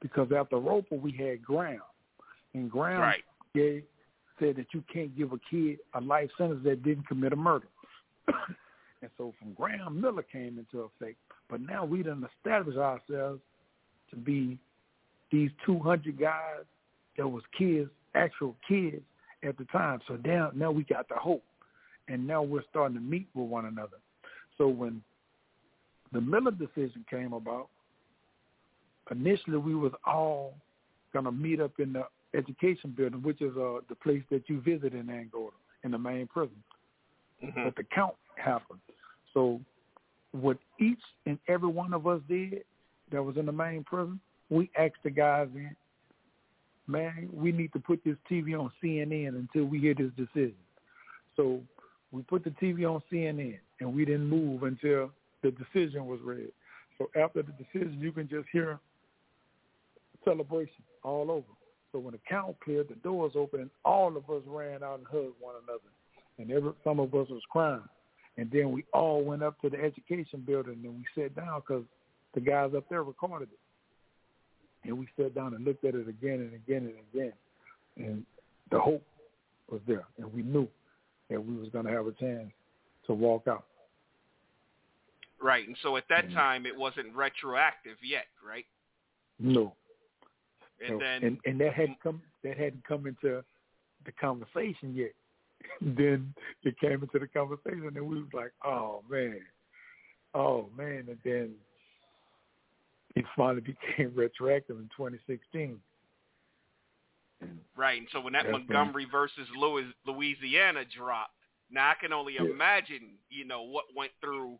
because 0.00 0.30
after 0.36 0.56
Roper 0.56 0.94
we 0.94 1.10
had 1.10 1.42
Graham, 1.42 1.80
and 2.54 2.70
Graham 2.70 3.00
Right. 3.00 3.24
gave, 3.54 3.82
said 4.38 4.56
that 4.56 4.66
you 4.72 4.84
can't 4.92 5.16
give 5.16 5.32
a 5.32 5.38
kid 5.50 5.78
a 5.94 6.00
life 6.00 6.30
sentence 6.38 6.62
that 6.64 6.84
didn't 6.84 7.08
commit 7.08 7.32
a 7.32 7.36
murder. 7.36 7.66
and 8.28 9.10
so 9.18 9.34
from 9.40 9.54
Graham 9.54 10.00
Miller 10.00 10.22
came 10.22 10.58
into 10.58 10.82
effect, 10.82 11.18
but 11.52 11.60
now 11.60 11.84
we 11.84 12.02
done 12.02 12.26
established 12.38 12.78
ourselves 12.78 13.38
to 14.08 14.16
be 14.16 14.58
these 15.30 15.50
200 15.66 16.18
guys 16.18 16.64
that 17.18 17.28
was 17.28 17.42
kids, 17.56 17.90
actual 18.14 18.56
kids 18.66 19.02
at 19.46 19.58
the 19.58 19.64
time. 19.66 20.00
So 20.08 20.18
now, 20.24 20.50
now 20.54 20.70
we 20.70 20.82
got 20.84 21.10
the 21.10 21.14
hope, 21.16 21.44
and 22.08 22.26
now 22.26 22.42
we're 22.42 22.64
starting 22.70 22.96
to 22.96 23.02
meet 23.02 23.28
with 23.34 23.48
one 23.48 23.66
another. 23.66 23.98
So 24.56 24.66
when 24.66 25.02
the 26.10 26.22
Miller 26.22 26.52
decision 26.52 27.04
came 27.10 27.34
about, 27.34 27.68
initially 29.10 29.58
we 29.58 29.74
was 29.74 29.92
all 30.06 30.54
gonna 31.12 31.32
meet 31.32 31.60
up 31.60 31.72
in 31.78 31.92
the 31.92 32.04
education 32.34 32.94
building, 32.96 33.22
which 33.22 33.42
is 33.42 33.54
uh, 33.58 33.80
the 33.90 33.94
place 34.02 34.22
that 34.30 34.48
you 34.48 34.62
visit 34.62 34.94
in 34.94 35.10
Angola, 35.10 35.50
in 35.84 35.90
the 35.90 35.98
main 35.98 36.26
prison. 36.28 36.62
Mm-hmm. 37.44 37.64
But 37.64 37.76
the 37.76 37.84
count 37.94 38.14
happened. 38.36 38.80
So 39.34 39.60
what 40.32 40.58
each 40.80 41.00
and 41.26 41.38
every 41.48 41.68
one 41.68 41.92
of 41.92 42.06
us 42.06 42.20
did 42.28 42.64
that 43.10 43.22
was 43.22 43.36
in 43.36 43.46
the 43.46 43.52
main 43.52 43.84
prison, 43.84 44.18
we 44.50 44.70
asked 44.78 45.02
the 45.04 45.10
guys 45.10 45.48
in, 45.54 45.74
man, 46.86 47.28
we 47.32 47.52
need 47.52 47.72
to 47.72 47.78
put 47.78 48.02
this 48.04 48.16
TV 48.30 48.58
on 48.58 48.70
CNN 48.82 49.28
until 49.28 49.64
we 49.64 49.78
hear 49.78 49.94
this 49.94 50.10
decision. 50.16 50.54
So 51.36 51.60
we 52.10 52.22
put 52.22 52.44
the 52.44 52.50
TV 52.50 52.88
on 52.88 53.02
CNN 53.10 53.58
and 53.80 53.94
we 53.94 54.04
didn't 54.04 54.28
move 54.28 54.62
until 54.62 55.10
the 55.42 55.52
decision 55.52 56.06
was 56.06 56.20
read. 56.22 56.50
So 56.98 57.10
after 57.20 57.42
the 57.42 57.52
decision, 57.52 57.98
you 58.00 58.12
can 58.12 58.28
just 58.28 58.46
hear 58.52 58.78
celebration 60.24 60.82
all 61.02 61.30
over. 61.30 61.46
So 61.90 61.98
when 61.98 62.12
the 62.12 62.20
count 62.28 62.56
cleared, 62.60 62.88
the 62.88 62.94
doors 62.96 63.32
opened, 63.34 63.62
and 63.62 63.70
all 63.84 64.16
of 64.16 64.28
us 64.30 64.42
ran 64.46 64.82
out 64.82 64.98
and 64.98 65.06
hugged 65.06 65.34
one 65.40 65.54
another. 65.64 65.80
And 66.38 66.50
every, 66.50 66.72
some 66.84 67.00
of 67.00 67.14
us 67.14 67.28
was 67.28 67.42
crying. 67.50 67.82
And 68.38 68.50
then 68.50 68.72
we 68.72 68.84
all 68.92 69.22
went 69.22 69.42
up 69.42 69.60
to 69.60 69.68
the 69.68 69.78
education 69.80 70.42
building 70.46 70.80
and 70.84 70.94
we 70.94 71.04
sat 71.22 71.36
down 71.36 71.60
because 71.60 71.84
the 72.34 72.40
guys 72.40 72.72
up 72.76 72.84
there 72.88 73.02
recorded 73.02 73.48
it. 73.52 74.88
And 74.88 74.98
we 74.98 75.06
sat 75.16 75.34
down 75.34 75.54
and 75.54 75.64
looked 75.64 75.84
at 75.84 75.94
it 75.94 76.08
again 76.08 76.40
and 76.40 76.54
again 76.54 76.92
and 76.92 76.96
again. 77.12 77.32
And 77.96 78.26
the 78.70 78.80
hope 78.80 79.04
was 79.70 79.80
there. 79.86 80.04
And 80.18 80.32
we 80.32 80.42
knew 80.42 80.66
that 81.30 81.44
we 81.44 81.56
was 81.56 81.68
going 81.68 81.84
to 81.84 81.92
have 81.92 82.06
a 82.06 82.12
chance 82.12 82.50
to 83.06 83.12
walk 83.12 83.46
out. 83.46 83.64
Right. 85.40 85.66
And 85.66 85.76
so 85.82 85.96
at 85.96 86.08
that 86.08 86.26
Mhm. 86.28 86.34
time, 86.34 86.66
it 86.66 86.76
wasn't 86.76 87.14
retroactive 87.14 88.02
yet, 88.02 88.26
right? 88.42 88.66
No. 89.38 89.76
And 90.80 90.90
No. 90.90 90.98
then, 90.98 91.24
and, 91.24 91.40
and 91.44 91.60
that 91.60 91.74
hadn't 91.74 92.00
come 92.00 92.22
that 92.42 92.56
hadn't 92.56 92.84
come 92.84 93.06
into 93.06 93.44
the 94.04 94.12
conversation 94.12 94.94
yet. 94.94 95.12
then 95.80 96.34
it 96.62 96.78
came 96.80 97.02
into 97.02 97.18
the 97.18 97.26
conversation 97.26 97.92
and 97.94 98.06
we 98.06 98.16
was 98.20 98.32
like, 98.32 98.52
Oh 98.64 99.02
man. 99.10 99.40
Oh 100.34 100.68
man 100.76 101.06
and 101.08 101.18
then 101.24 101.50
it 103.14 103.24
finally 103.36 103.60
became 103.96 104.12
retroactive 104.14 104.78
in 104.78 104.88
twenty 104.96 105.18
sixteen. 105.26 105.78
right. 107.76 107.98
And 107.98 108.08
so 108.12 108.20
when 108.20 108.32
that 108.34 108.44
That's 108.44 108.52
Montgomery 108.52 109.06
versus 109.10 109.48
Louis, 109.56 109.86
Louisiana 110.06 110.84
dropped, 110.84 111.32
now 111.70 111.90
I 111.90 111.94
can 112.00 112.12
only 112.12 112.34
Yeah. 112.34 112.42
imagine, 112.42 113.18
you 113.30 113.44
know, 113.44 113.62
what 113.62 113.86
went 113.96 114.12
through, 114.20 114.58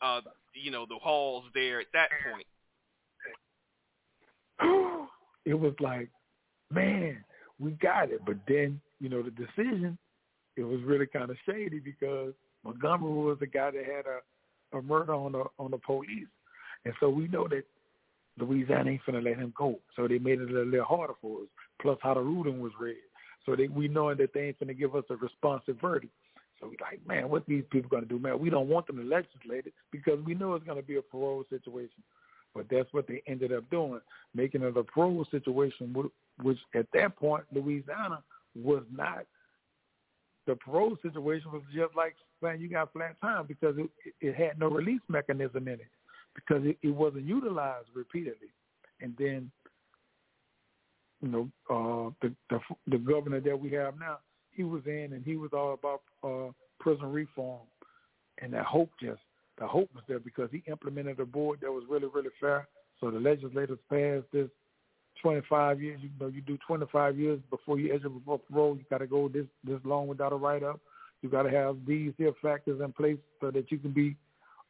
uh, 0.00 0.20
you 0.54 0.70
know, 0.70 0.86
the 0.86 0.96
halls 1.02 1.44
there 1.54 1.80
at 1.80 1.86
that 1.92 2.10
point. 2.24 2.46
it 5.44 5.54
was 5.54 5.74
like, 5.80 6.08
man, 6.70 7.24
we 7.58 7.72
got 7.72 8.10
it. 8.10 8.24
But 8.24 8.36
then, 8.46 8.80
you 9.00 9.08
know, 9.08 9.22
the 9.22 9.30
decision, 9.30 9.98
it 10.56 10.62
was 10.62 10.80
really 10.82 11.06
kind 11.06 11.30
of 11.30 11.36
shady 11.46 11.80
because 11.80 12.32
Montgomery 12.64 13.12
was 13.12 13.38
the 13.40 13.46
guy 13.46 13.70
that 13.70 13.84
had 13.84 14.04
a, 14.06 14.78
a 14.78 14.82
murder 14.82 15.14
on 15.14 15.32
the 15.32 15.44
on 15.58 15.70
the 15.70 15.78
police, 15.78 16.28
and 16.84 16.94
so 17.00 17.08
we 17.08 17.28
know 17.28 17.46
that 17.48 17.64
Louisiana 18.38 18.90
ain't 18.90 19.02
finna 19.06 19.22
let 19.22 19.36
him 19.36 19.52
go. 19.56 19.78
So 19.96 20.08
they 20.08 20.18
made 20.18 20.40
it 20.40 20.50
a 20.50 20.62
little 20.62 20.84
harder 20.84 21.14
for 21.20 21.40
us. 21.40 21.46
Plus, 21.80 21.98
how 22.02 22.14
the 22.14 22.20
ruling 22.20 22.60
was 22.60 22.72
read, 22.80 22.96
so 23.44 23.54
they 23.56 23.68
we 23.68 23.88
knowing 23.88 24.16
that 24.18 24.32
they 24.32 24.48
ain't 24.48 24.60
finna 24.60 24.78
give 24.78 24.94
us 24.94 25.04
a 25.10 25.16
responsive 25.16 25.80
verdict. 25.80 26.12
So 26.60 26.68
we 26.68 26.76
like, 26.80 27.06
man, 27.06 27.28
what 27.28 27.44
these 27.46 27.64
people 27.70 27.90
gonna 27.90 28.06
do, 28.06 28.18
man? 28.18 28.38
We 28.38 28.50
don't 28.50 28.68
want 28.68 28.86
them 28.86 28.96
to 28.96 29.02
legislate 29.02 29.66
it 29.66 29.74
because 29.90 30.18
we 30.24 30.34
know 30.34 30.54
it's 30.54 30.66
gonna 30.66 30.82
be 30.82 30.96
a 30.96 31.02
parole 31.02 31.44
situation. 31.50 32.02
But 32.54 32.66
that's 32.70 32.92
what 32.92 33.08
they 33.08 33.20
ended 33.26 33.52
up 33.52 33.68
doing, 33.70 34.00
making 34.32 34.62
it 34.62 34.76
a 34.76 34.84
parole 34.84 35.26
situation, 35.30 35.94
which 36.40 36.58
at 36.74 36.86
that 36.94 37.16
point 37.16 37.44
Louisiana 37.52 38.22
was 38.54 38.84
not 38.94 39.26
the 40.46 40.56
parole 40.56 40.96
situation 41.02 41.50
was 41.52 41.62
just 41.74 41.94
like 41.96 42.14
saying 42.42 42.60
you 42.60 42.68
got 42.68 42.92
flat 42.92 43.20
time 43.20 43.46
because 43.46 43.76
it 43.78 43.90
it 44.20 44.34
had 44.34 44.58
no 44.58 44.68
release 44.68 45.00
mechanism 45.08 45.68
in 45.68 45.74
it 45.74 45.90
because 46.34 46.64
it, 46.64 46.76
it 46.82 46.90
wasn't 46.90 47.24
utilized 47.24 47.88
repeatedly, 47.94 48.48
and 49.00 49.14
then 49.18 49.50
you 51.22 51.28
know 51.28 51.48
uh, 51.70 52.10
the, 52.22 52.34
the 52.50 52.60
the 52.88 52.98
governor 52.98 53.40
that 53.40 53.58
we 53.58 53.70
have 53.70 53.98
now 53.98 54.18
he 54.50 54.64
was 54.64 54.82
in 54.86 55.12
and 55.12 55.24
he 55.24 55.36
was 55.36 55.50
all 55.52 55.74
about 55.74 56.02
uh, 56.22 56.52
prison 56.80 57.10
reform, 57.10 57.60
and 58.40 58.52
that 58.52 58.64
hope 58.64 58.90
just 59.00 59.20
the 59.58 59.66
hope 59.66 59.88
was 59.94 60.04
there 60.08 60.18
because 60.18 60.48
he 60.50 60.62
implemented 60.66 61.20
a 61.20 61.26
board 61.26 61.60
that 61.62 61.70
was 61.70 61.84
really 61.88 62.08
really 62.12 62.30
fair. 62.40 62.66
So 63.00 63.10
the 63.10 63.20
legislators 63.20 63.78
passed 63.90 64.26
this 64.32 64.48
25 65.24 65.80
years. 65.80 66.00
You 66.02 66.10
know, 66.20 66.26
you 66.26 66.42
do 66.42 66.58
25 66.66 67.18
years 67.18 67.40
before 67.48 67.78
you 67.78 67.90
eligible 67.90 68.20
for 68.26 68.38
parole. 68.38 68.76
You 68.76 68.84
got 68.90 68.98
to 68.98 69.06
go 69.06 69.26
this 69.26 69.46
this 69.64 69.80
long 69.82 70.06
without 70.06 70.32
a 70.32 70.36
write 70.36 70.62
up. 70.62 70.80
You 71.22 71.30
got 71.30 71.44
to 71.44 71.50
have 71.50 71.78
these 71.88 72.12
here 72.18 72.34
factors 72.42 72.78
in 72.84 72.92
place 72.92 73.16
so 73.40 73.50
that 73.50 73.72
you 73.72 73.78
can 73.78 73.92
be 73.92 74.16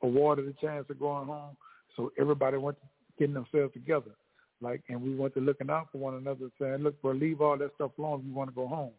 awarded 0.00 0.46
a 0.46 0.52
chance 0.64 0.86
of 0.88 1.00
going 1.00 1.26
home. 1.26 1.57
So 1.96 2.12
everybody 2.20 2.57
went 2.57 2.78
to 2.80 2.86
getting 3.18 3.34
themselves 3.34 3.72
together, 3.72 4.12
like, 4.61 4.80
and 4.88 5.02
we 5.02 5.16
went 5.16 5.34
to 5.34 5.40
looking 5.40 5.70
out 5.70 5.88
for 5.90 5.98
one 5.98 6.14
another, 6.14 6.50
saying, 6.61 6.78
"Look, 6.84 7.02
bro, 7.02 7.12
leave 7.12 7.40
all 7.40 7.59
that 7.59 7.74
stuff 7.74 7.90
alone. 7.98 8.20
If 8.20 8.26
you 8.26 8.32
want 8.32 8.50
to 8.50 8.55
go 8.55 8.68
home." 8.68 8.92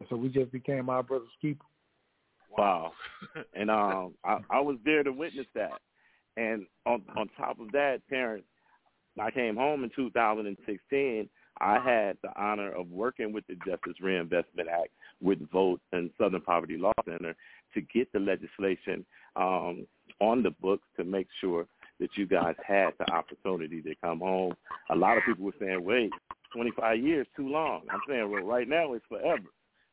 And 0.00 0.08
so 0.08 0.16
we 0.16 0.28
just 0.28 0.50
became 0.50 0.90
our 0.90 1.04
brother's 1.04 1.28
keeper. 1.40 1.64
Wow. 2.58 2.92
and 3.54 3.70
um, 3.70 4.14
I, 4.24 4.38
I 4.50 4.60
was 4.60 4.76
there 4.84 5.04
to 5.04 5.12
witness 5.12 5.46
that. 5.54 5.80
And 6.36 6.66
on 6.84 7.02
on 7.16 7.30
top 7.38 7.60
of 7.60 7.70
that, 7.72 8.00
parents, 8.10 8.48
I 9.20 9.30
came 9.30 9.56
home 9.56 9.84
in 9.84 9.90
2016. 9.94 11.28
I 11.60 11.78
had 11.78 12.18
the 12.22 12.30
honor 12.36 12.70
of 12.72 12.90
working 12.90 13.32
with 13.32 13.46
the 13.46 13.54
Justice 13.66 14.00
Reinvestment 14.00 14.68
Act 14.68 14.90
with 15.22 15.38
Vote 15.50 15.80
and 15.92 16.10
Southern 16.18 16.42
Poverty 16.42 16.76
Law 16.76 16.92
Center 17.04 17.34
to 17.74 17.80
get 17.80 18.12
the 18.12 18.18
legislation 18.18 19.04
um, 19.36 19.86
on 20.20 20.42
the 20.42 20.50
books 20.60 20.86
to 20.96 21.04
make 21.04 21.28
sure 21.40 21.66
that 21.98 22.10
you 22.16 22.26
guys 22.26 22.54
had 22.66 22.90
the 22.98 23.10
opportunity 23.10 23.80
to 23.80 23.94
come 24.02 24.20
home. 24.20 24.54
A 24.90 24.96
lot 24.96 25.16
of 25.16 25.24
people 25.24 25.46
were 25.46 25.54
saying, 25.58 25.82
"Wait, 25.82 26.10
25 26.52 26.98
years 26.98 27.26
too 27.34 27.48
long." 27.48 27.82
I'm 27.90 28.00
saying, 28.06 28.30
"Well, 28.30 28.42
right 28.42 28.68
now 28.68 28.92
it's 28.92 29.06
forever." 29.06 29.48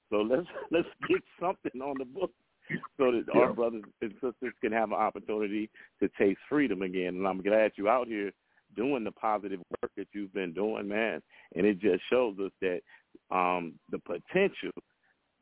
So 0.10 0.18
let's 0.18 0.48
let's 0.72 0.88
get 1.08 1.24
something 1.40 1.82
on 1.82 1.98
the 1.98 2.06
books 2.06 2.34
so 2.98 3.12
that 3.12 3.24
yeah. 3.34 3.42
our 3.42 3.54
brothers 3.54 3.84
and 4.02 4.14
sisters 4.14 4.54
can 4.62 4.72
have 4.72 4.90
an 4.90 4.98
opportunity 4.98 5.70
to 6.02 6.10
taste 6.18 6.40
freedom 6.50 6.82
again. 6.82 7.16
And 7.16 7.28
I'm 7.28 7.42
glad 7.42 7.72
you're 7.76 7.90
out 7.90 8.08
here 8.08 8.32
doing 8.76 9.04
the 9.04 9.12
positive 9.12 9.60
work 9.82 9.92
that 9.98 10.08
you've 10.14 10.34
been 10.34 10.54
doing, 10.54 10.88
man. 10.88 11.22
And 11.56 11.66
it 11.66 11.80
just 11.80 12.02
shows 12.10 12.36
us 12.40 12.52
that 12.62 12.82
um, 13.32 13.74
the 13.92 14.00
potential 14.00 14.72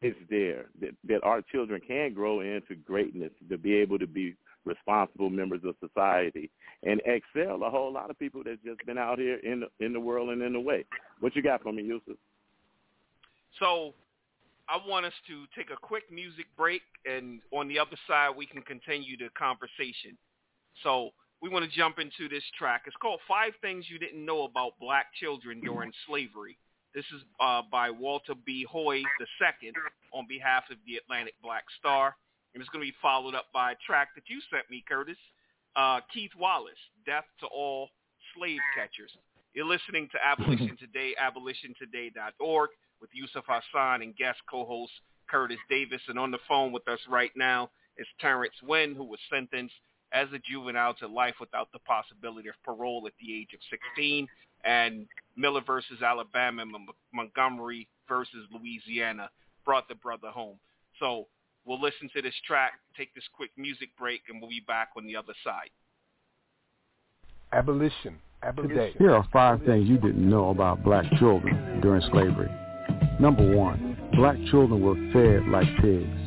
is 0.02 0.16
there, 0.30 0.66
that, 0.80 0.92
that 1.08 1.24
our 1.24 1.42
children 1.52 1.80
can 1.86 2.14
grow 2.14 2.42
into 2.42 2.76
greatness, 2.86 3.32
to 3.50 3.58
be 3.58 3.76
able 3.76 4.00
to 4.00 4.08
be 4.08 4.36
responsible 4.66 5.30
members 5.30 5.62
of 5.66 5.76
society 5.80 6.50
and 6.84 7.02
excel 7.06 7.64
a 7.64 7.70
whole 7.70 7.92
lot 7.92 8.10
of 8.10 8.18
people 8.18 8.42
that's 8.44 8.62
just 8.64 8.84
been 8.86 8.98
out 8.98 9.20
here 9.20 9.38
in 9.38 9.62
the, 9.62 9.86
in 9.86 9.94
the 9.94 10.00
world 10.00 10.30
and 10.30 10.42
in 10.42 10.54
the 10.54 10.60
way. 10.60 10.86
What 11.20 11.36
you 11.36 11.42
got 11.42 11.62
for 11.62 11.72
me, 11.72 11.84
Yusuf? 11.84 12.18
So 13.60 13.94
I 14.68 14.80
want 14.88 15.06
us 15.06 15.14
to 15.28 15.46
take 15.56 15.70
a 15.72 15.80
quick 15.80 16.04
music 16.12 16.46
break, 16.58 16.82
and 17.06 17.42
on 17.52 17.68
the 17.68 17.78
other 17.78 17.98
side, 18.08 18.32
we 18.36 18.46
can 18.46 18.62
continue 18.62 19.18
the 19.18 19.30
conversation. 19.38 20.18
So 20.84 21.10
we 21.42 21.50
want 21.50 21.66
to 21.66 21.78
jump 21.78 21.98
into 21.98 22.30
this 22.30 22.44
track. 22.58 22.84
It's 22.86 22.96
called 23.02 23.20
Five 23.28 23.54
Things 23.62 23.86
You 23.89 23.98
Didn't 23.98 24.24
Know 24.24 24.44
About 24.44 24.74
Black 24.80 25.08
Children 25.20 25.60
During 25.62 25.92
Slavery. 26.08 26.58
This 26.94 27.06
is 27.16 27.24
uh, 27.39 27.64
by 27.72 27.89
Walter 27.89 28.34
B. 28.46 28.66
Hoy 28.70 28.98
II 28.98 29.72
on 30.14 30.28
behalf 30.28 30.64
of 30.70 30.78
the 30.86 30.98
Atlantic 30.98 31.34
Black 31.42 31.64
Star. 31.80 32.16
And 32.54 32.62
it's 32.62 32.70
going 32.70 32.86
to 32.86 32.92
be 32.92 32.98
followed 33.02 33.34
up 33.34 33.46
by 33.54 33.72
a 33.72 33.76
track 33.86 34.10
that 34.16 34.26
you 34.28 34.39
sent 34.52 34.70
me, 34.70 34.84
Curtis. 34.88 35.18
Uh, 35.76 36.02
Keith 36.14 36.32
Wallace, 36.38 36.74
Death 37.06 37.24
to 37.39 37.48
All 37.48 37.89
Slave 38.36 38.60
Catchers. 38.76 39.12
You're 39.54 39.66
listening 39.66 40.10
to 40.12 40.20
Abolition 40.24 40.78
Today, 40.80 41.16
abolitiontoday.org 41.20 42.70
with 43.00 43.10
Yusuf 43.14 43.46
Hassan 43.48 44.02
and 44.02 44.16
guest 44.16 44.39
co-host 44.50 44.92
Curtis 45.30 45.58
Davis. 45.70 46.02
And 46.08 46.20
on 46.20 46.30
the 46.30 46.39
phone 46.48 46.72
with 46.72 46.88
us 46.88 47.00
right 47.10 47.32
now 47.36 47.72
is 47.98 48.08
Terrence 48.20 48.54
Wynn, 48.62 48.94
who 48.94 49.06
was 49.06 49.20
sentenced 49.32 49.74
as 50.14 50.28
a 50.34 50.39
juvenile 50.39 50.93
to 50.95 51.07
life 51.07 51.36
without 51.39 51.72
the 51.72 51.80
possibility 51.80 52.49
of 52.49 52.55
parole 52.64 53.03
at 53.07 53.14
the 53.22 53.34
age 53.34 53.49
of 53.53 53.59
16, 53.70 54.28
and 54.64 55.05
Miller 55.36 55.62
versus 55.66 56.01
Alabama 56.01 56.64
and 56.64 56.72
Montgomery 57.14 57.88
versus 58.07 58.45
Louisiana 58.51 59.30
brought 59.66 59.88
the 59.88 59.95
brother 59.95 60.30
home. 60.30 60.57
So 60.99 61.28
we'll 61.66 61.82
listen 61.82 62.09
to 62.16 62.22
this 62.22 62.36
track, 62.45 62.74
take 62.97 63.14
this 63.16 63.24
quick 63.34 63.51
music 63.57 63.89
break, 63.97 64.22
and 64.30 64.41
we'll 64.41 64.49
be 64.49 64.64
back 64.68 64.89
on 64.97 65.05
the 65.05 65.16
other 65.16 65.34
side. 65.43 65.70
Abolition. 67.53 68.20
Abolition. 68.43 68.93
Here 68.97 69.14
are 69.14 69.28
five 69.32 69.64
things 69.66 69.88
you 69.88 69.97
didn't 69.97 70.28
know 70.28 70.49
about 70.49 70.84
black 70.84 71.05
children 71.20 71.80
during 71.82 72.01
slavery. 72.12 72.49
Number 73.20 73.55
one, 73.55 73.97
black 74.16 74.38
children 74.49 74.82
were 74.82 74.95
fed 75.14 75.47
like 75.49 75.68
pigs. 75.82 76.20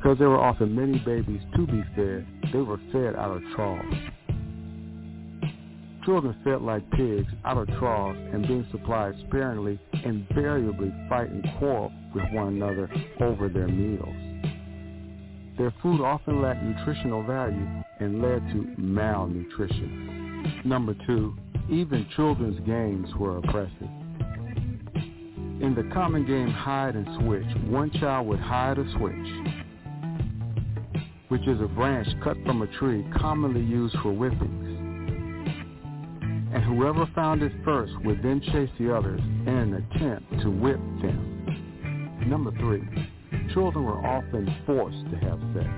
Because 0.00 0.18
there 0.18 0.30
were 0.30 0.40
often 0.40 0.74
many 0.74 0.98
babies 1.00 1.42
to 1.56 1.66
be 1.66 1.84
fed, 1.94 2.26
they 2.54 2.60
were 2.60 2.80
fed 2.90 3.16
out 3.16 3.36
of 3.36 3.42
troughs. 3.54 3.86
Children 6.06 6.34
fed 6.42 6.62
like 6.62 6.90
pigs 6.92 7.28
out 7.44 7.58
of 7.58 7.68
troughs 7.78 8.16
and 8.32 8.48
being 8.48 8.66
supplied 8.70 9.12
sparingly 9.28 9.78
invariably 10.02 10.90
fight 11.10 11.28
and 11.28 11.46
quarrel 11.58 11.92
with 12.14 12.24
one 12.32 12.54
another 12.54 12.90
over 13.20 13.50
their 13.50 13.68
meals. 13.68 14.08
Their 15.58 15.74
food 15.82 16.00
often 16.00 16.40
lacked 16.40 16.62
nutritional 16.62 17.22
value 17.22 17.66
and 17.98 18.22
led 18.22 18.40
to 18.52 18.74
malnutrition. 18.78 20.62
Number 20.64 20.94
two, 21.06 21.36
even 21.68 22.06
children's 22.16 22.66
games 22.66 23.14
were 23.16 23.36
oppressive. 23.36 23.90
In 25.60 25.74
the 25.76 25.90
common 25.92 26.26
game 26.26 26.48
hide 26.48 26.96
and 26.96 27.06
switch, 27.20 27.44
one 27.68 27.90
child 28.00 28.26
would 28.28 28.40
hide 28.40 28.78
a 28.78 28.90
switch, 28.96 29.59
which 31.30 31.46
is 31.46 31.60
a 31.60 31.68
branch 31.68 32.08
cut 32.24 32.36
from 32.44 32.60
a 32.62 32.66
tree 32.78 33.06
commonly 33.16 33.60
used 33.62 33.94
for 34.02 34.12
whippings. 34.12 34.66
And 36.52 36.64
whoever 36.64 37.06
found 37.14 37.40
it 37.42 37.52
first 37.64 37.92
would 38.04 38.20
then 38.20 38.40
chase 38.40 38.68
the 38.80 38.92
others 38.92 39.20
in 39.20 39.48
an 39.48 39.74
attempt 39.74 40.42
to 40.42 40.50
whip 40.50 40.80
them. 41.00 42.26
Number 42.26 42.50
three, 42.58 42.82
children 43.54 43.84
were 43.84 44.04
often 44.04 44.52
forced 44.66 45.08
to 45.12 45.16
have 45.18 45.38
sex. 45.54 45.70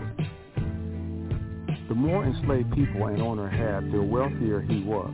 The 1.88 1.94
more 1.94 2.24
enslaved 2.24 2.72
people 2.74 3.06
an 3.08 3.20
owner 3.20 3.50
had, 3.50 3.92
the 3.92 4.02
wealthier 4.02 4.62
he 4.62 4.82
was. 4.82 5.12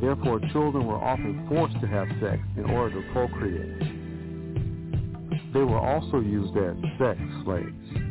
Therefore, 0.00 0.40
children 0.52 0.86
were 0.86 0.96
often 0.96 1.46
forced 1.50 1.78
to 1.82 1.86
have 1.86 2.08
sex 2.18 2.40
in 2.56 2.64
order 2.64 3.02
to 3.02 3.12
procreate. 3.12 3.78
They 5.52 5.62
were 5.62 5.78
also 5.78 6.20
used 6.20 6.56
as 6.56 6.76
sex 6.98 7.20
slaves. 7.44 8.03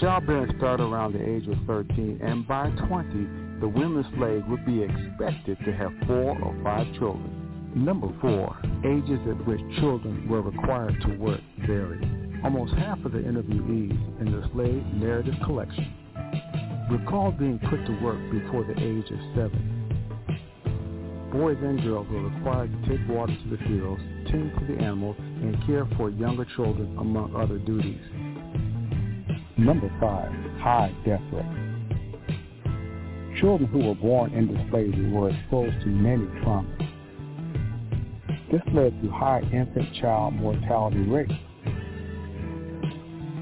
Childbearing 0.00 0.54
started 0.58 0.84
around 0.84 1.14
the 1.14 1.28
age 1.28 1.48
of 1.48 1.56
13, 1.66 2.20
and 2.22 2.46
by 2.46 2.70
20, 2.88 3.60
the 3.60 3.68
women 3.68 4.04
slaves 4.16 4.44
would 4.48 4.64
be 4.64 4.82
expected 4.82 5.58
to 5.64 5.72
have 5.72 5.92
four 6.06 6.38
or 6.40 6.56
five 6.62 6.86
children. 6.98 7.72
Number 7.74 8.08
four, 8.20 8.56
ages 8.84 9.20
at 9.28 9.46
which 9.46 9.60
children 9.80 10.28
were 10.28 10.42
required 10.42 10.94
to 11.02 11.16
work 11.18 11.40
varied. 11.66 12.06
Almost 12.44 12.74
half 12.74 13.04
of 13.04 13.12
the 13.12 13.18
interviewees 13.18 14.20
in 14.20 14.30
the 14.30 14.48
slave 14.52 14.84
narrative 14.94 15.34
collection 15.44 15.92
recall 16.90 17.32
being 17.32 17.58
put 17.58 17.84
to 17.84 18.00
work 18.02 18.18
before 18.30 18.64
the 18.64 18.80
age 18.80 19.10
of 19.10 19.18
seven 19.34 19.78
Boys 21.32 21.58
and 21.60 21.82
girls 21.82 22.08
were 22.08 22.30
required 22.30 22.72
to 22.72 22.88
take 22.88 23.06
water 23.08 23.36
to 23.36 23.50
the 23.50 23.58
fields, 23.64 24.00
tend 24.30 24.50
to 24.58 24.64
the 24.72 24.80
animals, 24.80 25.16
and 25.18 25.56
care 25.66 25.86
for 25.96 26.08
younger 26.08 26.46
children, 26.56 26.96
among 26.98 27.36
other 27.36 27.58
duties. 27.58 28.00
Number 29.58 29.90
five, 30.00 30.30
high 30.60 30.94
death 31.04 31.20
rate. 31.32 31.44
Children 33.40 33.68
who 33.70 33.88
were 33.88 33.94
born 33.96 34.32
into 34.32 34.54
slavery 34.70 35.10
were 35.10 35.30
exposed 35.30 35.80
to 35.80 35.86
many 35.86 36.26
traumas. 36.42 36.78
This 38.52 38.62
led 38.72 39.02
to 39.02 39.10
high 39.10 39.40
infant 39.52 39.92
child 40.00 40.34
mortality 40.34 41.00
rates 41.00 41.32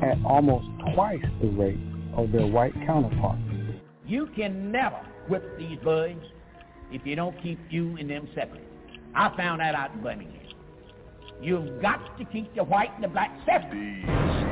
at 0.02 0.16
almost 0.24 0.66
twice 0.94 1.22
the 1.43 1.48
rate 1.48 1.78
of 2.14 2.32
their 2.32 2.47
white 2.47 2.74
counterparts. 2.86 3.43
You 4.06 4.28
can 4.34 4.72
never 4.72 5.06
whip 5.28 5.59
these 5.59 5.78
boys 5.84 6.16
if 6.90 7.05
you 7.05 7.14
don't 7.14 7.40
keep 7.43 7.59
you 7.68 7.94
and 7.98 8.09
them 8.09 8.26
separate. 8.34 8.64
I 9.14 9.36
found 9.36 9.60
that 9.60 9.74
out 9.74 9.93
in 9.93 10.02
Birmingham. 10.02 10.40
You've 11.43 11.82
got 11.82 12.18
to 12.18 12.24
keep 12.24 12.55
the 12.55 12.64
white 12.64 12.94
and 12.94 13.05
the 13.05 13.09
black 13.09 13.38
separate. 13.44 14.45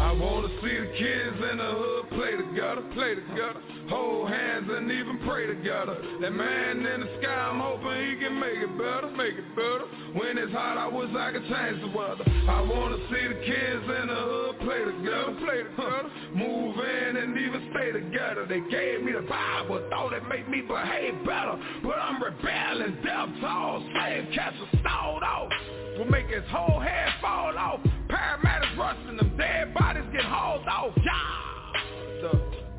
I 0.00 0.12
wanna 0.12 0.48
see 0.62 0.78
the 0.78 0.90
kids 0.94 1.36
in 1.50 1.58
the 1.58 1.70
hood 1.74 2.10
play 2.10 2.30
together, 2.38 2.82
play 2.94 3.14
together, 3.16 3.60
hold 3.90 4.30
hands 4.30 4.70
and 4.70 4.90
even 4.90 5.18
pray 5.26 5.46
together. 5.46 5.98
That 6.20 6.30
man 6.30 6.86
in 6.86 7.00
the 7.00 7.10
sky, 7.20 7.50
I'm 7.50 7.58
hoping 7.58 7.98
he 8.06 8.14
can 8.22 8.38
make 8.38 8.62
it 8.62 8.78
better, 8.78 9.10
make 9.10 9.34
it 9.34 9.50
better. 9.56 9.86
When 10.14 10.38
it's 10.38 10.52
hot, 10.52 10.78
I 10.78 10.86
wish 10.86 11.10
I 11.10 11.32
could 11.32 11.42
change 11.50 11.82
the 11.82 11.90
weather. 11.90 12.22
I 12.46 12.62
wanna 12.62 12.98
see 13.10 13.26
the 13.26 13.40
kids 13.42 13.84
in 13.90 14.06
the 14.06 14.20
hood 14.22 14.58
play 14.60 14.82
together, 14.86 15.34
play 15.42 15.62
together, 15.66 16.10
move 16.30 16.78
in 16.78 17.16
and 17.16 17.36
even 17.36 17.70
stay 17.74 17.90
together. 17.90 18.46
They 18.46 18.62
gave 18.70 19.02
me 19.02 19.12
the 19.12 19.26
Bible, 19.26 19.82
thought 19.90 20.12
it 20.12 20.22
made 20.28 20.48
me 20.48 20.62
behave 20.62 21.26
better, 21.26 21.58
but 21.82 21.98
I'm 21.98 22.22
rebelling, 22.22 23.02
death 23.02 23.34
all 23.42 23.82
slave 23.90 24.30
catchers 24.32 24.68
stalled 24.78 25.24
off 25.24 25.50
will 25.98 26.06
make 26.06 26.28
his 26.28 26.44
whole 26.50 26.78
head 26.78 27.08
fall 27.20 27.58
off. 27.58 27.80
Paramedics 28.08 28.78
rushing 28.78 29.16
them, 29.16 29.27
dead 29.38 29.72
bodies 29.72 30.04
get 30.12 30.24
hauled 30.24 30.66
off. 30.66 30.92
Yeah. 30.98 32.20
The 32.20 32.30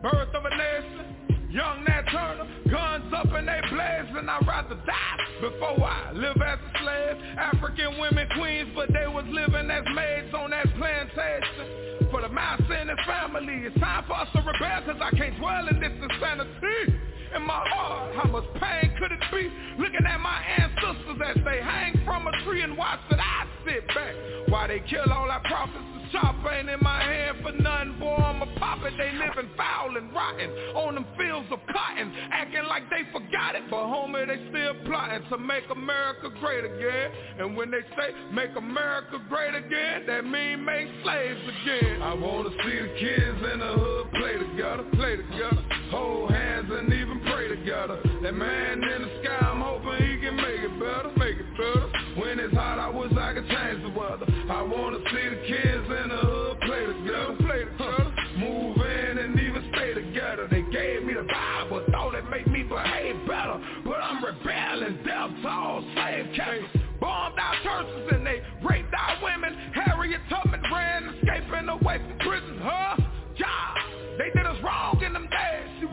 birth 0.03 0.35
of 0.35 0.43
a 0.43 0.49
nation, 0.51 1.49
young 1.49 1.83
Nat 1.85 2.03
Turner, 2.11 2.45
guns 2.69 3.11
up 3.15 3.31
and 3.31 3.47
they 3.47 3.61
blaze, 3.71 4.11
and 4.19 4.29
I'd 4.29 4.45
rather 4.45 4.75
die 4.85 5.17
before 5.39 5.81
I 5.87 6.11
live 6.11 6.35
as 6.35 6.59
a 6.59 6.71
slave. 6.83 7.15
African 7.39 7.97
women 7.97 8.27
queens, 8.35 8.69
but 8.75 8.91
they 8.91 9.07
was 9.07 9.25
living 9.31 9.71
as 9.71 9.83
maids 9.95 10.33
on 10.35 10.51
that 10.51 10.67
plantation. 10.75 12.11
For 12.11 12.21
the 12.21 12.29
master 12.29 12.73
and 12.73 12.89
his 12.89 12.99
family, 13.07 13.63
it's 13.63 13.79
time 13.79 14.03
for 14.05 14.13
us 14.19 14.27
to 14.33 14.39
rebel, 14.39 14.81
cause 14.85 14.99
I 14.99 15.15
can't 15.15 15.37
dwell 15.39 15.67
in 15.69 15.79
this 15.79 15.93
insanity 15.95 16.99
in 17.35 17.41
my 17.43 17.63
heart. 17.69 18.15
How 18.15 18.29
much 18.29 18.45
pain 18.59 18.91
could 18.99 19.11
it 19.13 19.23
be 19.31 19.47
looking 19.79 20.05
at 20.05 20.19
my 20.19 20.43
ancestors 20.59 21.21
as 21.23 21.37
they 21.45 21.61
hang 21.63 22.01
from 22.03 22.27
a 22.27 22.31
tree 22.43 22.63
and 22.63 22.75
watch 22.75 22.99
that 23.11 23.19
I 23.19 23.47
sit 23.63 23.87
back 23.87 24.15
while 24.49 24.67
they 24.67 24.81
kill 24.89 25.07
all 25.13 25.29
our 25.29 25.41
prophets 25.41 25.98
chop 26.11 26.35
ain't 26.51 26.69
in 26.69 26.79
my 26.81 27.01
hand 27.01 27.37
for 27.43 27.51
nothing, 27.51 27.99
boy, 27.99 28.15
I'm 28.15 28.41
a 28.41 28.47
pop 28.59 28.79
it. 28.83 28.93
They 28.97 29.11
living 29.13 29.51
foul 29.55 29.95
and 29.97 30.13
rotten 30.13 30.49
on 30.75 30.95
them 30.95 31.05
fields 31.17 31.47
of 31.51 31.59
cotton, 31.71 32.11
acting 32.31 32.65
like 32.67 32.89
they 32.89 33.03
forgot 33.11 33.55
it, 33.55 33.63
but 33.69 33.85
homie, 33.85 34.27
they 34.27 34.39
still 34.49 34.75
plotting 34.85 35.27
to 35.29 35.37
make 35.37 35.63
America 35.69 36.29
great 36.39 36.65
again. 36.65 37.11
And 37.39 37.55
when 37.55 37.71
they 37.71 37.81
say 37.97 38.13
make 38.33 38.55
America 38.55 39.19
great 39.29 39.55
again, 39.55 40.05
that 40.07 40.25
mean 40.25 40.65
make 40.65 40.87
slaves 41.03 41.41
again. 41.61 42.01
I 42.01 42.13
wanna 42.13 42.49
see 42.49 42.79
the 42.79 42.93
kids 42.99 43.39
in 43.53 43.59
the 43.59 43.73
hood 43.73 44.11
play 44.11 44.33
together, 44.37 44.83
play 44.93 45.15
together, 45.17 45.63
hold 45.91 46.31
hands 46.31 46.69
and 46.71 46.91
even 46.93 47.21
pray 47.21 47.47
together. 47.47 47.99
That 48.23 48.33
man 48.33 48.83
in 48.83 49.01
the 49.01 49.21
sky, 49.23 49.37
I'm 49.41 49.61
hoping 49.61 50.05
he 50.05 50.19
can 50.19 50.35
make 50.35 50.61
it 50.61 50.79
better, 50.79 51.11
make 51.17 51.37
it 51.37 51.51
better. 51.57 51.89
When 52.19 52.39
it's 52.39 52.53
hot, 52.53 52.79
I 52.79 52.89
wish 52.89 53.11
I 53.13 53.33
could 53.33 53.47
change 53.47 53.81
the 53.83 53.89
weather. 53.89 54.25
I 54.49 54.63
wanna 54.63 54.97
see 54.97 55.29
the 55.29 55.41
kids 55.47 55.85
in 55.85 56.09
the 56.09 56.17
hood 56.17 56.59
play 56.61 56.85
together, 56.87 57.35
play 57.45 57.63
together, 57.65 58.13
move 58.37 58.77
in 58.77 59.17
and 59.19 59.39
even 59.39 59.69
stay 59.75 59.93
together. 59.93 60.47
They 60.49 60.63
gave 60.71 61.03
me 61.03 61.13
the 61.13 61.21
Bible, 61.21 61.85
thought 61.91 62.15
it 62.15 62.27
made 62.31 62.47
me 62.47 62.63
behave 62.63 63.27
better, 63.27 63.61
but 63.85 64.01
I'm 64.01 64.25
rebelling, 64.25 65.03
death 65.05 65.45
all 65.45 65.83
slave 65.93 66.33
catchers. 66.35 66.65
Bombed 66.99 67.37
our 67.37 67.55
churches 67.63 68.09
and 68.11 68.25
they 68.25 68.41
raped 68.67 68.93
our 68.93 69.23
women. 69.23 69.53
Harriet 69.73 70.21
Tubman 70.29 70.63
ran, 70.73 71.13
escaping 71.15 71.69
away 71.69 71.99
from 71.99 72.17
prison, 72.17 72.59
huh? 72.61 72.97
Yeah, 73.37 73.73
they 74.17 74.31
did 74.35 74.47
us 74.47 74.57
wrong 74.63 74.98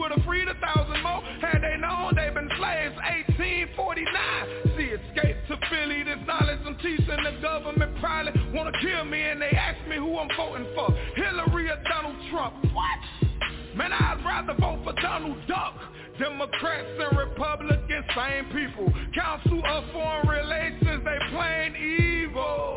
in 0.07 0.12
them 0.12 0.12
would 0.12 0.12
have 0.12 0.24
freed 0.27 0.49
a 0.49 0.55
thousand 0.61 1.03
more 1.03 1.23
had 1.41 1.62
they 1.62 1.77
known 1.81 2.15
they've 2.15 2.35
been 2.35 2.51
slaves. 2.59 2.95
1849, 2.97 4.77
she 4.77 4.85
escaped 4.95 5.49
to 5.49 5.57
Philly. 5.70 6.03
This 6.05 6.19
knowledge 6.27 6.61
I'm 6.65 6.77
teaching 6.78 7.23
the 7.24 7.39
government 7.43 7.99
probably 8.01 8.33
wanna 8.55 8.73
kill 8.81 9.05
me, 9.05 9.20
and 9.23 9.41
they 9.41 9.51
ask 9.51 9.78
me 9.89 9.97
who 9.97 10.19
I'm 10.19 10.28
voting 10.37 10.66
for, 10.74 10.93
Hillary 11.16 11.70
or 11.70 11.83
Donald 11.89 12.16
Trump. 12.31 12.55
What? 12.73 13.01
Man, 13.77 13.93
I'd 13.93 14.23
rather 14.24 14.55
vote 14.55 14.81
for 14.85 14.93
Donald 15.01 15.39
Duck. 15.47 15.74
Democrats 16.19 16.89
and 16.99 17.19
Republicans, 17.19 18.07
same 18.16 18.47
people. 18.47 18.91
Council 19.15 19.61
of 19.66 19.85
Foreign 19.93 20.27
Relations, 20.27 21.05
they 21.05 21.19
plain 21.28 21.77
evil. 21.77 22.74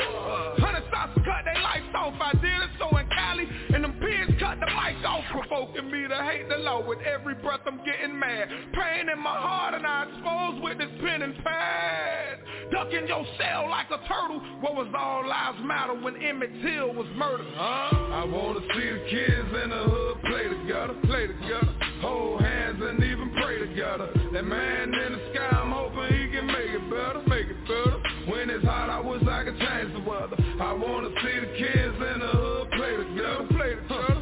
Hundred 0.59 0.83
stars 0.89 1.15
cut 1.23 1.45
their 1.45 1.61
lights 1.63 1.87
off. 1.95 2.15
I 2.19 2.33
did 2.33 2.59
it 2.59 2.71
so 2.77 2.91
in 2.97 3.07
Cali, 3.07 3.47
and 3.73 3.83
them 3.85 3.93
pigs 4.01 4.08
cut 4.39 4.59
the 4.59 4.65
mic 4.65 5.05
off, 5.05 5.23
provoking 5.31 5.91
me 5.91 6.07
to 6.07 6.23
hate 6.23 6.49
the 6.49 6.57
law. 6.57 6.85
With 6.85 6.99
every 6.99 7.35
breath 7.35 7.61
I'm 7.65 7.83
getting 7.83 8.17
mad. 8.17 8.47
Pain 8.73 9.09
in 9.09 9.19
my 9.19 9.37
heart, 9.37 9.73
and 9.73 9.85
I 9.85 10.05
expose 10.05 10.61
with 10.63 10.77
this 10.77 10.89
pen 11.01 11.21
and 11.21 11.35
pad. 11.43 12.39
Duck 12.71 12.93
in 12.93 13.07
your 13.07 13.25
shell 13.37 13.69
like 13.69 13.87
a 13.89 13.97
turtle. 14.07 14.39
What 14.61 14.75
was 14.75 14.87
all 14.95 15.27
lives 15.27 15.57
matter 15.63 15.93
when 15.93 16.15
Emmett 16.21 16.51
Till 16.61 16.93
was 16.93 17.07
murdered? 17.15 17.47
Huh? 17.55 17.97
I 18.13 18.25
wanna 18.25 18.61
see 18.61 18.89
the 18.89 19.03
kids 19.09 19.49
in 19.63 19.69
the 19.69 19.83
hood 19.89 20.21
play 20.21 20.45
together, 20.47 20.93
play 21.05 21.27
together, 21.27 21.73
hold 22.01 22.41
hands 22.41 22.79
and 22.81 23.03
even 23.03 23.31
pray 23.41 23.57
together. 23.59 24.09
That 24.33 24.45
man 24.45 24.93
in 24.93 25.11
the 25.13 25.21
sky, 25.33 25.49
I'm 25.49 25.71
hoping 25.71 26.13
he 26.13 26.29
can 26.29 26.45
make 26.45 26.69
it 26.69 26.89
better, 26.89 27.21
make 27.25 27.47
it 27.49 27.61
better. 27.67 27.97
When 28.29 28.49
it's 28.49 28.65
hot, 28.65 28.89
I 28.89 28.99
wish 29.01 29.23
I 29.23 29.43
could 29.43 29.57
change 29.57 29.93
the 29.93 30.03
weather. 30.07 30.37
I 30.61 30.73
wanna 30.73 31.09
see 31.09 31.39
the 31.39 31.51
kids 31.57 31.95
in 31.97 32.19
the 32.21 32.31
hood 32.37 32.71
play 32.71 32.95
together, 32.97 33.47
play 33.49 33.75
together, 33.81 34.18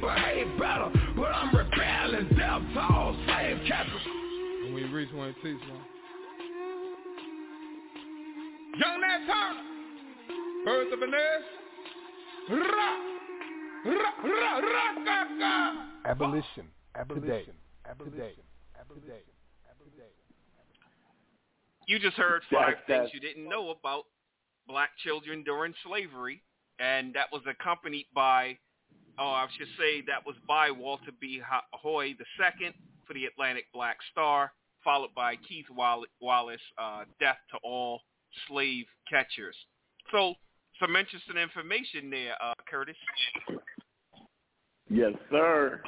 behave 0.00 0.58
better, 0.58 0.90
but 1.16 1.30
I'm 1.34 1.54
rebelling, 1.54 2.28
death 2.36 2.62
to 2.74 2.80
all 2.80 3.14
slave 3.26 3.58
catchers. 3.68 4.06
When 4.64 4.74
we 4.74 4.84
reach 4.84 5.12
one, 5.12 5.34
teach 5.42 5.60
one. 5.68 5.84
Young 8.78 9.00
Nat 9.00 9.26
Turner, 9.26 9.64
Birth 10.64 10.92
of 10.92 11.02
a 11.02 11.06
Nation, 11.06 11.60
Ra, 12.50 12.56
ra, 13.84 14.10
ra, 14.24 14.58
ra, 14.58 15.04
ga, 15.04 15.24
ga. 15.38 16.10
Abolition. 16.10 16.66
Abolition. 16.96 17.54
Abolition. 17.88 18.44
Abolition. 18.80 19.14
You 21.86 21.98
just 21.98 22.16
heard 22.16 22.42
five 22.52 22.60
That's- 22.60 22.76
things 22.86 22.98
that's- 23.10 23.14
you 23.14 23.20
didn't 23.20 23.48
know 23.48 23.70
about 23.70 24.06
black 24.66 24.96
children 24.98 25.42
during 25.42 25.74
slavery, 25.82 26.42
and 26.78 27.12
that 27.14 27.32
was 27.32 27.44
accompanied 27.46 28.06
by, 28.14 28.58
oh, 29.20 29.28
I 29.28 29.46
should 29.56 29.68
say 29.78 30.02
that 30.08 30.26
was 30.26 30.34
by 30.48 30.70
Walter 30.70 31.12
B. 31.20 31.40
Ho- 31.46 31.60
Hoy 31.72 32.06
II 32.06 32.74
for 33.06 33.14
the 33.14 33.26
Atlantic 33.26 33.66
Black 33.72 33.98
Star, 34.10 34.52
followed 34.82 35.14
by 35.14 35.36
Keith 35.36 35.66
Wallace, 35.70 36.60
uh, 36.78 37.04
Death 37.20 37.36
to 37.50 37.58
All 37.62 38.00
Slave 38.48 38.86
Catchers. 39.08 39.56
So, 40.10 40.34
some 40.80 40.96
interesting 40.96 41.36
information 41.36 42.10
there, 42.10 42.34
uh, 42.42 42.54
Curtis. 42.68 42.96
Yes, 44.88 45.12
sir. 45.30 45.82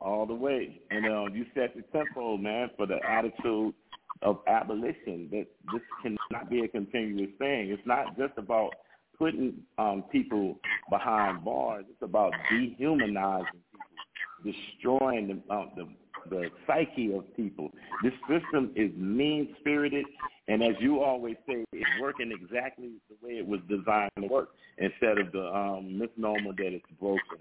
All 0.00 0.26
the 0.26 0.34
way. 0.34 0.80
And 0.90 1.06
um, 1.06 1.34
you 1.34 1.44
set 1.54 1.76
the 1.76 1.82
tempo, 1.92 2.36
man, 2.36 2.70
for 2.76 2.86
the 2.86 2.98
attitude 3.06 3.74
of 4.22 4.38
abolition. 4.46 5.28
That 5.30 5.46
this 5.72 5.82
cannot 6.02 6.48
be 6.48 6.60
a 6.60 6.68
continuous 6.68 7.30
thing. 7.38 7.68
It's 7.68 7.86
not 7.86 8.16
just 8.16 8.32
about 8.38 8.70
putting 9.18 9.54
um, 9.78 10.04
people 10.10 10.58
behind 10.90 11.44
bars. 11.44 11.84
It's 11.88 12.02
about 12.02 12.32
dehumanizing 12.50 13.46
people, 13.72 14.52
destroying 14.52 15.42
the, 15.48 15.54
um, 15.54 15.70
the 15.76 15.88
the 16.30 16.50
psyche 16.66 17.12
of 17.14 17.24
people. 17.36 17.70
This 18.02 18.12
system 18.28 18.72
is 18.76 18.90
mean 18.96 19.54
spirited, 19.60 20.04
and 20.48 20.62
as 20.62 20.74
you 20.80 21.02
always 21.02 21.36
say, 21.46 21.64
it's 21.72 22.00
working 22.00 22.32
exactly 22.32 22.90
the 23.08 23.26
way 23.26 23.34
it 23.34 23.46
was 23.46 23.60
designed 23.68 24.10
to 24.20 24.26
work, 24.26 24.50
instead 24.78 25.18
of 25.18 25.32
the 25.32 25.46
um, 25.46 25.98
misnomer 25.98 26.52
that 26.56 26.74
it's 26.74 26.84
broken. 27.00 27.38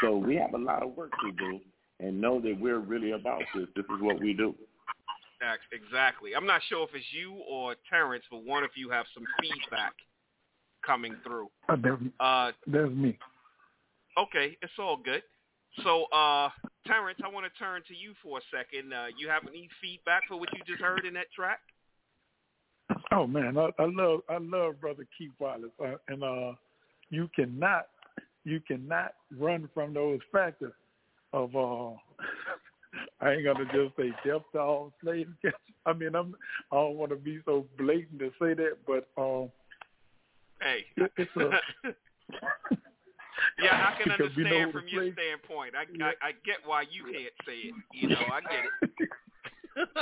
So 0.00 0.16
we 0.16 0.36
have 0.36 0.54
a 0.54 0.58
lot 0.58 0.82
of 0.82 0.96
work 0.96 1.12
to 1.22 1.32
do, 1.32 1.60
and 2.00 2.20
know 2.20 2.40
that 2.40 2.58
we're 2.58 2.80
really 2.80 3.12
about 3.12 3.42
this. 3.54 3.66
This 3.76 3.84
is 3.84 4.00
what 4.00 4.20
we 4.20 4.32
do. 4.32 4.54
Exactly. 5.72 6.34
I'm 6.34 6.46
not 6.46 6.62
sure 6.70 6.84
if 6.84 6.94
it's 6.94 7.04
you 7.12 7.34
or 7.46 7.76
Terrence, 7.90 8.24
but 8.30 8.44
one 8.44 8.64
of 8.64 8.70
you 8.76 8.88
have 8.88 9.04
some 9.12 9.24
feedback 9.40 9.92
coming 10.86 11.16
through. 11.24 11.48
Uh, 11.68 11.76
there's, 11.82 11.98
Uh, 12.20 12.52
there's 12.66 12.94
me. 12.94 13.18
okay, 14.18 14.56
it's 14.62 14.72
all 14.78 14.96
good. 14.96 15.22
So, 15.82 16.04
uh, 16.04 16.50
Terrence, 16.86 17.18
I 17.24 17.28
want 17.28 17.46
to 17.52 17.58
turn 17.58 17.82
to 17.88 17.94
you 17.94 18.12
for 18.22 18.38
a 18.38 18.40
second. 18.56 18.92
Uh, 18.92 19.06
you 19.18 19.28
have 19.28 19.42
any 19.48 19.68
feedback 19.82 20.22
for 20.28 20.38
what 20.38 20.48
you 20.54 20.62
just 20.66 20.80
heard 20.82 21.04
in 21.04 21.14
that 21.14 21.32
track? 21.34 21.60
Oh 23.12 23.26
man, 23.26 23.56
I, 23.56 23.70
I 23.78 23.86
love 23.86 24.20
I 24.28 24.38
love 24.38 24.80
brother 24.80 25.06
Keith 25.16 25.32
Wallace, 25.38 25.70
uh, 25.82 25.94
and 26.08 26.22
uh, 26.22 26.52
you 27.10 27.28
cannot 27.34 27.86
you 28.44 28.60
cannot 28.60 29.14
run 29.38 29.68
from 29.72 29.94
those 29.94 30.20
factors 30.30 30.72
of 31.32 31.54
uh, 31.56 31.90
I 33.20 33.32
ain't 33.32 33.44
gonna 33.44 33.64
just 33.66 33.96
say 33.96 34.10
death 34.24 34.42
to 34.52 34.58
all 34.60 34.92
slave 35.02 35.28
catchers. 35.42 35.58
I 35.86 35.92
mean, 35.92 36.14
I'm 36.14 36.34
I 36.72 36.76
don't 36.76 36.96
want 36.96 37.10
to 37.10 37.16
be 37.16 37.40
so 37.44 37.66
blatant 37.78 38.18
to 38.20 38.30
say 38.40 38.54
that, 38.54 38.78
but 38.86 39.08
um, 39.16 39.50
Hey. 40.64 40.84
it's 41.18 41.30
a 41.36 41.50
yeah, 43.62 43.92
I 43.92 44.02
can 44.02 44.08
know 44.18 44.24
understand 44.24 44.72
from 44.72 44.88
your 44.88 45.12
standpoint. 45.12 45.74
I, 45.76 45.82
I 46.02 46.28
I 46.28 46.32
get 46.44 46.56
why 46.64 46.84
you 46.90 47.04
can't 47.04 47.34
say 47.46 47.68
it. 47.68 47.74
You 47.92 48.08
know, 48.08 48.24
I 48.32 48.40
get 48.40 48.64
it. 48.82 49.08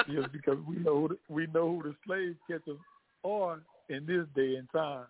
yes, 0.09 0.28
because 0.32 0.59
we 0.66 0.76
know 0.76 1.01
who 1.01 1.09
the, 1.09 1.18
we 1.28 1.47
know 1.48 1.76
who 1.76 1.82
the 1.82 1.94
slave 2.06 2.36
catchers 2.48 2.78
are 3.24 3.60
in 3.89 4.06
this 4.06 4.24
day 4.36 4.56
and 4.56 4.68
time. 4.72 5.06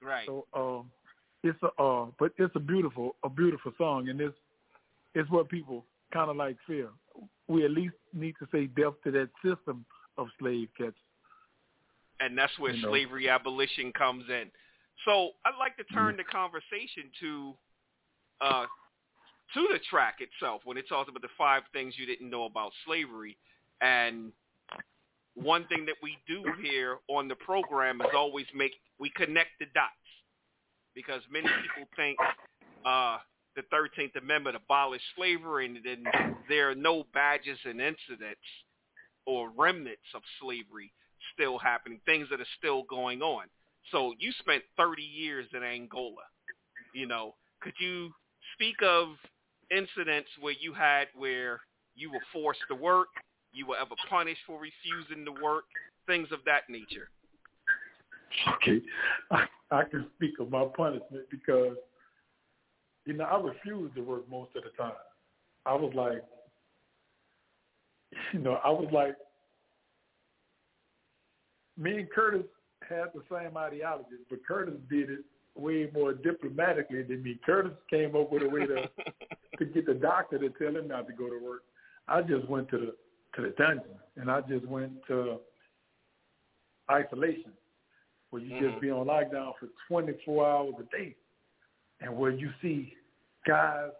Right. 0.00 0.26
So 0.26 0.46
um, 0.54 0.90
it's 1.42 1.58
a 1.62 1.82
uh, 1.82 2.06
but 2.18 2.32
it's 2.38 2.54
a 2.54 2.60
beautiful 2.60 3.16
a 3.24 3.28
beautiful 3.28 3.72
song, 3.76 4.08
and 4.08 4.20
it's 4.20 4.36
it's 5.14 5.28
what 5.30 5.48
people 5.48 5.84
kind 6.12 6.30
of 6.30 6.36
like 6.36 6.56
feel. 6.66 6.90
We 7.48 7.64
at 7.64 7.72
least 7.72 7.94
need 8.14 8.36
to 8.38 8.46
say 8.52 8.66
death 8.66 8.94
to 9.04 9.10
that 9.12 9.30
system 9.44 9.84
of 10.16 10.28
slave 10.38 10.68
catchers. 10.76 10.94
And 12.20 12.36
that's 12.36 12.56
where 12.58 12.74
You 12.74 12.82
know. 12.82 12.88
slavery 12.90 13.28
abolition 13.28 13.92
comes 13.92 14.24
in. 14.28 14.50
So 15.04 15.30
I'd 15.44 15.58
like 15.58 15.76
to 15.76 15.84
turn 15.84 16.16
the 16.16 16.24
conversation 16.24 17.10
to 17.20 17.54
uh, 18.40 18.66
to 19.54 19.68
the 19.72 19.78
track 19.90 20.18
itself 20.20 20.62
when 20.64 20.76
it 20.76 20.88
talks 20.88 21.08
about 21.08 21.22
the 21.22 21.28
five 21.36 21.62
things 21.72 21.94
you 21.96 22.06
didn't 22.06 22.28
know 22.28 22.44
about 22.44 22.72
slavery. 22.84 23.36
And 23.80 24.32
one 25.34 25.66
thing 25.68 25.86
that 25.86 25.96
we 26.02 26.18
do 26.26 26.44
here 26.62 26.98
on 27.08 27.28
the 27.28 27.36
program 27.36 28.00
is 28.00 28.08
always 28.14 28.46
make 28.54 28.72
we 28.98 29.10
connect 29.10 29.50
the 29.60 29.66
dots 29.74 29.92
because 30.94 31.22
many 31.30 31.46
people 31.46 31.88
think 31.96 32.18
uh, 32.84 33.18
the 33.54 33.62
13th 33.72 34.16
Amendment 34.20 34.56
abolished 34.56 35.04
slavery 35.16 35.66
and 35.66 35.78
then 35.84 36.04
there 36.48 36.70
are 36.70 36.74
no 36.74 37.04
badges 37.14 37.58
and 37.64 37.80
incidents 37.80 38.40
or 39.26 39.50
remnants 39.56 40.08
of 40.14 40.22
slavery 40.40 40.92
still 41.34 41.58
happening, 41.58 42.00
things 42.04 42.28
that 42.30 42.40
are 42.40 42.52
still 42.58 42.82
going 42.84 43.22
on. 43.22 43.44
So 43.90 44.14
you 44.18 44.32
spent 44.40 44.62
30 44.76 45.02
years 45.02 45.46
in 45.54 45.62
Angola. 45.62 46.22
You 46.92 47.06
know, 47.06 47.34
could 47.60 47.74
you 47.78 48.10
speak 48.54 48.76
of 48.82 49.08
incidents 49.70 50.28
where 50.40 50.54
you 50.58 50.72
had 50.72 51.08
where 51.14 51.60
you 51.94 52.12
were 52.12 52.20
forced 52.32 52.60
to 52.68 52.74
work, 52.74 53.08
you 53.52 53.66
were 53.66 53.76
ever 53.76 53.94
punished 54.08 54.40
for 54.46 54.60
refusing 54.60 55.24
to 55.24 55.32
work, 55.42 55.64
things 56.06 56.28
of 56.32 56.40
that 56.46 56.62
nature? 56.68 57.08
Okay, 58.54 58.82
I, 59.30 59.46
I 59.70 59.84
can 59.84 60.06
speak 60.16 60.38
of 60.38 60.50
my 60.50 60.66
punishment 60.76 61.24
because 61.30 61.76
you 63.06 63.14
know 63.14 63.24
I 63.24 63.40
refused 63.40 63.94
to 63.96 64.02
work 64.02 64.28
most 64.30 64.50
of 64.56 64.64
the 64.64 64.70
time. 64.82 64.92
I 65.66 65.74
was 65.74 65.92
like, 65.94 66.24
you 68.32 68.38
know, 68.38 68.58
I 68.64 68.70
was 68.70 68.88
like, 68.92 69.16
me 71.76 71.98
and 71.98 72.10
Curtis 72.10 72.46
had 72.88 73.08
the 73.14 73.22
same 73.30 73.56
ideologies, 73.56 74.26
but 74.30 74.40
Curtis 74.46 74.74
did 74.90 75.10
it 75.10 75.20
way 75.54 75.90
more 75.92 76.12
diplomatically 76.12 77.02
than 77.02 77.22
me. 77.22 77.38
Curtis 77.44 77.72
came 77.90 78.14
up 78.14 78.30
with 78.30 78.42
a 78.42 78.48
way 78.48 78.66
to 78.66 78.88
to 79.58 79.64
get 79.64 79.86
the 79.86 79.94
doctor 79.94 80.38
to 80.38 80.50
tell 80.50 80.76
him 80.76 80.88
not 80.88 81.06
to 81.08 81.12
go 81.12 81.28
to 81.28 81.44
work. 81.44 81.62
I 82.06 82.22
just 82.22 82.48
went 82.48 82.68
to 82.70 82.78
the 82.78 82.94
to 83.36 83.42
the 83.42 83.54
dungeon 83.58 83.98
and 84.16 84.30
I 84.30 84.40
just 84.42 84.66
went 84.66 84.92
to 85.08 85.38
isolation 86.90 87.52
where 88.30 88.42
you 88.42 88.50
just 88.60 88.72
mm-hmm. 88.72 88.80
be 88.80 88.90
on 88.90 89.06
lockdown 89.06 89.52
for 89.58 89.68
24 89.88 90.46
hours 90.46 90.74
a 90.80 90.96
day 90.96 91.14
and 92.00 92.16
where 92.16 92.30
you 92.30 92.50
see 92.62 92.92
guys 93.46 93.90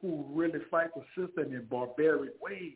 who 0.00 0.24
really 0.32 0.60
fight 0.70 0.90
the 0.94 1.02
system 1.16 1.54
in 1.54 1.64
barbaric 1.70 2.32
ways 2.40 2.74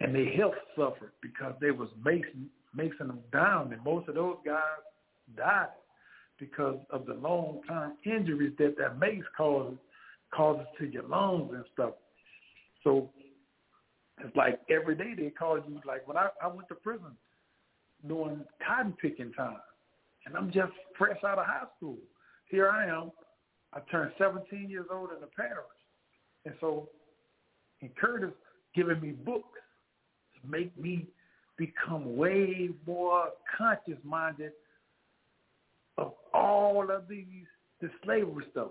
and 0.00 0.14
their 0.14 0.30
health 0.32 0.54
suffered 0.74 1.12
because 1.22 1.54
they 1.60 1.70
was 1.70 1.88
macing, 2.04 2.46
macing 2.76 3.06
them 3.06 3.20
down 3.32 3.72
and 3.72 3.82
most 3.84 4.08
of 4.08 4.14
those 4.14 4.36
guys 4.44 4.60
died 5.36 5.68
because 6.38 6.78
of 6.90 7.06
the 7.06 7.14
long-term 7.14 7.94
injuries 8.04 8.52
that 8.58 8.76
that 8.78 8.98
mace 8.98 9.24
causes 9.36 9.78
causes 10.34 10.66
to 10.78 10.86
your 10.86 11.04
lungs 11.04 11.50
and 11.54 11.64
stuff. 11.72 11.92
So 12.84 13.10
it's 14.22 14.34
like 14.36 14.60
every 14.70 14.94
day 14.94 15.14
they 15.16 15.30
call 15.30 15.56
you. 15.56 15.80
Like 15.86 16.06
when 16.06 16.16
I, 16.16 16.28
I 16.42 16.48
went 16.48 16.68
to 16.68 16.74
prison 16.74 17.16
during 18.06 18.44
cotton 18.66 18.94
picking 19.00 19.32
time, 19.32 19.58
and 20.26 20.36
I'm 20.36 20.50
just 20.50 20.72
fresh 20.98 21.18
out 21.24 21.38
of 21.38 21.46
high 21.46 21.66
school. 21.76 21.98
Here 22.50 22.68
I 22.68 22.86
am. 22.86 23.10
I 23.72 23.80
turned 23.90 24.12
17 24.18 24.68
years 24.70 24.86
old 24.90 25.10
in 25.12 25.20
the 25.20 25.28
parish, 25.36 25.64
and 26.44 26.54
so 26.60 26.88
and 27.82 27.94
Curtis 27.96 28.32
giving 28.74 29.00
me 29.00 29.10
books 29.10 29.58
to 30.34 30.50
make 30.50 30.76
me 30.78 31.06
become 31.56 32.16
way 32.16 32.70
more 32.86 33.28
conscious 33.56 33.98
minded 34.04 34.52
of 35.98 36.12
all 36.34 36.90
of 36.90 37.08
these 37.08 37.46
the 37.80 37.90
slavery 38.04 38.44
stuff, 38.52 38.68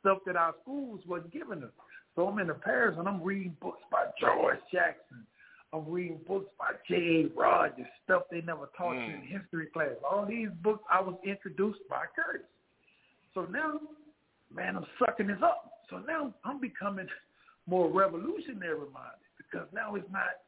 stuff 0.00 0.18
that 0.26 0.36
our 0.36 0.54
schools 0.62 1.00
wasn't 1.06 1.32
giving 1.32 1.62
us. 1.62 1.70
So 2.14 2.28
I'm 2.28 2.38
in 2.38 2.48
the 2.48 2.54
parish 2.54 2.96
and 2.98 3.08
I'm 3.08 3.22
reading 3.22 3.56
books 3.60 3.80
by 3.90 4.04
George 4.20 4.58
Jackson. 4.70 5.26
I'm 5.72 5.88
reading 5.88 6.20
books 6.28 6.50
by 6.58 6.72
J.A. 6.86 7.28
Rogers, 7.34 7.86
stuff 8.04 8.24
they 8.30 8.42
never 8.42 8.68
taught 8.76 8.92
you 8.92 8.98
mm. 8.98 9.22
in 9.22 9.40
history 9.40 9.66
class. 9.72 9.96
All 10.08 10.26
these 10.26 10.50
books 10.62 10.84
I 10.92 11.00
was 11.00 11.14
introduced 11.24 11.80
by 11.88 12.04
Curtis. 12.14 12.46
So 13.32 13.46
now, 13.50 13.80
man, 14.54 14.76
I'm 14.76 14.84
sucking 14.98 15.28
this 15.28 15.38
up. 15.42 15.72
So 15.88 15.98
now 16.06 16.34
I'm 16.44 16.60
becoming 16.60 17.06
more 17.66 17.90
revolutionary 17.90 18.76
minded 18.92 19.32
because 19.38 19.66
now 19.72 19.94
it's 19.94 20.10
not 20.12 20.41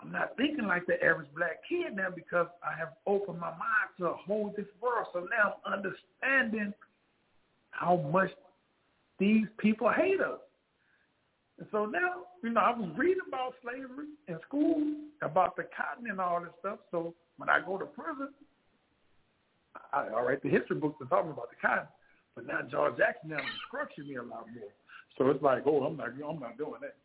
I'm 0.00 0.10
not 0.10 0.36
thinking 0.36 0.66
like 0.66 0.86
the 0.86 1.02
average 1.02 1.28
black 1.36 1.60
kid 1.68 1.94
now 1.94 2.08
because 2.14 2.46
I 2.62 2.76
have 2.78 2.94
opened 3.06 3.38
my 3.38 3.50
mind 3.50 3.90
to 3.98 4.06
a 4.06 4.14
whole 4.14 4.48
different 4.48 4.82
world. 4.82 5.06
So 5.12 5.20
now 5.20 5.56
I'm 5.64 5.74
understanding 5.74 6.74
how 7.70 7.96
much 8.12 8.30
these 9.18 9.46
people 9.58 9.90
hate 9.90 10.20
us. 10.20 10.40
And 11.58 11.68
so 11.70 11.86
now, 11.86 12.26
you 12.42 12.50
know, 12.50 12.60
I 12.60 12.76
was 12.76 12.90
reading 12.96 13.22
about 13.28 13.54
slavery 13.62 14.08
in 14.26 14.38
school, 14.46 14.82
about 15.22 15.54
the 15.56 15.64
cotton 15.76 16.10
and 16.10 16.20
all 16.20 16.40
this 16.40 16.50
stuff. 16.58 16.80
So 16.90 17.14
when 17.36 17.48
I 17.48 17.60
go 17.64 17.78
to 17.78 17.86
prison, 17.86 18.30
I, 19.92 20.08
right, 20.08 20.42
the 20.42 20.48
history 20.50 20.76
books 20.76 21.00
are 21.00 21.06
talking 21.06 21.30
about 21.30 21.50
the 21.50 21.56
cotton, 21.60 21.86
but 22.34 22.46
now 22.46 22.60
George 22.68 22.96
Jackson 22.98 23.30
now 23.30 23.38
instructing 23.38 24.08
me 24.08 24.16
a 24.16 24.22
lot 24.22 24.46
more. 24.52 24.70
So 25.16 25.30
it's 25.30 25.42
like, 25.42 25.62
oh, 25.66 25.84
I'm 25.84 25.96
not, 25.96 26.08
I'm 26.08 26.40
not 26.40 26.58
doing 26.58 26.80
that. 26.82 26.96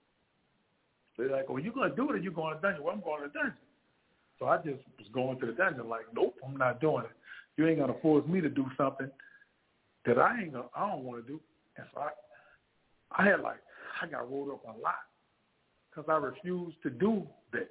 They're 1.19 1.29
like, 1.35 1.49
well, 1.49 1.59
you're 1.59 1.73
going 1.73 1.89
to 1.89 1.95
do 1.95 2.09
it 2.09 2.15
or 2.15 2.17
you're 2.17 2.31
going 2.31 2.55
to 2.55 2.61
dungeon? 2.61 2.81
Well, 2.83 2.93
I'm 2.93 3.01
going 3.01 3.21
to 3.23 3.29
dungeon. 3.29 3.53
So 4.39 4.45
I 4.47 4.55
just 4.57 4.79
was 4.97 5.07
going 5.13 5.37
to 5.41 5.45
the 5.47 5.51
dungeon 5.51 5.89
like, 5.89 6.05
nope, 6.15 6.35
I'm 6.47 6.55
not 6.55 6.79
doing 6.79 7.03
it. 7.03 7.11
You 7.57 7.67
ain't 7.67 7.77
going 7.79 7.93
to 7.93 7.99
force 7.99 8.25
me 8.25 8.39
to 8.39 8.47
do 8.49 8.65
something 8.77 9.09
that 10.05 10.17
I 10.17 10.41
ain't 10.41 10.53
gonna, 10.53 10.65
I 10.73 10.87
don't 10.87 11.03
want 11.03 11.25
to 11.25 11.27
do. 11.29 11.41
And 11.75 11.85
so 11.93 11.99
I, 11.99 12.09
I 13.11 13.25
had 13.25 13.41
like, 13.41 13.57
I 14.01 14.07
got 14.07 14.31
rolled 14.31 14.49
up 14.49 14.63
a 14.63 14.79
lot 14.79 14.95
because 15.89 16.05
I 16.09 16.15
refused 16.15 16.77
to 16.83 16.89
do 16.89 17.27
that. 17.51 17.67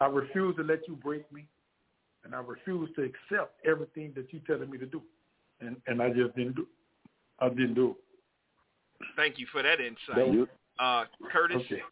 I 0.00 0.06
refused 0.06 0.56
to 0.56 0.64
let 0.64 0.88
you 0.88 0.96
break 0.96 1.30
me, 1.30 1.46
and 2.24 2.34
I 2.34 2.40
refused 2.40 2.94
to 2.96 3.02
accept 3.02 3.54
everything 3.66 4.12
that 4.16 4.32
you 4.32 4.40
telling 4.46 4.70
me 4.70 4.78
to 4.78 4.86
do, 4.86 5.02
and 5.60 5.76
and 5.86 6.00
I 6.02 6.08
just 6.10 6.34
didn't 6.36 6.56
do. 6.56 6.66
I 7.40 7.48
didn't 7.50 7.74
do 7.74 7.90
it. 7.90 9.06
Thank 9.16 9.38
you 9.38 9.46
for 9.52 9.62
that 9.62 9.80
insight. 9.80 10.16
That 10.16 10.28
was- 10.28 10.48
Uh, 10.78 11.04
Curtis, 11.30 11.62
Okay. 11.64 11.82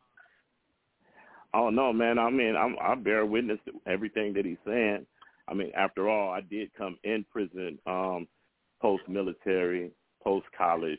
Oh 1.54 1.70
no, 1.70 1.92
man. 1.92 2.18
I 2.18 2.30
mean, 2.30 2.56
I'm, 2.56 2.76
I 2.82 2.94
bear 2.96 3.24
witness 3.24 3.58
to 3.66 3.72
everything 3.90 4.34
that 4.34 4.44
he's 4.44 4.56
saying. 4.66 5.06
I 5.46 5.54
mean, 5.54 5.70
after 5.76 6.08
all, 6.08 6.30
I 6.30 6.40
did 6.40 6.74
come 6.76 6.98
in 7.04 7.24
prison, 7.30 7.78
um, 7.86 8.26
post 8.82 9.04
military, 9.08 9.92
post 10.22 10.46
college, 10.56 10.98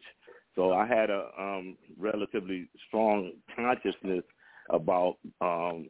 so 0.55 0.71
I 0.71 0.87
had 0.87 1.09
a 1.09 1.27
um, 1.37 1.77
relatively 1.97 2.69
strong 2.87 3.33
consciousness 3.55 4.23
about 4.69 5.17
um, 5.41 5.89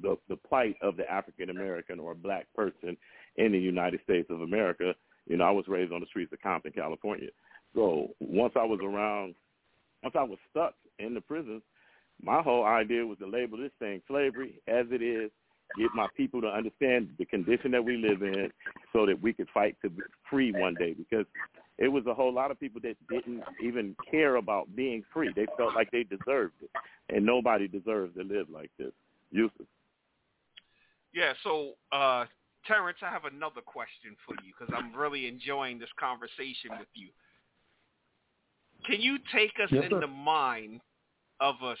the 0.00 0.16
the 0.28 0.36
plight 0.36 0.76
of 0.82 0.96
the 0.96 1.08
African 1.10 1.50
American 1.50 2.00
or 2.00 2.14
black 2.14 2.46
person 2.54 2.96
in 3.36 3.52
the 3.52 3.58
United 3.58 4.00
States 4.02 4.28
of 4.30 4.40
America. 4.40 4.94
You 5.26 5.36
know, 5.36 5.44
I 5.44 5.50
was 5.50 5.68
raised 5.68 5.92
on 5.92 6.00
the 6.00 6.06
streets 6.06 6.32
of 6.32 6.40
Compton, 6.40 6.72
California. 6.72 7.28
So 7.74 8.08
once 8.18 8.54
I 8.56 8.64
was 8.64 8.80
around, 8.82 9.34
once 10.02 10.16
I 10.18 10.24
was 10.24 10.38
stuck 10.50 10.74
in 10.98 11.14
the 11.14 11.20
prisons, 11.20 11.62
my 12.22 12.42
whole 12.42 12.64
idea 12.64 13.06
was 13.06 13.18
to 13.18 13.26
label 13.26 13.58
this 13.58 13.72
thing 13.78 14.02
slavery 14.08 14.60
as 14.68 14.86
it 14.90 15.02
is, 15.02 15.30
get 15.78 15.88
my 15.94 16.08
people 16.16 16.40
to 16.40 16.48
understand 16.48 17.10
the 17.18 17.24
condition 17.24 17.70
that 17.70 17.84
we 17.84 17.96
live 17.96 18.22
in 18.22 18.50
so 18.92 19.06
that 19.06 19.20
we 19.20 19.32
could 19.32 19.48
fight 19.54 19.76
to 19.82 19.90
be 19.90 20.02
free 20.28 20.52
one 20.52 20.74
day 20.74 20.94
because 20.94 21.26
it 21.78 21.88
was 21.88 22.04
a 22.06 22.14
whole 22.14 22.32
lot 22.32 22.50
of 22.50 22.60
people 22.60 22.80
that 22.82 22.96
didn't 23.08 23.42
even 23.62 23.96
care 24.10 24.36
about 24.36 24.74
being 24.76 25.02
free. 25.12 25.30
They 25.34 25.46
felt 25.56 25.74
like 25.74 25.90
they 25.90 26.04
deserved 26.04 26.54
it. 26.62 26.70
And 27.08 27.24
nobody 27.24 27.68
deserves 27.68 28.14
to 28.16 28.22
live 28.22 28.48
like 28.50 28.70
this. 28.78 28.92
Yusuf. 29.30 29.66
Yeah, 31.12 31.32
so 31.42 31.72
uh, 31.92 32.26
Terrence, 32.66 32.98
I 33.02 33.10
have 33.10 33.24
another 33.24 33.60
question 33.64 34.16
for 34.26 34.34
you 34.44 34.52
because 34.58 34.72
I'm 34.76 34.94
really 34.94 35.26
enjoying 35.26 35.78
this 35.78 35.88
conversation 35.98 36.70
with 36.78 36.88
you. 36.94 37.08
Can 38.86 39.00
you 39.00 39.18
take 39.32 39.52
us 39.62 39.70
Yes, 39.70 39.84
in 39.84 39.90
sir. 39.90 40.00
the 40.00 40.06
mind 40.06 40.80
of 41.40 41.54
a 41.62 41.74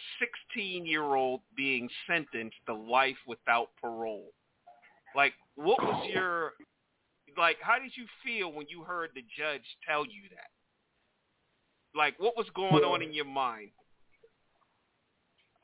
16-year-old 0.56 1.40
being 1.56 1.88
sentenced 2.06 2.56
to 2.66 2.74
life 2.74 3.16
without 3.26 3.68
parole? 3.80 4.32
Like, 5.14 5.32
what 5.56 5.82
was 5.82 6.08
your 6.12 6.52
like? 7.36 7.56
How 7.60 7.78
did 7.78 7.92
you 7.96 8.06
feel 8.24 8.52
when 8.52 8.66
you 8.68 8.82
heard 8.82 9.10
the 9.14 9.22
judge 9.36 9.64
tell 9.86 10.04
you 10.04 10.22
that? 10.30 10.50
Like, 11.98 12.14
what 12.18 12.36
was 12.36 12.46
going 12.54 12.84
on 12.84 13.02
in 13.02 13.12
your 13.12 13.24
mind? 13.24 13.70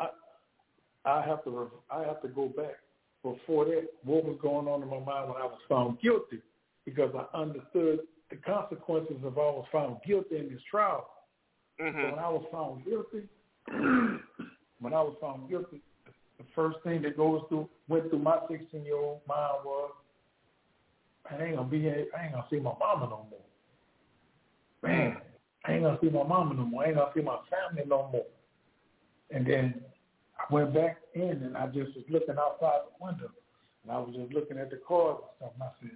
I 0.01 0.09
I 1.05 1.23
have 1.23 1.45
to 1.45 1.71
I 1.91 2.03
have 2.03 2.21
to 2.23 2.29
go 2.29 2.49
back 2.49 2.77
before 3.23 3.65
that. 3.67 3.87
What 4.05 4.25
was 4.25 4.37
going 4.43 4.67
on 4.67 4.83
in 4.83 4.89
my 4.89 4.99
mind 4.99 5.31
when 5.31 5.41
I 5.41 5.47
was 5.47 5.61
found 5.69 6.01
guilty? 6.01 6.43
Because 6.85 7.13
I 7.15 7.37
understood 7.37 8.01
the 8.31 8.37
consequences 8.37 9.17
of 9.25 9.39
I 9.39 9.43
was 9.43 9.67
found 9.73 9.97
guilty 10.07 10.39
in 10.39 10.49
this 10.51 10.63
trial. 10.69 11.09
Mm-hmm. 11.81 12.01
So 12.01 12.11
when 12.11 12.19
I 12.19 12.29
was 12.29 12.45
found 12.51 12.85
guilty, 12.85 13.29
when 14.81 14.95
I 14.95 15.03
was 15.03 15.17
found 15.21 15.49
guilty, 15.49 15.81
the 16.39 16.45
first 16.55 16.79
thing 16.85 17.03
that 17.03 17.17
goes 17.17 17.43
through 17.49 17.69
went 17.89 18.11
through 18.11 18.21
my 18.21 18.39
16 18.49 18.85
year 18.85 18.97
old 18.97 19.21
mind 19.27 19.65
was, 19.65 19.93
I 21.31 21.43
ain't 21.43 21.57
gonna 21.57 21.69
be, 21.69 21.89
I 21.89 22.25
ain't 22.25 22.33
gonna 22.33 22.47
see 22.51 22.61
my 22.61 22.73
mama 22.79 23.07
no 23.07 23.27
more. 23.31 23.41
Man, 24.83 25.17
I 25.65 25.73
ain't 25.73 25.83
gonna 25.83 25.99
see 26.01 26.11
my 26.11 26.23
mama 26.23 26.55
no 26.55 26.65
more. 26.65 26.85
I 26.85 26.89
ain't 26.89 26.97
gonna 26.97 27.11
see 27.15 27.23
my 27.23 27.39
family 27.51 27.85
no 27.87 28.09
more. 28.13 28.27
And 29.31 29.47
then 29.47 29.81
I 30.39 30.53
went 30.53 30.73
back 30.73 30.99
in 31.15 31.43
and 31.43 31.57
I 31.57 31.67
just 31.67 31.97
was 31.97 32.05
looking 32.09 32.37
outside 32.39 32.81
the 32.87 33.05
window 33.05 33.31
and 33.83 33.93
I 33.93 33.99
was 33.99 34.15
just 34.15 34.33
looking 34.33 34.59
at 34.59 34.71
the 34.71 34.77
cars 34.87 35.19
and 35.41 35.51
stuff. 35.51 35.53
And 35.55 35.63
I 35.63 35.71
said, 35.81 35.91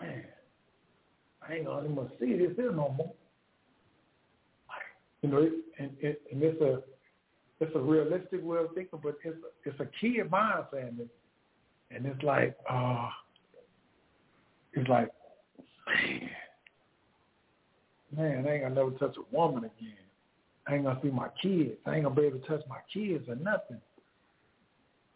man, 0.00 0.24
I 1.48 1.54
ain't 1.54 1.66
gonna 1.66 2.08
see 2.18 2.36
this 2.36 2.56
here 2.56 2.72
no 2.72 2.88
more. 2.96 3.12
You 5.22 5.28
know, 5.28 5.50
and, 5.78 5.90
it, 6.00 6.20
and 6.30 6.42
it's 6.42 6.60
a 6.60 6.82
it's 7.60 7.76
a 7.76 7.78
realistic 7.78 8.44
way 8.44 8.58
of 8.58 8.74
thinking, 8.74 8.98
but 9.02 9.16
it's 9.24 9.36
it's 9.64 9.78
a 9.78 9.86
kid 10.00 10.28
mindset, 10.28 10.88
and, 10.88 11.08
and 11.92 12.06
it's 12.06 12.22
like, 12.24 12.56
uh, 12.68 13.08
it's 14.72 14.88
like, 14.88 15.08
man, 15.86 16.30
man, 18.16 18.46
I 18.48 18.54
ain't 18.54 18.62
gonna 18.64 18.74
never 18.74 18.90
touch 18.92 19.16
a 19.16 19.36
woman 19.36 19.64
again. 19.64 19.94
I 20.66 20.74
ain't 20.74 20.84
gonna 20.84 20.98
see 21.02 21.10
my 21.10 21.28
kids. 21.40 21.76
I 21.86 21.94
ain't 21.94 22.04
gonna 22.04 22.16
be 22.16 22.22
able 22.22 22.40
to 22.40 22.46
touch 22.46 22.62
my 22.68 22.78
kids 22.92 23.28
or 23.28 23.36
nothing. 23.36 23.80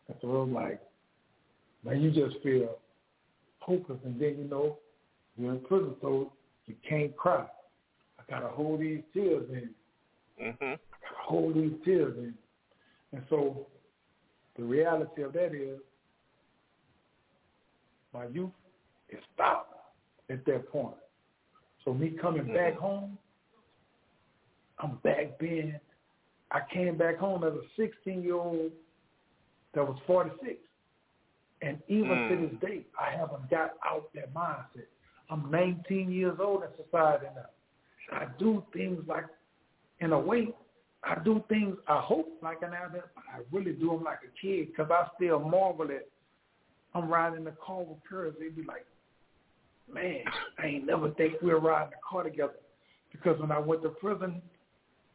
And 0.09 0.17
so 0.21 0.29
it 0.29 0.47
was 0.47 0.51
like, 0.53 0.81
man, 1.85 2.01
you 2.01 2.13
just 2.13 2.41
feel 2.45 2.77
hopeless, 3.59 3.99
and 4.05 4.21
then 4.21 4.37
you 4.39 4.45
know 4.49 4.79
you're 5.37 5.53
in 5.53 5.61
prison, 5.61 5.95
so 6.01 6.33
you 6.67 6.77
can't 6.89 7.17
cry. 7.17 7.47
I 8.21 8.23
gotta 8.31 8.49
hold 8.49 8.81
these 8.81 9.03
tears 9.13 9.47
in. 9.51 9.71
Mm-hmm. 10.43 10.65
I 10.65 10.77
gotta 11.03 11.23
hold 11.23 11.55
these 11.55 11.73
tears 11.85 12.17
in. 12.19 12.35
And 13.13 13.23
so 13.31 13.67
the 14.57 14.65
reality 14.65 15.23
of 15.23 15.33
that 15.35 15.55
is 15.55 15.79
my 18.13 18.27
youth 18.27 18.51
is 19.09 19.19
stopped 19.35 19.75
at 20.31 20.45
that 20.47 20.71
point. 20.71 20.97
So 21.85 21.95
me 21.95 22.11
coming 22.21 22.43
mm-hmm. 22.43 22.55
back 22.55 22.77
home, 22.77 23.17
I'm 24.79 24.97
back 25.05 25.39
being 25.39 25.75
I 26.51 26.61
came 26.73 26.97
back 26.97 27.19
home 27.19 27.45
as 27.45 27.53
a 27.53 27.63
sixteen 27.77 28.23
year 28.23 28.35
old 28.35 28.71
that 29.75 29.87
was 29.87 29.99
forty 30.07 30.31
six. 30.43 30.57
And 31.63 31.79
even 31.89 32.11
mm. 32.11 32.29
to 32.29 32.49
this 32.49 32.61
day 32.61 32.87
I 33.01 33.11
haven't 33.17 33.49
got 33.51 33.73
out 33.85 34.11
that 34.15 34.35
mindset. 34.35 34.87
I'm 35.31 35.51
nineteen 35.51 36.11
years 36.11 36.39
old 36.41 36.63
in 36.63 36.69
society 36.85 37.27
now. 37.35 38.17
I 38.17 38.27
do 38.39 38.63
things 38.73 39.03
like 39.09 39.25
in 40.01 40.13
a 40.13 40.19
way 40.19 40.55
I 41.05 41.17
do 41.25 41.43
things 41.49 41.77
I 41.87 42.01
hope 42.01 42.39
like 42.43 42.63
an 42.63 42.73
adult, 42.73 43.05
but 43.15 43.25
I 43.33 43.41
really 43.53 43.73
do 43.73 43.91
them 43.91 44.05
like 44.05 44.19
a 44.25 44.41
kid 44.41 44.69
because 44.69 44.91
I 44.91 45.07
still 45.17 45.39
marvel 45.39 45.87
at 45.91 46.09
I'm 46.95 47.09
riding 47.09 47.45
the 47.45 47.53
car 47.65 47.83
with 47.83 47.99
Curtis. 48.09 48.35
They'd 48.41 48.57
be 48.57 48.63
like, 48.63 48.87
man, 49.93 50.25
I 50.59 50.67
ain't 50.67 50.87
never 50.87 51.11
think 51.11 51.35
we 51.43 51.53
were 51.53 51.61
riding 51.61 51.91
the 51.91 51.97
car 52.09 52.23
together. 52.23 52.55
Because 53.13 53.39
when 53.39 53.53
I 53.53 53.59
went 53.59 53.83
to 53.83 53.91
prison, 53.91 54.41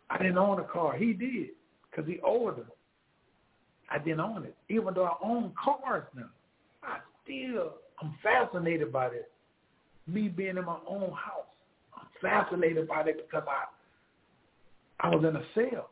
I 0.10 0.18
didn't 0.18 0.38
own 0.38 0.60
a 0.60 0.64
car. 0.64 0.96
He 0.96 1.14
did 1.14 1.50
because 1.90 2.10
he 2.10 2.20
older. 2.22 2.66
I 3.90 3.98
didn't 3.98 4.20
own 4.20 4.46
it. 4.46 4.56
Even 4.70 4.94
though 4.94 5.06
I 5.06 5.16
own 5.24 5.52
cars 5.62 6.04
now, 6.16 6.30
I 6.84 6.98
still, 7.24 7.74
I'm 8.02 8.14
fascinated 8.24 8.94
by 8.94 9.10
this. 9.10 9.26
Me 10.08 10.28
being 10.30 10.58
in 10.58 10.66
my 10.66 10.78
own 10.88 11.12
house. 11.12 11.52
I'm 11.96 12.08
fascinated 12.22 12.88
by 12.88 13.02
it 13.02 13.28
because 13.30 13.48
I 13.48 13.66
I 15.02 15.10
was 15.10 15.24
in 15.26 15.36
a 15.36 15.44
cell. 15.56 15.90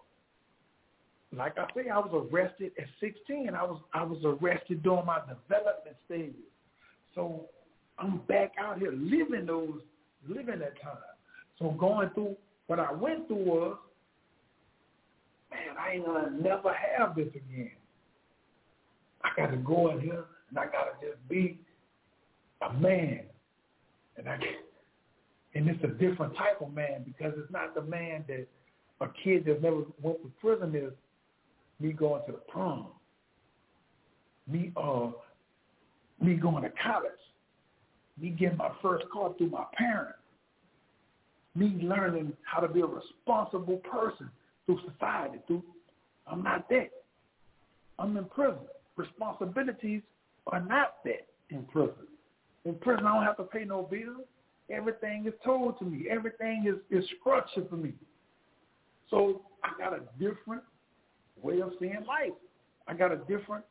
Like 1.36 1.57
I 1.57 1.65
say, 1.76 1.90
I 1.90 1.99
was 1.99 2.27
arrested 2.31 2.72
at 2.77 2.86
16. 2.99 3.52
I 3.53 3.64
was 3.64 3.80
I 3.94 4.03
was 4.03 4.19
arrested 4.23 4.81
during 4.81 5.06
my 5.06 5.19
development 5.19 5.95
stages. 6.06 6.36
So 7.14 7.45
I'm 7.99 8.19
back 8.27 8.53
out 8.60 8.80
here 8.80 8.91
living 8.91 9.45
those 9.45 9.81
living 10.27 10.60
that 10.60 10.81
time. 10.81 10.98
So 11.60 11.72
going 11.72 12.10
through 12.11 12.36
what 12.68 12.80
I 12.80 12.91
went 12.91 13.27
through 13.27 13.45
was, 13.45 13.77
man, 15.52 15.76
I 15.80 15.94
ain't 15.94 16.06
gonna 16.06 16.31
never 16.31 16.73
have 16.73 17.15
this 17.15 17.30
again. 17.30 17.72
I 19.23 19.30
gotta 19.36 19.57
go 19.57 19.91
in 19.91 20.02
here 20.02 20.26
and 20.49 20.57
I 20.57 20.65
gotta 20.65 20.94
just 21.02 21.27
be 21.27 21.60
a 22.68 22.73
man. 22.73 23.22
And 24.18 24.27
I 24.27 24.38
can't. 24.38 24.57
and 25.56 25.69
it's 25.69 25.84
a 25.84 25.88
different 25.88 26.36
type 26.36 26.61
of 26.61 26.73
man 26.73 27.03
because 27.06 27.34
it's 27.38 27.52
not 27.52 27.76
the 27.76 27.81
man 27.81 28.26
that 28.27 28.48
a 29.01 29.07
kid 29.23 29.45
that 29.45 29.61
never 29.61 29.84
went 30.01 30.21
to 30.21 30.31
prison 30.41 30.76
is 30.76 30.91
me 31.80 31.93
going 31.93 32.21
to 32.26 32.34
the 32.34 32.38
prom, 32.38 32.88
me 34.47 34.71
uh, 34.76 35.11
me 36.21 36.34
going 36.34 36.63
to 36.63 36.71
college, 36.84 37.11
me 38.19 38.30
getting 38.30 38.57
my 38.57 38.71
first 38.81 39.05
car 39.11 39.34
through 39.38 39.49
my 39.49 39.65
parents, 39.77 40.19
me 41.55 41.80
learning 41.81 42.34
how 42.43 42.59
to 42.59 42.67
be 42.67 42.81
a 42.81 42.85
responsible 42.85 43.77
person 43.77 44.30
through 44.65 44.80
society. 44.93 45.39
Through 45.47 45.63
I'm 46.27 46.43
not 46.43 46.69
that. 46.69 46.91
I'm 47.97 48.15
in 48.17 48.26
prison. 48.26 48.59
Responsibilities 48.95 50.01
are 50.47 50.61
not 50.61 50.95
that 51.05 51.27
in 51.49 51.63
prison. 51.63 52.07
In 52.65 52.76
prison, 52.76 53.05
I 53.05 53.15
don't 53.15 53.26
have 53.26 53.38
to 53.38 53.43
pay 53.43 53.65
no 53.65 53.84
bills. 53.84 54.27
Everything 54.69 55.26
is 55.26 55.34
told 55.43 55.80
to 55.80 55.85
me. 55.85 56.07
Everything 56.09 56.65
is, 56.67 56.76
is 56.95 57.07
structured 57.19 57.69
for 57.69 57.77
me. 57.77 57.93
So 59.10 59.41
I 59.64 59.72
got 59.77 59.94
a 59.94 60.02
different 60.19 60.64
way 61.41 61.61
of 61.61 61.72
seeing 61.80 62.03
life. 62.07 62.34
I 62.88 62.94
got 62.94 63.11
a 63.11 63.18
different 63.18 63.65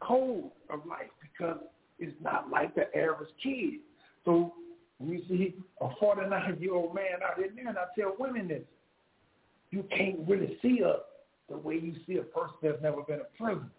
code 0.00 0.50
of 0.70 0.86
life 0.86 1.10
because 1.20 1.58
it's 1.98 2.16
not 2.22 2.50
like 2.50 2.74
the 2.74 2.86
average 2.96 3.30
kid. 3.42 3.80
So 4.24 4.54
you 5.00 5.22
see 5.28 5.54
a 5.80 5.88
49-year-old 6.02 6.94
man 6.94 7.22
out 7.24 7.36
there, 7.36 7.46
and 7.46 7.78
I 7.78 7.84
tell 7.98 8.14
women 8.18 8.48
this, 8.48 8.62
you 9.70 9.84
can't 9.96 10.18
really 10.28 10.56
see 10.62 10.82
us 10.84 11.00
the 11.50 11.56
way 11.56 11.74
you 11.74 11.94
see 12.06 12.16
a 12.16 12.22
person 12.22 12.54
that's 12.62 12.82
never 12.82 13.02
been 13.02 13.20
in 13.20 13.26
prison 13.38 13.70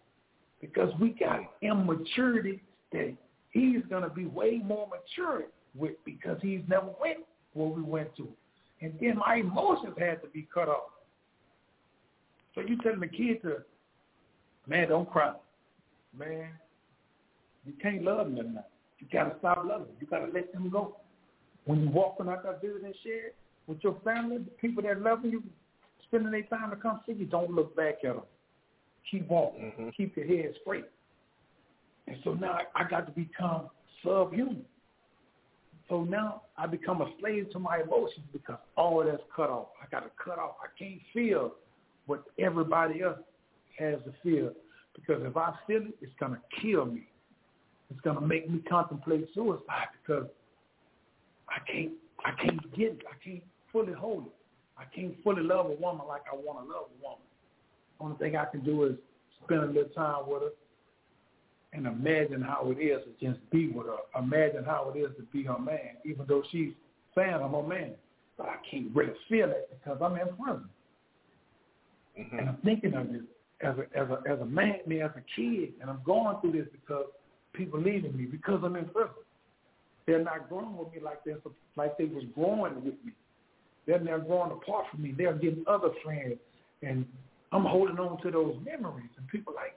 because 0.62 0.92
we 1.00 1.10
got 1.10 1.40
immaturity 1.62 2.62
that 2.92 3.16
he's 3.52 3.82
going 3.90 4.04
to 4.04 4.10
be 4.10 4.26
way 4.26 4.62
more 4.64 4.88
mature 4.88 5.44
with 5.74 5.94
because 6.06 6.38
he's 6.42 6.62
never 6.68 6.90
went 7.00 7.20
where 7.54 7.68
we 7.68 7.82
went 7.82 8.16
to. 8.18 8.28
And 8.82 8.94
then 9.00 9.18
my 9.18 9.36
emotions 9.36 9.96
had 9.98 10.22
to 10.22 10.28
be 10.28 10.48
cut 10.54 10.68
off. 10.68 10.92
So 12.54 12.62
you 12.62 12.78
telling 12.82 13.00
the 13.00 13.08
kid 13.08 13.42
to, 13.44 13.58
man, 14.68 14.90
don't 14.90 15.10
cry. 15.10 15.34
Man, 16.18 16.50
you 17.66 17.74
can't 17.82 18.04
love 18.04 18.34
them 18.34 18.56
now. 18.56 18.66
You 19.00 19.08
got 19.12 19.26
to 19.26 19.40
stop 19.40 19.58
loving 19.66 19.88
them. 19.88 19.96
You 20.00 20.08
got 20.08 20.26
to 20.26 20.32
let 20.32 20.54
them 20.54 20.70
go. 20.70 20.98
When 21.66 21.82
you 21.82 21.90
walking 21.90 22.30
out 22.30 22.44
that 22.44 22.62
building 22.62 22.94
shed 23.04 23.32
with 23.68 23.80
your 23.84 23.98
family, 24.04 24.38
the 24.38 24.52
people 24.52 24.84
that 24.84 25.02
love 25.02 25.26
you, 25.26 25.44
spending 26.08 26.32
their 26.32 26.44
time 26.44 26.70
to 26.70 26.76
come 26.76 27.02
see 27.06 27.14
you, 27.14 27.26
don't 27.26 27.52
look 27.52 27.76
back 27.76 27.96
at 28.04 28.16
them. 28.16 28.22
Keep 29.10 29.28
walking. 29.28 29.74
Mm-hmm. 29.80 29.90
Keep 29.98 30.18
your 30.18 30.28
head 30.28 30.54
straight. 30.62 30.86
And 32.08 32.18
so 32.24 32.34
now 32.34 32.60
I 32.76 32.84
got 32.88 33.08
to 33.08 33.12
become 33.12 33.70
subhuman. 34.04 34.64
So 35.90 36.04
now 36.04 36.42
I 36.58 36.66
become 36.66 37.02
a 37.02 37.12
slave 37.20 37.52
to 37.52 37.60
my 37.60 37.82
emotions 37.82 38.26
because 38.34 38.58
all 38.76 39.02
of 39.02 39.08
that's 39.08 39.22
cut 39.36 39.50
off. 39.50 39.68
I 39.82 39.88
got 39.92 40.04
to 40.04 40.12
cut 40.24 40.40
off. 40.40 40.56
I 40.62 40.68
can't 40.78 41.00
feel 41.14 41.54
what 42.08 42.24
everybody 42.40 43.02
else 43.02 43.20
has 43.78 44.00
to 44.06 44.14
feel 44.24 44.52
because 44.96 45.22
if 45.24 45.38
I 45.38 45.54
feel 45.68 45.82
it, 45.82 45.96
it's 46.02 46.14
going 46.20 46.34
to 46.34 46.40
kill 46.62 46.86
me. 46.86 47.08
It's 47.92 48.00
going 48.02 48.16
to 48.16 48.26
make 48.26 48.50
me 48.50 48.64
contemplate 48.68 49.28
suicide 49.36 49.90
because 50.02 50.26
I 51.50 51.60
can't, 51.72 51.92
I 52.26 52.32
can't 52.42 52.76
get 52.76 52.94
it. 52.94 53.04
I 53.08 53.24
can't 53.24 53.44
fully 53.72 53.94
hold 53.94 54.26
it. 54.26 54.34
I 54.78 54.84
can't 54.96 55.16
fully 55.24 55.44
love 55.44 55.68
a 55.68 55.76
woman 55.82 56.08
like 56.08 56.24
I 56.32 56.36
want 56.36 56.66
to 56.66 56.74
love 56.74 56.88
a 56.90 57.04
woman. 57.04 57.20
Only 58.00 58.18
thing 58.18 58.36
I 58.36 58.46
can 58.46 58.64
do 58.64 58.86
is 58.86 58.96
spend 59.44 59.64
a 59.64 59.68
little 59.68 59.90
time 59.90 60.24
with 60.28 60.42
her 60.42 60.50
and 61.76 61.86
imagine 61.86 62.42
how 62.42 62.72
it 62.72 62.82
is 62.82 63.02
to 63.04 63.28
just 63.28 63.40
be 63.52 63.68
with 63.68 63.88
her. 63.88 64.20
Imagine 64.20 64.64
how 64.64 64.92
it 64.94 65.00
is 65.00 65.10
to 65.18 65.24
be 65.34 65.44
her 65.44 65.60
man, 65.60 65.98
even 66.06 66.26
though 66.28 66.44
she's 66.52 66.72
saying 67.16 67.34
I'm 67.34 67.52
her 67.52 67.64
man. 67.64 67.92
But 68.38 68.48
I 68.48 68.56
can't 68.70 68.94
really 68.94 69.14
feel 69.30 69.50
it 69.52 69.70
because 69.72 70.00
I'm 70.02 70.14
in 70.14 70.28
prison. 70.36 70.70
Mm-hmm. 72.20 72.40
And 72.40 72.50
I'm 72.50 72.58
thinking 72.64 72.94
of 72.94 73.12
this 73.12 73.22
as 73.62 73.76
a 73.78 73.98
as 73.98 74.08
a 74.10 74.32
as 74.32 74.40
a 74.40 74.46
man, 74.46 74.76
me 74.86 75.02
as 75.02 75.12
a 75.16 75.24
kid, 75.36 75.74
and 75.82 75.90
I'm 75.90 76.02
going 76.06 76.38
through 76.42 76.54
this 76.54 76.68
because 76.72 77.06
people 77.54 77.80
leaving 77.80 78.16
me 78.16 78.26
because 78.26 78.62
I'm 78.64 78.76
in 78.76 78.86
prison. 78.86 79.12
They're 80.06 80.24
not 80.24 80.50
growing 80.50 80.78
with 80.78 80.94
me 80.94 81.00
like 81.02 81.24
they 81.24 81.34
like 81.76 81.98
they 81.98 82.06
was 82.06 82.24
growing 82.36 82.76
with 82.76 82.96
me. 83.06 83.14
They're 83.88 84.00
now 84.00 84.18
growing 84.18 84.52
apart 84.52 84.86
from 84.92 85.04
me. 85.04 85.14
They're 85.18 85.34
getting 85.34 85.64
other 85.68 85.90
friends, 86.04 86.38
and 86.82 87.06
I'm 87.52 87.66
holding 87.66 88.00
on 88.00 88.22
to 88.22 88.32
those 88.32 88.56
memories. 88.66 89.10
And 89.18 89.28
people 89.28 89.54
like, 89.56 89.76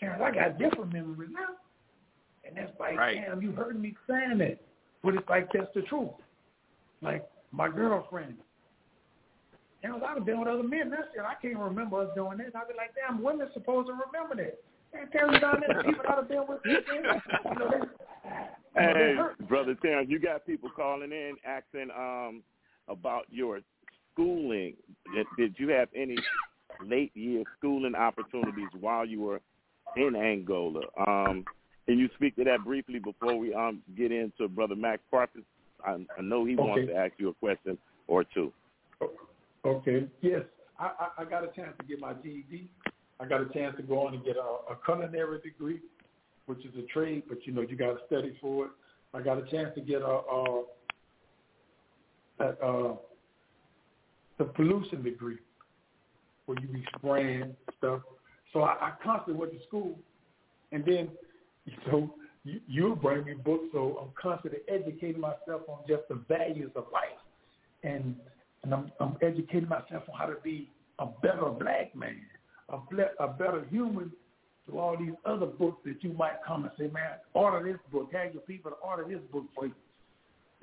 Terrence, 0.00 0.22
I 0.24 0.30
got 0.34 0.58
different 0.58 0.92
memories 0.92 1.30
now. 1.32 1.54
And 2.44 2.56
that's 2.56 2.72
like, 2.80 2.96
right. 2.96 3.22
damn, 3.26 3.42
you 3.42 3.52
heard 3.52 3.80
me 3.80 3.94
saying 4.08 4.38
that. 4.38 4.58
But 5.04 5.14
it's 5.14 5.28
like 5.28 5.48
that's 5.52 5.72
the 5.74 5.82
truth. 5.82 6.10
Like 7.02 7.28
my 7.52 7.68
girlfriend. 7.68 8.34
You 9.82 9.90
know, 9.90 10.04
I'd 10.04 10.16
have 10.16 10.26
been 10.26 10.40
with 10.40 10.48
other 10.48 10.62
men. 10.62 10.90
That's 10.90 11.08
it. 11.14 11.20
I 11.20 11.40
can't 11.40 11.58
remember 11.58 12.02
us 12.02 12.08
doing 12.14 12.38
this. 12.38 12.50
I'd 12.54 12.68
be 12.68 12.74
like, 12.76 12.94
damn, 12.94 13.22
women's 13.22 13.52
supposed 13.54 13.88
to 13.88 13.94
remember 13.94 14.36
that. 14.36 14.58
And 14.92 15.10
tell 15.12 15.32
you 15.32 15.40
down 15.40 15.62
there, 15.66 15.82
people 15.82 16.04
I'd 16.06 16.16
have 16.16 16.28
been 16.28 16.44
with. 16.46 16.60
You 16.64 17.58
know, 17.58 17.86
Hey, 18.76 19.16
brother 19.48 19.74
Terrence, 19.80 20.08
you 20.10 20.18
got 20.18 20.46
people 20.46 20.70
calling 20.74 21.12
in 21.12 21.36
asking 21.44 21.90
um 21.96 22.42
about 22.88 23.24
your 23.30 23.60
schooling. 24.12 24.74
Did, 25.14 25.26
did 25.36 25.54
you 25.58 25.68
have 25.68 25.88
any 25.94 26.16
late 26.86 27.12
year 27.14 27.44
schooling 27.58 27.94
opportunities 27.94 28.68
while 28.78 29.04
you 29.04 29.20
were 29.20 29.40
in 29.96 30.16
Angola? 30.16 30.82
Um, 31.06 31.44
can 31.86 31.98
you 31.98 32.08
speak 32.14 32.36
to 32.36 32.44
that 32.44 32.64
briefly 32.64 32.98
before 32.98 33.36
we 33.36 33.54
um 33.54 33.82
get 33.96 34.12
into 34.12 34.48
brother 34.48 34.76
Max 34.76 35.02
Parthas? 35.12 35.44
I, 35.84 35.96
I 36.18 36.22
know 36.22 36.44
he 36.44 36.56
wants 36.56 36.88
to 36.88 36.94
ask 36.94 37.12
you 37.18 37.30
a 37.30 37.34
question 37.34 37.78
or 38.06 38.24
two. 38.24 38.52
Okay. 39.64 40.06
Yes, 40.20 40.42
I, 40.78 40.90
I, 40.98 41.22
I 41.22 41.24
got 41.24 41.44
a 41.44 41.48
chance 41.48 41.74
to 41.78 41.86
get 41.86 42.00
my 42.00 42.12
GED. 42.14 42.68
I 43.18 43.26
got 43.26 43.42
a 43.42 43.48
chance 43.52 43.76
to 43.76 43.82
go 43.82 44.06
on 44.06 44.14
and 44.14 44.24
get 44.24 44.36
a, 44.36 44.72
a 44.72 44.78
culinary 44.84 45.40
degree, 45.40 45.80
which 46.46 46.64
is 46.64 46.72
a 46.78 46.86
trade, 46.92 47.24
but 47.28 47.38
you 47.46 47.52
know 47.52 47.60
you 47.60 47.76
got 47.76 47.92
to 47.92 47.98
study 48.06 48.36
for 48.40 48.66
it. 48.66 48.70
I 49.12 49.20
got 49.20 49.38
a 49.38 49.50
chance 49.50 49.70
to 49.74 49.80
get 49.80 50.02
a, 50.02 50.06
a, 50.06 50.62
a, 52.40 52.44
a 52.44 52.96
the 54.38 54.44
pollution 54.44 55.02
degree, 55.02 55.38
where 56.46 56.58
you 56.60 56.68
be 56.68 56.84
spraying 56.96 57.54
stuff. 57.76 58.00
So 58.52 58.62
I, 58.62 58.72
I 58.80 58.92
constantly 59.02 59.34
went 59.34 59.52
to 59.52 59.66
school, 59.66 59.98
and 60.72 60.84
then 60.84 61.08
so 61.90 62.12
you, 62.44 62.60
you 62.66 62.98
bring 63.00 63.24
me 63.24 63.34
books, 63.34 63.64
so 63.72 63.98
I'm 64.02 64.10
constantly 64.20 64.60
educating 64.68 65.20
myself 65.20 65.62
on 65.68 65.78
just 65.88 66.02
the 66.08 66.20
values 66.28 66.70
of 66.74 66.86
life, 66.92 67.18
and 67.82 68.16
and 68.62 68.74
I'm, 68.74 68.92
I'm 69.00 69.16
educating 69.22 69.68
myself 69.68 70.02
on 70.12 70.18
how 70.18 70.26
to 70.26 70.36
be 70.42 70.68
a 70.98 71.06
better 71.22 71.46
black 71.46 71.94
man, 71.96 72.20
a, 72.68 72.76
ble- 72.76 73.14
a 73.18 73.28
better 73.28 73.64
human 73.70 74.12
through 74.66 74.78
all 74.78 74.96
these 74.96 75.14
other 75.24 75.46
books 75.46 75.78
that 75.84 76.02
you 76.02 76.12
might 76.12 76.36
come 76.46 76.64
and 76.64 76.72
say, 76.78 76.88
man, 76.92 77.12
order 77.34 77.66
this 77.66 77.80
book, 77.90 78.10
have 78.12 78.34
your 78.34 78.42
people 78.42 78.70
to 78.70 78.76
order 78.76 79.04
this 79.08 79.22
book 79.32 79.44
for 79.54 79.66
you. 79.66 79.74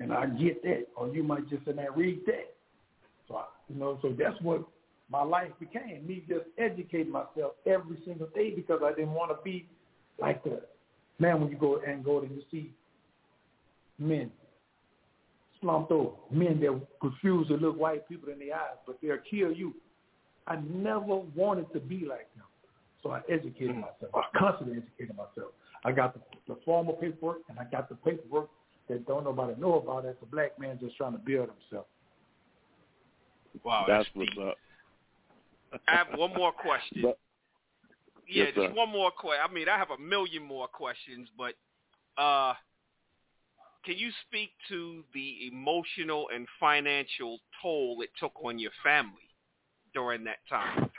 And 0.00 0.12
I 0.12 0.26
get 0.26 0.62
that. 0.62 0.86
Or 0.96 1.08
you 1.08 1.24
might 1.24 1.48
just 1.50 1.64
there 1.64 1.76
and 1.76 1.96
read 1.96 2.20
that. 2.26 2.54
So, 3.26 3.36
I, 3.36 3.44
you 3.68 3.78
know, 3.78 3.98
so 4.00 4.14
that's 4.16 4.40
what 4.42 4.64
my 5.10 5.22
life 5.22 5.50
became, 5.58 6.06
me 6.06 6.22
just 6.28 6.44
educating 6.58 7.12
myself 7.12 7.52
every 7.66 7.98
single 8.04 8.28
day 8.34 8.50
because 8.50 8.80
I 8.84 8.90
didn't 8.90 9.12
want 9.12 9.30
to 9.30 9.42
be 9.42 9.66
like 10.20 10.44
the, 10.44 10.60
man, 11.18 11.40
when 11.40 11.50
you 11.50 11.56
go 11.56 11.80
and 11.86 12.04
go 12.04 12.20
and 12.20 12.30
you 12.30 12.42
see 12.50 12.72
men 13.98 14.30
slumped 15.60 15.90
over, 15.90 16.12
men 16.30 16.60
that 16.60 16.80
refuse 17.02 17.48
to 17.48 17.54
look 17.54 17.78
white 17.78 18.08
people 18.08 18.30
in 18.30 18.38
the 18.38 18.52
eyes, 18.52 18.76
but 18.86 18.98
they'll 19.02 19.16
kill 19.30 19.52
you. 19.52 19.74
I 20.46 20.56
never 20.56 21.16
wanted 21.16 21.72
to 21.72 21.80
be 21.80 22.06
like 22.08 22.32
them. 22.34 22.44
So 23.02 23.10
I 23.10 23.20
educated 23.30 23.76
myself. 23.76 24.12
I 24.14 24.22
constantly 24.38 24.78
educated 24.78 25.16
myself. 25.16 25.52
I 25.84 25.92
got 25.92 26.14
the, 26.14 26.20
the 26.52 26.60
formal 26.64 26.94
paperwork 26.94 27.38
and 27.48 27.58
I 27.58 27.64
got 27.64 27.88
the 27.88 27.94
paperwork 27.96 28.50
that 28.88 29.06
don't 29.06 29.24
nobody 29.24 29.58
know 29.60 29.78
about 29.78 30.06
as 30.06 30.16
a 30.22 30.26
black 30.26 30.58
man 30.58 30.78
just 30.80 30.96
trying 30.96 31.12
to 31.12 31.18
build 31.18 31.48
himself. 31.48 31.86
Wow, 33.64 33.84
that's, 33.86 34.04
that's 34.04 34.16
what's 34.16 34.30
deep. 34.30 34.40
up. 34.40 34.56
I 35.72 35.96
have 35.96 36.18
one 36.18 36.34
more 36.34 36.52
question. 36.52 37.02
But- 37.02 37.18
yeah, 38.26 38.44
Yes, 38.44 38.54
just 38.54 38.68
sir. 38.68 38.74
one 38.74 38.90
more 38.90 39.10
question. 39.10 39.42
I 39.48 39.52
mean, 39.52 39.68
I 39.70 39.78
have 39.78 39.90
a 39.90 39.98
million 39.98 40.42
more 40.42 40.68
questions, 40.68 41.30
but 41.38 41.54
uh, 42.22 42.52
can 43.84 43.96
you 43.96 44.10
speak 44.26 44.50
to 44.68 45.02
the 45.14 45.48
emotional 45.50 46.28
and 46.34 46.46
financial 46.60 47.38
toll 47.62 48.02
it 48.02 48.10
took 48.20 48.32
on 48.44 48.58
your 48.58 48.72
family 48.82 49.30
during 49.94 50.24
that 50.24 50.38
time? 50.48 50.90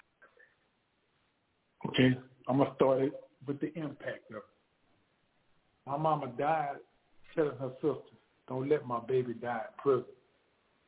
Okay, 1.88 2.18
I'm 2.48 2.58
gonna 2.58 2.74
start 2.76 3.04
it 3.04 3.14
with 3.46 3.60
the 3.60 3.72
impact 3.78 4.32
of 4.32 4.38
it. 4.38 4.44
My 5.86 5.98
mama 5.98 6.28
died 6.38 6.78
telling 7.36 7.58
her 7.58 7.72
sister, 7.76 7.96
"Don't 8.48 8.68
let 8.68 8.86
my 8.88 9.00
baby 9.02 9.34
die 9.36 9.66
in 9.68 9.82
prison." 9.82 10.06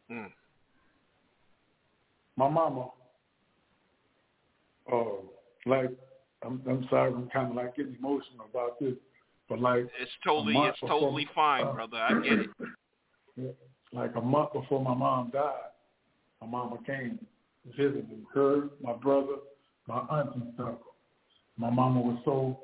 Mm. 0.10 0.34
My 2.36 2.50
mama, 2.50 2.92
uh, 4.92 5.22
like, 5.66 5.90
I'm, 6.44 6.62
I'm 6.70 6.86
sorry, 6.90 7.14
I'm 7.14 7.30
kind 7.30 7.50
of 7.52 7.56
like 7.56 7.76
getting 7.76 7.96
emotional 8.00 8.46
about 8.50 8.80
this, 8.80 8.94
but 9.50 9.60
like, 9.60 9.88
It's 10.00 10.12
totally, 10.24 10.56
it's 10.58 10.80
before- 10.80 11.00
totally 11.00 11.28
fine, 11.36 11.68
uh, 11.68 11.74
brother. 11.74 11.98
I 11.98 12.14
get 12.22 12.40
it. 12.40 12.50
Like 13.94 14.16
a 14.16 14.22
month 14.22 14.54
before 14.54 14.82
my 14.82 14.94
mom 14.94 15.32
died, 15.32 15.72
my 16.40 16.48
mama 16.48 16.78
came 16.86 17.20
visiting 17.78 18.26
her, 18.34 18.70
my 18.82 18.94
brother, 18.94 19.36
my 19.86 20.00
aunt 20.10 20.34
and 20.36 20.54
stuff. 20.54 20.76
My 21.58 21.70
mama 21.70 22.00
was 22.00 22.18
so 22.24 22.60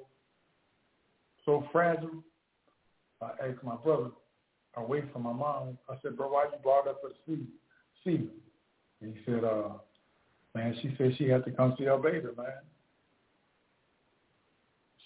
so 1.45 1.67
fragile. 1.71 2.23
I 3.21 3.31
asked 3.45 3.61
my 3.63 3.75
brother, 3.75 4.11
away 4.75 5.03
from 5.11 5.23
my 5.23 5.33
mom, 5.33 5.77
I 5.89 5.95
said, 6.01 6.15
bro, 6.15 6.29
why 6.31 6.45
you 6.45 6.57
brought 6.63 6.87
up 6.87 7.01
to 7.01 7.09
see 7.25 7.45
see? 8.05 8.29
And 9.01 9.13
he 9.13 9.19
said, 9.25 9.43
uh, 9.43 9.69
man, 10.55 10.75
she 10.81 10.93
said 10.97 11.15
she 11.17 11.27
had 11.29 11.45
to 11.45 11.51
come 11.51 11.75
see 11.77 11.85
her 11.85 11.97
baby, 11.97 12.27
man. 12.37 12.47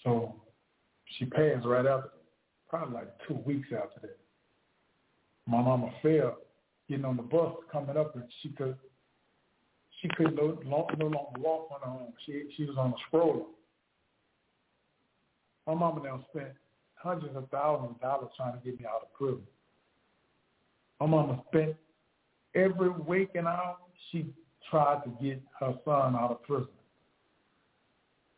So 0.02 0.34
she 1.18 1.26
passed 1.26 1.66
right 1.66 1.86
after, 1.86 2.10
probably 2.68 2.94
like 2.94 3.08
two 3.28 3.34
weeks 3.46 3.68
after 3.72 4.00
that 4.00 4.18
my 5.46 5.60
mama 5.60 5.90
fell 6.02 6.38
getting 6.88 7.04
on 7.04 7.16
the 7.16 7.22
bus 7.22 7.54
coming 7.70 7.96
up 7.96 8.14
and 8.14 8.24
she 8.42 8.50
could 8.50 8.76
she 10.00 10.08
could 10.16 10.34
no, 10.34 10.58
no, 10.64 10.88
no 10.98 11.06
longer 11.06 11.40
walk 11.40 11.68
on 11.70 11.80
her 11.88 12.00
own. 12.00 12.12
She 12.26 12.44
she 12.56 12.64
was 12.64 12.76
on 12.76 12.90
a 12.90 12.94
stroller. 13.08 13.44
My 15.66 15.74
mama 15.74 16.02
now 16.02 16.24
spent 16.30 16.50
hundreds 16.94 17.36
of 17.36 17.48
thousands 17.50 17.92
of 17.94 18.00
dollars 18.00 18.30
trying 18.36 18.54
to 18.54 18.64
get 18.64 18.80
me 18.80 18.86
out 18.86 19.02
of 19.02 19.12
prison. 19.14 19.42
My 21.00 21.06
mama 21.06 21.42
spent 21.48 21.76
every 22.54 22.90
waking 22.90 23.46
hour 23.46 23.76
she 24.10 24.26
tried 24.70 25.02
to 25.04 25.10
get 25.22 25.40
her 25.60 25.74
son 25.84 26.16
out 26.16 26.30
of 26.30 26.42
prison. 26.42 26.68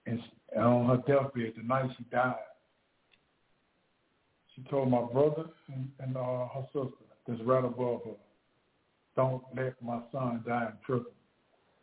And 0.06 0.20
and 0.54 0.64
on 0.64 0.86
her 0.86 1.02
deathbed, 1.06 1.54
the 1.56 1.62
night 1.64 1.90
she 1.98 2.04
died, 2.04 2.34
she 4.54 4.62
told 4.70 4.90
my 4.90 5.02
brother 5.02 5.46
and, 5.72 5.90
and 5.98 6.16
uh, 6.16 6.46
her 6.54 6.64
sister 6.72 6.90
that's 7.26 7.40
right 7.42 7.64
above 7.64 8.02
her, 8.04 8.12
don't 9.16 9.42
let 9.56 9.80
my 9.82 10.00
son 10.12 10.44
die 10.46 10.66
in 10.66 10.76
prison. 10.82 11.10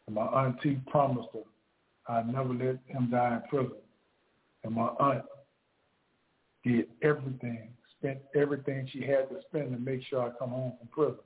And 0.08 0.16
my 0.16 0.26
auntie 0.26 0.82
promised 0.88 1.30
her 1.34 1.42
I'd 2.08 2.32
never 2.32 2.54
let 2.54 2.78
him 2.88 3.10
die 3.12 3.36
in 3.36 3.50
prison. 3.50 3.78
And 4.64 4.76
my 4.76 4.88
aunt 5.00 5.26
did 6.64 6.88
everything, 7.02 7.70
spent 7.98 8.20
everything 8.36 8.88
she 8.92 9.02
had 9.02 9.30
to 9.30 9.40
spend 9.50 9.72
to 9.72 9.80
make 9.80 10.02
sure 10.10 10.22
I 10.22 10.38
come 10.38 10.50
home 10.50 10.74
from 10.78 10.88
prison. 10.90 11.24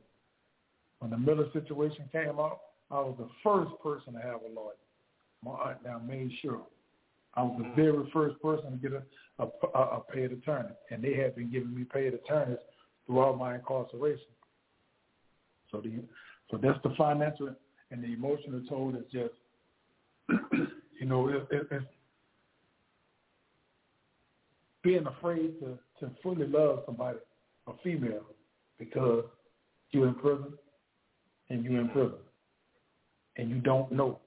When 1.00 1.12
the 1.12 1.18
Miller 1.18 1.48
situation 1.54 2.06
came 2.12 2.40
out, 2.40 2.60
I 2.92 2.96
was 2.96 3.16
the 3.18 3.30
first 3.44 3.72
person 3.82 4.14
to 4.14 4.20
have 4.20 4.42
a 4.42 4.54
lawyer. 4.54 4.74
My 5.44 5.52
aunt 5.52 5.78
now 5.84 6.00
made 6.00 6.32
sure. 6.42 6.62
I 7.34 7.44
was 7.44 7.60
the 7.62 7.72
very 7.76 8.10
first 8.14 8.42
person 8.42 8.72
to 8.72 8.78
get 8.78 8.94
a, 8.94 9.44
a, 9.44 9.80
a, 9.80 10.02
paid 10.12 10.32
attorney, 10.32 10.70
and 10.90 11.04
they 11.04 11.16
had 11.16 11.36
been 11.36 11.52
giving 11.52 11.76
me 11.76 11.84
paid 11.84 12.14
attorneys 12.14 12.60
throughout 13.06 13.38
my 13.38 13.56
incarceration. 13.56 14.28
So 15.72 15.82
the 15.82 16.04
so 16.52 16.58
that's 16.62 16.80
the 16.84 16.94
financial 16.98 17.54
and 17.92 18.04
the 18.04 18.14
emotional 18.14 18.62
toll 18.70 18.96
is 18.96 19.04
just 19.12 19.34
you 21.00 21.06
know 21.06 21.28
it, 21.28 21.48
it, 21.52 21.68
it's 21.72 21.86
being 24.84 25.06
afraid 25.06 25.60
to 25.60 25.78
to 26.00 26.12
fully 26.24 26.48
love 26.48 26.84
somebody, 26.86 27.18
a 27.68 27.72
female, 27.84 28.26
because 28.80 29.26
you're 29.92 30.08
in 30.08 30.16
prison 30.16 30.54
and 31.50 31.66
you're 31.66 31.82
in 31.82 31.90
prison 31.90 32.20
and 33.38 33.50
you 33.50 33.60
don't 33.60 33.92
know. 33.92 34.20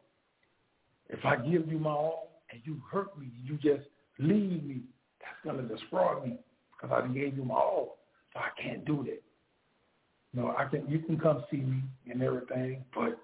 If 1.08 1.24
I 1.24 1.36
give 1.36 1.68
you 1.68 1.78
my 1.78 1.90
all 1.90 2.42
and 2.50 2.60
you 2.64 2.80
hurt 2.90 3.18
me, 3.18 3.30
you 3.44 3.54
just 3.56 3.88
leave 4.18 4.62
me, 4.64 4.80
that's 5.20 5.36
gonna 5.44 5.66
destroy 5.66 6.20
me 6.24 6.38
because 6.72 7.02
I 7.02 7.06
gave 7.08 7.36
you 7.36 7.44
my 7.44 7.54
all. 7.54 7.98
So 8.32 8.40
I 8.40 8.60
can't 8.60 8.84
do 8.84 9.04
that. 9.04 9.22
No, 10.34 10.54
I 10.56 10.66
can. 10.66 10.86
You 10.88 10.98
can 10.98 11.18
come 11.18 11.42
see 11.50 11.58
me 11.58 11.82
and 12.10 12.22
everything, 12.22 12.84
but 12.94 13.18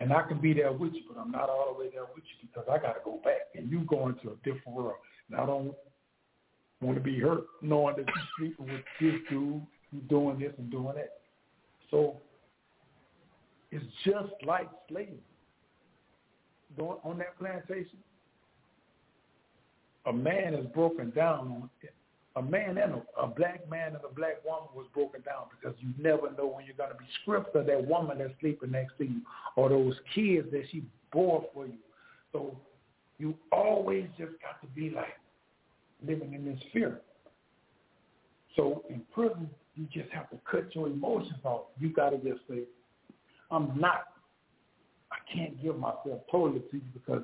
and 0.00 0.12
I 0.12 0.22
can 0.22 0.40
be 0.40 0.54
there 0.54 0.72
with 0.72 0.94
you, 0.94 1.02
but 1.06 1.20
I'm 1.20 1.30
not 1.30 1.50
all 1.50 1.74
the 1.74 1.78
way 1.78 1.90
there 1.92 2.06
with 2.14 2.24
you 2.24 2.48
because 2.48 2.66
I 2.70 2.78
got 2.78 2.94
to 2.94 3.00
go 3.04 3.20
back, 3.22 3.52
and 3.54 3.70
you 3.70 3.80
going 3.80 4.14
to 4.22 4.30
a 4.30 4.36
different 4.36 4.76
world. 4.76 4.96
And 5.30 5.38
I 5.38 5.44
don't 5.44 5.74
want 6.80 6.96
to 6.96 7.02
be 7.02 7.18
hurt 7.18 7.44
knowing 7.60 7.96
that 7.96 8.06
you're 8.06 8.26
sleeping 8.38 8.66
with 8.66 8.84
this 8.98 9.20
dude, 9.28 9.62
you 9.92 10.00
doing 10.08 10.38
this 10.38 10.52
and 10.56 10.70
doing 10.70 10.94
that. 10.94 11.18
So 11.90 12.16
it's 13.70 13.84
just 14.04 14.32
like 14.46 14.68
slavery. 14.88 15.18
Going 16.78 16.98
on 17.02 17.18
that 17.18 17.38
plantation, 17.38 17.98
a 20.06 20.12
man 20.12 20.54
is 20.54 20.66
broken 20.66 21.10
down 21.10 21.68
a 22.36 22.42
man 22.42 22.78
and 22.78 22.94
a, 22.94 23.02
a 23.22 23.26
black 23.26 23.68
man 23.68 23.88
and 23.88 24.04
a 24.04 24.14
black 24.14 24.44
woman 24.44 24.68
was 24.74 24.86
broken 24.94 25.20
down 25.22 25.44
because 25.50 25.76
you 25.80 25.88
never 25.98 26.30
know 26.38 26.46
when 26.46 26.64
you're 26.64 26.76
going 26.76 26.90
to 26.90 26.96
be 26.96 27.04
stripped 27.22 27.54
of 27.56 27.66
that 27.66 27.86
woman 27.86 28.18
that's 28.18 28.32
sleeping 28.40 28.70
next 28.70 28.96
to 28.98 29.04
you 29.04 29.20
or 29.56 29.68
those 29.68 29.94
kids 30.14 30.48
that 30.52 30.62
she 30.70 30.84
bore 31.12 31.44
for 31.52 31.66
you. 31.66 31.78
So 32.32 32.56
you 33.18 33.34
always 33.50 34.06
just 34.16 34.32
got 34.40 34.60
to 34.62 34.66
be 34.74 34.90
like 34.90 35.18
living 36.06 36.34
in 36.34 36.44
this 36.44 36.60
fear. 36.72 37.00
So 38.54 38.84
in 38.88 39.02
prison, 39.12 39.50
you 39.74 39.86
just 39.92 40.10
have 40.12 40.30
to 40.30 40.36
cut 40.48 40.74
your 40.74 40.86
emotions 40.86 41.40
off. 41.44 41.62
You 41.78 41.92
got 41.92 42.10
to 42.10 42.18
just 42.18 42.40
say, 42.48 42.60
I'm 43.50 43.78
not, 43.78 44.04
I 45.12 45.16
can't 45.32 45.60
give 45.62 45.78
myself 45.78 46.20
totally 46.30 46.60
to 46.70 46.76
you 46.76 46.82
because 46.94 47.22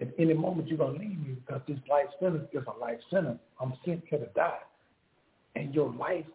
at 0.00 0.08
any 0.18 0.34
moment 0.34 0.68
you're 0.68 0.78
going 0.78 0.94
to 0.94 1.00
leave 1.00 1.18
me 1.18 1.36
because 1.46 1.62
this 1.66 1.78
life 1.88 2.06
sentence 2.20 2.48
is 2.52 2.62
a 2.66 2.78
life 2.78 3.00
sentence. 3.10 3.38
I'm 3.60 3.72
sent 3.84 4.02
here 4.08 4.18
to 4.18 4.26
die. 4.34 4.58
And 5.54 5.74
your 5.74 5.92
life 5.94 6.26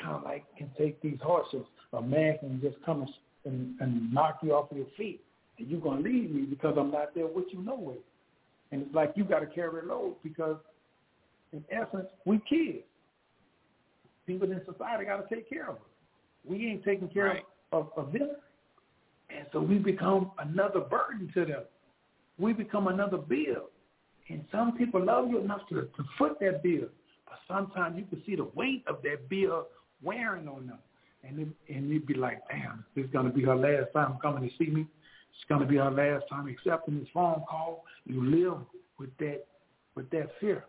kind 0.00 0.16
of 0.16 0.22
like 0.24 0.44
can 0.56 0.70
take 0.78 1.00
these 1.00 1.18
hardships. 1.22 1.68
A 1.94 2.02
man 2.02 2.38
can 2.38 2.60
just 2.60 2.76
come 2.84 3.06
and, 3.44 3.74
and 3.80 4.12
knock 4.12 4.40
you 4.42 4.52
off 4.52 4.68
your 4.74 4.86
feet 4.96 5.22
and 5.58 5.68
you're 5.68 5.80
going 5.80 6.02
to 6.02 6.08
leave 6.08 6.30
me 6.30 6.42
because 6.42 6.76
I'm 6.78 6.90
not 6.90 7.14
there 7.14 7.26
with 7.26 7.46
you 7.50 7.62
no 7.62 7.74
way. 7.76 7.96
And 8.70 8.82
it's 8.82 8.94
like 8.94 9.12
you 9.16 9.24
got 9.24 9.40
to 9.40 9.46
carry 9.46 9.80
a 9.80 9.84
load 9.84 10.16
because 10.22 10.56
in 11.52 11.64
essence, 11.70 12.06
we 12.24 12.40
kids. 12.48 12.84
People 14.26 14.50
in 14.52 14.60
society 14.70 15.06
got 15.06 15.26
to 15.26 15.34
take 15.34 15.48
care 15.48 15.70
of 15.70 15.76
us. 15.76 15.82
We 16.44 16.66
ain't 16.66 16.84
taking 16.84 17.08
care 17.08 17.24
right. 17.24 17.38
of, 17.38 17.44
of 17.72 18.12
them. 18.12 18.30
And 19.30 19.46
so 19.52 19.60
we 19.60 19.78
become 19.78 20.32
another 20.38 20.80
burden 20.80 21.30
to 21.34 21.44
them 21.44 21.62
we 22.38 22.52
become 22.52 22.86
another 22.86 23.18
bill. 23.18 23.70
And 24.28 24.44
some 24.52 24.76
people 24.76 25.04
love 25.04 25.28
you 25.28 25.38
enough 25.38 25.62
to, 25.70 25.82
to 25.82 26.04
foot 26.16 26.38
that 26.40 26.62
bill. 26.62 26.88
But 27.26 27.38
sometimes 27.48 27.98
you 27.98 28.04
can 28.04 28.22
see 28.24 28.36
the 28.36 28.48
weight 28.54 28.84
of 28.86 29.02
that 29.02 29.28
bill 29.28 29.66
wearing 30.02 30.48
on 30.48 30.66
them. 30.66 30.78
And 31.24 31.40
it, 31.40 31.74
and 31.74 31.90
you'd 31.90 32.06
be 32.06 32.14
like, 32.14 32.40
damn, 32.48 32.84
this 32.94 33.06
is 33.06 33.10
going 33.10 33.26
to 33.26 33.32
be 33.32 33.42
her 33.42 33.56
last 33.56 33.92
time 33.92 34.18
coming 34.22 34.48
to 34.48 34.56
see 34.56 34.70
me. 34.70 34.82
It's 34.82 35.48
going 35.48 35.60
to 35.60 35.66
be 35.66 35.76
her 35.76 35.90
last 35.90 36.24
time 36.30 36.46
accepting 36.48 37.00
this 37.00 37.08
phone 37.12 37.42
call. 37.48 37.84
You 38.06 38.24
live 38.24 38.58
with 38.98 39.10
that 39.18 39.44
with 39.94 40.08
that 40.10 40.30
fear. 40.40 40.64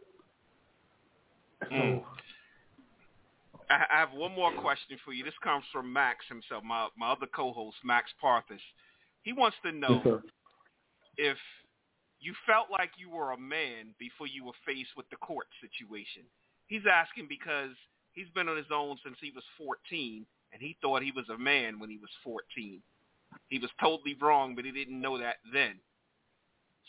Mm. 1.72 2.02
I 3.70 3.86
have 3.90 4.14
one 4.14 4.34
more 4.34 4.52
question 4.54 4.98
for 5.06 5.14
you. 5.14 5.24
This 5.24 5.34
comes 5.44 5.64
from 5.72 5.94
Max 5.94 6.26
himself, 6.28 6.64
my 6.64 6.88
my 6.98 7.12
other 7.12 7.28
co-host, 7.28 7.78
Max 7.84 8.10
Parthas. 8.22 8.62
He 9.22 9.34
wants 9.34 9.58
to 9.64 9.72
know 9.72 10.02
yes, 10.04 10.22
if 11.18 11.38
you 12.20 12.34
felt 12.46 12.68
like 12.72 12.92
you 12.98 13.10
were 13.10 13.32
a 13.32 13.38
man 13.38 13.94
before 14.00 14.28
you 14.28 14.46
were 14.46 14.58
faced 14.66 14.92
with 14.98 15.10
the 15.10 15.18
court 15.18 15.48
situation. 15.62 16.24
He's 16.68 16.82
asking 16.92 17.28
because 17.30 17.72
he's 18.14 18.30
been 18.36 18.50
on 18.50 18.58
his 18.58 18.72
own 18.74 18.98
since 19.04 19.18
he 19.22 19.32
was 19.34 19.44
14, 19.58 20.26
and 20.52 20.62
he 20.62 20.76
thought 20.82 21.02
he 21.02 21.12
was 21.12 21.30
a 21.30 21.38
man 21.38 21.80
when 21.80 21.90
he 21.90 21.98
was 21.98 22.10
14. 22.24 22.82
He 23.50 23.60
was 23.60 23.70
totally 23.80 24.18
wrong, 24.20 24.56
but 24.56 24.66
he 24.66 24.72
didn't 24.72 25.00
know 25.00 25.18
that 25.18 25.38
then. 25.54 25.80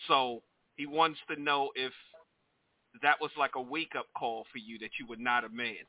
So 0.09 0.43
he 0.77 0.87
wants 0.87 1.19
to 1.29 1.41
know 1.41 1.71
if 1.75 1.93
that 3.03 3.21
was 3.21 3.31
like 3.39 3.55
a 3.55 3.63
wake-up 3.63 4.07
call 4.17 4.47
for 4.51 4.59
you 4.59 4.79
that 4.79 4.91
you 4.99 5.07
were 5.07 5.17
not 5.17 5.45
a 5.45 5.49
man. 5.49 5.85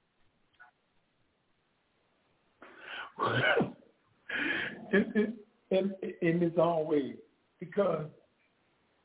In, 4.93 5.33
in, 5.71 5.93
in 6.21 6.43
its 6.43 6.57
own 6.57 6.87
way, 6.87 7.15
because 7.59 8.05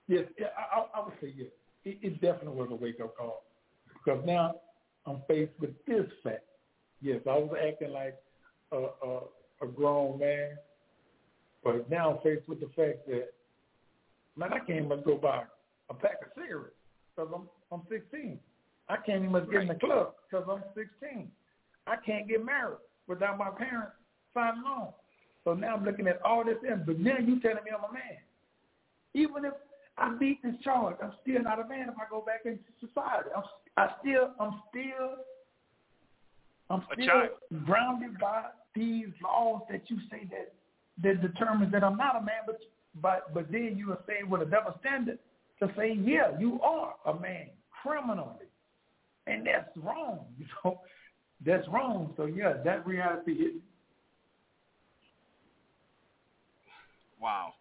Yes, 0.09 0.25
I, 0.41 0.99
I 0.99 1.05
would 1.05 1.15
say 1.21 1.33
yes. 1.37 1.49
It, 1.85 1.99
it 2.03 2.21
definitely 2.21 2.57
was 2.57 2.69
a 2.71 2.75
wake 2.75 3.01
up 3.03 3.17
call 3.17 3.45
because 3.93 4.25
now 4.25 4.57
I'm 5.07 5.23
faced 5.29 5.53
with 5.61 5.71
this 5.87 6.07
fact. 6.23 6.45
Yes, 7.01 7.21
I 7.27 7.39
was 7.39 7.55
acting 7.67 7.93
like 7.93 8.17
a, 8.73 8.77
a, 8.77 9.21
a 9.63 9.67
grown 9.67 10.19
man, 10.19 10.57
but 11.65 11.91
now 11.91 12.13
I'm 12.13 12.23
faced 12.23 12.49
with 12.49 12.61
the 12.61 12.71
fact 12.77 13.07
that 13.09 13.31
man, 14.37 14.53
I 14.53 14.59
can't 14.61 14.85
even 14.85 15.03
go 15.05 15.17
buy 15.17 15.43
a 15.91 15.95
pack 15.95 16.19
of 16.23 16.29
cigarettes 16.41 16.75
because 17.15 17.31
I'm 17.35 17.49
I'm 17.73 17.83
16. 17.89 18.39
I 18.89 18.97
can't 19.05 19.25
even 19.25 19.51
get 19.51 19.63
in 19.63 19.69
the 19.69 19.75
club 19.75 20.15
because 20.31 20.47
I'm 20.49 20.63
16. 20.75 21.29
I 21.89 21.97
can't 22.05 22.29
get 22.29 22.45
married 22.45 22.79
without 23.09 23.39
my 23.39 23.51
parents 23.51 23.96
signing 24.37 24.63
on. 24.65 24.93
So 25.45 25.55
now 25.55 25.75
I'm 25.75 25.85
looking 25.85 26.07
at 26.07 26.21
all 26.23 26.45
this 26.45 26.57
but 26.61 26.99
now 27.01 27.17
you 27.19 27.41
telling 27.41 27.65
me 27.65 27.73
I'm 27.73 27.89
a 27.89 27.93
man. 27.93 28.21
Even 29.15 29.47
if 29.47 29.55
I 29.99 30.15
beat 30.19 30.43
this 30.43 30.55
charge. 30.63 30.97
I'm 31.03 31.13
still 31.23 31.43
not 31.43 31.59
a 31.59 31.69
man 31.69 31.89
if 31.89 31.95
I 31.97 32.09
go 32.11 32.21
back 32.21 32.41
into 32.45 32.61
society. 32.81 33.31
I'm, 33.35 33.43
I 33.77 33.91
still, 34.01 34.31
I'm 34.39 34.61
still, 34.71 35.17
I'm 36.69 36.83
still 36.93 37.65
grounded 37.65 38.19
by 38.19 38.45
these 38.75 39.07
laws 39.23 39.63
that 39.71 39.83
you 39.89 39.99
say 40.11 40.29
that 40.31 40.53
that 41.03 41.23
determines 41.23 41.73
that 41.73 41.85
I'm 41.85 41.97
not 41.97 42.17
a 42.17 42.21
man. 42.21 42.43
But 42.47 42.61
but 43.01 43.35
but 43.35 43.51
then 43.51 43.75
you 43.77 43.93
are 43.93 44.01
saying 44.07 44.29
with 44.29 44.43
a 44.43 44.47
double 44.47 44.75
standard 44.81 45.19
to 45.61 45.71
say, 45.77 45.99
yeah, 46.03 46.39
you 46.39 46.61
are 46.63 46.95
a 47.07 47.19
man 47.19 47.49
criminally, 47.83 48.47
and 49.27 49.47
that's 49.47 49.75
wrong. 49.77 50.27
You 50.39 50.47
know, 50.65 50.81
that's 51.45 51.69
wrong. 51.69 52.15
So 52.17 52.27
yeah, 52.27 52.55
that 52.65 52.87
reality 52.87 53.33
is. 53.33 53.55
Wow. 57.21 57.55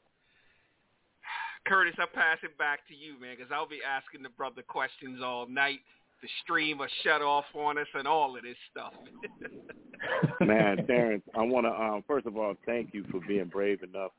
Curtis, 1.67 1.95
I'll 1.97 2.07
pass 2.07 2.37
it 2.43 2.57
back 2.57 2.87
to 2.87 2.93
you, 2.95 3.19
man, 3.19 3.35
because 3.37 3.51
I'll 3.51 3.67
be 3.67 3.79
asking 3.83 4.21
the 4.21 4.29
brother 4.29 4.61
questions 4.61 5.21
all 5.23 5.47
night. 5.47 5.79
The 6.21 6.29
stream 6.43 6.77
will 6.77 6.87
shut 7.03 7.21
off 7.21 7.45
on 7.53 7.77
us 7.77 7.87
and 7.93 8.07
all 8.07 8.37
of 8.37 8.43
this 8.43 8.55
stuff. 8.71 8.93
man, 10.41 10.85
Terrence, 10.87 11.23
I 11.35 11.41
want 11.41 11.65
to 11.65 11.71
um, 11.71 12.03
first 12.07 12.25
of 12.25 12.37
all 12.37 12.55
thank 12.65 12.93
you 12.93 13.03
for 13.11 13.19
being 13.27 13.45
brave 13.45 13.83
enough 13.83 14.11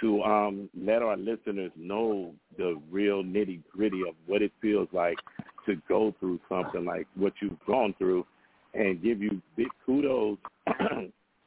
to 0.00 0.22
um, 0.22 0.68
let 0.78 1.02
our 1.02 1.16
listeners 1.16 1.70
know 1.76 2.34
the 2.58 2.80
real 2.90 3.22
nitty 3.22 3.60
gritty 3.72 4.02
of 4.06 4.14
what 4.26 4.42
it 4.42 4.52
feels 4.60 4.88
like 4.92 5.18
to 5.66 5.76
go 5.88 6.14
through 6.20 6.40
something 6.48 6.84
like 6.84 7.06
what 7.14 7.32
you've 7.40 7.58
gone 7.66 7.94
through, 7.98 8.26
and 8.74 9.02
give 9.02 9.20
you 9.20 9.40
big 9.56 9.68
kudos 9.84 10.38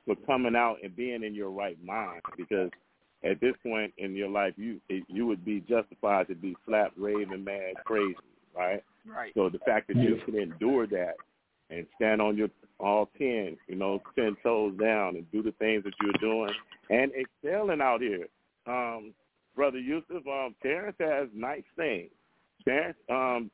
for 0.06 0.16
coming 0.26 0.56
out 0.56 0.78
and 0.84 0.96
being 0.96 1.24
in 1.24 1.34
your 1.34 1.50
right 1.50 1.78
mind 1.84 2.22
because 2.38 2.70
at 3.26 3.42
this 3.42 3.54
point 3.64 3.94
in 3.98 4.16
your 4.16 4.30
life, 4.30 4.54
you 4.56 4.80
you 5.08 5.26
would 5.26 5.44
be 5.44 5.62
justified 5.62 6.28
to 6.28 6.36
be 6.36 6.56
slap, 6.66 6.92
raving, 6.98 7.44
mad, 7.44 7.74
crazy, 7.84 8.16
right? 8.56 8.84
Right. 9.06 9.32
So 9.36 9.50
the 9.50 9.60
fact 9.60 9.88
that 9.88 9.98
you 9.98 10.20
can 10.26 10.38
endure 10.38 10.88
that 10.88 11.16
and 11.70 11.86
stand 11.96 12.22
on 12.22 12.38
your 12.38 12.50
all 12.80 13.10
ten, 13.18 13.58
you 13.68 13.76
know, 13.76 14.02
ten 14.16 14.36
toes 14.44 14.74
down 14.80 15.16
and 15.16 15.30
do 15.32 15.42
the 15.42 15.54
things 15.54 15.84
that 15.84 15.94
you're 16.02 16.14
doing 16.20 16.54
and 16.90 17.12
excelling 17.14 17.82
out 17.82 18.02
here. 18.02 18.28
Um, 18.68 19.14
Brother 19.56 19.80
Yusuf, 19.80 20.26
um, 20.28 20.54
Terrence 20.62 20.98
has 21.00 21.28
nice 21.34 21.64
things. 21.76 22.10
Terrence 22.66 22.98
um, 23.10 23.50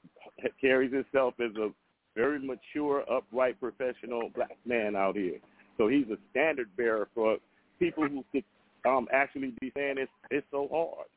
carries 0.59 0.91
himself 0.91 1.35
as 1.39 1.55
a 1.57 1.69
very 2.15 2.39
mature, 2.39 3.03
upright, 3.11 3.59
professional 3.59 4.29
black 4.35 4.57
man 4.65 4.95
out 4.95 5.15
here. 5.15 5.37
So 5.77 5.87
he's 5.87 6.07
a 6.11 6.17
standard 6.31 6.69
bearer 6.75 7.07
for 7.13 7.37
people 7.79 8.07
who 8.07 8.25
could 8.31 8.43
um 8.85 9.07
actually 9.13 9.53
be 9.59 9.71
saying 9.75 9.95
it's 9.97 10.11
it's 10.29 10.47
so 10.51 10.67
hard 10.71 11.07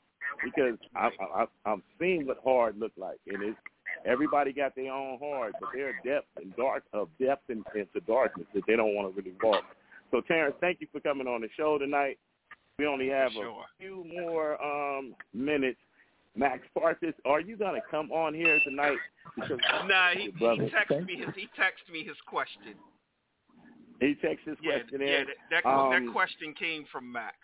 because 0.43 0.79
I, 0.95 1.11
I 1.35 1.47
I'm 1.67 1.83
seeing 1.99 2.27
what 2.27 2.39
hard 2.45 2.79
look 2.79 2.93
like, 2.97 3.19
and 3.27 3.43
it's 3.43 3.59
everybody 4.05 4.53
got 4.53 4.75
their 4.75 4.93
own 4.93 5.19
hard, 5.23 5.53
but 5.61 5.71
there 5.75 5.89
are 5.89 5.95
depth 6.05 6.29
and 6.37 6.55
dark 6.57 6.85
of 6.93 7.09
depth 7.19 7.49
and, 7.49 7.65
into 7.75 8.01
darkness 8.07 8.47
that 8.55 8.63
they 8.67 8.77
don't 8.77 8.95
want 8.95 9.15
to 9.15 9.21
really 9.21 9.37
walk. 9.43 9.65
So 10.11 10.21
Terrence, 10.21 10.57
thank 10.61 10.81
you 10.81 10.87
for 10.93 11.01
coming 11.01 11.27
on 11.27 11.41
the 11.41 11.49
show 11.57 11.79
tonight. 11.79 12.19
We 12.79 12.87
only 12.87 13.09
have 13.09 13.33
sure. 13.33 13.47
a 13.47 13.65
few 13.79 14.05
more 14.13 14.63
um 14.63 15.15
minutes. 15.33 15.79
Max 16.37 16.63
Parthas, 16.77 17.15
are 17.25 17.41
you 17.41 17.57
gonna 17.57 17.81
come 17.91 18.11
on 18.11 18.35
here 18.35 18.59
tonight? 18.65 18.99
Because 19.37 19.59
nah, 19.87 20.11
he, 20.11 20.33
he 20.37 20.45
texted 20.45 21.07
me 21.07 21.17
his 21.17 21.35
he 21.37 21.49
texted 21.57 21.93
me 21.93 22.05
his 22.05 22.17
question. 22.27 22.75
He 24.01 24.17
texted 24.25 24.47
his 24.47 24.57
yeah, 24.63 24.79
question 24.79 25.01
yeah, 25.01 25.21
in. 25.21 25.27
that, 25.51 25.67
um, 25.67 25.91
that 25.91 26.13
question 26.13 26.55
came 26.59 26.85
from 26.91 27.11
Max. 27.11 27.37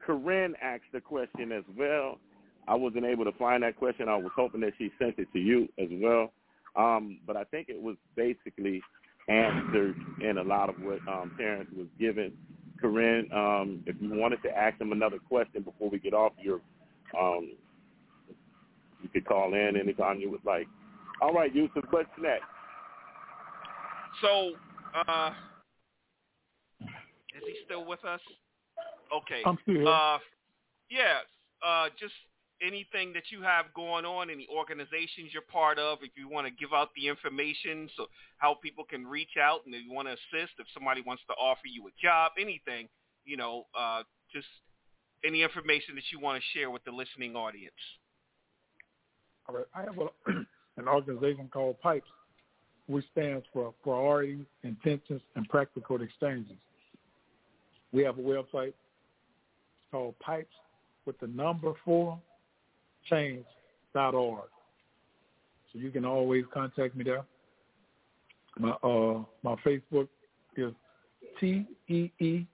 Corinne 0.00 0.54
asked 0.62 0.90
the 0.92 1.00
question 1.00 1.52
as 1.52 1.64
well. 1.76 2.18
I 2.66 2.74
wasn't 2.74 3.04
able 3.04 3.24
to 3.24 3.32
find 3.32 3.62
that 3.62 3.76
question. 3.76 4.08
I 4.08 4.16
was 4.16 4.32
hoping 4.34 4.60
that 4.62 4.72
she 4.78 4.90
sent 4.98 5.18
it 5.18 5.28
to 5.32 5.38
you 5.38 5.68
as 5.78 5.88
well. 5.90 6.32
Um, 6.76 7.20
but 7.26 7.36
I 7.36 7.44
think 7.44 7.68
it 7.68 7.80
was 7.80 7.96
basically 8.14 8.82
answered 9.28 9.96
in 10.20 10.38
a 10.38 10.42
lot 10.42 10.68
of 10.68 10.76
what 10.80 10.98
um, 11.08 11.34
Terrence 11.38 11.70
was 11.76 11.86
given. 11.98 12.32
Corinne, 12.80 13.28
um, 13.34 13.82
if 13.86 13.96
you 14.00 14.14
wanted 14.14 14.42
to 14.42 14.56
ask 14.56 14.80
him 14.80 14.92
another 14.92 15.18
question 15.18 15.62
before 15.62 15.90
we 15.90 15.98
get 15.98 16.14
off 16.14 16.32
your, 16.40 16.60
um, 17.18 17.52
you 19.02 19.08
could 19.12 19.26
call 19.26 19.54
in 19.54 19.76
anytime 19.76 20.20
you 20.20 20.30
would 20.30 20.44
like. 20.44 20.66
All 21.20 21.32
right, 21.32 21.52
Yusuf, 21.54 21.84
what's 21.90 22.08
next? 22.20 22.44
So, 24.22 24.52
uh, 25.06 25.30
is 26.80 27.42
he 27.46 27.54
still 27.64 27.84
with 27.84 28.04
us? 28.04 28.20
Okay. 29.14 29.42
I'm 29.44 29.58
still 29.62 29.74
here. 29.74 29.86
Uh, 29.86 30.18
yeah. 30.90 31.18
Uh, 31.64 31.88
just 31.98 32.14
anything 32.62 33.12
that 33.12 33.30
you 33.30 33.42
have 33.42 33.66
going 33.74 34.04
on, 34.04 34.30
any 34.30 34.46
organizations 34.54 35.30
you're 35.32 35.42
part 35.42 35.78
of, 35.78 35.98
if 36.02 36.10
you 36.16 36.28
want 36.28 36.46
to 36.46 36.52
give 36.52 36.72
out 36.72 36.90
the 36.96 37.08
information, 37.08 37.88
so 37.96 38.06
how 38.38 38.54
people 38.54 38.84
can 38.84 39.06
reach 39.06 39.36
out 39.40 39.60
and 39.66 39.74
if 39.74 39.84
you 39.84 39.92
want 39.92 40.08
to 40.08 40.12
assist, 40.14 40.52
if 40.58 40.66
somebody 40.74 41.02
wants 41.02 41.22
to 41.28 41.34
offer 41.34 41.66
you 41.66 41.86
a 41.86 41.90
job, 42.02 42.32
anything, 42.38 42.88
you 43.24 43.36
know, 43.36 43.66
uh, 43.78 44.02
just 44.32 44.46
any 45.24 45.42
information 45.42 45.94
that 45.94 46.04
you 46.12 46.20
want 46.20 46.40
to 46.40 46.58
share 46.58 46.70
with 46.70 46.84
the 46.84 46.92
listening 46.92 47.36
audience. 47.36 47.74
All 49.48 49.56
right. 49.56 49.66
I 49.74 49.80
have 49.82 49.98
a, 49.98 50.30
an 50.76 50.88
organization 50.88 51.48
called 51.52 51.80
PIPES, 51.80 52.06
which 52.88 53.04
stands 53.12 53.44
for 53.52 53.72
Priorities, 53.82 54.44
Intentions, 54.64 55.20
and 55.36 55.48
Practical 55.48 56.00
Exchanges. 56.02 56.56
We 57.92 58.02
have 58.02 58.18
a 58.18 58.22
website 58.22 58.72
called 59.90 60.18
Pipes 60.18 60.54
with 61.06 61.18
the 61.20 61.26
number 61.28 61.72
four 61.84 62.18
change.org. 63.08 64.48
So 65.72 65.78
you 65.78 65.90
can 65.90 66.04
always 66.04 66.44
contact 66.52 66.96
me 66.96 67.04
there. 67.04 67.24
My 68.58 68.70
uh 68.82 69.22
my 69.42 69.54
Facebook 69.64 70.08
is 70.56 70.72
T 71.38 71.66
E 71.88 72.10
E 72.18 72.46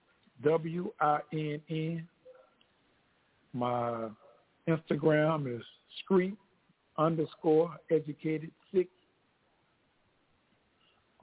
W 0.43 0.91
I 0.99 1.19
N 1.33 1.61
N. 1.69 2.07
My 3.53 4.09
Instagram 4.67 5.53
is 5.53 5.63
Street 6.03 6.37
underscore 6.97 7.71
educated. 7.89 8.51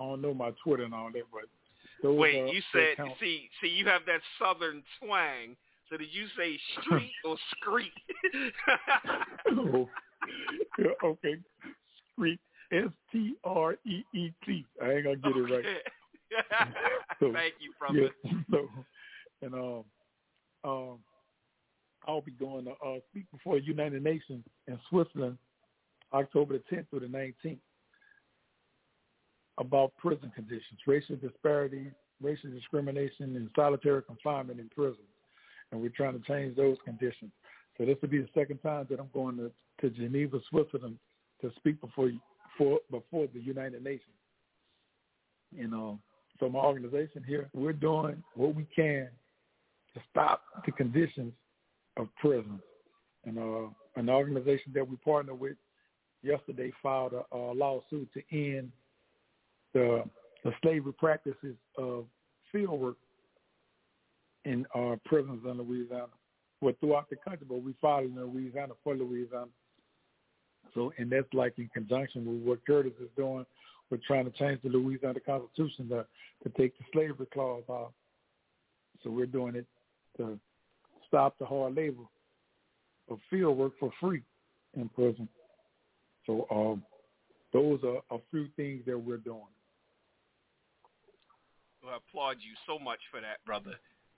I 0.03 0.11
don't 0.11 0.23
know 0.23 0.35
my 0.35 0.53
Twitter 0.63 0.85
and 0.85 0.95
all 0.95 1.11
that, 1.13 1.23
but 1.33 1.43
those 2.03 2.19
wait, 2.19 2.41
are, 2.41 2.47
you 2.47 2.63
said 2.73 2.97
see 3.21 3.49
see 3.61 3.69
you 3.69 3.87
have 3.87 4.03
that 4.07 4.21
southern 4.39 4.83
twang. 5.01 5.57
So 5.89 5.97
did 5.97 6.09
you 6.11 6.27
say 6.37 6.59
street 6.81 7.13
or 7.25 7.37
screet? 7.57 7.93
oh, 9.51 9.89
yeah, 10.79 10.87
okay, 11.05 11.37
street 12.13 12.41
S 12.73 12.89
T 13.13 13.35
R 13.45 13.75
E 13.85 14.03
E 14.15 14.33
T. 14.45 14.65
I 14.83 14.93
ain't 14.93 15.05
gonna 15.05 15.17
get 15.17 15.33
okay. 15.33 15.41
it 15.41 15.53
right. 15.53 15.65
so, 17.21 17.33
Thank 17.33 17.55
you, 17.61 17.73
brother. 17.79 18.11
Yeah, 18.25 18.33
so, 18.51 18.69
and 19.43 19.55
um, 19.55 19.85
um, 20.65 20.99
I'll 22.07 22.23
be 22.23 22.33
going 22.33 22.65
to 22.65 22.71
uh, 22.71 22.99
speak 23.11 23.31
before 23.31 23.59
the 23.59 23.65
United 23.67 24.03
Nations 24.03 24.45
in 24.67 24.79
Switzerland, 24.89 25.39
October 26.13 26.55
the 26.55 26.77
10th 26.77 26.89
through 26.91 27.01
the 27.01 27.07
19th, 27.07 27.59
about 29.59 29.93
prison 29.99 30.31
conditions, 30.35 30.81
racial 30.87 31.17
disparity, 31.17 31.91
racial 32.21 32.51
discrimination, 32.51 33.37
and 33.37 33.49
solitary 33.55 34.03
confinement 34.03 34.61
in 34.61 34.69
prisons. 34.69 35.07
And 35.71 35.81
we're 35.81 35.91
trying 35.91 36.21
to 36.21 36.27
change 36.27 36.57
those 36.57 36.77
conditions. 36.85 37.31
So 37.77 37.85
this 37.85 37.97
will 38.03 38.09
be 38.09 38.21
the 38.21 38.29
second 38.35 38.59
time 38.59 38.87
that 38.91 39.01
I'm 39.01 39.11
going 39.15 39.37
to, 39.39 39.51
to 39.81 39.91
Geneva, 39.91 40.39
Switzerland, 40.51 40.99
to 41.41 41.51
speak 41.57 41.81
before 41.81 42.11
for, 42.59 42.79
before 42.91 43.27
the 43.33 43.41
United 43.41 43.83
Nations. 43.83 44.03
You 45.51 45.69
know, 45.69 45.99
so 46.39 46.49
my 46.49 46.61
organization 46.61 47.25
here, 47.27 47.49
we're 47.55 47.73
doing 47.73 48.23
what 48.35 48.55
we 48.55 48.67
can 48.75 49.09
to 49.95 50.01
stop 50.11 50.43
the 50.65 50.73
conditions 50.73 51.33
of 51.97 52.09
prisons. 52.21 52.61
And 53.25 53.39
uh, 53.39 53.69
an 53.97 54.09
organization 54.09 54.73
that 54.75 54.89
we 54.89 54.97
partner 54.97 55.35
with 55.35 55.57
yesterday 56.23 56.73
filed 56.83 57.13
a, 57.13 57.37
a 57.37 57.53
lawsuit 57.53 58.09
to 58.15 58.23
end 58.33 58.73
the, 59.75 60.05
the 60.45 60.53
slavery 60.63 60.93
practices 60.93 61.57
of 61.79 62.05
field 62.51 62.81
work 62.81 62.97
in 64.45 64.67
uh, 64.75 64.97
prisons 65.05 65.41
in 65.45 65.59
Louisiana. 65.59 66.07
Well, 66.61 66.75
throughout 66.81 67.11
the 67.11 67.17
country, 67.17 67.47
but 67.49 67.63
we 67.63 67.75
filed 67.81 68.05
in 68.05 68.17
Louisiana 68.17 68.75
for 68.85 68.95
Louisiana. 68.95 69.47
So, 70.75 70.93
and 70.99 71.11
that's 71.11 71.33
like 71.33 71.55
in 71.59 71.69
conjunction 71.75 72.25
with 72.25 72.43
what 72.43 72.67
Curtis 72.67 72.93
is 73.01 73.09
doing. 73.17 73.45
We're 73.91 73.99
trying 74.07 74.25
to 74.25 74.31
change 74.31 74.61
the 74.63 74.71
Louisiana 74.71 75.21
Constitution 75.21 75.89
to, 75.91 76.07
to 76.45 76.49
take 76.57 76.77
the 76.79 76.85
slavery 76.93 77.27
clause 77.33 77.65
off. 77.69 77.93
So 79.03 79.11
we're 79.11 79.27
doing 79.27 79.57
it 79.57 79.67
to 80.17 80.39
stop 81.09 81.37
the 81.39 81.45
hard 81.45 81.75
labor 81.75 82.05
of 83.11 83.19
field 83.29 83.59
work 83.59 83.73
for 83.79 83.91
free 84.01 84.23
in 84.75 84.89
prison. 84.89 85.29
So 86.27 86.47
um, 86.51 86.83
those 87.53 87.81
are 87.85 87.99
a 88.17 88.21
few 88.31 88.49
things 88.57 88.83
that 88.87 88.97
we're 88.97 89.19
doing. 89.19 89.41
Applaud 91.83 92.37
you 92.41 92.55
so 92.67 92.79
much 92.79 93.01
for 93.11 93.21
that, 93.21 93.45
brother. 93.45 93.75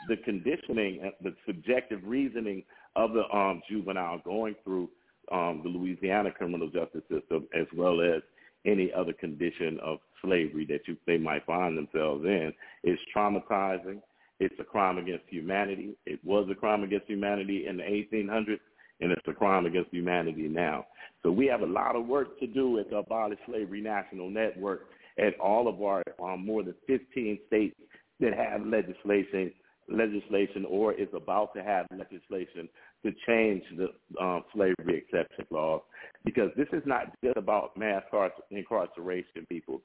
the 0.08 0.16
conditioning, 0.24 1.00
and 1.02 1.12
the 1.22 1.34
subjective 1.46 2.00
reasoning 2.04 2.64
of 2.96 3.12
the 3.12 3.24
um, 3.34 3.62
juvenile 3.68 4.20
going 4.24 4.54
through 4.64 4.88
um, 5.30 5.60
the 5.62 5.68
Louisiana 5.68 6.30
criminal 6.30 6.68
justice 6.68 7.02
system, 7.10 7.46
as 7.58 7.66
well 7.76 8.00
as 8.00 8.22
any 8.64 8.92
other 8.92 9.12
condition 9.12 9.78
of 9.82 9.98
slavery 10.22 10.66
that 10.66 10.80
you 10.86 10.96
they 11.06 11.18
might 11.18 11.44
find 11.46 11.76
themselves 11.76 12.24
in. 12.24 12.52
It's 12.82 13.00
traumatizing. 13.14 14.00
It's 14.40 14.54
a 14.58 14.64
crime 14.64 14.98
against 14.98 15.24
humanity. 15.28 15.94
It 16.06 16.18
was 16.24 16.48
a 16.50 16.54
crime 16.54 16.82
against 16.82 17.06
humanity 17.06 17.66
in 17.66 17.76
the 17.76 17.84
1800s, 17.84 18.60
and 19.00 19.12
it's 19.12 19.26
a 19.28 19.32
crime 19.32 19.66
against 19.66 19.92
humanity 19.92 20.48
now. 20.48 20.86
So 21.22 21.30
we 21.30 21.46
have 21.46 21.62
a 21.62 21.66
lot 21.66 21.96
of 21.96 22.06
work 22.06 22.38
to 22.40 22.46
do 22.46 22.78
at 22.78 22.90
the 22.90 22.96
Abolish 22.96 23.38
Slavery 23.46 23.80
National 23.80 24.28
Network 24.28 24.88
at 25.18 25.38
all 25.38 25.68
of 25.68 25.80
our 25.82 26.02
um, 26.22 26.44
more 26.44 26.62
than 26.62 26.74
15 26.86 27.38
states 27.46 27.76
that 28.20 28.34
have 28.34 28.66
legislation 28.66 29.52
legislation 29.88 30.64
or 30.68 30.94
is 30.94 31.08
about 31.14 31.52
to 31.54 31.62
have 31.62 31.86
legislation 31.90 32.68
to 33.04 33.12
change 33.26 33.62
the 33.76 33.88
um, 34.22 34.44
slavery 34.54 34.98
exception 34.98 35.44
clause 35.48 35.82
because 36.24 36.50
this 36.56 36.68
is 36.72 36.82
not 36.86 37.12
just 37.22 37.36
about 37.36 37.76
mass 37.76 38.02
incarceration, 38.50 39.44
people. 39.48 39.82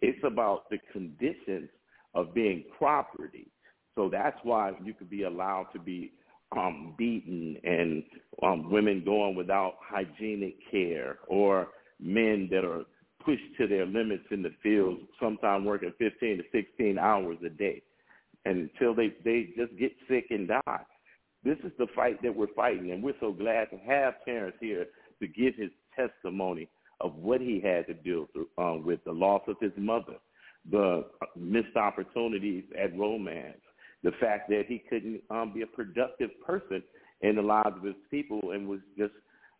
It's 0.00 0.18
about 0.24 0.70
the 0.70 0.78
conditions 0.92 1.68
of 2.14 2.32
being 2.34 2.64
property. 2.78 3.48
So 3.94 4.08
that's 4.10 4.38
why 4.42 4.72
you 4.82 4.94
could 4.94 5.10
be 5.10 5.24
allowed 5.24 5.66
to 5.72 5.78
be 5.78 6.12
um, 6.56 6.94
beaten 6.96 7.56
and 7.64 8.02
um, 8.42 8.70
women 8.70 9.02
going 9.04 9.34
without 9.34 9.74
hygienic 9.80 10.56
care 10.70 11.18
or 11.28 11.68
men 12.00 12.48
that 12.50 12.64
are 12.64 12.84
pushed 13.24 13.56
to 13.58 13.66
their 13.66 13.86
limits 13.86 14.24
in 14.30 14.42
the 14.42 14.52
fields, 14.62 15.00
sometimes 15.20 15.64
working 15.64 15.92
15 15.98 16.38
to 16.38 16.44
16 16.52 16.98
hours 16.98 17.38
a 17.44 17.48
day 17.48 17.82
until 18.44 18.94
they, 18.94 19.14
they 19.24 19.50
just 19.56 19.76
get 19.78 19.92
sick 20.08 20.26
and 20.30 20.48
die. 20.48 20.80
This 21.44 21.58
is 21.64 21.72
the 21.78 21.86
fight 21.94 22.22
that 22.22 22.34
we're 22.34 22.52
fighting, 22.54 22.92
and 22.92 23.02
we're 23.02 23.14
so 23.20 23.32
glad 23.32 23.70
to 23.70 23.78
have 23.78 24.14
Terrence 24.24 24.56
here 24.60 24.86
to 25.20 25.26
give 25.26 25.54
his 25.56 25.70
testimony 25.96 26.68
of 27.00 27.14
what 27.16 27.40
he 27.40 27.60
had 27.60 27.86
to 27.86 27.94
deal 27.94 28.28
through, 28.32 28.48
um, 28.58 28.84
with 28.84 29.02
the 29.04 29.12
loss 29.12 29.42
of 29.48 29.56
his 29.60 29.72
mother, 29.76 30.14
the 30.70 31.04
missed 31.36 31.76
opportunities 31.76 32.64
at 32.80 32.96
romance, 32.96 33.58
the 34.02 34.12
fact 34.20 34.48
that 34.48 34.64
he 34.66 34.82
couldn't 34.90 35.22
um, 35.30 35.52
be 35.54 35.62
a 35.62 35.66
productive 35.66 36.30
person 36.44 36.82
in 37.20 37.36
the 37.36 37.42
lives 37.42 37.76
of 37.76 37.84
his 37.84 37.94
people 38.10 38.40
and 38.52 38.68
was 38.68 38.80
just 38.98 39.12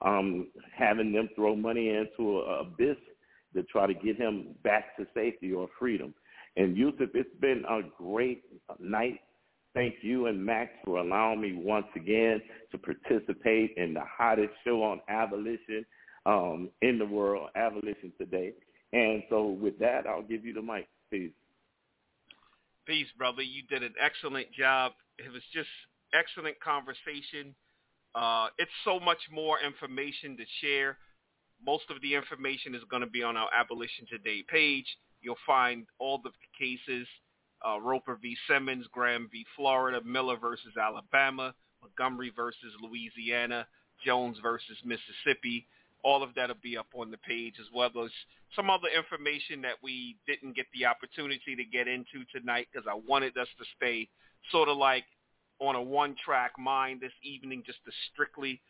um, 0.02 0.48
having 0.76 1.12
them 1.12 1.28
throw 1.34 1.54
money 1.54 1.90
into 1.90 2.40
a 2.40 2.60
abyss 2.62 2.96
to 3.54 3.62
try 3.64 3.86
to 3.86 3.94
get 3.94 4.16
him 4.16 4.48
back 4.64 4.96
to 4.96 5.06
safety 5.14 5.52
or 5.52 5.68
freedom. 5.78 6.14
And 6.56 6.76
Yusuf, 6.76 7.10
it's 7.14 7.34
been 7.40 7.64
a 7.68 7.80
great 7.96 8.44
night. 8.78 9.20
Thank 9.74 9.94
you 10.02 10.26
and 10.26 10.44
Max 10.44 10.70
for 10.84 10.98
allowing 10.98 11.40
me 11.40 11.54
once 11.54 11.86
again 11.96 12.42
to 12.72 12.78
participate 12.78 13.74
in 13.76 13.94
the 13.94 14.02
hottest 14.06 14.52
show 14.64 14.82
on 14.82 15.00
abolition 15.08 15.86
um, 16.26 16.68
in 16.82 16.98
the 16.98 17.06
world, 17.06 17.48
Abolition 17.56 18.12
Today. 18.18 18.52
And 18.92 19.22
so 19.30 19.46
with 19.46 19.78
that, 19.78 20.06
I'll 20.06 20.22
give 20.22 20.44
you 20.44 20.52
the 20.52 20.62
mic. 20.62 20.88
Peace. 21.10 21.30
Peace, 22.86 23.06
brother. 23.16 23.42
You 23.42 23.62
did 23.68 23.82
an 23.82 23.94
excellent 24.00 24.52
job. 24.52 24.92
It 25.18 25.32
was 25.32 25.42
just 25.52 25.68
excellent 26.12 26.58
conversation. 26.60 27.54
Uh, 28.14 28.48
it's 28.58 28.72
so 28.84 28.98
much 28.98 29.20
more 29.30 29.58
information 29.60 30.36
to 30.36 30.44
share. 30.60 30.98
Most 31.64 31.84
of 31.90 32.02
the 32.02 32.14
information 32.14 32.74
is 32.74 32.82
going 32.90 33.02
to 33.02 33.08
be 33.08 33.22
on 33.22 33.36
our 33.36 33.48
Abolition 33.54 34.06
Today 34.10 34.42
page. 34.48 34.86
You'll 35.20 35.36
find 35.46 35.86
all 36.00 36.18
the 36.18 36.32
cases, 36.58 37.06
uh, 37.66 37.80
Roper 37.80 38.18
v. 38.20 38.36
Simmons, 38.48 38.86
Graham 38.90 39.28
v. 39.30 39.46
Florida, 39.54 40.00
Miller 40.04 40.36
versus 40.36 40.76
Alabama, 40.76 41.54
Montgomery 41.80 42.32
versus 42.34 42.72
Louisiana, 42.82 43.66
Jones 44.04 44.38
versus 44.42 44.76
Mississippi. 44.84 45.68
All 46.02 46.22
of 46.22 46.34
that 46.34 46.48
will 46.48 46.56
be 46.62 46.76
up 46.76 46.88
on 46.94 47.10
the 47.10 47.18
page 47.18 47.54
as 47.60 47.66
well 47.72 47.90
as 48.04 48.10
some 48.56 48.70
other 48.70 48.88
information 48.88 49.62
that 49.62 49.76
we 49.82 50.16
didn't 50.26 50.56
get 50.56 50.66
the 50.74 50.86
opportunity 50.86 51.56
to 51.56 51.64
get 51.64 51.88
into 51.88 52.24
tonight 52.34 52.68
because 52.72 52.86
I 52.90 52.98
wanted 53.08 53.36
us 53.38 53.48
to 53.58 53.64
stay 53.76 54.08
sort 54.50 54.68
of 54.68 54.76
like 54.76 55.04
on 55.60 55.76
a 55.76 55.82
one-track 55.82 56.52
mind 56.58 57.00
this 57.00 57.12
evening 57.22 57.62
just 57.64 57.78
to 57.84 57.92
strictly 58.12 58.60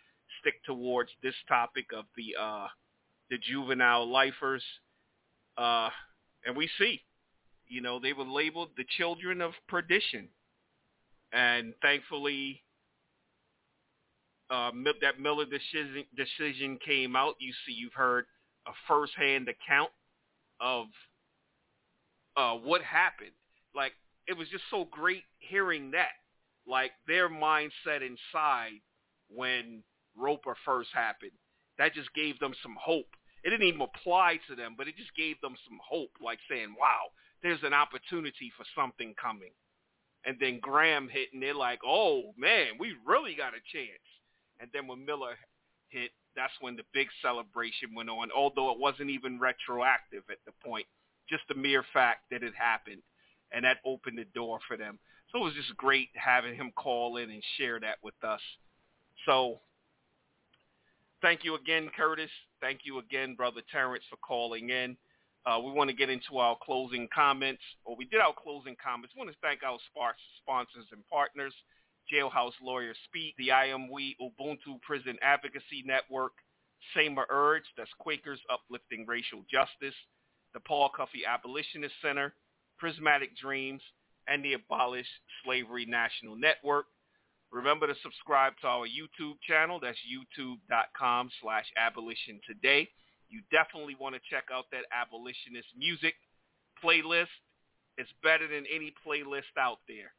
stick 0.40 0.62
towards 0.64 1.10
this 1.22 1.34
topic 1.48 1.86
of 1.96 2.04
the 2.16 2.36
uh, 2.40 2.66
the 3.30 3.38
juvenile 3.38 4.10
lifers. 4.10 4.62
Uh, 5.56 5.88
and 6.46 6.56
we 6.56 6.68
see, 6.78 7.00
you 7.68 7.80
know, 7.80 7.98
they 7.98 8.12
were 8.12 8.24
labeled 8.24 8.70
the 8.76 8.84
children 8.98 9.40
of 9.40 9.52
perdition. 9.68 10.28
And 11.32 11.72
thankfully, 11.80 12.62
uh, 14.52 14.70
that 15.00 15.18
Miller 15.18 15.46
decision, 15.46 16.04
decision 16.14 16.78
came 16.84 17.16
out. 17.16 17.34
You 17.40 17.52
see, 17.66 17.72
you've 17.72 17.94
heard 17.94 18.26
a 18.66 18.72
firsthand 18.86 19.48
account 19.48 19.90
of 20.60 20.86
uh, 22.36 22.54
what 22.54 22.82
happened. 22.82 23.32
Like, 23.74 23.92
it 24.28 24.36
was 24.36 24.48
just 24.48 24.64
so 24.70 24.86
great 24.90 25.22
hearing 25.38 25.90
that. 25.92 26.12
Like, 26.66 26.92
their 27.08 27.30
mindset 27.30 28.02
inside 28.02 28.80
when 29.28 29.82
Roper 30.16 30.54
first 30.64 30.90
happened. 30.92 31.32
That 31.78 31.94
just 31.94 32.12
gave 32.14 32.38
them 32.38 32.52
some 32.62 32.76
hope. 32.78 33.08
It 33.42 33.50
didn't 33.50 33.66
even 33.66 33.80
apply 33.80 34.38
to 34.48 34.54
them, 34.54 34.74
but 34.76 34.86
it 34.86 34.96
just 34.96 35.16
gave 35.16 35.40
them 35.40 35.56
some 35.66 35.80
hope, 35.82 36.12
like 36.22 36.38
saying, 36.48 36.76
wow, 36.78 37.10
there's 37.42 37.62
an 37.64 37.72
opportunity 37.72 38.52
for 38.56 38.64
something 38.76 39.14
coming. 39.20 39.50
And 40.24 40.36
then 40.38 40.60
Graham 40.60 41.08
hit, 41.08 41.30
and 41.32 41.42
they're 41.42 41.54
like, 41.54 41.80
oh, 41.84 42.34
man, 42.36 42.78
we 42.78 42.94
really 43.04 43.34
got 43.34 43.54
a 43.54 43.64
chance. 43.72 44.06
And 44.62 44.70
then 44.72 44.86
when 44.86 45.04
Miller 45.04 45.34
hit, 45.88 46.12
that's 46.36 46.52
when 46.60 46.76
the 46.76 46.84
big 46.94 47.08
celebration 47.20 47.94
went 47.94 48.08
on, 48.08 48.30
although 48.34 48.70
it 48.70 48.78
wasn't 48.78 49.10
even 49.10 49.40
retroactive 49.40 50.22
at 50.30 50.38
the 50.46 50.52
point, 50.64 50.86
just 51.28 51.42
the 51.48 51.54
mere 51.56 51.84
fact 51.92 52.30
that 52.30 52.44
it 52.44 52.54
happened. 52.56 53.02
And 53.50 53.64
that 53.64 53.78
opened 53.84 54.18
the 54.18 54.24
door 54.34 54.60
for 54.68 54.76
them. 54.78 54.98
So 55.30 55.40
it 55.40 55.44
was 55.44 55.54
just 55.54 55.76
great 55.76 56.08
having 56.14 56.54
him 56.54 56.72
call 56.76 57.16
in 57.16 57.28
and 57.28 57.42
share 57.58 57.80
that 57.80 57.96
with 58.02 58.14
us. 58.22 58.40
So 59.26 59.58
thank 61.20 61.44
you 61.44 61.56
again, 61.56 61.90
Curtis. 61.96 62.30
Thank 62.60 62.80
you 62.84 62.98
again, 62.98 63.34
Brother 63.34 63.62
Terrence, 63.70 64.04
for 64.08 64.16
calling 64.16 64.70
in. 64.70 64.96
Uh, 65.44 65.58
we 65.58 65.72
want 65.72 65.90
to 65.90 65.96
get 65.96 66.08
into 66.08 66.38
our 66.38 66.56
closing 66.62 67.08
comments, 67.12 67.62
or 67.84 67.96
we 67.96 68.04
did 68.04 68.20
our 68.20 68.32
closing 68.32 68.76
comments. 68.82 69.12
We 69.14 69.18
want 69.18 69.30
to 69.32 69.36
thank 69.42 69.64
our 69.64 69.78
sponsors 70.40 70.86
and 70.92 71.02
partners, 71.10 71.52
Jailhouse 72.12 72.52
Lawyers 72.62 72.96
Speak, 73.04 73.34
the 73.38 73.52
I 73.52 73.66
Am 73.66 73.90
We 73.90 74.16
Ubuntu 74.20 74.80
Prison 74.82 75.16
Advocacy 75.22 75.82
Network, 75.84 76.32
Samer 76.94 77.26
Urge, 77.30 77.64
that's 77.76 77.90
Quakers 77.98 78.40
Uplifting 78.50 79.06
Racial 79.06 79.44
Justice, 79.50 79.94
the 80.54 80.60
Paul 80.60 80.90
Cuffe 80.94 81.24
Abolitionist 81.26 81.94
Center, 82.02 82.34
Prismatic 82.78 83.36
Dreams, 83.36 83.82
and 84.28 84.44
the 84.44 84.54
Abolish 84.54 85.06
Slavery 85.44 85.86
National 85.86 86.36
Network. 86.36 86.86
Remember 87.50 87.86
to 87.86 87.94
subscribe 88.02 88.54
to 88.62 88.66
our 88.66 88.86
YouTube 88.86 89.36
channel. 89.46 89.78
That's 89.80 89.98
youtube.com 90.08 91.30
slash 91.42 91.66
abolition 91.76 92.40
today. 92.46 92.88
You 93.28 93.40
definitely 93.50 93.96
want 93.98 94.14
to 94.14 94.20
check 94.30 94.44
out 94.52 94.64
that 94.72 94.84
abolitionist 94.92 95.68
music 95.76 96.14
playlist. 96.82 97.32
It's 97.98 98.10
better 98.22 98.48
than 98.48 98.64
any 98.74 98.92
playlist 99.06 99.52
out 99.58 99.78
there. 99.86 100.12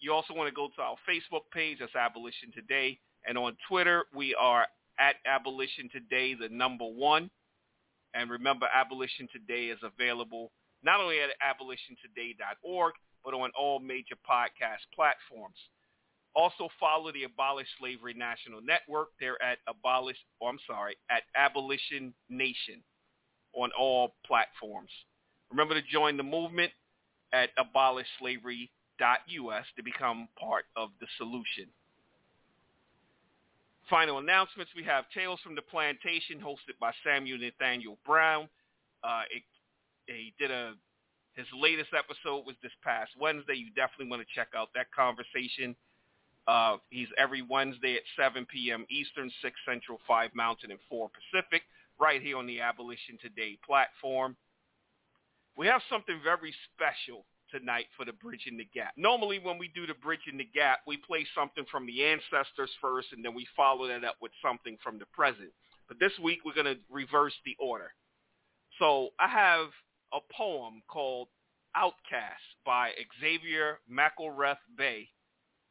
You 0.00 0.12
also 0.12 0.34
want 0.34 0.48
to 0.48 0.54
go 0.54 0.68
to 0.76 0.82
our 0.82 0.96
Facebook 1.08 1.50
page. 1.52 1.78
That's 1.80 1.94
Abolition 1.94 2.52
Today. 2.54 2.98
And 3.26 3.36
on 3.36 3.56
Twitter, 3.68 4.04
we 4.14 4.34
are 4.34 4.66
at 4.98 5.16
Abolition 5.26 5.88
Today, 5.92 6.34
the 6.34 6.48
number 6.48 6.84
one. 6.84 7.30
And 8.14 8.30
remember, 8.30 8.66
Abolition 8.72 9.28
Today 9.32 9.66
is 9.66 9.78
available 9.82 10.52
not 10.82 11.00
only 11.00 11.16
at 11.20 11.30
abolitiontoday.org, 11.42 12.94
but 13.24 13.34
on 13.34 13.50
all 13.58 13.80
major 13.80 14.14
podcast 14.28 14.86
platforms. 14.94 15.56
Also 16.34 16.68
follow 16.78 17.10
the 17.12 17.24
Abolish 17.24 17.66
Slavery 17.80 18.14
National 18.14 18.60
Network. 18.60 19.08
They're 19.18 19.42
at 19.42 19.58
Abolish, 19.66 20.16
or 20.40 20.50
I'm 20.50 20.58
sorry, 20.66 20.96
at 21.10 21.22
Abolition 21.34 22.14
Nation 22.28 22.82
on 23.54 23.70
all 23.78 24.14
platforms. 24.24 24.90
Remember 25.50 25.74
to 25.74 25.82
join 25.82 26.16
the 26.16 26.22
movement 26.22 26.70
at 27.32 27.50
abolishslavery.us 29.00 29.64
to 29.76 29.82
become 29.82 30.28
part 30.38 30.64
of 30.76 30.90
the 31.00 31.06
solution. 31.16 31.66
Final 33.88 34.18
announcements. 34.18 34.72
We 34.76 34.84
have 34.84 35.04
Tales 35.14 35.40
from 35.42 35.54
the 35.54 35.62
Plantation 35.62 36.38
hosted 36.40 36.78
by 36.78 36.92
Samuel 37.04 37.38
Nathaniel 37.38 37.98
Brown. 38.04 38.48
Uh, 39.02 39.22
it, 39.30 39.42
he 40.06 40.34
did 40.38 40.50
a 40.50 40.74
his 41.34 41.46
latest 41.54 41.90
episode 41.96 42.44
was 42.46 42.56
this 42.64 42.72
past 42.82 43.12
Wednesday. 43.18 43.54
You 43.54 43.70
definitely 43.70 44.10
want 44.10 44.26
to 44.26 44.34
check 44.34 44.48
out 44.56 44.70
that 44.74 44.90
conversation. 44.90 45.76
Uh, 46.48 46.78
he's 46.90 47.06
every 47.16 47.42
Wednesday 47.42 47.94
at 47.94 48.02
7 48.18 48.44
p.m. 48.46 48.84
Eastern, 48.90 49.30
6 49.40 49.54
Central, 49.64 50.00
5 50.08 50.34
Mountain, 50.34 50.72
and 50.72 50.80
4 50.90 51.08
Pacific, 51.14 51.62
right 52.00 52.20
here 52.20 52.38
on 52.38 52.46
the 52.48 52.60
Abolition 52.60 53.18
Today 53.22 53.56
platform. 53.64 54.34
We 55.56 55.68
have 55.68 55.80
something 55.88 56.18
very 56.24 56.52
special 56.74 57.24
tonight 57.50 57.86
for 57.96 58.04
the 58.04 58.12
Bridging 58.12 58.56
the 58.56 58.68
Gap. 58.74 58.92
Normally 58.96 59.38
when 59.38 59.58
we 59.58 59.68
do 59.74 59.86
the 59.86 59.94
Bridging 59.94 60.38
the 60.38 60.48
Gap, 60.52 60.80
we 60.86 60.96
play 60.96 61.26
something 61.34 61.64
from 61.70 61.86
the 61.86 62.04
ancestors 62.04 62.70
first, 62.80 63.08
and 63.12 63.24
then 63.24 63.34
we 63.34 63.46
follow 63.56 63.88
that 63.88 64.04
up 64.04 64.16
with 64.20 64.32
something 64.42 64.76
from 64.82 64.98
the 64.98 65.06
present. 65.06 65.50
But 65.88 65.98
this 65.98 66.12
week 66.22 66.40
we're 66.44 66.54
going 66.54 66.74
to 66.74 66.80
reverse 66.90 67.34
the 67.44 67.56
order. 67.58 67.92
So 68.78 69.10
I 69.18 69.28
have 69.28 69.68
a 70.12 70.18
poem 70.32 70.82
called 70.88 71.28
Outcast 71.74 72.42
by 72.64 72.90
Xavier 73.20 73.78
McElrath 73.90 74.58
Bay 74.76 75.08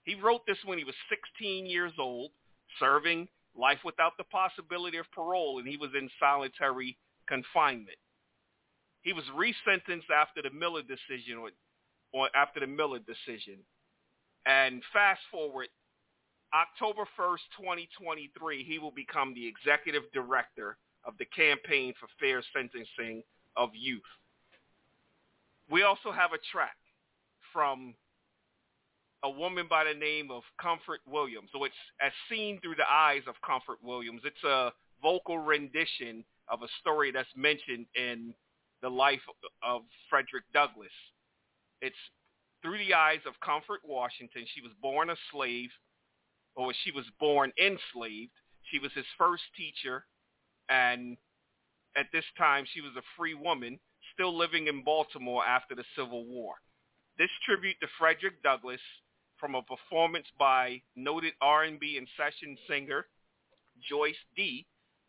he 0.08 0.16
wrote 0.16 0.48
this 0.48 0.58
when 0.64 0.78
he 0.78 0.86
was 0.86 0.96
16 1.10 1.66
years 1.66 1.92
old, 2.00 2.32
serving 2.80 3.28
life 3.54 3.80
without 3.84 4.14
the 4.18 4.24
possibility 4.24 4.98
of 4.98 5.06
parole, 5.12 5.60
and 5.60 5.68
he 5.68 5.76
was 5.76 5.92
in 6.00 6.10
solitary 6.18 6.98
confinement. 7.28 7.98
He 9.02 9.12
was 9.12 9.26
resentenced 9.36 10.10
after 10.10 10.42
the 10.42 10.50
Miller 10.50 10.82
decision, 10.82 11.44
or 12.14 12.30
after 12.36 12.60
the 12.60 12.68
Miller 12.68 13.00
decision. 13.00 13.58
And 14.46 14.82
fast 14.94 15.22
forward, 15.32 15.68
October 16.54 17.04
1st, 17.20 17.44
2023, 17.60 18.64
he 18.64 18.80
will 18.80 18.92
become 18.92 19.34
the 19.34 19.46
executive 19.46 20.04
director 20.14 20.78
of 21.04 21.14
the 21.20 21.26
Campaign 21.26 21.94
for 22.00 22.08
Fair 22.20 22.42
Sentencing 22.54 23.24
of 23.56 23.70
Youth. 23.74 24.02
We 25.70 25.84
also 25.84 26.12
have 26.12 26.32
a 26.32 26.40
track 26.52 26.78
from 27.52 27.94
a 29.24 29.30
woman 29.30 29.68
by 29.70 29.84
the 29.84 29.98
name 29.98 30.32
of 30.32 30.44
Comfort 30.62 31.02
Williams. 31.06 31.50
So 31.52 31.64
it's 31.64 31.76
as 32.02 32.12
seen 32.30 32.62
through 32.62 32.76
the 32.76 32.90
eyes 32.90 33.24
of 33.28 33.36
Comfort 33.46 33.84
Williams. 33.84 34.22
It's 34.24 34.44
a 34.44 34.72
vocal 35.02 35.40
rendition 35.40 36.24
of 36.50 36.62
a 36.62 36.68
story 36.80 37.12
that's 37.12 37.28
mentioned 37.36 37.88
in 37.96 38.34
the 38.82 38.90
life 38.90 39.22
of 39.64 39.82
Frederick 40.10 40.46
Douglass. 40.54 40.88
It's 41.82 41.96
through 42.62 42.78
the 42.80 42.94
eyes 42.94 43.20
of 43.28 43.40
Comfort 43.40 43.82
Washington. 43.86 44.46
She 44.54 44.62
was 44.62 44.72
born 44.82 45.10
a 45.10 45.16
slave, 45.32 45.70
or 46.56 46.74
she 46.84 46.92
was 46.92 47.06
born 47.20 47.52
enslaved. 47.58 48.32
She 48.72 48.80
was 48.80 48.92
his 48.94 49.06
first 49.18 49.44
teacher, 49.56 50.06
and 50.70 51.18
at 51.96 52.08
this 52.12 52.26
time 52.38 52.66
she 52.74 52.82
was 52.82 52.92
a 52.98 53.04
free 53.16 53.34
woman, 53.34 53.80
still 54.14 54.36
living 54.36 54.68
in 54.68 54.84
Baltimore 54.84 55.46
after 55.46 55.76
the 55.76 55.86
Civil 55.96 56.26
War. 56.26 56.56
This 57.18 57.30
tribute 57.46 57.80
to 57.82 57.88
Frederick 57.98 58.44
Douglass 58.44 58.82
from 59.40 59.56
a 59.56 59.62
performance 59.62 60.28
by 60.38 60.82
noted 60.96 61.34
R&B 61.42 61.98
and 61.98 62.08
session 62.18 62.58
singer 62.68 63.06
Joyce 63.88 64.18
D 64.36 64.66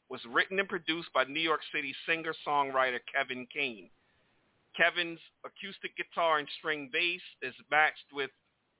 was 0.08 0.20
written 0.26 0.58
and 0.58 0.68
produced 0.68 1.12
by 1.12 1.24
New 1.24 1.40
York 1.40 1.60
City 1.72 1.94
singer-songwriter 2.06 3.00
Kevin 3.12 3.46
Kane. 3.52 3.90
Kevin's 4.78 5.18
acoustic 5.44 5.96
guitar 5.96 6.38
and 6.38 6.48
string 6.58 6.88
bass 6.92 7.20
is 7.42 7.54
matched 7.68 8.06
with 8.12 8.30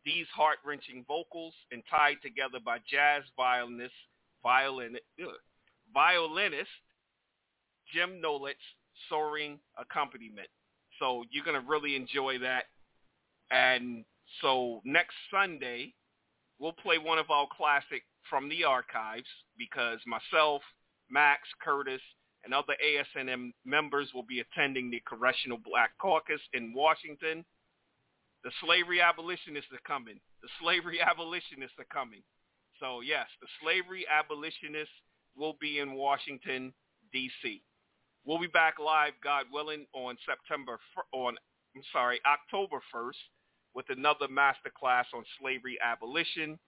these 0.05 0.27
heart-wrenching 0.35 1.05
vocals 1.09 1.55
and 1.73 1.83
tied 1.91 2.17
together 2.23 2.59
by 2.65 2.79
jazz 2.89 3.25
violinist, 3.37 3.93
violin, 4.43 4.97
violinist 5.93 6.71
Jim 7.93 8.21
Nolet's 8.23 8.57
soaring 9.09 9.59
accompaniment. 9.77 10.49
So 11.01 11.25
you're 11.31 11.45
going 11.45 11.61
to 11.61 11.69
really 11.69 11.97
enjoy 11.97 12.39
that. 12.39 12.65
And 13.51 14.05
so 14.41 14.81
next 14.85 15.15
Sunday, 15.33 15.95
we'll 16.61 16.73
play 16.73 16.99
one 16.99 17.19
of 17.19 17.31
our 17.31 17.49
classic 17.57 18.03
from 18.31 18.49
the 18.49 18.65
archives 18.65 19.29
because 19.59 19.99
myself, 20.07 20.63
Max, 21.11 21.43
Curtis, 21.61 22.03
and 22.49 22.55
other 22.55 22.73
ASNN 22.81 23.53
members 23.67 24.09
will 24.15 24.23
be 24.23 24.41
attending 24.41 24.91
the 24.91 25.03
Congressional 25.07 25.59
Black 25.59 25.91
Caucus 26.01 26.41
in 26.55 26.73
Washington. 26.73 27.45
The 28.43 28.51
slavery 28.65 29.03
abolitionists 29.03 29.69
are 29.71 29.85
coming. 29.87 30.19
The 30.41 30.49
slavery 30.59 30.99
abolitionists 31.05 31.77
are 31.79 31.93
coming. 31.93 32.23
So 32.81 33.03
yes, 33.03 33.27
the 33.43 33.49
slavery 33.61 34.07
abolitionists 34.09 34.97
will 35.37 35.57
be 35.61 35.79
in 35.79 35.93
Washington, 35.93 36.73
D.C. 37.13 37.61
We'll 38.25 38.41
be 38.41 38.47
back 38.47 38.79
live, 38.79 39.13
God 39.23 39.45
willing, 39.53 39.85
on 39.93 40.17
September 40.25 40.81
on 41.13 41.37
I'm 41.77 41.83
sorry, 41.93 42.19
October 42.25 42.81
1st 42.95 43.21
with 43.75 43.87
another 43.91 44.27
masterclass 44.27 45.05
on 45.15 45.23
slavery 45.39 45.77
abolition. 45.85 46.59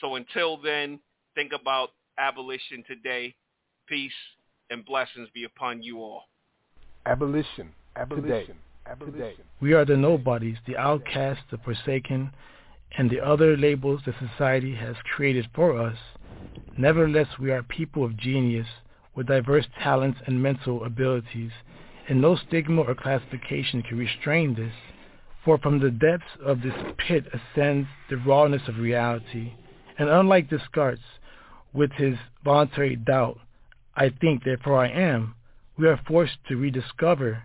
So 0.00 0.14
until 0.14 0.58
then, 0.58 1.00
think 1.34 1.50
about 1.52 1.90
abolition 2.18 2.84
today. 2.86 3.34
Peace 3.88 4.12
and 4.70 4.84
blessings 4.84 5.28
be 5.32 5.44
upon 5.44 5.82
you 5.82 5.98
all. 5.98 6.24
Abolition, 7.06 7.70
abolition, 7.96 8.56
abolition. 8.86 9.18
Today. 9.18 9.34
We 9.60 9.72
are 9.72 9.84
the 9.84 9.96
nobodies, 9.96 10.56
the 10.66 10.76
outcasts, 10.76 11.44
the 11.50 11.58
forsaken, 11.58 12.30
and 12.96 13.10
the 13.10 13.20
other 13.20 13.56
labels 13.56 14.02
that 14.06 14.14
society 14.18 14.74
has 14.74 14.96
created 15.14 15.48
for 15.54 15.80
us. 15.80 15.96
Nevertheless, 16.76 17.28
we 17.38 17.50
are 17.50 17.62
people 17.62 18.04
of 18.04 18.16
genius 18.16 18.66
with 19.14 19.26
diverse 19.26 19.66
talents 19.82 20.20
and 20.26 20.42
mental 20.42 20.84
abilities, 20.84 21.50
and 22.08 22.20
no 22.20 22.36
stigma 22.36 22.82
or 22.82 22.94
classification 22.94 23.82
can 23.82 23.98
restrain 23.98 24.54
this. 24.54 24.72
For 25.44 25.58
from 25.58 25.80
the 25.80 25.90
depths 25.90 26.36
of 26.44 26.62
this 26.62 26.74
pit 26.98 27.24
ascends 27.32 27.88
the 28.10 28.16
rawness 28.16 28.62
of 28.68 28.78
reality, 28.78 29.54
and 29.98 30.08
unlike 30.08 30.50
Descartes, 30.50 31.00
with 31.72 31.92
his 31.92 32.16
voluntary 32.44 32.96
doubt, 32.96 33.38
I 33.98 34.10
think, 34.20 34.44
therefore 34.44 34.78
I 34.78 34.88
am, 34.90 35.34
we 35.76 35.88
are 35.88 36.00
forced 36.06 36.36
to 36.46 36.56
rediscover 36.56 37.42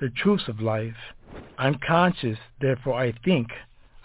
the 0.00 0.10
truths 0.10 0.44
of 0.46 0.60
life. 0.60 0.94
I'm 1.58 1.74
conscious, 1.84 2.38
therefore 2.60 2.94
I 2.94 3.12
think 3.24 3.48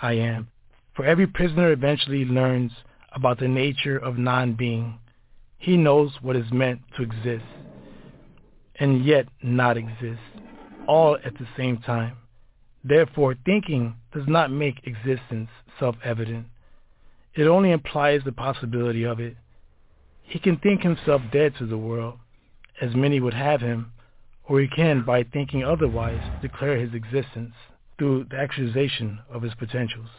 I 0.02 0.14
am. 0.14 0.48
For 0.95 1.06
every 1.06 1.28
prisoner 1.28 1.72
eventually 1.72 2.26
learns 2.26 2.72
about 3.15 3.40
the 3.40 3.48
nature 3.48 3.99
of 3.99 4.18
non-being. 4.18 4.98
He 5.60 5.78
knows 5.78 6.11
what 6.24 6.36
is 6.36 6.52
meant 6.52 6.82
to 6.98 7.03
exist 7.03 7.45
and 8.80 9.06
yet 9.06 9.28
not 9.44 9.78
exist, 9.78 10.20
all 10.88 11.15
at 11.24 11.38
the 11.38 11.48
same 11.56 11.78
time. 11.78 12.18
Therefore, 12.84 13.36
thinking 13.45 13.95
does 14.11 14.28
not 14.28 14.49
make 14.49 14.88
existence 14.88 15.49
self-evident. 15.80 16.48
It 17.36 17.44
only 17.44 17.70
implies 17.70 18.22
the 18.26 18.32
possibility 18.32 19.03
of 19.03 19.20
it. 19.20 19.38
He 20.34 20.40
can 20.40 20.58
think 20.58 20.82
himself 20.82 21.22
dead 21.32 21.54
to 21.58 21.68
the 21.68 21.78
world, 21.78 22.18
as 22.82 22.96
many 22.96 23.20
would 23.20 23.36
have 23.36 23.62
him, 23.62 23.92
or 24.46 24.60
he 24.60 24.68
can, 24.68 25.04
by 25.04 25.22
thinking 25.22 25.64
otherwise, 25.64 26.24
declare 26.42 26.80
his 26.80 26.96
existence 26.96 27.54
through 28.00 28.24
the 28.32 28.38
actualization 28.38 29.20
of 29.30 29.44
his 29.44 29.54
potentials. 29.54 30.10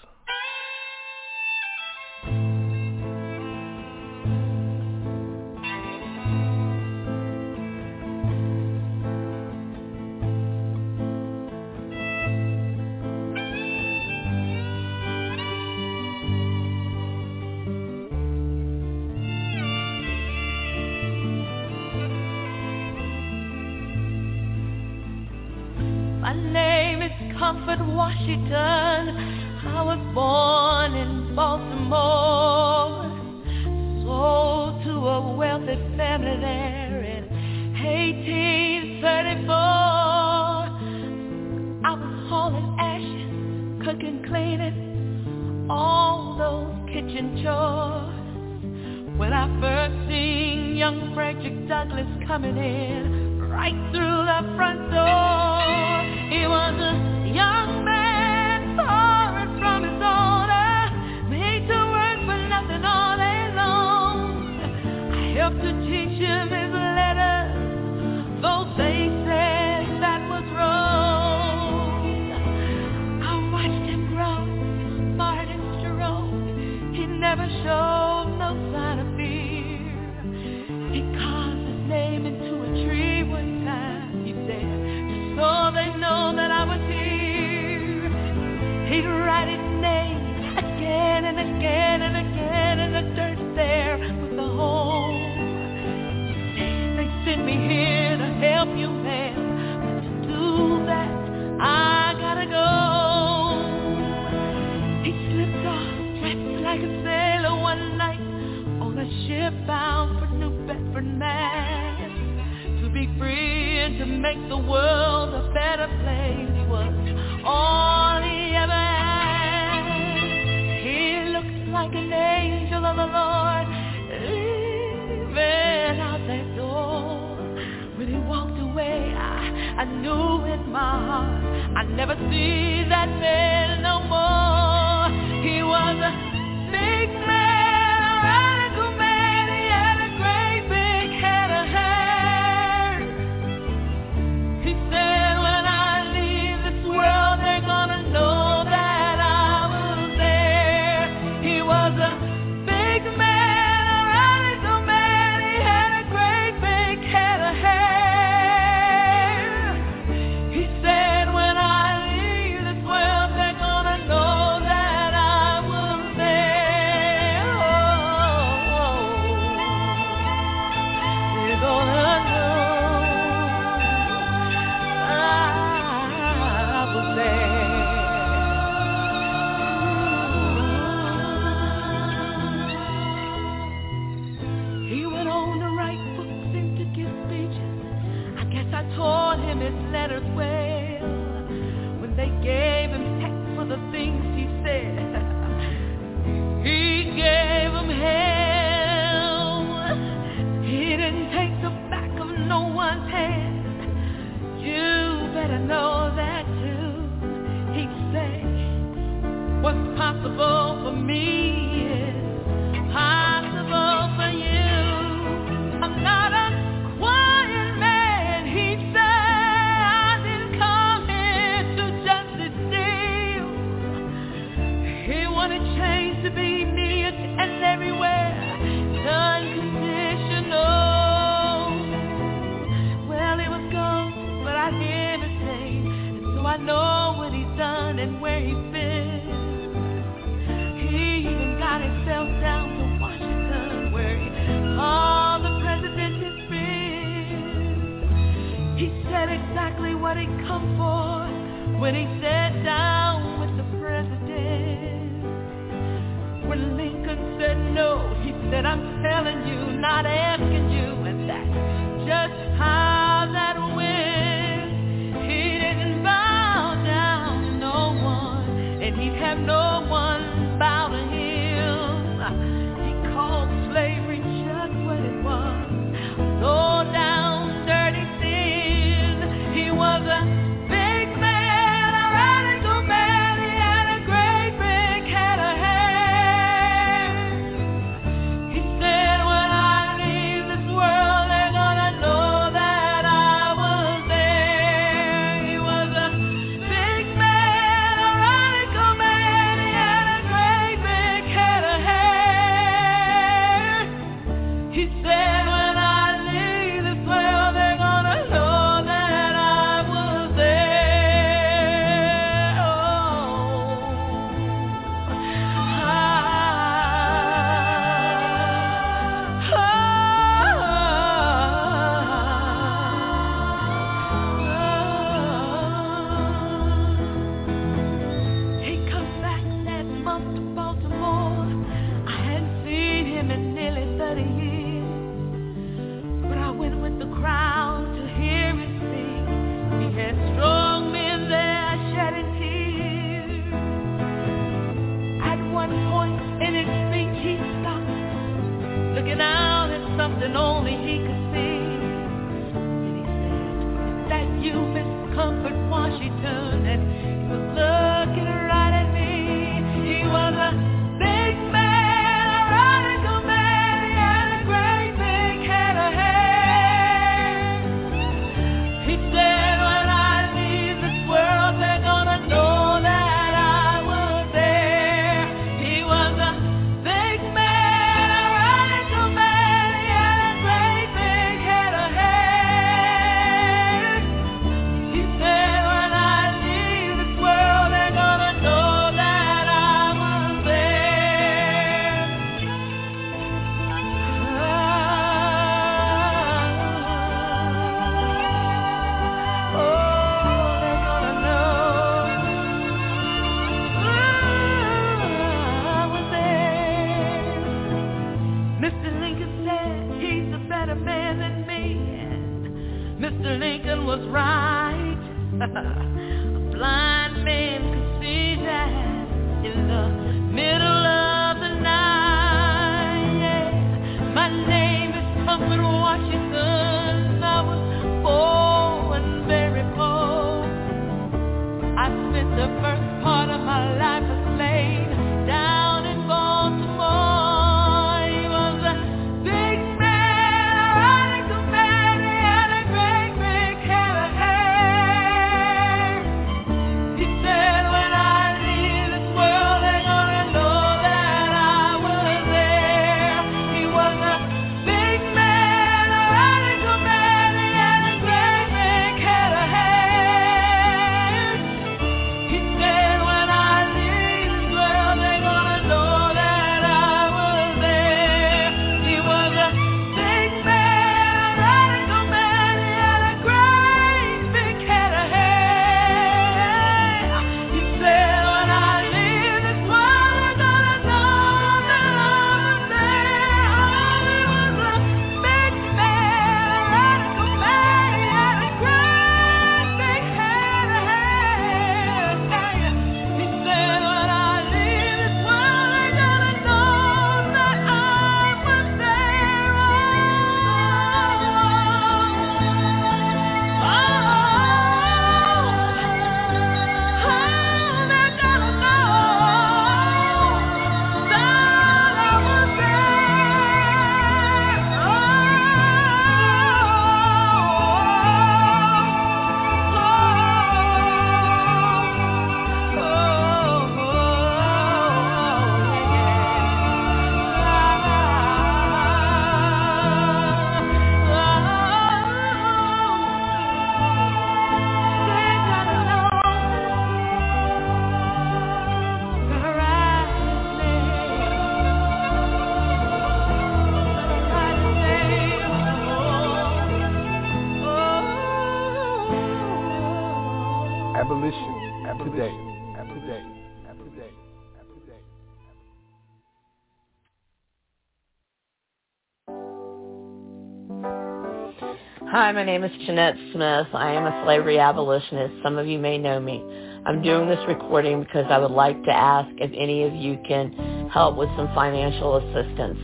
Hi, 562.15 562.31
my 562.31 562.45
name 562.45 562.62
is 562.62 562.70
Jeanette 562.86 563.16
Smith. 563.32 563.66
I 563.74 563.91
am 563.91 564.07
a 564.07 564.24
slavery 564.24 564.61
abolitionist. 564.61 565.35
Some 565.43 565.59
of 565.59 565.66
you 565.66 565.81
may 565.81 565.99
know 565.99 566.20
me. 566.20 566.41
I'm 566.86 567.03
doing 567.03 567.28
this 567.28 567.41
recording 567.49 568.05
because 568.05 568.27
I 568.31 568.39
would 568.39 568.53
like 568.53 568.81
to 568.85 568.93
ask 568.93 569.28
if 569.39 569.51
any 569.53 569.82
of 569.82 569.93
you 569.97 570.16
can 570.24 570.89
help 570.93 571.16
with 571.16 571.28
some 571.36 571.53
financial 571.57 572.19
assistance. 572.19 572.78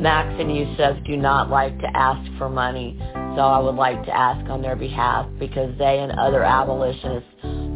Max 0.00 0.32
and 0.38 0.54
Yusuf 0.54 0.98
do 1.04 1.16
not 1.16 1.50
like 1.50 1.76
to 1.80 1.96
ask 1.96 2.30
for 2.38 2.48
money, 2.48 2.96
so 3.34 3.40
I 3.40 3.58
would 3.58 3.74
like 3.74 4.04
to 4.04 4.16
ask 4.16 4.48
on 4.48 4.62
their 4.62 4.76
behalf 4.76 5.26
because 5.40 5.76
they 5.78 5.98
and 5.98 6.12
other 6.12 6.44
abolitionists 6.44 7.28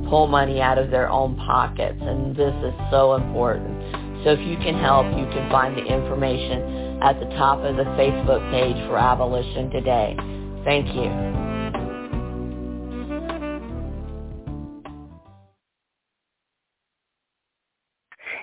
pull 0.08 0.28
money 0.28 0.60
out 0.60 0.78
of 0.78 0.92
their 0.92 1.08
own 1.08 1.34
pockets, 1.38 1.98
and 2.00 2.36
this 2.36 2.54
is 2.62 2.74
so 2.92 3.16
important. 3.16 4.22
So 4.22 4.30
if 4.30 4.46
you 4.46 4.56
can 4.58 4.78
help, 4.78 5.06
you 5.06 5.26
can 5.34 5.50
find 5.50 5.76
the 5.76 5.82
information 5.82 7.02
at 7.02 7.18
the 7.18 7.26
top 7.34 7.58
of 7.64 7.74
the 7.74 7.84
Facebook 7.98 8.48
page 8.52 8.76
for 8.86 8.96
Abolition 8.96 9.70
Today. 9.70 10.16
Thank 10.64 10.94
you. 10.94 11.30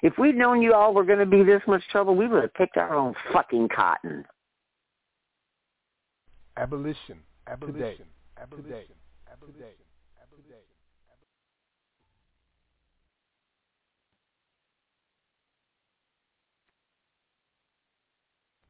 If 0.04 0.18
we'd 0.18 0.36
known 0.36 0.62
you 0.62 0.74
all 0.74 0.94
were 0.94 1.04
going 1.04 1.20
to 1.20 1.26
be 1.26 1.44
this 1.44 1.62
much 1.68 1.82
trouble, 1.92 2.16
we 2.16 2.28
would 2.28 2.42
have 2.42 2.54
picked 2.54 2.78
our 2.78 2.96
own 2.96 3.14
fucking 3.34 3.70
cotton. 3.76 4.26
Abolition. 6.56 7.20
Abolition. 7.48 7.78
Today. 7.78 7.98
Abolition. 8.42 8.66
Abolition. 8.72 8.96
Abolition. 9.32 9.87